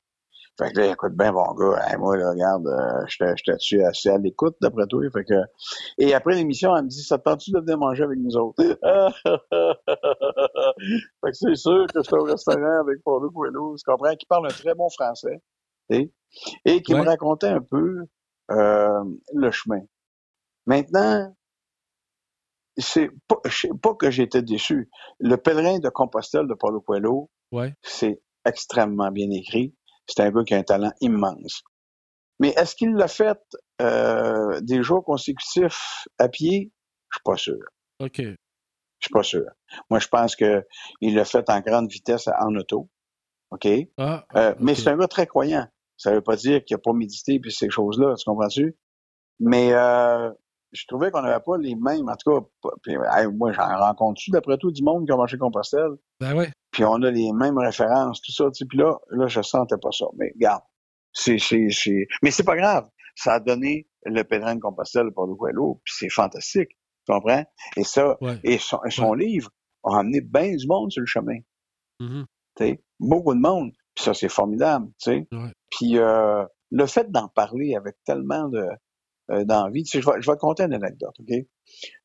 Fait 0.57 0.71
que 0.71 0.79
là, 0.79 0.93
écoute 0.93 1.15
bien, 1.15 1.33
bon 1.33 1.53
gars, 1.55 1.97
moi, 1.99 2.17
là, 2.17 2.31
regarde, 2.31 2.65
je 3.09 3.17
j'étais 3.37 3.57
dessus 3.57 3.83
assez 3.83 4.09
à 4.09 4.19
l'écoute, 4.19 4.55
d'après 4.61 4.87
toi? 4.87 5.03
Fait 5.13 5.25
que... 5.25 5.35
Et 5.99 6.15
après 6.15 6.37
l'émission, 6.37 6.77
elle 6.77 6.85
me 6.85 6.89
dit, 6.89 7.03
ça 7.03 7.19
te 7.19 7.25
tente-tu 7.25 7.51
de 7.51 7.59
venir 7.59 7.77
manger 7.77 8.05
avec 8.05 8.21
nous 8.21 8.37
autres? 8.37 8.63
fait 8.63 8.77
que 11.25 11.33
c'est 11.33 11.57
sûr 11.57 11.87
que 11.93 12.01
je 12.01 12.03
suis 12.03 12.15
au 12.15 12.23
restaurant 12.23 12.81
avec 12.83 13.03
Paulo 13.03 13.33
Coelho, 13.33 13.75
tu 13.77 13.83
comprends, 13.85 14.15
qui 14.15 14.27
parle 14.27 14.47
un 14.47 14.51
très 14.51 14.77
bon 14.77 14.89
français 14.91 15.43
et 15.91 16.83
qui 16.83 16.93
me 16.95 16.99
racontait 17.07 17.49
un 17.49 17.61
peu 17.61 18.07
euh, 18.51 19.05
le 19.33 19.51
chemin. 19.51 19.81
Maintenant, 20.67 21.35
c'est 22.77 23.09
pas, 23.29 23.37
pas 23.83 23.95
que 23.95 24.11
j'étais 24.11 24.43
déçu. 24.43 24.91
Le 25.21 25.37
pèlerin 25.37 25.79
de 25.79 25.89
Compostelle 25.89 26.47
de 26.49 26.55
Paulo 26.55 26.81
Coelho, 26.81 27.31
c'est 27.83 28.21
extrêmement 28.45 29.11
bien 29.11 29.31
écrit. 29.31 29.75
C'est 30.07 30.21
un 30.23 30.31
gars 30.31 30.43
qui 30.45 30.55
a 30.55 30.59
un 30.59 30.63
talent 30.65 30.93
immense. 31.01 31.63
Mais 32.41 32.49
est-ce 32.57 32.75
qu'il 32.75 32.95
l'a 32.95 33.07
fait 33.09 33.39
euh, 33.81 34.61
des 34.61 34.83
jours 34.83 35.05
consécutifs 35.05 36.07
à 36.19 36.29
pied? 36.29 36.73
Je 37.11 37.17
suis 37.19 37.23
pas 37.25 37.37
sûr. 37.37 37.59
OK. 38.01 38.19
Je 38.19 39.07
suis 39.09 39.13
pas 39.13 39.23
sûr. 39.23 39.45
Moi, 39.89 40.01
je 40.01 40.09
pense 40.09 40.35
que 40.35 40.67
il 41.01 41.15
l'a 41.15 41.25
fait 41.25 41.49
en 41.49 41.61
grande 41.61 41.89
vitesse 41.91 42.29
en 42.41 42.55
auto. 42.57 42.89
OK? 43.51 43.69
Ah, 43.99 44.27
Euh, 44.35 44.55
Mais 44.59 44.73
ok. 44.73 44.79
c'est 44.79 44.89
un 44.89 44.97
gars 44.97 45.07
très 45.07 45.27
croyant. 45.29 45.69
Ça 45.97 46.13
veut 46.13 46.21
pas 46.23 46.37
dire 46.37 46.65
qu'il 46.65 46.75
a 46.75 46.79
pas 46.79 46.93
médité 46.93 47.39
puis 47.41 47.53
ces 47.53 47.71
choses-là, 47.71 48.15
tu 48.17 48.25
comprends-tu? 48.25 48.77
Mais 49.41 49.73
euh, 49.73 50.31
je 50.73 50.85
trouvais 50.89 51.11
qu'on 51.11 51.23
n'avait 51.23 51.43
pas 51.45 51.57
les 51.57 51.75
mêmes. 51.77 52.09
En 52.09 52.17
tout 52.17 52.33
cas, 52.41 52.47
pas- 52.63 52.75
puis, 52.83 52.95
hey, 52.95 53.27
moi, 53.33 53.53
j'en 53.53 53.67
rencontre-tu 53.79 54.31
d'après 54.31 54.57
tout 54.59 54.71
du 54.73 54.83
monde 54.83 55.07
qui 55.07 55.13
a 55.13 55.17
marché 55.17 55.39
Compostelle? 55.39 55.93
Ben 56.21 56.37
ouais. 56.37 56.51
Puis 56.73 56.85
on 56.85 57.03
a 57.03 57.11
les 57.11 57.33
mêmes 57.33 57.59
références, 57.59 58.21
tout 58.21 58.33
ça. 58.33 58.45
tu 58.47 58.59
sais. 58.59 58.65
Puis 58.69 58.79
là, 58.79 58.97
là, 59.11 59.27
je 59.29 59.41
sentais 59.43 59.77
pas 59.81 59.91
ça. 59.93 60.07
Mais 60.17 60.33
regarde, 60.35 60.63
c'est, 61.13 61.39
c'est, 61.39 61.69
c'est... 61.71 62.07
Mais 62.23 62.31
c'est 62.33 62.43
pas 62.45 62.57
grave. 62.57 62.89
Ça 63.17 63.35
a 63.35 63.41
donné 63.41 63.89
le 64.05 64.23
pèlerin 64.25 64.57
de 64.57 64.61
Compostelle 64.61 65.11
pour 65.15 65.27
le 65.27 65.35
Coelho, 65.37 65.81
puis 65.85 65.95
c'est 65.97 66.09
fantastique. 66.11 66.71
Tu 67.07 67.13
comprends? 67.13 67.45
Et 67.77 67.85
ça, 67.85 68.17
Ouais. 68.21 68.39
et 68.43 68.59
son, 68.59 68.79
et 68.85 68.91
son 68.91 69.15
livre 69.15 69.51
a 69.85 69.99
amené 70.01 70.21
bien 70.21 70.57
du 70.57 70.67
monde 70.67 70.91
sur 70.91 71.01
le 71.01 71.07
chemin. 71.07 71.39
Sais. 72.59 72.83
Beaucoup 72.99 73.35
de 73.35 73.41
monde. 73.41 73.73
Puis 73.95 74.05
ça, 74.05 74.15
c'est 74.15 74.29
formidable. 74.29 74.89
tu 75.01 75.11
sais. 75.13 75.27
Ouais. 75.33 75.53
Puis 75.77 75.99
euh, 75.99 76.45
le 76.71 76.87
fait 76.87 77.11
d'en 77.11 77.29
parler 77.29 77.75
avec 77.75 77.97
tellement 78.05 78.49
de 78.49 78.67
euh, 79.31 79.45
d'envie, 79.45 79.85
tu 79.85 79.91
sais, 79.91 80.03
je 80.03 80.11
vais, 80.11 80.21
je 80.21 80.31
vais 80.31 80.37
te 80.37 80.41
conter 80.41 80.65
une 80.65 80.75
anecdote, 80.75 81.15
OK? 81.19 81.35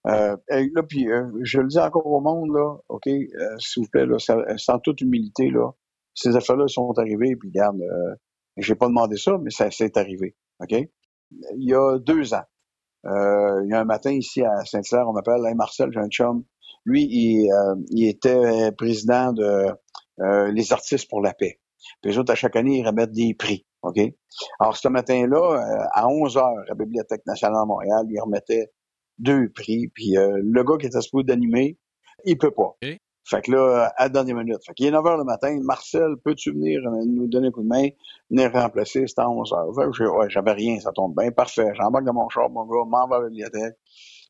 Euh, 0.07 0.37
là, 0.47 0.83
puis 0.87 1.11
euh, 1.11 1.29
je 1.43 1.59
le 1.59 1.67
dis 1.67 1.79
encore 1.79 2.05
au 2.05 2.21
monde, 2.21 2.49
là, 2.53 2.77
OK? 2.87 3.07
Euh, 3.07 3.57
S'il 3.59 3.83
vous 3.83 3.89
plaît, 3.89 4.05
là, 4.05 4.17
sans 4.57 4.79
toute 4.79 5.01
humilité, 5.01 5.49
là, 5.49 5.71
ces 6.13 6.35
affaires-là 6.37 6.67
sont 6.67 6.93
arrivées, 6.97 7.35
puis 7.35 7.49
regarde, 7.49 7.79
j'ai 8.57 8.75
pas 8.75 8.87
demandé 8.87 9.17
ça, 9.17 9.37
mais 9.41 9.49
ça 9.51 9.69
c'est 9.71 9.97
arrivé, 9.97 10.35
OK? 10.61 10.71
Il 10.71 11.69
y 11.69 11.73
a 11.73 11.97
deux 11.99 12.33
ans, 12.33 12.45
il 13.03 13.67
y 13.69 13.73
a 13.73 13.79
un 13.81 13.85
matin 13.85 14.11
ici 14.11 14.41
à 14.41 14.65
Saint-Hilaire, 14.65 15.07
on 15.07 15.13
m'appelle, 15.13 15.45
hey, 15.45 15.55
Marcel, 15.55 15.91
j'ai 15.91 15.99
un 15.99 16.09
chum. 16.09 16.43
Lui, 16.85 17.03
il, 17.03 17.49
il 17.89 18.07
était 18.07 18.71
président 18.73 19.33
de 19.33 19.67
les 20.51 20.73
artistes 20.73 21.09
pour 21.09 21.21
la 21.21 21.33
paix. 21.33 21.59
Puis 22.01 22.11
les 22.11 22.17
autres, 22.17 22.31
à 22.31 22.35
chaque 22.35 22.55
année, 22.55 22.79
ils 22.79 22.85
remettent 22.87 23.11
des 23.11 23.33
prix. 23.33 23.65
OK? 23.81 23.97
Alors, 24.59 24.75
ce 24.75 24.87
matin-là, 24.87 25.37
euh, 25.37 25.85
à 25.93 26.07
11 26.07 26.37
heures, 26.37 26.43
à 26.59 26.65
la 26.67 26.75
Bibliothèque 26.75 27.25
nationale 27.25 27.61
de 27.63 27.67
Montréal, 27.67 28.05
ils 28.09 28.19
remettaient 28.19 28.71
deux 29.17 29.49
prix. 29.49 29.87
Puis 29.93 30.17
euh, 30.17 30.39
le 30.43 30.63
gars 30.63 30.77
qui 30.77 30.87
était 30.87 31.01
supposé 31.01 31.23
d'animer, 31.25 31.77
il 32.25 32.37
peut 32.37 32.51
pas. 32.51 32.75
Fait 33.25 33.41
que 33.41 33.51
là, 33.51 33.91
à 33.95 34.03
la 34.03 34.09
dernière 34.09 34.35
minute. 34.37 34.57
Fait 34.65 34.73
qu'il 34.73 34.87
est 34.87 34.91
9 34.91 35.05
heures 35.05 35.17
le 35.17 35.23
matin. 35.23 35.55
Marcel, 35.61 36.15
peux-tu 36.23 36.51
venir 36.51 36.81
euh, 36.85 37.03
nous 37.05 37.27
donner 37.27 37.49
un 37.49 37.51
coup 37.51 37.61
de 37.63 37.67
main? 37.67 37.87
Venir 38.31 38.51
remplacer, 38.51 39.05
c'était 39.07 39.21
à 39.21 39.29
11 39.29 39.53
heures. 39.53 39.73
Fait 39.75 39.85
que 39.85 39.91
j'ai- 39.93 40.07
ouais, 40.07 40.29
j'avais 40.29 40.51
rien, 40.53 40.79
ça 40.79 40.91
tombe 40.91 41.15
bien. 41.15 41.31
Parfait. 41.31 41.67
J'embarque 41.75 42.05
dans 42.05 42.13
mon 42.13 42.27
char, 42.29 42.49
mon 42.49 42.65
gars, 42.65 42.85
m'en 42.87 43.07
vais 43.07 43.15
à 43.15 43.19
la 43.19 43.29
bibliothèque. 43.29 43.75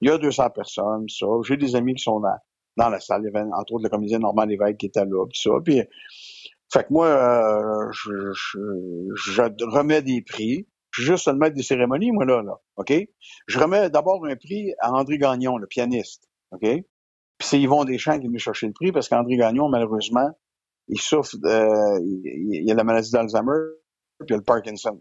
Il 0.01 0.09
y 0.09 0.11
a 0.11 0.17
200 0.17 0.49
personnes, 0.49 1.05
ça. 1.07 1.25
J'ai 1.47 1.55
des 1.57 1.75
amis 1.75 1.93
qui 1.95 2.03
sont 2.03 2.19
dans, 2.19 2.35
dans 2.77 2.89
la 2.89 2.99
salle. 2.99 3.23
Entre 3.53 3.73
autres, 3.73 3.83
le 3.83 3.89
comédien 3.89 4.19
Normand 4.19 4.43
Lévesque 4.45 4.77
qui 4.77 4.87
était 4.87 5.05
là, 5.05 5.25
puis 5.27 5.39
ça. 5.39 5.51
Puis, 5.63 5.81
fait 6.71 6.83
que 6.83 6.93
moi, 6.93 7.07
euh, 7.07 7.91
je, 7.91 8.31
je, 8.31 8.59
je 9.15 9.41
remets 9.65 10.01
des 10.01 10.21
prix. 10.21 10.67
Je 10.91 11.01
suis 11.01 11.11
juste 11.11 11.27
le 11.27 11.35
maître 11.35 11.55
des 11.55 11.63
cérémonies, 11.63 12.11
moi, 12.11 12.25
là, 12.25 12.41
là. 12.41 12.59
OK? 12.77 12.93
Je 13.47 13.59
remets 13.59 13.89
d'abord 13.89 14.25
un 14.25 14.35
prix 14.35 14.73
à 14.79 14.91
André 14.91 15.17
Gagnon, 15.17 15.57
le 15.57 15.67
pianiste. 15.67 16.27
OK? 16.51 16.61
Puis 16.61 17.47
c'est 17.47 17.59
Yvon 17.59 17.85
Deschamps 17.85 18.19
qui 18.19 18.25
est 18.25 18.27
venu 18.27 18.39
chercher 18.39 18.67
le 18.67 18.73
prix 18.73 18.91
parce 18.91 19.07
qu'André 19.07 19.37
Gagnon, 19.37 19.69
malheureusement, 19.69 20.29
il 20.87 20.99
souffre, 20.99 21.35
euh, 21.45 21.99
il, 22.01 22.63
il 22.63 22.71
a 22.71 22.73
la 22.73 22.83
maladie 22.83 23.11
d'Alzheimer 23.11 23.59
puis 24.25 24.35
le 24.35 24.41
Parkinson. 24.41 24.99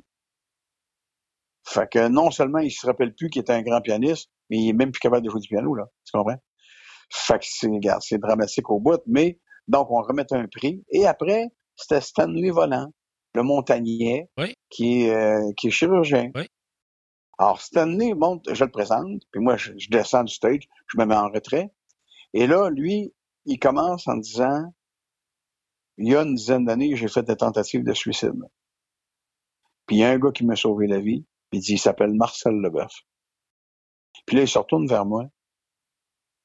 Fait 1.67 1.91
que 1.91 2.09
non 2.09 2.31
seulement 2.31 2.61
il 2.61 2.71
se 2.71 2.87
rappelle 2.87 3.15
plus 3.15 3.29
qu'il 3.29 3.41
était 3.43 3.53
un 3.53 3.63
grand 3.63 3.81
pianiste, 3.81 4.31
mais 4.49 4.59
il 4.59 4.69
est 4.71 4.75
même 4.75 4.91
plus 4.91 5.01
capable 5.01 5.25
de 5.25 5.31
jouer 5.31 5.41
du 5.41 5.49
piano, 5.49 5.75
là. 5.75 5.87
Tu 6.05 6.13
comprends? 6.17 6.41
Fait 7.11 7.39
que 7.39 7.45
c'est, 7.47 7.69
c'est 8.01 8.19
dramatique 8.19 8.71
au 8.71 8.81
bout, 8.81 9.01
mais 9.07 9.41
donc 9.67 9.91
on 9.91 10.01
remet 10.01 10.27
un 10.33 10.47
prix. 10.47 10.83
Et 10.91 11.07
après, 11.07 11.49
c'était 11.79 12.01
Stanley 12.01 12.51
Volant, 12.51 12.93
le 13.35 13.43
montagnais, 13.43 14.29
Oui. 14.37 14.55
qui 14.69 15.03
est, 15.05 15.15
euh, 15.15 15.53
qui 15.57 15.69
est 15.69 15.71
chirurgien. 15.71 16.31
Oui. 16.35 16.47
Alors, 17.39 17.61
Stanley 17.61 18.15
monte, 18.15 18.53
je 18.53 18.65
le 18.65 18.71
présente, 18.71 19.23
puis 19.31 19.41
moi, 19.41 19.57
je, 19.57 19.73
je 19.79 19.89
descends 19.91 20.25
du 20.25 20.35
stage, 20.35 20.69
je 20.89 20.99
me 20.99 21.05
mets 21.07 21.15
en 21.17 21.29
retrait. 21.31 21.71
Et 22.35 22.47
là, 22.49 22.69
lui, 22.69 23.15
il 23.45 23.59
commence 23.59 24.09
en 24.09 24.17
disant, 24.17 24.73
il 25.99 26.09
y 26.09 26.17
a 26.17 26.23
une 26.23 26.35
dizaine 26.35 26.65
d'années, 26.65 26.97
j'ai 26.97 27.09
fait 27.09 27.23
des 27.23 27.37
tentatives 27.37 27.85
de 27.85 27.95
suicide. 27.95 28.43
Puis 29.87 29.97
il 29.97 29.99
y 30.01 30.05
a 30.05 30.11
un 30.11 30.19
gars 30.19 30.33
qui 30.33 30.45
m'a 30.45 30.57
sauvé 30.57 30.87
la 30.87 30.99
vie, 31.01 31.25
puis 31.51 31.61
il 31.61 31.63
dit, 31.63 31.73
il 31.75 31.79
s'appelle 31.79 32.13
Marcel 32.13 32.55
Leboeuf. 32.55 32.93
Puis 34.27 34.37
là, 34.37 34.43
il 34.43 34.49
se 34.49 34.59
retourne 34.59 34.87
vers 34.87 35.07
moi. 35.07 35.25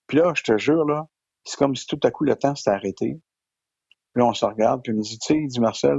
Puis 0.07 0.17
là, 0.17 0.31
je 0.35 0.43
te 0.43 0.57
jure, 0.57 0.85
là, 0.85 1.07
c'est 1.43 1.57
comme 1.57 1.75
si 1.75 1.85
tout 1.87 1.99
à 2.03 2.11
coup 2.11 2.23
le 2.23 2.35
temps 2.35 2.55
s'était 2.55 2.69
arrêté. 2.71 3.19
Puis 4.13 4.21
là, 4.21 4.27
on 4.27 4.33
se 4.33 4.45
regarde, 4.45 4.81
puis 4.83 4.93
il 4.93 4.97
me 4.97 5.01
dit, 5.01 5.17
tu 5.17 5.33
sais, 5.33 5.37
il 5.37 5.47
dit 5.47 5.59
Marcel, 5.59 5.97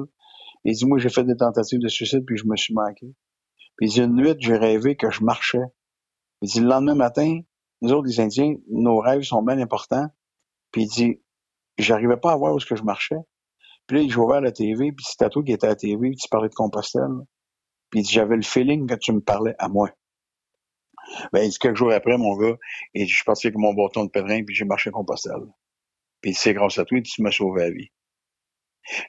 il 0.64 0.74
dit, 0.74 0.86
moi, 0.86 0.98
j'ai 0.98 1.08
fait 1.08 1.24
des 1.24 1.36
tentatives 1.36 1.80
de 1.80 1.88
suicide, 1.88 2.24
puis 2.26 2.36
je 2.36 2.46
me 2.46 2.56
suis 2.56 2.74
manqué. 2.74 3.14
Puis 3.76 3.86
il 3.86 3.90
dit, 3.90 4.00
une 4.00 4.14
nuit, 4.14 4.34
j'ai 4.38 4.56
rêvé 4.56 4.96
que 4.96 5.10
je 5.10 5.22
marchais. 5.22 5.64
Il 6.40 6.48
dit, 6.48 6.60
le 6.60 6.68
lendemain 6.68 6.94
matin, 6.94 7.40
nous 7.82 7.92
autres, 7.92 8.06
les 8.06 8.20
Indiens, 8.20 8.54
nos 8.70 8.98
rêves 8.98 9.22
sont 9.22 9.42
bien 9.42 9.58
importants. 9.58 10.06
Puis 10.70 10.82
il 10.82 10.88
dit, 10.88 11.22
j'arrivais 11.76 12.16
pas 12.16 12.32
à 12.32 12.36
voir 12.36 12.54
où 12.54 12.58
est-ce 12.58 12.66
que 12.66 12.76
je 12.76 12.84
marchais. 12.84 13.18
Puis 13.86 13.98
là, 13.98 14.02
il 14.02 14.16
ouvert 14.16 14.40
la 14.40 14.52
TV, 14.52 14.92
puis 14.92 15.04
c'était 15.06 15.28
toi 15.28 15.42
qui 15.42 15.52
étais 15.52 15.66
à 15.66 15.70
la 15.70 15.76
TV, 15.76 16.08
puis 16.08 16.16
tu 16.16 16.28
parlais 16.28 16.48
de 16.48 16.54
Compostelle. 16.54 17.10
Puis 17.90 18.00
il 18.00 18.02
dit, 18.04 18.12
j'avais 18.12 18.36
le 18.36 18.42
feeling 18.42 18.86
que 18.86 18.94
tu 18.94 19.12
me 19.12 19.20
parlais 19.20 19.54
à 19.58 19.68
moi. 19.68 19.90
Ben, 21.32 21.42
il 21.42 21.50
dit, 21.50 21.58
quelques 21.58 21.76
jours 21.76 21.92
après, 21.92 22.16
mon 22.16 22.36
gars, 22.36 22.56
et 22.94 23.06
je 23.06 23.14
suis 23.14 23.24
parti 23.24 23.48
avec 23.48 23.58
mon 23.58 23.74
bâton 23.74 24.04
de 24.04 24.10
pèlerin, 24.10 24.42
puis 24.44 24.54
j'ai 24.54 24.64
marché 24.64 24.88
à 24.88 24.92
Compostelle. 24.92 25.44
Puis 26.22 26.32
c'est 26.32 26.54
grâce 26.54 26.78
à 26.78 26.84
toi, 26.84 27.00
tu 27.02 27.22
m'as 27.22 27.30
sauvé 27.30 27.62
la 27.62 27.70
vie. 27.70 27.90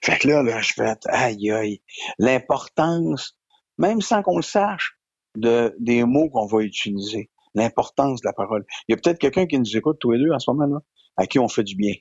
Fait 0.04 0.18
que 0.18 0.28
là, 0.28 0.44
là, 0.44 0.62
je 0.62 0.74
fais, 0.74 0.94
aïe, 1.08 1.52
aïe, 1.52 1.82
l'importance, 2.18 3.38
même 3.78 4.02
sans 4.02 4.22
qu'on 4.22 4.38
le 4.38 4.44
sache, 4.44 4.98
de, 5.36 5.76
des 5.80 6.04
mots 6.06 6.30
qu'on 6.30 6.46
va 6.46 6.62
utiliser, 6.62 7.30
l'importance 7.54 8.22
de 8.22 8.28
la 8.28 8.34
parole. 8.34 8.66
Il 8.88 8.94
y 8.94 8.96
a 8.96 8.98
peut-être 8.98 9.20
quelqu'un 9.20 9.46
qui 9.46 9.60
nous 9.60 9.78
écoute 9.78 9.98
tous 10.00 10.12
les 10.12 10.20
deux 10.20 10.32
en 10.32 10.40
ce 10.40 10.50
moment-là, 10.52 10.80
à 11.18 11.28
qui 11.28 11.40
on 11.40 11.48
fait 11.48 11.64
du 11.64 11.76
bien. 11.76 11.94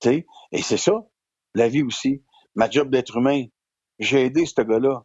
Tu 0.00 0.08
sais? 0.08 0.26
Et 0.52 0.62
c'est 0.62 0.76
ça, 0.76 1.04
la 1.54 1.68
vie 1.68 1.82
aussi. 1.82 2.22
Ma 2.54 2.70
job 2.70 2.90
d'être 2.90 3.16
humain, 3.16 3.44
j'ai 3.98 4.24
aidé 4.24 4.46
ce 4.46 4.60
gars-là. 4.62 5.04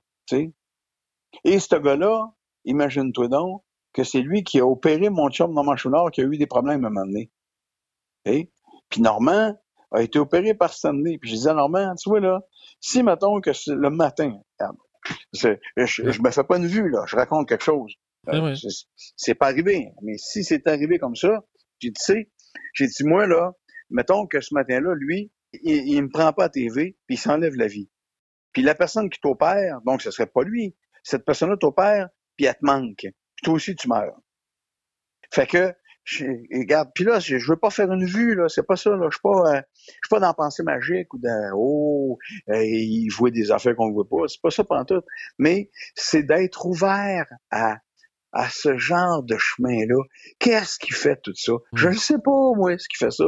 Et 1.44 1.60
ce 1.60 1.76
gars-là, 1.76 2.34
imagine-toi 2.66 3.28
donc 3.28 3.64
que 3.94 4.04
c'est 4.04 4.22
lui 4.22 4.44
qui 4.44 4.60
a 4.60 4.66
opéré 4.66 5.10
mon 5.10 5.30
chum 5.30 5.54
Normand 5.54 5.76
Chouinard 5.76 6.12
qui 6.12 6.22
a 6.22 6.24
eu 6.24 6.38
des 6.38 6.48
problèmes 6.48 6.86
à 6.86 6.88
un 6.88 6.92
moment 6.92 7.06
donné. 7.06 7.32
Puis 8.24 9.02
Normand 9.02 9.54
a 9.92 10.02
été 10.02 10.20
opéré 10.20 10.54
par 10.54 10.74
Stanley. 10.74 11.18
Puis 11.18 11.30
je 11.30 11.36
disais 11.36 11.54
Normand, 11.54 11.94
tu 11.96 12.10
vois 12.10 12.20
là, 12.20 12.42
si 12.80 13.04
mettons 13.04 13.42
que 13.42 13.54
c'est 13.54 13.76
le 13.76 13.90
matin, 13.90 14.40
je, 15.34 15.50
je 15.78 16.22
me 16.22 16.32
fais 16.32 16.44
pas 16.44 16.58
une 16.58 16.68
vue, 16.68 16.90
là, 16.90 17.04
je 17.08 17.16
raconte 17.16 17.48
quelque 17.48 17.64
chose. 17.64 17.94
Euh, 18.30 18.56
C'est 19.18 19.36
pas 19.36 19.48
arrivé. 19.48 19.90
Mais 20.04 20.18
si 20.18 20.44
c'est 20.44 20.68
arrivé 20.68 21.00
comme 21.00 21.16
ça, 21.16 21.44
j'ai 21.80 21.90
dit, 21.90 21.94
tu 21.94 22.14
sais, 22.14 22.32
j'ai 22.74 22.88
dit, 22.88 23.04
moi, 23.04 23.26
là, 23.26 23.54
mettons 23.90 24.28
que 24.28 24.42
ce 24.42 24.54
matin-là, 24.54 24.94
lui, 24.96 25.32
il, 25.54 25.88
il 25.88 26.04
me 26.04 26.10
prend 26.10 26.32
pas 26.34 26.46
à 26.46 26.50
TV, 26.50 26.98
puis 27.08 27.16
il 27.16 27.18
s'enlève 27.18 27.56
la 27.56 27.68
vie. 27.68 27.90
Puis 28.54 28.62
la 28.62 28.76
personne 28.76 29.10
qui 29.10 29.20
t'opère, 29.20 29.82
donc 29.86 30.02
ce 30.02 30.12
serait 30.12 30.28
pas 30.28 30.44
lui, 30.44 30.76
cette 31.04 31.26
personne-là 31.26 31.58
t'opère, 31.58 32.10
puis 32.38 32.46
elle 32.46 32.54
te 32.54 32.66
manque. 32.66 33.00
Puis 33.00 33.44
toi 33.44 33.54
aussi, 33.56 33.76
tu 33.76 33.88
meurs. 33.88 34.20
Fait 35.34 35.48
que, 35.48 35.74
je, 36.04 36.26
regarde, 36.58 36.90
puis 36.96 37.04
là, 37.04 37.20
je, 37.20 37.38
veux 37.48 37.58
pas 37.58 37.70
faire 37.70 37.92
une 37.92 38.06
vue, 38.06 38.36
là, 38.36 38.48
c'est 38.48 38.66
pas 38.66 38.76
ça, 38.76 38.92
là, 38.92 39.08
je 39.10 39.16
suis 39.16 39.22
pas, 39.22 39.56
euh, 39.56 39.62
je 39.78 39.92
suis 39.92 40.10
pas 40.10 40.20
dans 40.20 40.28
la 40.28 40.34
pensée 40.34 40.64
magique 40.64 41.14
ou 41.14 41.20
dans, 41.20 41.52
oh, 41.56 42.18
euh, 42.50 42.64
il 42.64 43.10
voit 43.10 43.32
des 43.32 43.52
affaires 43.52 43.76
qu'on 43.76 43.90
ne 43.90 43.94
voit 43.94 44.08
pas, 44.10 44.28
c'est 44.28 44.42
pas 44.42 44.50
ça 44.50 44.64
tout. 44.88 45.02
Mais 45.38 45.70
c'est 45.96 46.24
d'être 46.24 46.66
ouvert 46.66 47.26
à, 47.52 47.78
à 48.32 48.50
ce 48.50 48.78
genre 48.78 49.24
de 49.24 49.38
chemin-là. 49.38 50.04
Qu'est-ce 50.40 50.80
qui 50.80 50.92
fait 50.92 51.20
tout 51.22 51.36
ça? 51.36 51.54
Je 51.74 51.90
ne 51.90 51.94
sais 51.94 52.18
pas, 52.24 52.54
moi, 52.56 52.78
ce 52.78 52.88
qui 52.88 52.98
fait 52.98 53.12
ça. 53.12 53.26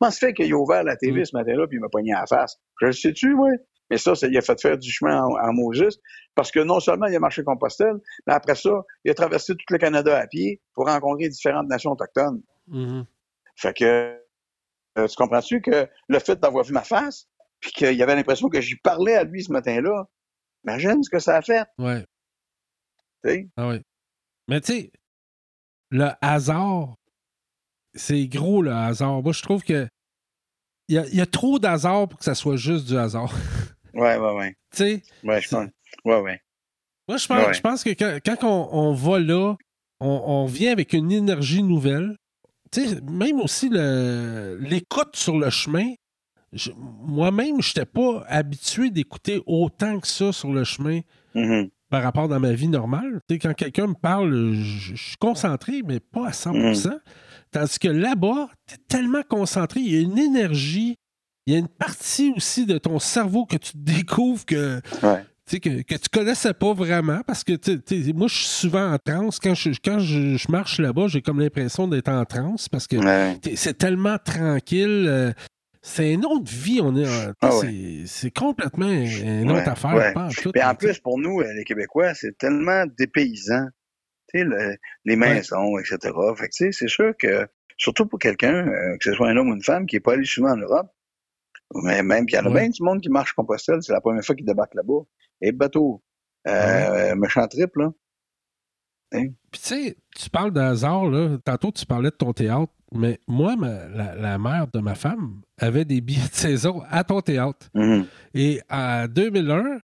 Comment 0.00 0.10
se 0.10 0.18
fait 0.18 0.32
qu'il 0.32 0.52
a 0.52 0.56
ouvert 0.56 0.82
la 0.82 0.96
TV 0.96 1.20
Mm. 1.20 1.24
ce 1.26 1.36
matin-là 1.36 1.66
puis 1.68 1.76
il 1.76 1.80
m'a 1.80 1.88
pogné 1.90 2.12
à 2.12 2.20
la 2.20 2.26
face? 2.26 2.56
Je 2.80 2.86
le 2.86 2.92
sais-tu, 2.92 3.34
moi? 3.34 3.50
Mais 3.90 3.98
ça, 3.98 4.14
ça, 4.14 4.26
il 4.26 4.36
a 4.36 4.40
fait 4.40 4.60
faire 4.60 4.76
du 4.78 4.90
chemin 4.90 5.22
en, 5.22 5.36
en 5.36 5.52
Moses, 5.52 6.00
parce 6.34 6.50
que 6.50 6.60
non 6.60 6.80
seulement 6.80 7.06
il 7.06 7.16
a 7.16 7.20
marché 7.20 7.44
Compostelle, 7.44 7.98
mais 8.26 8.32
après 8.32 8.54
ça, 8.54 8.84
il 9.04 9.10
a 9.10 9.14
traversé 9.14 9.54
tout 9.54 9.64
le 9.70 9.78
Canada 9.78 10.18
à 10.18 10.26
pied 10.26 10.60
pour 10.74 10.86
rencontrer 10.86 11.28
différentes 11.28 11.68
nations 11.68 11.92
autochtones. 11.92 12.42
Mhm. 12.68 13.04
Fait 13.54 13.74
que, 13.74 14.18
euh, 14.98 15.06
tu 15.06 15.16
comprends-tu 15.16 15.60
que 15.60 15.88
le 16.08 16.18
fait 16.18 16.38
d'avoir 16.40 16.64
vu 16.64 16.72
ma 16.72 16.82
face, 16.82 17.28
puis 17.60 17.70
qu'il 17.70 17.96
y 17.96 18.02
avait 18.02 18.16
l'impression 18.16 18.48
que 18.48 18.60
j'y 18.60 18.76
parlais 18.76 19.14
à 19.14 19.24
lui 19.24 19.42
ce 19.42 19.52
matin-là, 19.52 20.06
imagine 20.64 21.02
ce 21.02 21.10
que 21.10 21.18
ça 21.18 21.36
a 21.36 21.42
fait, 21.42 21.64
Ouais. 21.78 22.04
Ah 23.56 23.68
ouais. 23.68 23.82
Mais 24.48 24.60
tu 24.60 24.72
sais, 24.72 24.92
le 25.90 26.10
hasard, 26.20 26.96
c'est 27.94 28.26
gros 28.28 28.62
le 28.62 28.72
hasard. 28.72 29.22
Moi, 29.22 29.32
je 29.32 29.42
trouve 29.42 29.64
que 29.64 29.88
il 30.88 31.04
y 31.12 31.16
y 31.16 31.20
a 31.20 31.26
trop 31.26 31.58
d'hasard 31.58 32.08
pour 32.08 32.18
que 32.18 32.24
ça 32.24 32.34
soit 32.34 32.56
juste 32.56 32.86
du 32.86 32.96
hasard. 32.96 33.32
Ouais, 33.96 34.18
ouais, 34.18 34.32
ouais. 34.34 34.54
tu 34.70 34.76
sais, 34.76 35.02
Ouais, 35.24 35.40
je 35.40 35.48
pense. 35.48 35.68
Ouais, 36.04 36.20
ouais. 36.20 36.40
Moi, 37.08 37.18
je 37.18 37.26
pense, 37.26 37.56
je 37.56 37.60
pense 37.60 37.84
que 37.84 37.90
quand, 38.18 38.44
on, 38.44 38.92
va 38.92 39.18
là, 39.18 39.54
on, 40.00 40.44
vient 40.46 40.72
avec 40.72 40.92
une 40.92 41.12
énergie 41.12 41.62
nouvelle. 41.62 42.16
Tu 42.72 42.84
sais, 42.84 43.00
même 43.02 43.40
aussi 43.40 43.70
l'écoute 43.70 45.14
sur 45.14 45.38
le 45.38 45.50
chemin. 45.50 45.92
Moi-même, 46.76 47.62
je 47.62 47.70
n'étais 47.70 47.86
pas 47.86 48.24
habitué 48.28 48.90
d'écouter 48.90 49.40
autant 49.46 50.00
que 50.00 50.06
ça 50.06 50.32
sur 50.32 50.52
le 50.52 50.64
chemin 50.64 51.00
mm-hmm. 51.34 51.70
par 51.90 52.02
rapport 52.02 52.32
à 52.32 52.38
ma 52.38 52.52
vie 52.52 52.68
normale. 52.68 53.20
Tu 53.28 53.34
sais, 53.34 53.38
quand 53.38 53.54
quelqu'un 53.54 53.88
me 53.88 53.94
parle, 53.94 54.52
je, 54.54 54.94
suis 54.94 55.16
concentré, 55.18 55.82
mais 55.84 56.00
pas 56.00 56.28
à 56.28 56.32
100 56.32 56.52
mm-hmm. 56.52 56.98
Tandis 57.52 57.78
que 57.78 57.88
là-bas, 57.88 58.48
tu 58.66 58.74
es 58.74 58.78
tellement 58.88 59.22
concentré, 59.22 59.80
il 59.80 59.92
y 59.92 59.96
a 59.96 60.00
une 60.00 60.18
énergie, 60.18 60.96
il 61.46 61.52
y 61.52 61.56
a 61.56 61.58
une 61.58 61.68
partie 61.68 62.32
aussi 62.36 62.66
de 62.66 62.78
ton 62.78 62.98
cerveau 62.98 63.46
que 63.46 63.56
tu 63.56 63.72
découvres 63.76 64.44
que 64.44 64.80
que, 65.54 65.82
que 65.82 65.94
tu 65.94 66.08
connaissais 66.12 66.54
pas 66.54 66.72
vraiment 66.74 67.20
parce 67.26 67.44
que 67.44 67.52
moi, 68.12 68.26
je 68.26 68.34
suis 68.34 68.46
souvent 68.46 68.92
en 68.92 68.98
transe. 68.98 69.38
Quand 69.38 69.54
je, 69.54 69.70
quand 69.82 70.00
je, 70.00 70.50
marche 70.50 70.80
là-bas, 70.80 71.06
j'ai 71.06 71.22
comme 71.22 71.40
l'impression 71.40 71.86
d'être 71.86 72.08
en 72.08 72.24
transe 72.24 72.68
parce 72.68 72.86
que 72.86 72.96
c'est 73.54 73.78
tellement 73.78 74.18
tranquille. 74.18 75.06
Euh, 75.08 75.32
c'est 75.82 76.12
une 76.12 76.26
autre 76.26 76.50
vie. 76.50 76.80
On 76.82 76.96
est, 76.96 77.06
ah 77.40 77.50
c'est, 78.06 78.30
complètement 78.32 78.88
une 78.90 79.52
autre 79.52 79.68
affaire. 79.68 80.12
en 80.16 80.74
plus, 80.74 80.98
pour 80.98 81.18
nous, 81.18 81.40
euh, 81.40 81.52
les 81.54 81.64
Québécois, 81.64 82.12
c'est 82.14 82.36
tellement 82.36 82.84
dépaysant. 82.98 83.68
les 84.34 85.16
maisons, 85.16 85.78
etc. 85.78 86.12
Fait 86.36 86.72
c'est 86.72 86.88
sûr 86.88 87.14
que, 87.16 87.46
surtout 87.76 88.06
pour 88.06 88.18
quelqu'un, 88.18 88.66
euh, 88.66 88.96
que 88.98 89.10
ce 89.10 89.12
soit 89.12 89.28
un 89.28 89.36
homme 89.36 89.50
ou 89.50 89.54
une 89.54 89.62
femme, 89.62 89.86
qui 89.86 89.94
n'est 89.94 90.00
pas 90.00 90.14
allé 90.14 90.24
souvent 90.24 90.50
en 90.50 90.56
Europe, 90.56 90.90
mais 91.74 92.02
même 92.02 92.26
qu'il 92.26 92.38
y 92.38 92.42
en 92.42 92.46
a 92.46 92.50
bien 92.50 92.68
du 92.68 92.82
monde 92.82 93.00
qui 93.00 93.08
marche 93.08 93.32
Compostelle, 93.32 93.82
c'est 93.82 93.92
la 93.92 94.00
première 94.00 94.24
fois 94.24 94.34
qu'il 94.34 94.46
débarque 94.46 94.74
là-bas. 94.74 95.02
Et 95.40 95.52
bateau. 95.52 96.02
Euh, 96.46 97.14
Méchant 97.16 97.46
trip, 97.48 97.74
là. 97.76 97.92
Hein? 99.12 99.28
Puis 99.50 99.60
tu 99.60 99.68
sais, 99.68 99.96
tu 100.16 100.30
parles 100.30 100.52
d'hasard, 100.52 101.06
là. 101.06 101.38
Tantôt, 101.44 101.72
tu 101.72 101.86
parlais 101.86 102.10
de 102.10 102.16
ton 102.16 102.32
théâtre, 102.32 102.72
mais 102.92 103.20
moi, 103.26 103.54
la, 103.56 104.38
mère 104.38 104.68
de 104.72 104.78
ma 104.80 104.94
femme 104.94 105.42
avait 105.58 105.84
des 105.84 106.00
billets 106.00 106.28
de 106.28 106.34
saison 106.34 106.82
à 106.88 107.04
ton 107.04 107.20
théâtre. 107.20 107.68
Mm-hmm. 107.74 108.06
Et 108.34 108.60
en 108.70 109.06
2001, 109.08 109.80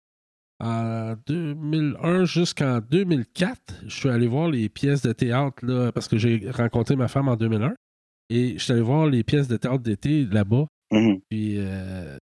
en 0.60 1.14
2001 1.26 2.24
jusqu'en 2.24 2.80
2004, 2.80 3.82
je 3.86 3.96
suis 3.96 4.08
allé 4.08 4.28
voir 4.28 4.48
les 4.48 4.68
pièces 4.68 5.02
de 5.02 5.12
théâtre, 5.12 5.64
là, 5.64 5.90
parce 5.92 6.08
que 6.08 6.16
j'ai 6.16 6.50
rencontré 6.50 6.96
ma 6.96 7.08
femme 7.08 7.28
en 7.28 7.36
2001. 7.36 7.74
Et 8.30 8.54
je 8.56 8.62
suis 8.62 8.72
allé 8.72 8.82
voir 8.82 9.06
les 9.06 9.24
pièces 9.24 9.48
de 9.48 9.56
théâtre 9.56 9.82
d'été 9.82 10.24
là-bas. 10.24 10.66
Mm-hmm. 10.92 11.20
Puis 11.28 11.56
euh, 11.58 12.16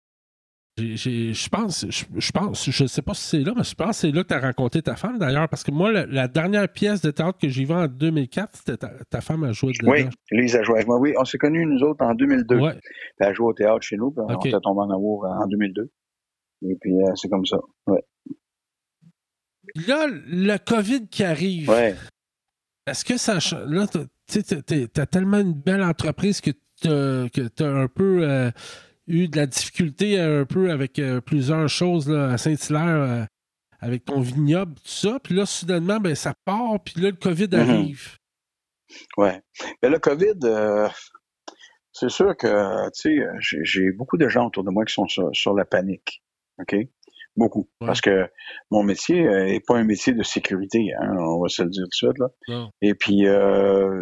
je 0.78 1.48
pense, 1.48 1.86
je 1.90 2.32
pense, 2.32 2.70
je 2.70 2.86
sais 2.86 3.02
pas 3.02 3.14
si 3.14 3.28
c'est 3.28 3.40
là, 3.40 3.52
mais 3.56 3.64
je 3.64 3.74
pense 3.74 3.88
que 3.88 3.94
c'est 3.94 4.10
là 4.10 4.22
que 4.22 4.28
tu 4.28 4.34
as 4.34 4.40
rencontré 4.40 4.82
ta 4.82 4.96
femme 4.96 5.18
d'ailleurs, 5.18 5.48
parce 5.48 5.62
que 5.62 5.70
moi, 5.70 5.92
la, 5.92 6.28
dernière 6.28 6.68
pièce 6.68 7.00
de 7.02 7.10
théâtre 7.10 7.38
que 7.38 7.48
j'ai 7.48 7.64
vue 7.64 7.74
en 7.74 7.86
2004, 7.86 8.56
c'était 8.56 8.76
ta, 8.76 9.20
femme 9.20 9.44
a 9.44 9.52
joué 9.52 9.72
dedans. 9.78 9.92
Oui, 9.92 10.06
Lise 10.30 10.56
a 10.56 10.62
joué 10.62 10.76
avec 10.76 10.86
moi. 10.86 10.98
Oui, 10.98 11.12
on 11.18 11.24
s'est 11.24 11.38
connus 11.38 11.66
nous 11.66 11.82
autres 11.82 12.04
en 12.04 12.14
2002. 12.14 12.58
Ouais. 12.58 12.78
Elle 13.18 13.26
a 13.26 13.32
joué 13.32 13.46
au 13.46 13.52
théâtre 13.52 13.82
chez 13.82 13.96
nous, 13.96 14.10
puis 14.10 14.22
on 14.26 14.40
s'est 14.40 14.50
tombé 14.62 14.80
en 14.80 14.90
amour 14.90 15.26
en 15.26 15.46
2002. 15.46 15.90
Et 16.62 16.76
puis, 16.80 16.94
euh, 16.94 17.14
c'est 17.14 17.28
comme 17.28 17.46
ça. 17.46 17.58
Ouais. 17.86 18.04
Là, 19.86 20.06
le 20.08 20.56
COVID 20.58 21.08
qui 21.08 21.24
arrive. 21.24 21.68
Ouais. 21.68 21.94
Est-ce 22.86 23.04
que 23.04 23.16
ça. 23.16 23.38
Là, 23.66 23.86
tu 23.86 25.00
as 25.00 25.06
tellement 25.06 25.38
une 25.38 25.54
belle 25.54 25.82
entreprise 25.82 26.40
que 26.40 26.50
tu 26.80 26.88
as, 26.88 27.66
un 27.66 27.88
peu. 27.88 28.22
Euh, 28.22 28.50
eu 29.10 29.28
de 29.28 29.36
la 29.36 29.46
difficulté 29.46 30.18
un 30.18 30.44
peu 30.44 30.70
avec 30.70 30.98
euh, 30.98 31.20
plusieurs 31.20 31.68
choses 31.68 32.08
là, 32.08 32.32
à 32.32 32.38
Saint-Hilaire, 32.38 33.02
euh, 33.02 33.24
avec 33.80 34.04
ton 34.04 34.20
vignoble, 34.20 34.74
tout 34.74 34.82
ça. 34.84 35.18
Puis 35.22 35.34
là, 35.34 35.46
soudainement, 35.46 35.98
ben, 35.98 36.14
ça 36.14 36.34
part, 36.44 36.80
puis 36.84 37.00
là, 37.00 37.10
le 37.10 37.16
COVID 37.16 37.46
mm-hmm. 37.46 37.70
arrive. 37.70 38.18
Oui. 39.16 39.30
Mais 39.82 39.88
le 39.88 39.98
COVID, 39.98 40.38
euh, 40.44 40.88
c'est 41.92 42.08
sûr 42.10 42.36
que, 42.36 42.90
tu 42.90 43.18
sais, 43.18 43.60
j'ai 43.62 43.90
beaucoup 43.92 44.16
de 44.16 44.28
gens 44.28 44.46
autour 44.46 44.64
de 44.64 44.70
moi 44.70 44.84
qui 44.84 44.94
sont 44.94 45.06
sur, 45.32 45.54
la 45.54 45.64
panique. 45.64 46.22
OK? 46.58 46.76
Beaucoup. 47.36 47.68
Parce 47.78 48.00
que 48.00 48.28
mon 48.70 48.82
métier 48.82 49.22
n'est 49.22 49.60
pas 49.60 49.76
un 49.76 49.84
métier 49.84 50.12
de 50.12 50.22
sécurité, 50.22 50.92
hein, 51.00 51.16
on 51.18 51.40
va 51.40 51.48
se 51.48 51.62
le 51.62 51.70
dire 51.70 51.84
tout 51.84 52.06
de 52.06 52.12
suite. 52.12 52.18
Là. 52.18 52.68
Et 52.82 52.94
puis, 52.94 53.24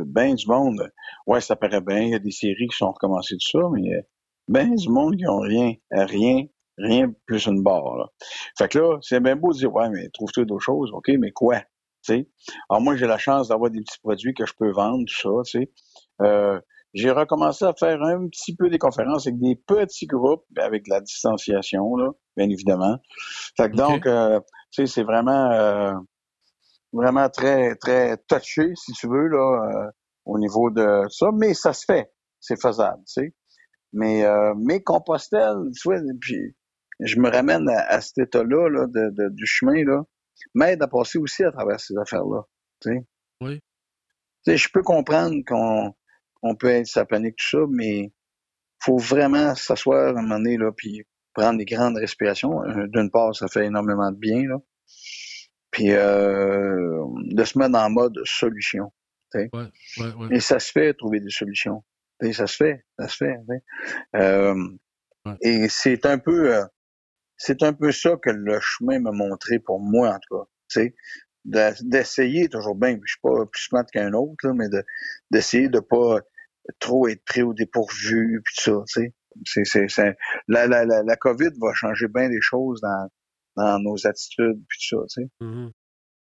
ben 0.07 0.35
du 0.35 0.47
monde, 0.47 0.91
ouais, 1.27 1.41
ça 1.41 1.55
paraît 1.55 1.81
bien, 1.81 2.01
il 2.01 2.11
y 2.11 2.15
a 2.15 2.19
des 2.19 2.31
séries 2.31 2.69
qui 2.69 2.77
sont 2.77 2.91
recommencées, 2.91 3.37
tout 3.37 3.61
ça, 3.61 3.69
mais 3.73 3.91
ben 4.49 4.75
du 4.75 4.89
monde 4.89 5.17
qui 5.17 5.27
ont 5.29 5.41
rien, 5.41 5.75
rien, 5.91 6.47
rien 6.79 7.13
plus 7.27 7.47
une 7.47 7.63
barre. 7.63 7.97
Là. 7.97 8.07
Fait 8.57 8.69
que 8.69 8.79
là, 8.79 8.99
c'est 9.03 9.21
bien 9.21 9.37
beau 9.37 9.53
de 9.53 9.59
dire, 9.59 9.73
ouais, 9.73 9.91
mais 9.91 10.09
trouve-toi 10.15 10.45
d'autres 10.45 10.65
choses, 10.65 10.91
OK, 10.93 11.09
mais 11.19 11.31
quoi? 11.31 11.63
Alors 12.71 12.81
moi, 12.81 12.97
j'ai 12.97 13.07
la 13.07 13.19
chance 13.19 13.49
d'avoir 13.49 13.71
des 13.71 13.81
petits 13.81 13.99
produits 13.99 14.33
que 14.35 14.47
je 14.47 14.55
peux 14.59 14.71
vendre, 14.71 15.05
tout 15.07 15.21
ça, 15.21 15.29
tu 15.45 15.61
sais. 15.61 15.73
Euh, 16.23 16.59
j'ai 16.99 17.11
recommencé 17.11 17.65
à 17.65 17.73
faire 17.79 18.03
un 18.03 18.27
petit 18.29 18.57
peu 18.57 18.69
des 18.69 18.79
conférences 18.79 19.27
avec 19.27 19.39
des 19.39 19.55
petits 19.55 20.07
groupes, 20.07 20.45
avec 20.57 20.85
de 20.85 20.91
la 20.91 21.01
distanciation, 21.01 21.95
là, 21.97 22.11
bien 22.37 22.49
évidemment. 22.49 22.99
Fait 23.57 23.71
que 23.71 23.77
donc, 23.77 24.05
euh, 24.07 24.41
tu 24.73 24.85
sais, 24.85 24.93
c'est 24.93 25.05
vraiment, 25.05 25.53
euh, 25.53 25.93
vraiment 26.93 27.29
très, 27.29 27.77
très 27.77 28.17
touché, 28.29 28.73
si 28.75 28.93
tu 28.93 29.07
veux, 29.07 29.29
là, 29.29 29.71
euh, 29.71 29.91
au 30.25 30.39
niveau 30.39 30.71
de 30.71 31.05
ça, 31.09 31.29
mais 31.33 31.55
ça 31.55 31.73
se 31.73 31.85
fait, 31.85 32.11
c'est 32.41 32.61
faisable, 32.61 33.03
tu 33.07 33.23
sais. 33.23 33.35
Mais, 33.93 34.25
euh, 34.25 34.55
mes 34.57 34.83
Compostelle, 34.83 35.71
tu 35.81 35.89
vois, 35.89 36.01
puis 36.21 36.57
je 37.01 37.21
me 37.21 37.31
ramène 37.31 37.69
à, 37.69 38.01
cet 38.01 38.19
état-là 38.19 38.69
là, 38.69 38.87
de, 38.89 39.29
du 39.31 39.47
chemin, 39.47 39.85
là, 39.85 40.03
m'aide 40.55 40.83
à 40.83 40.89
passer 40.89 41.19
aussi 41.19 41.45
à 41.45 41.53
travers 41.53 41.79
ces 41.79 41.97
affaires-là. 41.97 42.43
Tu 42.81 42.91
sais. 42.91 43.07
Oui. 43.41 43.61
Tu 44.45 44.53
sais, 44.53 44.57
je 44.57 44.69
peux 44.73 44.83
comprendre 44.83 45.37
qu'on 45.47 45.95
on 46.43 46.55
peut 46.55 46.69
être 46.69 46.87
sa 46.87 47.05
panique, 47.05 47.37
tout 47.37 47.59
ça, 47.59 47.65
mais 47.71 48.13
faut 48.81 48.99
vraiment 48.99 49.55
s'asseoir 49.55 50.17
à 50.17 50.19
un 50.19 50.23
moment 50.23 50.39
donné, 50.39 50.57
là, 50.57 50.71
puis 50.77 51.05
prendre 51.35 51.59
des 51.59 51.65
grandes 51.65 51.97
respirations. 51.97 52.63
Euh, 52.65 52.87
d'une 52.89 53.11
part, 53.11 53.35
ça 53.35 53.49
fait 53.49 53.67
énormément 53.67 54.11
de 54.11 54.17
bien, 54.17 54.43
là. 54.47 54.57
Puis 55.71 55.93
euh, 55.93 57.05
de 57.31 57.45
se 57.45 57.59
mettre 57.59 57.77
en 57.77 57.91
mode 57.91 58.19
solution. 58.25 58.93
Tu 59.33 59.41
sais. 59.41 59.51
Ouais, 59.53 59.67
ouais, 59.99 60.15
ouais. 60.15 60.37
Et 60.37 60.41
ça 60.41 60.59
se 60.59 60.73
fait 60.73 60.95
trouver 60.95 61.21
des 61.21 61.31
solutions 61.31 61.83
ça 62.33 62.47
se 62.47 62.57
fait, 62.57 62.85
ça 62.99 63.09
se 63.09 63.17
fait. 63.17 63.37
Euh, 64.17 64.55
et 65.41 65.69
c'est 65.69 66.07
un 66.07 66.19
peu, 66.19 66.55
euh, 66.55 66.65
c'est 67.37 67.63
un 67.63 67.73
peu 67.73 67.93
ça 67.93 68.17
que 68.23 68.31
le 68.31 68.59
chemin 68.61 68.99
m'a 69.01 69.13
montré 69.13 69.59
pour 69.59 69.81
moi 69.81 70.15
en 70.15 70.19
tout 70.19 70.39
cas. 70.39 70.81
D'essayer 71.45 72.49
toujours 72.49 72.75
bien. 72.75 72.99
Je 73.05 73.13
suis 73.13 73.21
pas 73.23 73.47
plus 73.47 73.63
smart 73.63 73.85
qu'un 73.87 74.13
autre, 74.13 74.37
là, 74.47 74.53
mais 74.55 74.69
de, 74.69 74.85
d'essayer 75.31 75.69
de 75.69 75.81
pas 75.81 76.21
trop 76.79 77.09
être 77.09 77.25
pris 77.25 77.43
au 77.43 77.55
dépourvu 77.55 78.43
puis 78.45 78.55
tout 78.57 78.63
ça. 78.63 78.85
Tu 78.87 79.65
sais. 79.65 79.87
C'est, 79.89 80.17
la, 80.49 80.67
la, 80.67 80.85
la, 80.85 81.03
la, 81.03 81.17
COVID 81.17 81.51
va 81.61 81.73
changer 81.73 82.09
bien 82.09 82.29
des 82.29 82.41
choses 82.41 82.81
dans, 82.81 83.09
dans 83.57 83.79
nos 83.79 84.07
attitudes 84.07 84.61
puis 84.69 84.79
tout 84.89 84.99
ça. 84.99 85.07
Tu 85.09 85.23
sais. 85.23 85.31
Mm-hmm. 85.41 85.71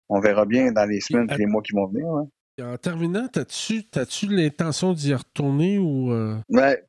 On 0.09 0.19
verra 0.19 0.45
bien 0.45 0.71
dans 0.71 0.85
les 0.85 0.99
semaines 0.99 1.29
et 1.31 1.37
les 1.37 1.45
mois 1.45 1.61
qui 1.61 1.73
vont 1.73 1.87
venir. 1.87 2.07
Hein. 2.07 2.27
En 2.61 2.77
terminant, 2.77 3.27
as-tu 3.35 3.85
as 3.95 4.27
l'intention 4.29 4.93
d'y 4.93 5.13
retourner 5.13 5.79
ou. 5.79 6.11
Euh? 6.11 6.41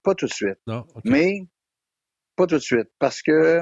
pas 0.03 0.15
tout 0.15 0.27
de 0.27 0.33
suite. 0.33 0.59
Non. 0.67 0.85
Mais 1.05 1.47
pas 2.35 2.47
tout 2.47 2.57
de 2.57 2.63
suite. 2.63 2.89
Parce 2.99 3.23
que 3.23 3.61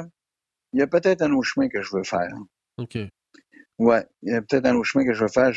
il 0.73 0.81
y 0.81 0.83
a 0.83 0.87
peut-être 0.87 1.23
un 1.23 1.33
autre 1.33 1.49
chemin 1.49 1.69
que 1.69 1.83
je 1.83 1.97
veux 1.97 2.05
faire. 2.05 2.33
OK. 2.79 2.99
Ouais, 3.79 4.05
il 4.23 4.33
y 4.33 4.37
a 4.37 4.43
peut-être 4.43 4.67
un 4.67 4.75
autre 4.75 4.85
chemin 4.85 5.07
que 5.07 5.13
je 5.13 5.23
veux 5.23 5.31
faire. 5.31 5.53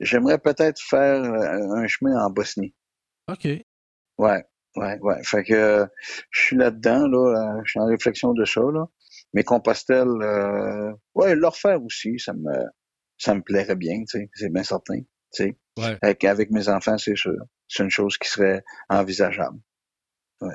J'aimerais 0.00 0.38
peut-être 0.38 0.80
faire 0.80 1.22
euh, 1.22 1.74
un 1.74 1.86
chemin 1.86 2.24
en 2.24 2.30
Bosnie. 2.30 2.74
OK. 3.28 3.44
Ouais, 4.18 4.44
ouais, 4.76 4.98
ouais. 5.00 5.22
Fait 5.24 5.42
que 5.42 5.86
je 6.30 6.40
suis 6.40 6.56
là-dedans, 6.56 7.08
là, 7.08 7.60
je 7.64 7.70
suis 7.70 7.80
en 7.80 7.86
réflexion 7.86 8.32
de 8.32 8.44
ça, 8.44 8.60
là. 8.60 8.86
Mais 9.34 9.42
Compostelle, 9.42 10.08
euh, 10.22 10.92
ouais, 11.14 11.34
le 11.34 11.46
refaire 11.46 11.82
aussi, 11.82 12.18
ça 12.18 12.32
me 12.32 12.64
ça 13.18 13.34
me 13.34 13.42
plairait 13.42 13.76
bien, 13.76 13.98
tu 14.08 14.18
sais, 14.18 14.30
c'est 14.32 14.52
bien 14.52 14.62
certain. 14.62 15.00
Tu 15.32 15.56
sais. 15.76 15.98
Avec, 16.02 16.50
mes 16.50 16.68
enfants, 16.68 16.96
c'est 16.98 17.16
sûr. 17.16 17.36
C'est 17.66 17.82
une 17.82 17.90
chose 17.90 18.16
qui 18.16 18.28
serait 18.28 18.62
envisageable. 18.88 19.58
Tu 20.40 20.48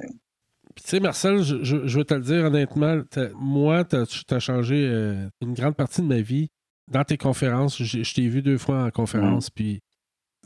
sais, 0.83 0.99
Marcel, 0.99 1.43
je, 1.43 1.63
je, 1.63 1.97
veux 1.97 2.05
te 2.05 2.13
le 2.13 2.21
dire 2.21 2.45
honnêtement, 2.45 3.01
moi, 3.35 3.83
tu 3.83 3.95
as, 3.95 4.39
changé 4.39 4.87
euh, 4.87 5.27
une 5.41 5.53
grande 5.53 5.75
partie 5.75 6.01
de 6.01 6.07
ma 6.07 6.21
vie 6.21 6.49
dans 6.91 7.03
tes 7.03 7.17
conférences. 7.17 7.81
Je, 7.81 8.13
t'ai 8.13 8.27
vu 8.27 8.41
deux 8.41 8.57
fois 8.57 8.83
en 8.83 8.91
conférence, 8.91 9.49
puis 9.49 9.79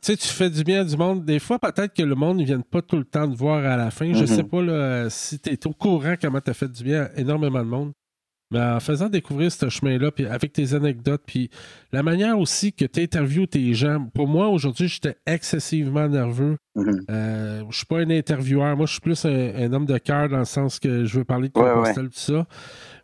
tu 0.01 0.11
sais, 0.11 0.17
tu 0.17 0.27
fais 0.27 0.49
du 0.49 0.63
bien 0.63 0.85
du 0.85 0.95
monde. 0.95 1.25
Des 1.25 1.39
fois, 1.39 1.57
peut-être 1.57 1.93
que 1.93 2.03
le 2.03 2.15
monde 2.15 2.37
ne 2.37 2.43
vient 2.45 2.61
pas 2.61 2.81
tout 2.81 2.97
le 2.97 3.05
temps 3.05 3.29
te 3.29 3.35
voir 3.35 3.65
à 3.65 3.75
la 3.75 3.89
fin. 3.89 4.13
Je 4.13 4.23
mm-hmm. 4.23 4.27
sais 4.27 4.43
pas 4.43 4.61
là, 4.61 5.09
si 5.09 5.39
tu 5.39 5.49
es 5.49 5.67
au 5.67 5.73
courant 5.73 6.15
comment 6.21 6.39
tu 6.39 6.51
as 6.51 6.53
fait 6.53 6.71
du 6.71 6.83
bien 6.83 7.03
à 7.03 7.19
énormément 7.19 7.63
de 7.63 7.69
monde. 7.69 7.91
Mais 8.51 8.61
en 8.61 8.79
faisant 8.79 9.09
découvrir 9.09 9.51
ce 9.51 9.67
chemin-là, 9.67 10.11
puis 10.11 10.25
avec 10.25 10.53
tes 10.53 10.73
anecdotes, 10.73 11.23
puis 11.25 11.49
la 11.91 12.01
manière 12.01 12.39
aussi 12.39 12.71
que 12.71 12.85
tu 12.85 13.01
interviews 13.01 13.45
tes 13.45 13.73
gens, 13.73 14.05
pour 14.13 14.27
moi, 14.27 14.47
aujourd'hui, 14.47 14.87
j'étais 14.87 15.17
excessivement 15.25 16.07
nerveux 16.07 16.57
Mhm. 16.77 17.01
Euh, 17.09 17.63
je 17.71 17.75
suis 17.77 17.85
pas 17.85 17.97
un 17.97 18.09
intervieweur. 18.11 18.77
Moi, 18.77 18.85
je 18.85 18.91
suis 18.93 19.01
plus 19.01 19.25
un, 19.25 19.29
un 19.55 19.73
homme 19.73 19.85
de 19.85 19.97
cœur 19.97 20.29
dans 20.29 20.37
le 20.39 20.45
sens 20.45 20.79
que 20.79 21.05
je 21.05 21.17
veux 21.17 21.23
parler 21.25 21.49
de 21.49 21.59
Ouais, 21.59 21.73
Compostelle, 21.73 22.05
tout 22.09 22.19
ça. 22.19 22.45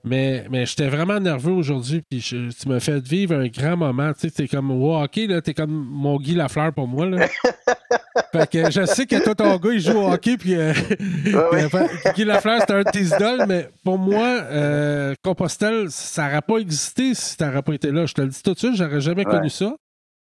Mais, 0.05 0.45
mais 0.51 0.65
j'étais 0.65 0.89
vraiment 0.89 1.19
nerveux 1.19 1.53
aujourd'hui. 1.53 2.01
Puis 2.07 2.19
je- 2.19 2.51
tu 2.51 2.67
m'as 2.69 2.79
fait 2.81 2.99
vivre 2.99 3.35
un 3.35 3.47
grand 3.47 3.77
moment. 3.77 4.11
Tu 4.13 4.19
sais, 4.21 4.31
t'es 4.31 4.47
comme 4.47 4.69
au 4.69 4.95
hockey, 5.01 5.27
là. 5.27 5.41
T'es 5.41 5.53
comme 5.53 5.71
mon 5.71 6.17
Guy 6.19 6.35
Lafleur 6.35 6.73
pour 6.73 6.87
moi, 6.87 7.05
là. 7.07 7.25
fait 8.33 8.49
que 8.49 8.69
je 8.69 8.85
sais 8.85 9.05
que 9.05 9.23
toi, 9.23 9.33
ton 9.33 9.55
gars, 9.57 9.71
il 9.73 9.79
joue 9.79 9.97
au 9.97 10.11
hockey. 10.11 10.37
Puis 10.37 10.55
euh, 10.55 10.73
ouais. 10.73 11.67
puis, 11.69 12.11
Guy 12.15 12.25
Lafleur, 12.25 12.59
c'est 12.67 12.73
un 12.73 12.83
de 12.83 12.91
tes 12.91 13.03
idoles. 13.03 13.45
Mais 13.47 13.69
pour 13.83 13.97
moi, 13.97 14.27
euh, 14.51 15.15
Compostelle, 15.23 15.85
ça 15.89 16.27
n'aurait 16.27 16.41
pas 16.41 16.57
existé 16.57 17.13
si 17.13 17.37
tu 17.37 17.43
n'aurais 17.43 17.61
pas 17.61 17.73
été 17.73 17.89
là. 17.91 18.05
Je 18.05 18.13
te 18.13 18.21
le 18.21 18.27
dis 18.27 18.41
tout 18.43 18.53
de 18.53 18.59
suite, 18.59 18.75
j'aurais 18.75 19.01
jamais 19.01 19.23
connu 19.25 19.49
ça. 19.49 19.73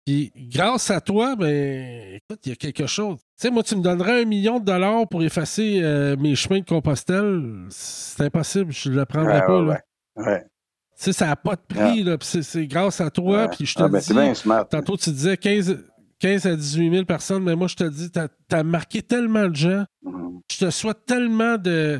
Puis 0.05 0.31
grâce 0.35 0.91
à 0.91 1.01
toi, 1.01 1.35
ben, 1.35 2.15
écoute, 2.15 2.39
il 2.45 2.49
y 2.49 2.51
a 2.51 2.55
quelque 2.55 2.85
chose. 2.85 3.17
Tu 3.19 3.23
sais, 3.37 3.49
moi, 3.49 3.63
tu 3.63 3.75
me 3.75 3.81
donnerais 3.81 4.21
un 4.21 4.25
million 4.25 4.59
de 4.59 4.65
dollars 4.65 5.07
pour 5.09 5.23
effacer 5.23 5.79
euh, 5.81 6.15
mes 6.17 6.35
chemins 6.35 6.59
de 6.59 6.65
Compostelle. 6.65 7.65
C'est 7.69 8.23
impossible, 8.25 8.71
je 8.71 8.89
ne 8.91 8.95
le 8.97 9.05
prendrais 9.05 9.39
Ouais, 9.41 9.45
pas. 9.47 9.61
ouais, 9.63 9.67
là. 9.67 10.23
ouais. 10.31 10.43
Tu 10.43 11.03
sais, 11.05 11.13
ça 11.13 11.25
n'a 11.25 11.35
pas 11.35 11.55
de 11.55 11.61
prix, 11.67 12.03
là, 12.03 12.17
puis 12.17 12.27
c'est- 12.43 12.67
grâce 12.67 13.01
à 13.01 13.09
toi. 13.09 13.47
Puis 13.49 13.65
je 13.65 13.73
te 13.75 13.81
Ah, 13.83 13.87
ben, 13.89 13.99
dis, 13.99 14.05
c'est 14.05 14.13
bien 14.13 14.33
smart. 14.35 14.67
tantôt 14.69 14.95
tu 14.95 15.09
disais 15.09 15.35
15, 15.37 15.83
15 16.19 16.45
à 16.45 16.55
18 16.55 16.91
000 16.91 17.05
personnes, 17.05 17.43
mais 17.43 17.55
moi 17.55 17.67
je 17.67 17.75
te 17.75 17.83
dis, 17.83 18.09
tu 18.11 18.19
as, 18.55 18.63
marqué 18.63 19.01
tellement 19.01 19.47
de 19.49 19.55
gens. 19.55 19.85
Mhm. 20.03 20.39
Je 20.51 20.65
te 20.65 20.69
souhaite 20.69 21.03
tellement 21.05 21.57
de 21.57 21.99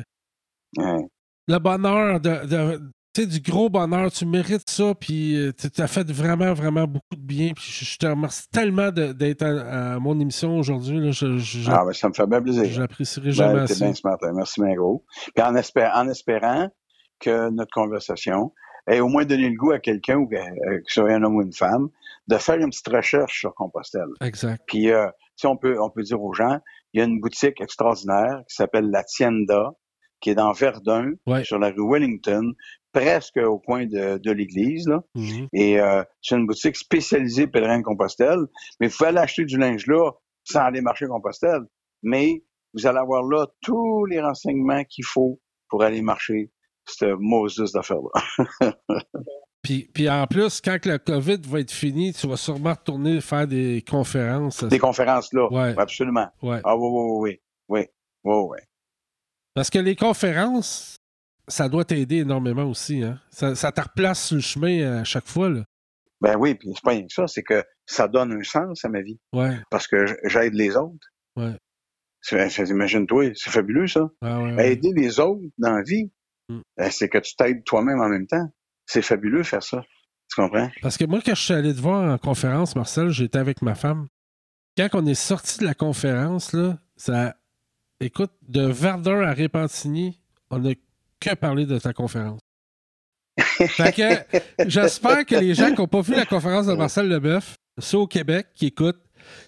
le 1.48 1.58
bonheur, 1.58 2.20
de, 2.20 2.80
sais, 3.22 3.26
du 3.26 3.40
gros 3.40 3.68
bonheur. 3.68 4.10
Tu 4.10 4.24
mérites 4.26 4.68
ça, 4.70 4.94
puis 4.94 5.36
euh, 5.36 5.52
tu 5.52 5.82
as 5.82 5.86
fait 5.86 6.10
vraiment, 6.10 6.52
vraiment 6.54 6.86
beaucoup 6.86 7.14
de 7.16 7.20
bien. 7.20 7.52
Puis 7.54 7.64
je, 7.68 7.84
je 7.84 7.98
te 7.98 8.06
remercie 8.06 8.48
tellement 8.50 8.90
d'être 8.90 9.42
à, 9.42 9.94
à 9.94 9.98
mon 9.98 10.18
émission 10.20 10.56
aujourd'hui. 10.58 11.10
Ah, 11.68 11.84
ben, 11.84 11.92
ça 11.92 12.08
me 12.08 12.14
fait 12.14 12.26
bien 12.26 12.40
plaisir. 12.42 12.64
je 12.66 12.80
l'apprécierai 12.80 13.30
jamais 13.32 13.54
Ben, 13.54 13.62
assez. 13.62 13.84
bien 13.84 13.94
smart. 13.94 14.16
hein. 14.22 14.32
Merci 14.34 14.60
bien 14.60 14.74
gros. 14.74 15.04
Puis 15.34 15.44
en, 15.44 15.54
espé- 15.54 15.90
en 15.94 16.08
espérant 16.08 16.68
que 17.20 17.50
notre 17.50 17.72
conversation 17.72 18.52
ait 18.88 19.00
au 19.00 19.08
moins 19.08 19.24
donné 19.24 19.48
le 19.48 19.56
goût 19.56 19.72
à 19.72 19.78
quelqu'un, 19.80 20.16
ou 20.16 20.28
que, 20.28 20.36
euh, 20.36 20.78
que 20.78 20.82
ce 20.86 21.00
soit 21.00 21.10
un 21.12 21.22
homme 21.22 21.36
ou 21.36 21.42
une 21.42 21.52
femme, 21.52 21.88
de 22.28 22.36
faire 22.36 22.56
une 22.56 22.70
petite 22.70 22.88
recherche 22.88 23.40
sur 23.40 23.54
Compostelle. 23.54 24.06
Exact. 24.20 24.62
Puis, 24.66 24.92
euh, 24.92 25.06
sais, 25.36 25.46
on 25.48 25.56
peut, 25.56 25.80
on 25.80 25.90
peut 25.90 26.02
dire 26.02 26.22
aux 26.22 26.32
gens, 26.32 26.58
il 26.92 26.98
y 27.00 27.02
a 27.02 27.06
une 27.06 27.20
boutique 27.20 27.60
extraordinaire 27.60 28.42
qui 28.48 28.54
s'appelle 28.54 28.90
La 28.90 29.02
Tienda, 29.02 29.72
qui 30.20 30.30
est 30.30 30.34
dans 30.34 30.52
Verdun, 30.52 31.10
Ouais. 31.26 31.44
sur 31.44 31.58
la 31.58 31.68
rue 31.70 31.88
Wellington, 31.90 32.52
presque 32.96 33.36
au 33.36 33.58
coin 33.58 33.84
de, 33.84 34.16
de 34.16 34.30
l'église, 34.30 34.88
là. 34.88 35.02
Mhm. 35.14 35.48
Et 35.52 35.78
euh, 35.78 36.02
c'est 36.22 36.36
une 36.36 36.46
boutique 36.46 36.76
spécialisée 36.76 37.46
pèlerin 37.46 37.78
de 37.78 37.84
Compostelle. 37.84 38.46
Mais 38.80 38.88
vous 38.88 38.96
pouvez 38.96 39.10
aller 39.10 39.18
acheter 39.18 39.44
du 39.44 39.58
linge 39.58 39.86
là 39.86 40.12
sans 40.44 40.60
aller 40.60 40.80
marcher 40.80 41.06
Compostelle. 41.06 41.60
Mais 42.02 42.42
vous 42.72 42.86
allez 42.86 42.98
avoir 42.98 43.22
là 43.22 43.46
tous 43.60 44.06
les 44.06 44.20
renseignements 44.20 44.82
qu'il 44.84 45.04
faut 45.04 45.40
pour 45.68 45.82
aller 45.82 46.00
marcher 46.00 46.50
cette 46.86 47.18
Moses 47.18 47.72
d'affaires-là. 47.72 48.72
Puis, 49.62 49.90
puis 49.92 50.08
en 50.08 50.28
plus, 50.28 50.60
quand 50.60 50.86
le 50.86 50.96
COVID 50.96 51.40
va 51.48 51.58
être 51.58 51.72
fini, 51.72 52.12
tu 52.12 52.28
vas 52.28 52.36
sûrement 52.36 52.70
retourner 52.70 53.20
faire 53.20 53.48
des 53.48 53.82
conférences. 53.82 54.62
Des 54.62 54.78
conférences 54.78 55.32
là. 55.32 55.50
Ouais. 55.50 55.74
Absolument. 55.76 56.28
Ouais. 56.40 56.60
Ah 56.62 56.76
oui, 56.76 56.88
oui, 56.88 57.00
oui, 57.02 57.40
oui. 57.68 57.80
Oui, 58.22 58.32
oui, 58.32 58.46
oui. 58.50 58.58
Parce 59.54 59.68
que 59.68 59.80
les 59.80 59.96
conférences, 59.96 60.98
ça 61.48 61.68
doit 61.68 61.84
t'aider 61.84 62.18
énormément 62.18 62.64
aussi. 62.64 63.02
Hein? 63.02 63.20
Ça, 63.30 63.54
ça 63.54 63.72
te 63.72 63.80
replace 63.80 64.26
sur 64.26 64.36
le 64.36 64.42
chemin 64.42 65.00
à 65.00 65.04
chaque 65.04 65.26
fois. 65.26 65.48
Là. 65.48 65.64
Ben 66.20 66.36
oui, 66.38 66.54
puis 66.54 66.70
c'est 66.74 66.82
pas 66.82 66.90
rien 66.92 67.06
que 67.06 67.12
ça, 67.12 67.26
c'est 67.26 67.42
que 67.42 67.62
ça 67.84 68.08
donne 68.08 68.32
un 68.32 68.42
sens 68.42 68.84
à 68.84 68.88
ma 68.88 69.02
vie. 69.02 69.18
Ouais. 69.32 69.56
Parce 69.70 69.86
que 69.86 70.06
j'aide 70.24 70.54
les 70.54 70.76
autres. 70.76 71.06
Ouais. 71.36 71.56
Imagine-toi, 72.32 73.32
c'est 73.34 73.50
fabuleux 73.50 73.86
ça. 73.86 74.08
Ah, 74.22 74.42
ouais. 74.42 74.72
Aider 74.72 74.90
les 74.94 75.20
autres 75.20 75.42
dans 75.58 75.72
la 75.76 75.82
vie, 75.82 76.10
Mm. 76.48 76.60
ben, 76.76 76.90
c'est 76.90 77.08
que 77.08 77.18
tu 77.18 77.34
t'aides 77.34 77.64
toi-même 77.64 78.00
en 78.00 78.08
même 78.08 78.26
temps. 78.26 78.48
C'est 78.86 79.02
fabuleux 79.02 79.42
faire 79.42 79.62
ça. 79.62 79.82
Tu 80.30 80.40
comprends? 80.40 80.70
Parce 80.82 80.96
que 80.96 81.04
moi, 81.04 81.20
quand 81.24 81.34
je 81.34 81.42
suis 81.42 81.54
allé 81.54 81.74
te 81.74 81.80
voir 81.80 82.08
en 82.12 82.18
conférence, 82.18 82.76
Marcel, 82.76 83.10
j'étais 83.10 83.38
avec 83.38 83.62
ma 83.62 83.74
femme. 83.74 84.06
Quand 84.76 84.88
on 84.94 85.06
est 85.06 85.14
sorti 85.14 85.60
de 85.60 85.64
la 85.64 85.74
conférence, 85.74 86.52
là, 86.52 86.78
ça. 86.96 87.36
Écoute, 88.00 88.32
de 88.42 88.62
Verdun 88.62 89.22
à 89.22 89.32
Répentigny, 89.32 90.20
on 90.50 90.58
n'a 90.58 90.74
que 91.20 91.34
parlé 91.34 91.66
de 91.66 91.78
ta 91.78 91.92
conférence. 91.92 92.40
j'espère 94.66 95.26
que 95.26 95.34
les 95.36 95.54
gens 95.54 95.68
qui 95.74 95.80
n'ont 95.80 95.86
pas 95.88 96.00
vu 96.00 96.14
la 96.14 96.24
conférence 96.26 96.66
de 96.66 96.74
Marcel 96.74 97.08
Leboeuf, 97.08 97.56
ceux 97.78 97.98
au 97.98 98.06
Québec 98.06 98.48
qui 98.54 98.66
écoutent, 98.66 99.00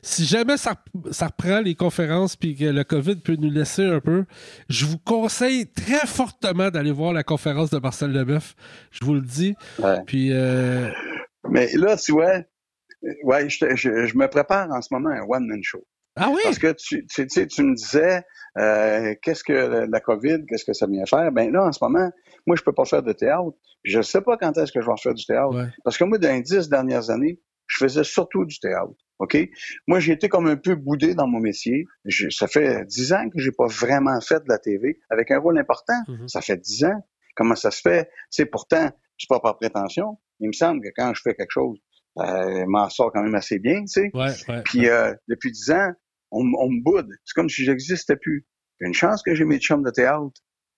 si 0.03 0.25
jamais 0.27 0.57
ça, 0.57 0.75
ça 1.13 1.27
reprend 1.27 1.61
les 1.61 1.75
conférences 1.77 2.35
puis 2.37 2.57
que 2.57 2.65
le 2.65 2.83
COVID 2.85 3.17
peut 3.17 3.37
nous 3.37 3.51
laisser 3.51 3.85
un 3.85 4.01
peu, 4.01 4.25
je 4.69 4.85
vous 4.87 4.99
conseille 4.99 5.71
très 5.71 6.07
fortement 6.07 6.71
d'aller 6.71 6.91
voir 6.91 7.13
la 7.13 7.23
conférence 7.23 7.71
de 7.71 7.79
Marcel 7.79 8.11
Leboeuf. 8.13 8.55
Je 8.91 9.05
vous 9.05 9.15
le 9.15 9.21
dis. 9.21 9.55
Ouais. 9.79 9.99
Puis 10.07 10.33
euh, 10.33 10.91
Mais 11.49 11.71
là, 11.75 11.97
tu 11.97 12.13
vois, 12.13 12.43
ouais, 13.23 13.49
je, 13.49 13.59
te- 13.61 13.77
je- 13.77 14.07
je 14.07 14.17
me 14.19 14.27
prépare 14.29 14.69
en 14.71 14.83
ce 14.83 14.89
moment 14.93 15.11
un 15.11 15.23
one-man 15.29 15.63
show. 15.63 15.85
Ah 16.17 16.29
oui? 16.31 16.41
Parce 16.43 16.59
que 16.59 16.73
tu, 16.73 17.07
tu, 17.07 17.27
tu 17.27 17.29
sais, 17.29 17.47
tu 17.47 17.63
me 17.63 17.77
disais, 17.77 18.25
euh, 18.59 19.15
qu'est-ce 19.23 19.45
que 19.45 19.87
la, 19.91 20.01
COVID, 20.01 20.47
qu'est-ce 20.49 20.65
que 20.65 20.73
ça 20.73 20.87
vient 20.87 21.05
faire? 21.07 21.31
Ben 21.33 21.53
là, 21.53 21.65
en 21.67 21.73
ce 21.73 21.79
moment, 21.83 22.11
moi, 22.47 22.57
je 22.57 22.63
peux 22.63 22.73
pas 22.73 22.85
faire 22.85 23.03
de 23.03 23.13
théâtre. 23.13 23.53
Je 23.85 24.03
sais 24.03 24.21
pas 24.21 24.37
quand 24.37 24.57
est-ce 24.59 24.73
que 24.73 24.81
je 24.81 24.87
vais 24.87 24.93
en 24.93 24.97
faire 24.97 25.15
du 25.15 25.25
théâtre. 25.25 25.55
Ouais. 25.55 25.69
Parce 25.85 25.97
que 25.97 26.05
moi, 26.05 26.19
dans 26.19 26.33
les 26.35 26.43
dix 26.43 26.69
dernières 26.69 27.11
années, 27.11 27.41
je 27.67 27.77
faisais 27.79 28.05
surtout 28.05 28.45
du 28.45 28.59
théâtre. 28.59 28.93
OK? 29.19 29.37
Moi, 29.87 30.01
j'ai 30.01 30.13
été 30.13 30.29
comme 30.29 30.47
un 30.47 30.57
peu 30.57 30.75
boudé 30.75 31.15
dans 31.15 31.27
mon 31.27 31.41
métier. 31.41 31.85
Je- 32.05 32.31
ça 32.31 32.47
fait 32.47 32.85
dix 32.87 33.13
ans 33.13 33.29
que 33.29 33.39
j'ai 33.41 33.51
pas 33.53 33.67
vraiment 33.67 34.21
fait 34.21 34.41
de 34.41 34.49
la 34.49 34.59
TV 34.59 34.99
avec 35.11 35.31
un 35.31 35.39
rôle 35.39 35.59
important. 35.59 36.01
Mhm. 36.09 36.29
Ça 36.29 36.41
fait 36.41 36.57
dix 36.57 36.85
ans. 36.85 37.07
Comment 37.37 37.55
ça 37.55 37.71
se 37.71 37.81
fait? 37.81 38.05
Tu 38.07 38.11
sais, 38.31 38.47
pourtant, 38.47 38.91
c'est 39.19 39.29
pas 39.29 39.41
par 39.41 39.57
prétention. 39.57 40.19
Il 40.41 40.49
me 40.49 40.53
semble 40.53 40.81
que 40.83 40.89
quand 40.97 41.13
je 41.15 41.21
fais 41.23 41.35
quelque 41.35 41.51
chose, 41.51 41.79
euh, 42.19 42.65
m'en 42.67 42.89
sors 42.89 43.13
quand 43.13 43.23
même 43.23 43.35
assez 43.35 43.59
bien, 43.59 43.81
tu 43.83 43.89
sais. 43.89 44.11
Ouais, 44.15 44.31
ouais. 44.49 44.63
Puis 44.65 44.89
euh, 44.89 45.13
depuis 45.29 45.53
dix 45.53 45.71
ans, 45.71 45.93
on, 46.31 46.41
on 46.59 46.71
me 46.71 46.83
boude. 46.83 47.09
C'est 47.25 47.35
comme 47.35 47.49
si 47.49 47.65
j'existais 47.65 48.17
plus. 48.17 48.47
Une 48.81 48.95
chance 48.95 49.23
que 49.23 49.35
j'ai 49.35 49.45
mes 49.45 49.59
chums 49.59 49.83
de 49.83 49.91
théâtre 49.91 50.31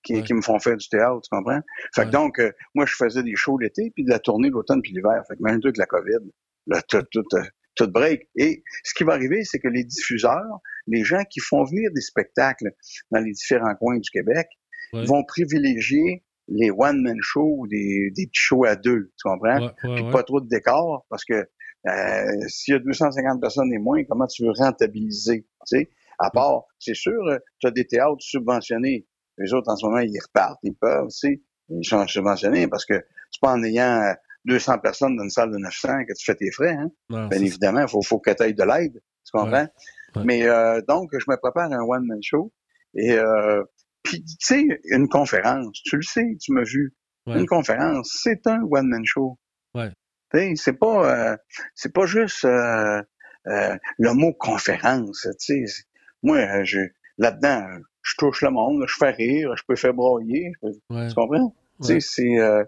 qui, 0.03 0.15
Ouais. 0.15 0.23
qui 0.23 0.33
me 0.33 0.41
font 0.41 0.59
faire 0.59 0.77
du 0.77 0.89
théâtre, 0.89 1.21
tu 1.23 1.29
comprends? 1.31 1.61
Fait 1.95 2.03
que 2.03 2.07
Ouais. 2.07 2.13
donc, 2.13 2.39
euh, 2.39 2.51
moi, 2.75 2.87
je 2.87 2.95
faisais 2.95 3.23
des 3.23 3.37
shows 3.37 3.59
l'été, 3.59 3.91
puis 3.95 4.05
de 4.05 4.11
la 4.11 4.19
tournée 4.19 4.49
l'automne 4.49 4.81
puis 4.83 4.93
l'hiver. 4.93 5.23
Fait 5.29 5.37
que 5.37 5.43
même 5.43 5.61
avec 5.63 5.77
la 5.77 5.87
COVID, 5.87 6.31
là, 6.69 6.81
tout, 6.89 7.03
tout, 7.11 7.25
euh, 7.35 7.43
tout 7.75 7.91
break. 7.91 8.29
Et 8.37 8.63
ce 8.85 8.95
qui 8.95 9.05
va 9.05 9.13
arriver, 9.13 9.45
c'est 9.45 9.59
que 9.59 9.69
les 9.69 9.85
diffuseurs, 9.85 10.61
les 10.87 11.05
gens 11.05 11.23
qui 11.29 11.41
font 11.41 11.65
venir 11.65 11.91
des 11.95 12.01
spectacles 12.01 12.73
dans 13.11 13.21
les 13.21 13.33
différents 13.33 13.75
coins 13.75 13.99
du 13.99 14.09
Québec, 14.11 14.47
Ouais. 14.95 15.05
vont 15.05 15.23
privilégier 15.25 16.25
les 16.49 16.71
one-man 16.71 17.19
shows 17.21 17.57
ou 17.61 17.67
des, 17.69 18.11
des 18.17 18.27
petits 18.27 18.41
shows 18.41 18.65
à 18.65 18.75
deux, 18.75 19.13
tu 19.17 19.23
comprends? 19.29 19.71
Puis 19.95 20.11
pas 20.11 20.23
trop 20.25 20.41
de 20.41 20.49
décor, 20.49 21.07
parce 21.11 21.25
que 21.25 21.47
euh, 21.87 22.49
s'il 22.49 22.75
y 22.75 22.77
a 22.77 22.81
250 22.81 23.41
personnes 23.41 23.73
et 23.73 23.79
moins, 23.79 24.03
comment 24.05 24.27
tu 24.27 24.45
veux 24.45 24.53
rentabiliser? 24.53 25.47
Tu 25.67 25.79
sais? 25.79 25.91
À 26.19 26.31
part, 26.31 26.65
c'est 26.79 26.95
sûr, 26.95 27.23
tu 27.59 27.67
as 27.67 27.71
des 27.71 27.87
théâtres 27.87 28.21
subventionnés. 28.21 29.07
Les 29.39 29.55
autres, 29.55 29.71
en 29.71 29.77
ce 29.77 29.87
moment, 29.87 30.01
ils 30.01 30.21
repartent, 30.21 30.59
ils 30.63 30.75
peuvent, 30.75 31.09
tu 31.09 31.29
sais. 31.29 31.43
Ils 31.71 31.85
sont 31.85 32.07
subventionnés 32.07 32.67
parce 32.69 32.85
que 32.85 32.95
c'est 33.31 33.41
pas 33.41 33.53
en 33.53 33.63
ayant 33.63 34.03
euh, 34.03 34.13
200 34.45 34.79
personnes 34.81 35.17
dans 35.17 35.23
une 35.23 35.31
salle 35.31 35.51
de 35.53 35.57
900 35.57 36.05
que 36.09 36.13
tu 36.19 36.25
fais 36.25 36.35
tes 36.35 36.51
frais, 36.51 36.73
hein. 36.75 36.91
Bien 37.09 37.41
évidemment, 37.41 37.83
il 37.83 37.89
faut, 37.89 38.03
faut 38.03 38.19
que 38.19 38.31
tu 38.31 38.53
de 38.53 38.65
l'aide, 38.65 39.01
tu 39.25 39.33
comprends? 39.33 39.63
Ouais. 39.63 39.69
Ouais. 40.17 40.23
Mais 40.25 40.47
euh, 40.47 40.81
donc, 40.89 41.11
je 41.13 41.25
me 41.29 41.37
prépare 41.37 41.73
un 41.73 41.81
one-man 41.81 42.19
show. 42.23 42.53
Et 42.95 43.13
euh, 43.13 43.63
puis, 44.03 44.23
tu 44.25 44.35
sais, 44.41 44.67
une 44.91 45.09
conférence, 45.09 45.81
tu 45.85 45.97
le 45.97 46.03
sais, 46.03 46.37
tu 46.41 46.53
m'as 46.53 46.65
vu. 46.65 46.95
Une 47.27 47.47
conférence, 47.47 48.19
c'est 48.23 48.47
un 48.49 48.61
one-man 48.63 49.05
show. 49.05 49.39
Ouais. 49.75 49.93
C'est 50.33 50.79
pas, 50.79 51.33
euh, 51.33 51.37
c'est 51.75 51.93
pas 51.93 52.07
juste 52.07 52.45
euh, 52.45 53.03
euh, 53.47 53.77
le 53.99 54.13
mot 54.13 54.33
conférence. 54.33 55.27
Tu 55.41 55.67
sais, 55.67 55.85
moi, 56.23 56.39
euh, 56.39 56.65
je, 56.65 56.81
là-dedans, 57.19 57.67
je 58.03 58.15
touche 58.19 58.43
le 58.43 58.51
monde, 58.51 58.85
je 58.87 58.95
fais 58.99 59.11
rire, 59.11 59.55
je 59.57 59.63
peux 59.67 59.77
faire 59.77 59.95
broyer, 59.95 60.53
ouais. 60.63 61.09
tu 61.09 61.15
comprends? 61.15 61.55
Ouais. 61.81 62.01
c'est, 62.01 62.39
euh, 62.39 62.63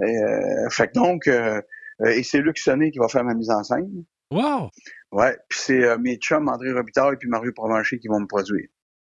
euh, 0.00 0.68
fait 0.70 0.88
que 0.88 0.92
donc, 0.94 1.28
et 1.28 2.22
c'est 2.22 2.38
Luc 2.38 2.58
Sonné 2.58 2.90
qui 2.90 2.98
va 2.98 3.08
faire 3.08 3.24
ma 3.24 3.34
mise 3.34 3.50
en 3.50 3.62
scène. 3.62 4.04
Wow! 4.30 4.70
Ouais, 5.10 5.36
puis 5.48 5.58
c'est 5.60 5.98
mes 5.98 6.16
chums 6.16 6.48
André 6.48 6.72
Robitaille 6.72 7.14
et 7.14 7.16
puis 7.16 7.28
Mario 7.28 7.52
Provencher 7.52 7.98
qui 7.98 8.08
vont 8.08 8.20
me 8.20 8.26
produire. 8.26 8.68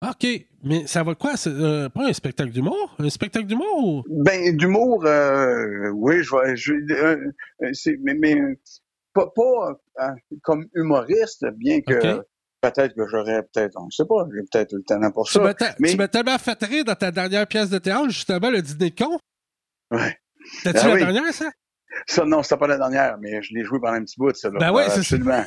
OK. 0.07 0.27
Mais 0.63 0.87
ça 0.87 1.03
va 1.03 1.15
quoi? 1.15 1.35
C'est 1.37 1.49
euh, 1.49 1.89
pas 1.89 2.07
un 2.07 2.13
spectacle 2.13 2.51
d'humour? 2.51 2.95
Un 2.99 3.09
spectacle 3.09 3.45
d'humour 3.45 3.83
ou? 3.83 4.03
Ben, 4.23 4.55
d'humour, 4.55 5.05
euh, 5.05 5.89
oui, 5.93 6.21
je 6.23 6.35
vais, 6.35 6.55
je, 6.55 6.73
euh, 6.73 7.31
mais, 8.01 8.13
mais 8.15 8.35
pas, 9.13 9.27
pas 9.35 9.77
comme 10.43 10.65
humoriste, 10.73 11.45
bien 11.55 11.81
que 11.81 12.21
peut-être 12.61 12.93
que 12.93 13.07
j'aurais 13.07 13.43
peut-être, 13.43 13.73
on 13.77 13.85
ne 13.85 13.91
sait 13.91 14.05
pas, 14.05 14.25
j'ai 14.35 14.41
peut-être 14.51 14.73
le 14.73 14.83
talent 14.83 15.11
pour 15.11 15.25
Tu 15.27 15.33
ça. 15.33 15.53
ta- 15.53 15.75
mais- 15.79 15.91
tu 15.91 15.97
m'as 15.97 16.07
tellement 16.09 16.37
fait 16.37 16.61
rire 16.63 16.83
dans 16.85 16.95
ta 16.95 17.11
dernière 17.11 17.47
pièce 17.47 17.69
de 17.69 17.77
théâtre, 17.77 18.09
justement, 18.09 18.49
le 18.49 18.61
dîner 18.61 18.89
de 18.91 18.95
con. 19.03 19.17
Ouais. 19.91 20.17
T'as-tu 20.63 20.79
Ah 20.81 20.87
la 20.89 20.93
oui. 20.93 20.99
dernière, 20.99 21.33
ça? 21.33 21.49
Ça, 22.05 22.25
non, 22.25 22.43
c'était 22.43 22.57
pas 22.57 22.67
la 22.67 22.77
dernière, 22.77 23.17
mais 23.19 23.41
je 23.41 23.53
l'ai 23.53 23.63
joué 23.63 23.79
pendant 23.79 23.93
un 23.93 24.03
petit 24.03 24.15
bout, 24.17 24.33
ça. 24.35 24.49
Là. 24.49 24.59
Ben 24.59 24.71
ouais, 24.73 24.83
Euh, 24.83 24.89
c'est 24.89 25.03
ça. 25.03 25.15
Absolument. 25.15 25.43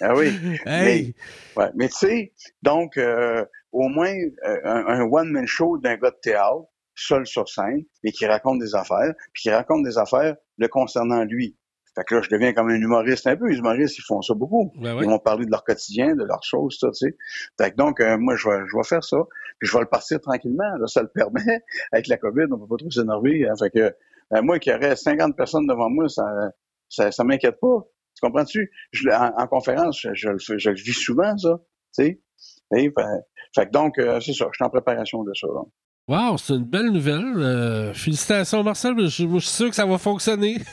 Ah 0.00 0.14
oui. 0.16 0.32
Hey! 0.66 1.14
Mais, 1.56 1.62
ouais, 1.62 1.70
mais 1.76 1.88
tu 1.88 1.94
sais, 1.96 2.32
donc, 2.62 2.96
euh, 2.96 3.44
au 3.74 3.88
moins, 3.88 4.12
euh, 4.12 4.60
un, 4.64 4.86
un 4.86 5.02
one-man 5.02 5.46
show 5.46 5.78
d'un 5.78 5.96
gars 5.96 6.10
de 6.10 6.16
théâtre, 6.22 6.64
seul 6.94 7.26
sur 7.26 7.48
scène, 7.48 7.82
mais 8.02 8.12
qui 8.12 8.24
raconte 8.26 8.60
des 8.60 8.74
affaires, 8.74 9.14
puis 9.32 9.42
qui 9.42 9.50
raconte 9.50 9.84
des 9.84 9.98
affaires 9.98 10.36
le 10.58 10.68
concernant 10.68 11.24
lui. 11.24 11.56
Fait 11.96 12.02
que 12.04 12.14
là, 12.16 12.22
je 12.22 12.28
deviens 12.30 12.52
comme 12.52 12.70
un 12.70 12.74
humoriste 12.74 13.26
un 13.28 13.36
peu. 13.36 13.48
Les 13.48 13.58
humoristes, 13.58 13.98
ils 13.98 14.02
font 14.02 14.20
ça 14.20 14.34
beaucoup. 14.34 14.72
Ben 14.80 14.98
Ils 15.00 15.06
vont 15.06 15.18
parler 15.20 15.46
de 15.46 15.50
leur 15.50 15.62
quotidien, 15.62 16.16
de 16.16 16.24
leurs 16.24 16.42
choses, 16.42 16.76
ça, 16.80 16.88
tu 16.90 17.06
sais. 17.08 17.16
Fait 17.60 17.70
que 17.70 17.76
donc, 17.76 18.00
euh, 18.00 18.16
moi, 18.18 18.34
je 18.36 18.48
vais, 18.48 18.58
je 18.68 18.76
vais 18.76 18.82
faire 18.82 19.04
ça. 19.04 19.18
Puis 19.60 19.68
je 19.68 19.72
vais 19.76 19.80
le 19.82 19.88
partir 19.88 20.20
tranquillement. 20.20 20.76
Là, 20.78 20.86
ça 20.88 21.02
le 21.02 21.08
permet. 21.08 21.62
Avec 21.92 22.08
la 22.08 22.16
COVID, 22.16 22.46
on 22.52 22.58
peut 22.58 22.66
pas 22.68 22.76
trop 22.78 22.90
s'énerver. 22.90 23.46
hein. 23.48 23.54
Fait 23.58 23.70
que 23.70 23.78
euh, 24.32 24.42
moi, 24.42 24.58
qu'il 24.58 24.72
y 24.72 24.76
aurait 24.76 24.96
50 24.96 25.36
personnes 25.36 25.66
devant 25.68 25.88
moi, 25.90 26.08
ça 26.08 26.24
ça, 26.88 27.10
ça 27.12 27.22
m'inquiète 27.24 27.58
pas. 27.60 27.84
Tu 28.16 28.20
comprends-tu? 28.26 28.70
En, 29.12 29.32
en 29.36 29.46
conférence, 29.46 30.00
je, 30.00 30.10
je 30.14 30.28
le 30.30 30.38
fais, 30.38 30.58
je 30.58 30.70
le 30.70 30.76
vis 30.76 30.92
souvent, 30.94 31.36
ça. 31.38 31.60
Tu 31.96 32.04
sais. 32.04 32.20
Et, 32.76 32.90
fait, 32.90 33.02
fait 33.54 33.66
que 33.66 33.70
donc, 33.70 33.98
euh, 33.98 34.20
c'est 34.20 34.32
ça. 34.32 34.46
Je 34.50 34.56
suis 34.56 34.64
en 34.64 34.70
préparation 34.70 35.22
de 35.24 35.32
ça. 35.34 35.46
donc. 35.46 35.68
Wow, 36.06 36.36
c'est 36.36 36.52
une 36.54 36.64
belle 36.64 36.90
nouvelle. 36.90 37.34
Euh, 37.38 37.94
félicitations, 37.94 38.62
Marcel. 38.62 38.94
Je, 38.98 39.06
je 39.08 39.24
suis 39.38 39.40
sûr 39.40 39.68
que 39.70 39.74
ça 39.76 39.86
va 39.86 39.98
fonctionner. 39.98 40.58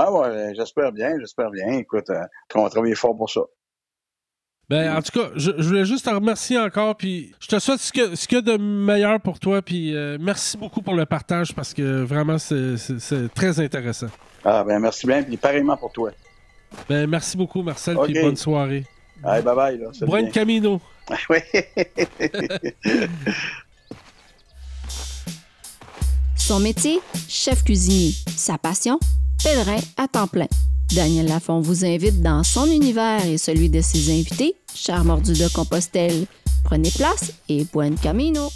Ah 0.00 0.12
ouais, 0.12 0.52
j'espère 0.54 0.92
bien, 0.92 1.18
j'espère 1.18 1.50
bien. 1.50 1.72
Écoute, 1.78 2.08
euh, 2.10 2.20
on 2.54 2.62
va 2.62 2.70
travailler 2.70 2.94
fort 2.94 3.16
pour 3.16 3.28
ça. 3.28 3.40
Ben, 4.68 4.94
en 4.96 5.02
tout 5.02 5.18
cas, 5.18 5.30
je, 5.34 5.50
je 5.58 5.62
voulais 5.66 5.84
juste 5.86 6.04
te 6.04 6.10
remercier 6.10 6.56
encore, 6.58 6.94
puis 6.96 7.34
je 7.40 7.48
te 7.48 7.58
souhaite 7.58 7.80
ce 7.80 7.90
que, 7.92 8.14
ce 8.14 8.28
qu'il 8.28 8.36
y 8.36 8.38
a 8.38 8.42
de 8.42 8.62
meilleur 8.62 9.18
pour 9.20 9.40
toi, 9.40 9.60
puis 9.60 9.96
euh, 9.96 10.16
merci 10.20 10.56
beaucoup 10.56 10.82
pour 10.82 10.94
le 10.94 11.04
partage, 11.06 11.52
parce 11.52 11.72
que 11.74 12.02
vraiment, 12.02 12.38
c'est- 12.38 12.76
très 13.34 13.58
intéressant. 13.58 14.06
Ah 14.44 14.62
ben 14.62 14.78
merci 14.78 15.04
bien, 15.06 15.22
puis 15.22 15.36
pareillement 15.36 15.76
pour 15.76 15.90
toi. 15.90 16.10
Ben, 16.88 17.08
merci 17.08 17.36
beaucoup, 17.36 17.62
Marcel, 17.62 17.96
puis 18.04 18.12
bonne 18.22 18.36
soirée. 18.36 18.84
Allez, 19.24 19.42
bye 19.42 19.56
bye. 19.56 19.78
Là, 19.78 19.88
bien. 20.02 20.30
Camino. 20.30 20.80
Son 26.36 26.60
métier, 26.60 27.00
chef 27.28 27.64
cuisinier. 27.64 28.14
Sa 28.36 28.58
passion, 28.58 29.00
pèlerin 29.42 29.78
à 29.96 30.06
temps 30.08 30.26
plein. 30.26 30.48
Daniel 30.94 31.28
Lafont 31.28 31.60
vous 31.60 31.84
invite 31.84 32.22
dans 32.22 32.42
son 32.42 32.64
univers 32.66 33.26
et 33.26 33.36
celui 33.36 33.68
de 33.68 33.82
ses 33.82 34.10
invités, 34.10 34.56
Cher 34.74 35.04
Mordu 35.04 35.34
de 35.34 35.46
Compostelle. 35.48 36.24
Prenez 36.64 36.90
place 36.90 37.32
et 37.48 37.64
buen 37.64 37.96
camino! 37.96 38.50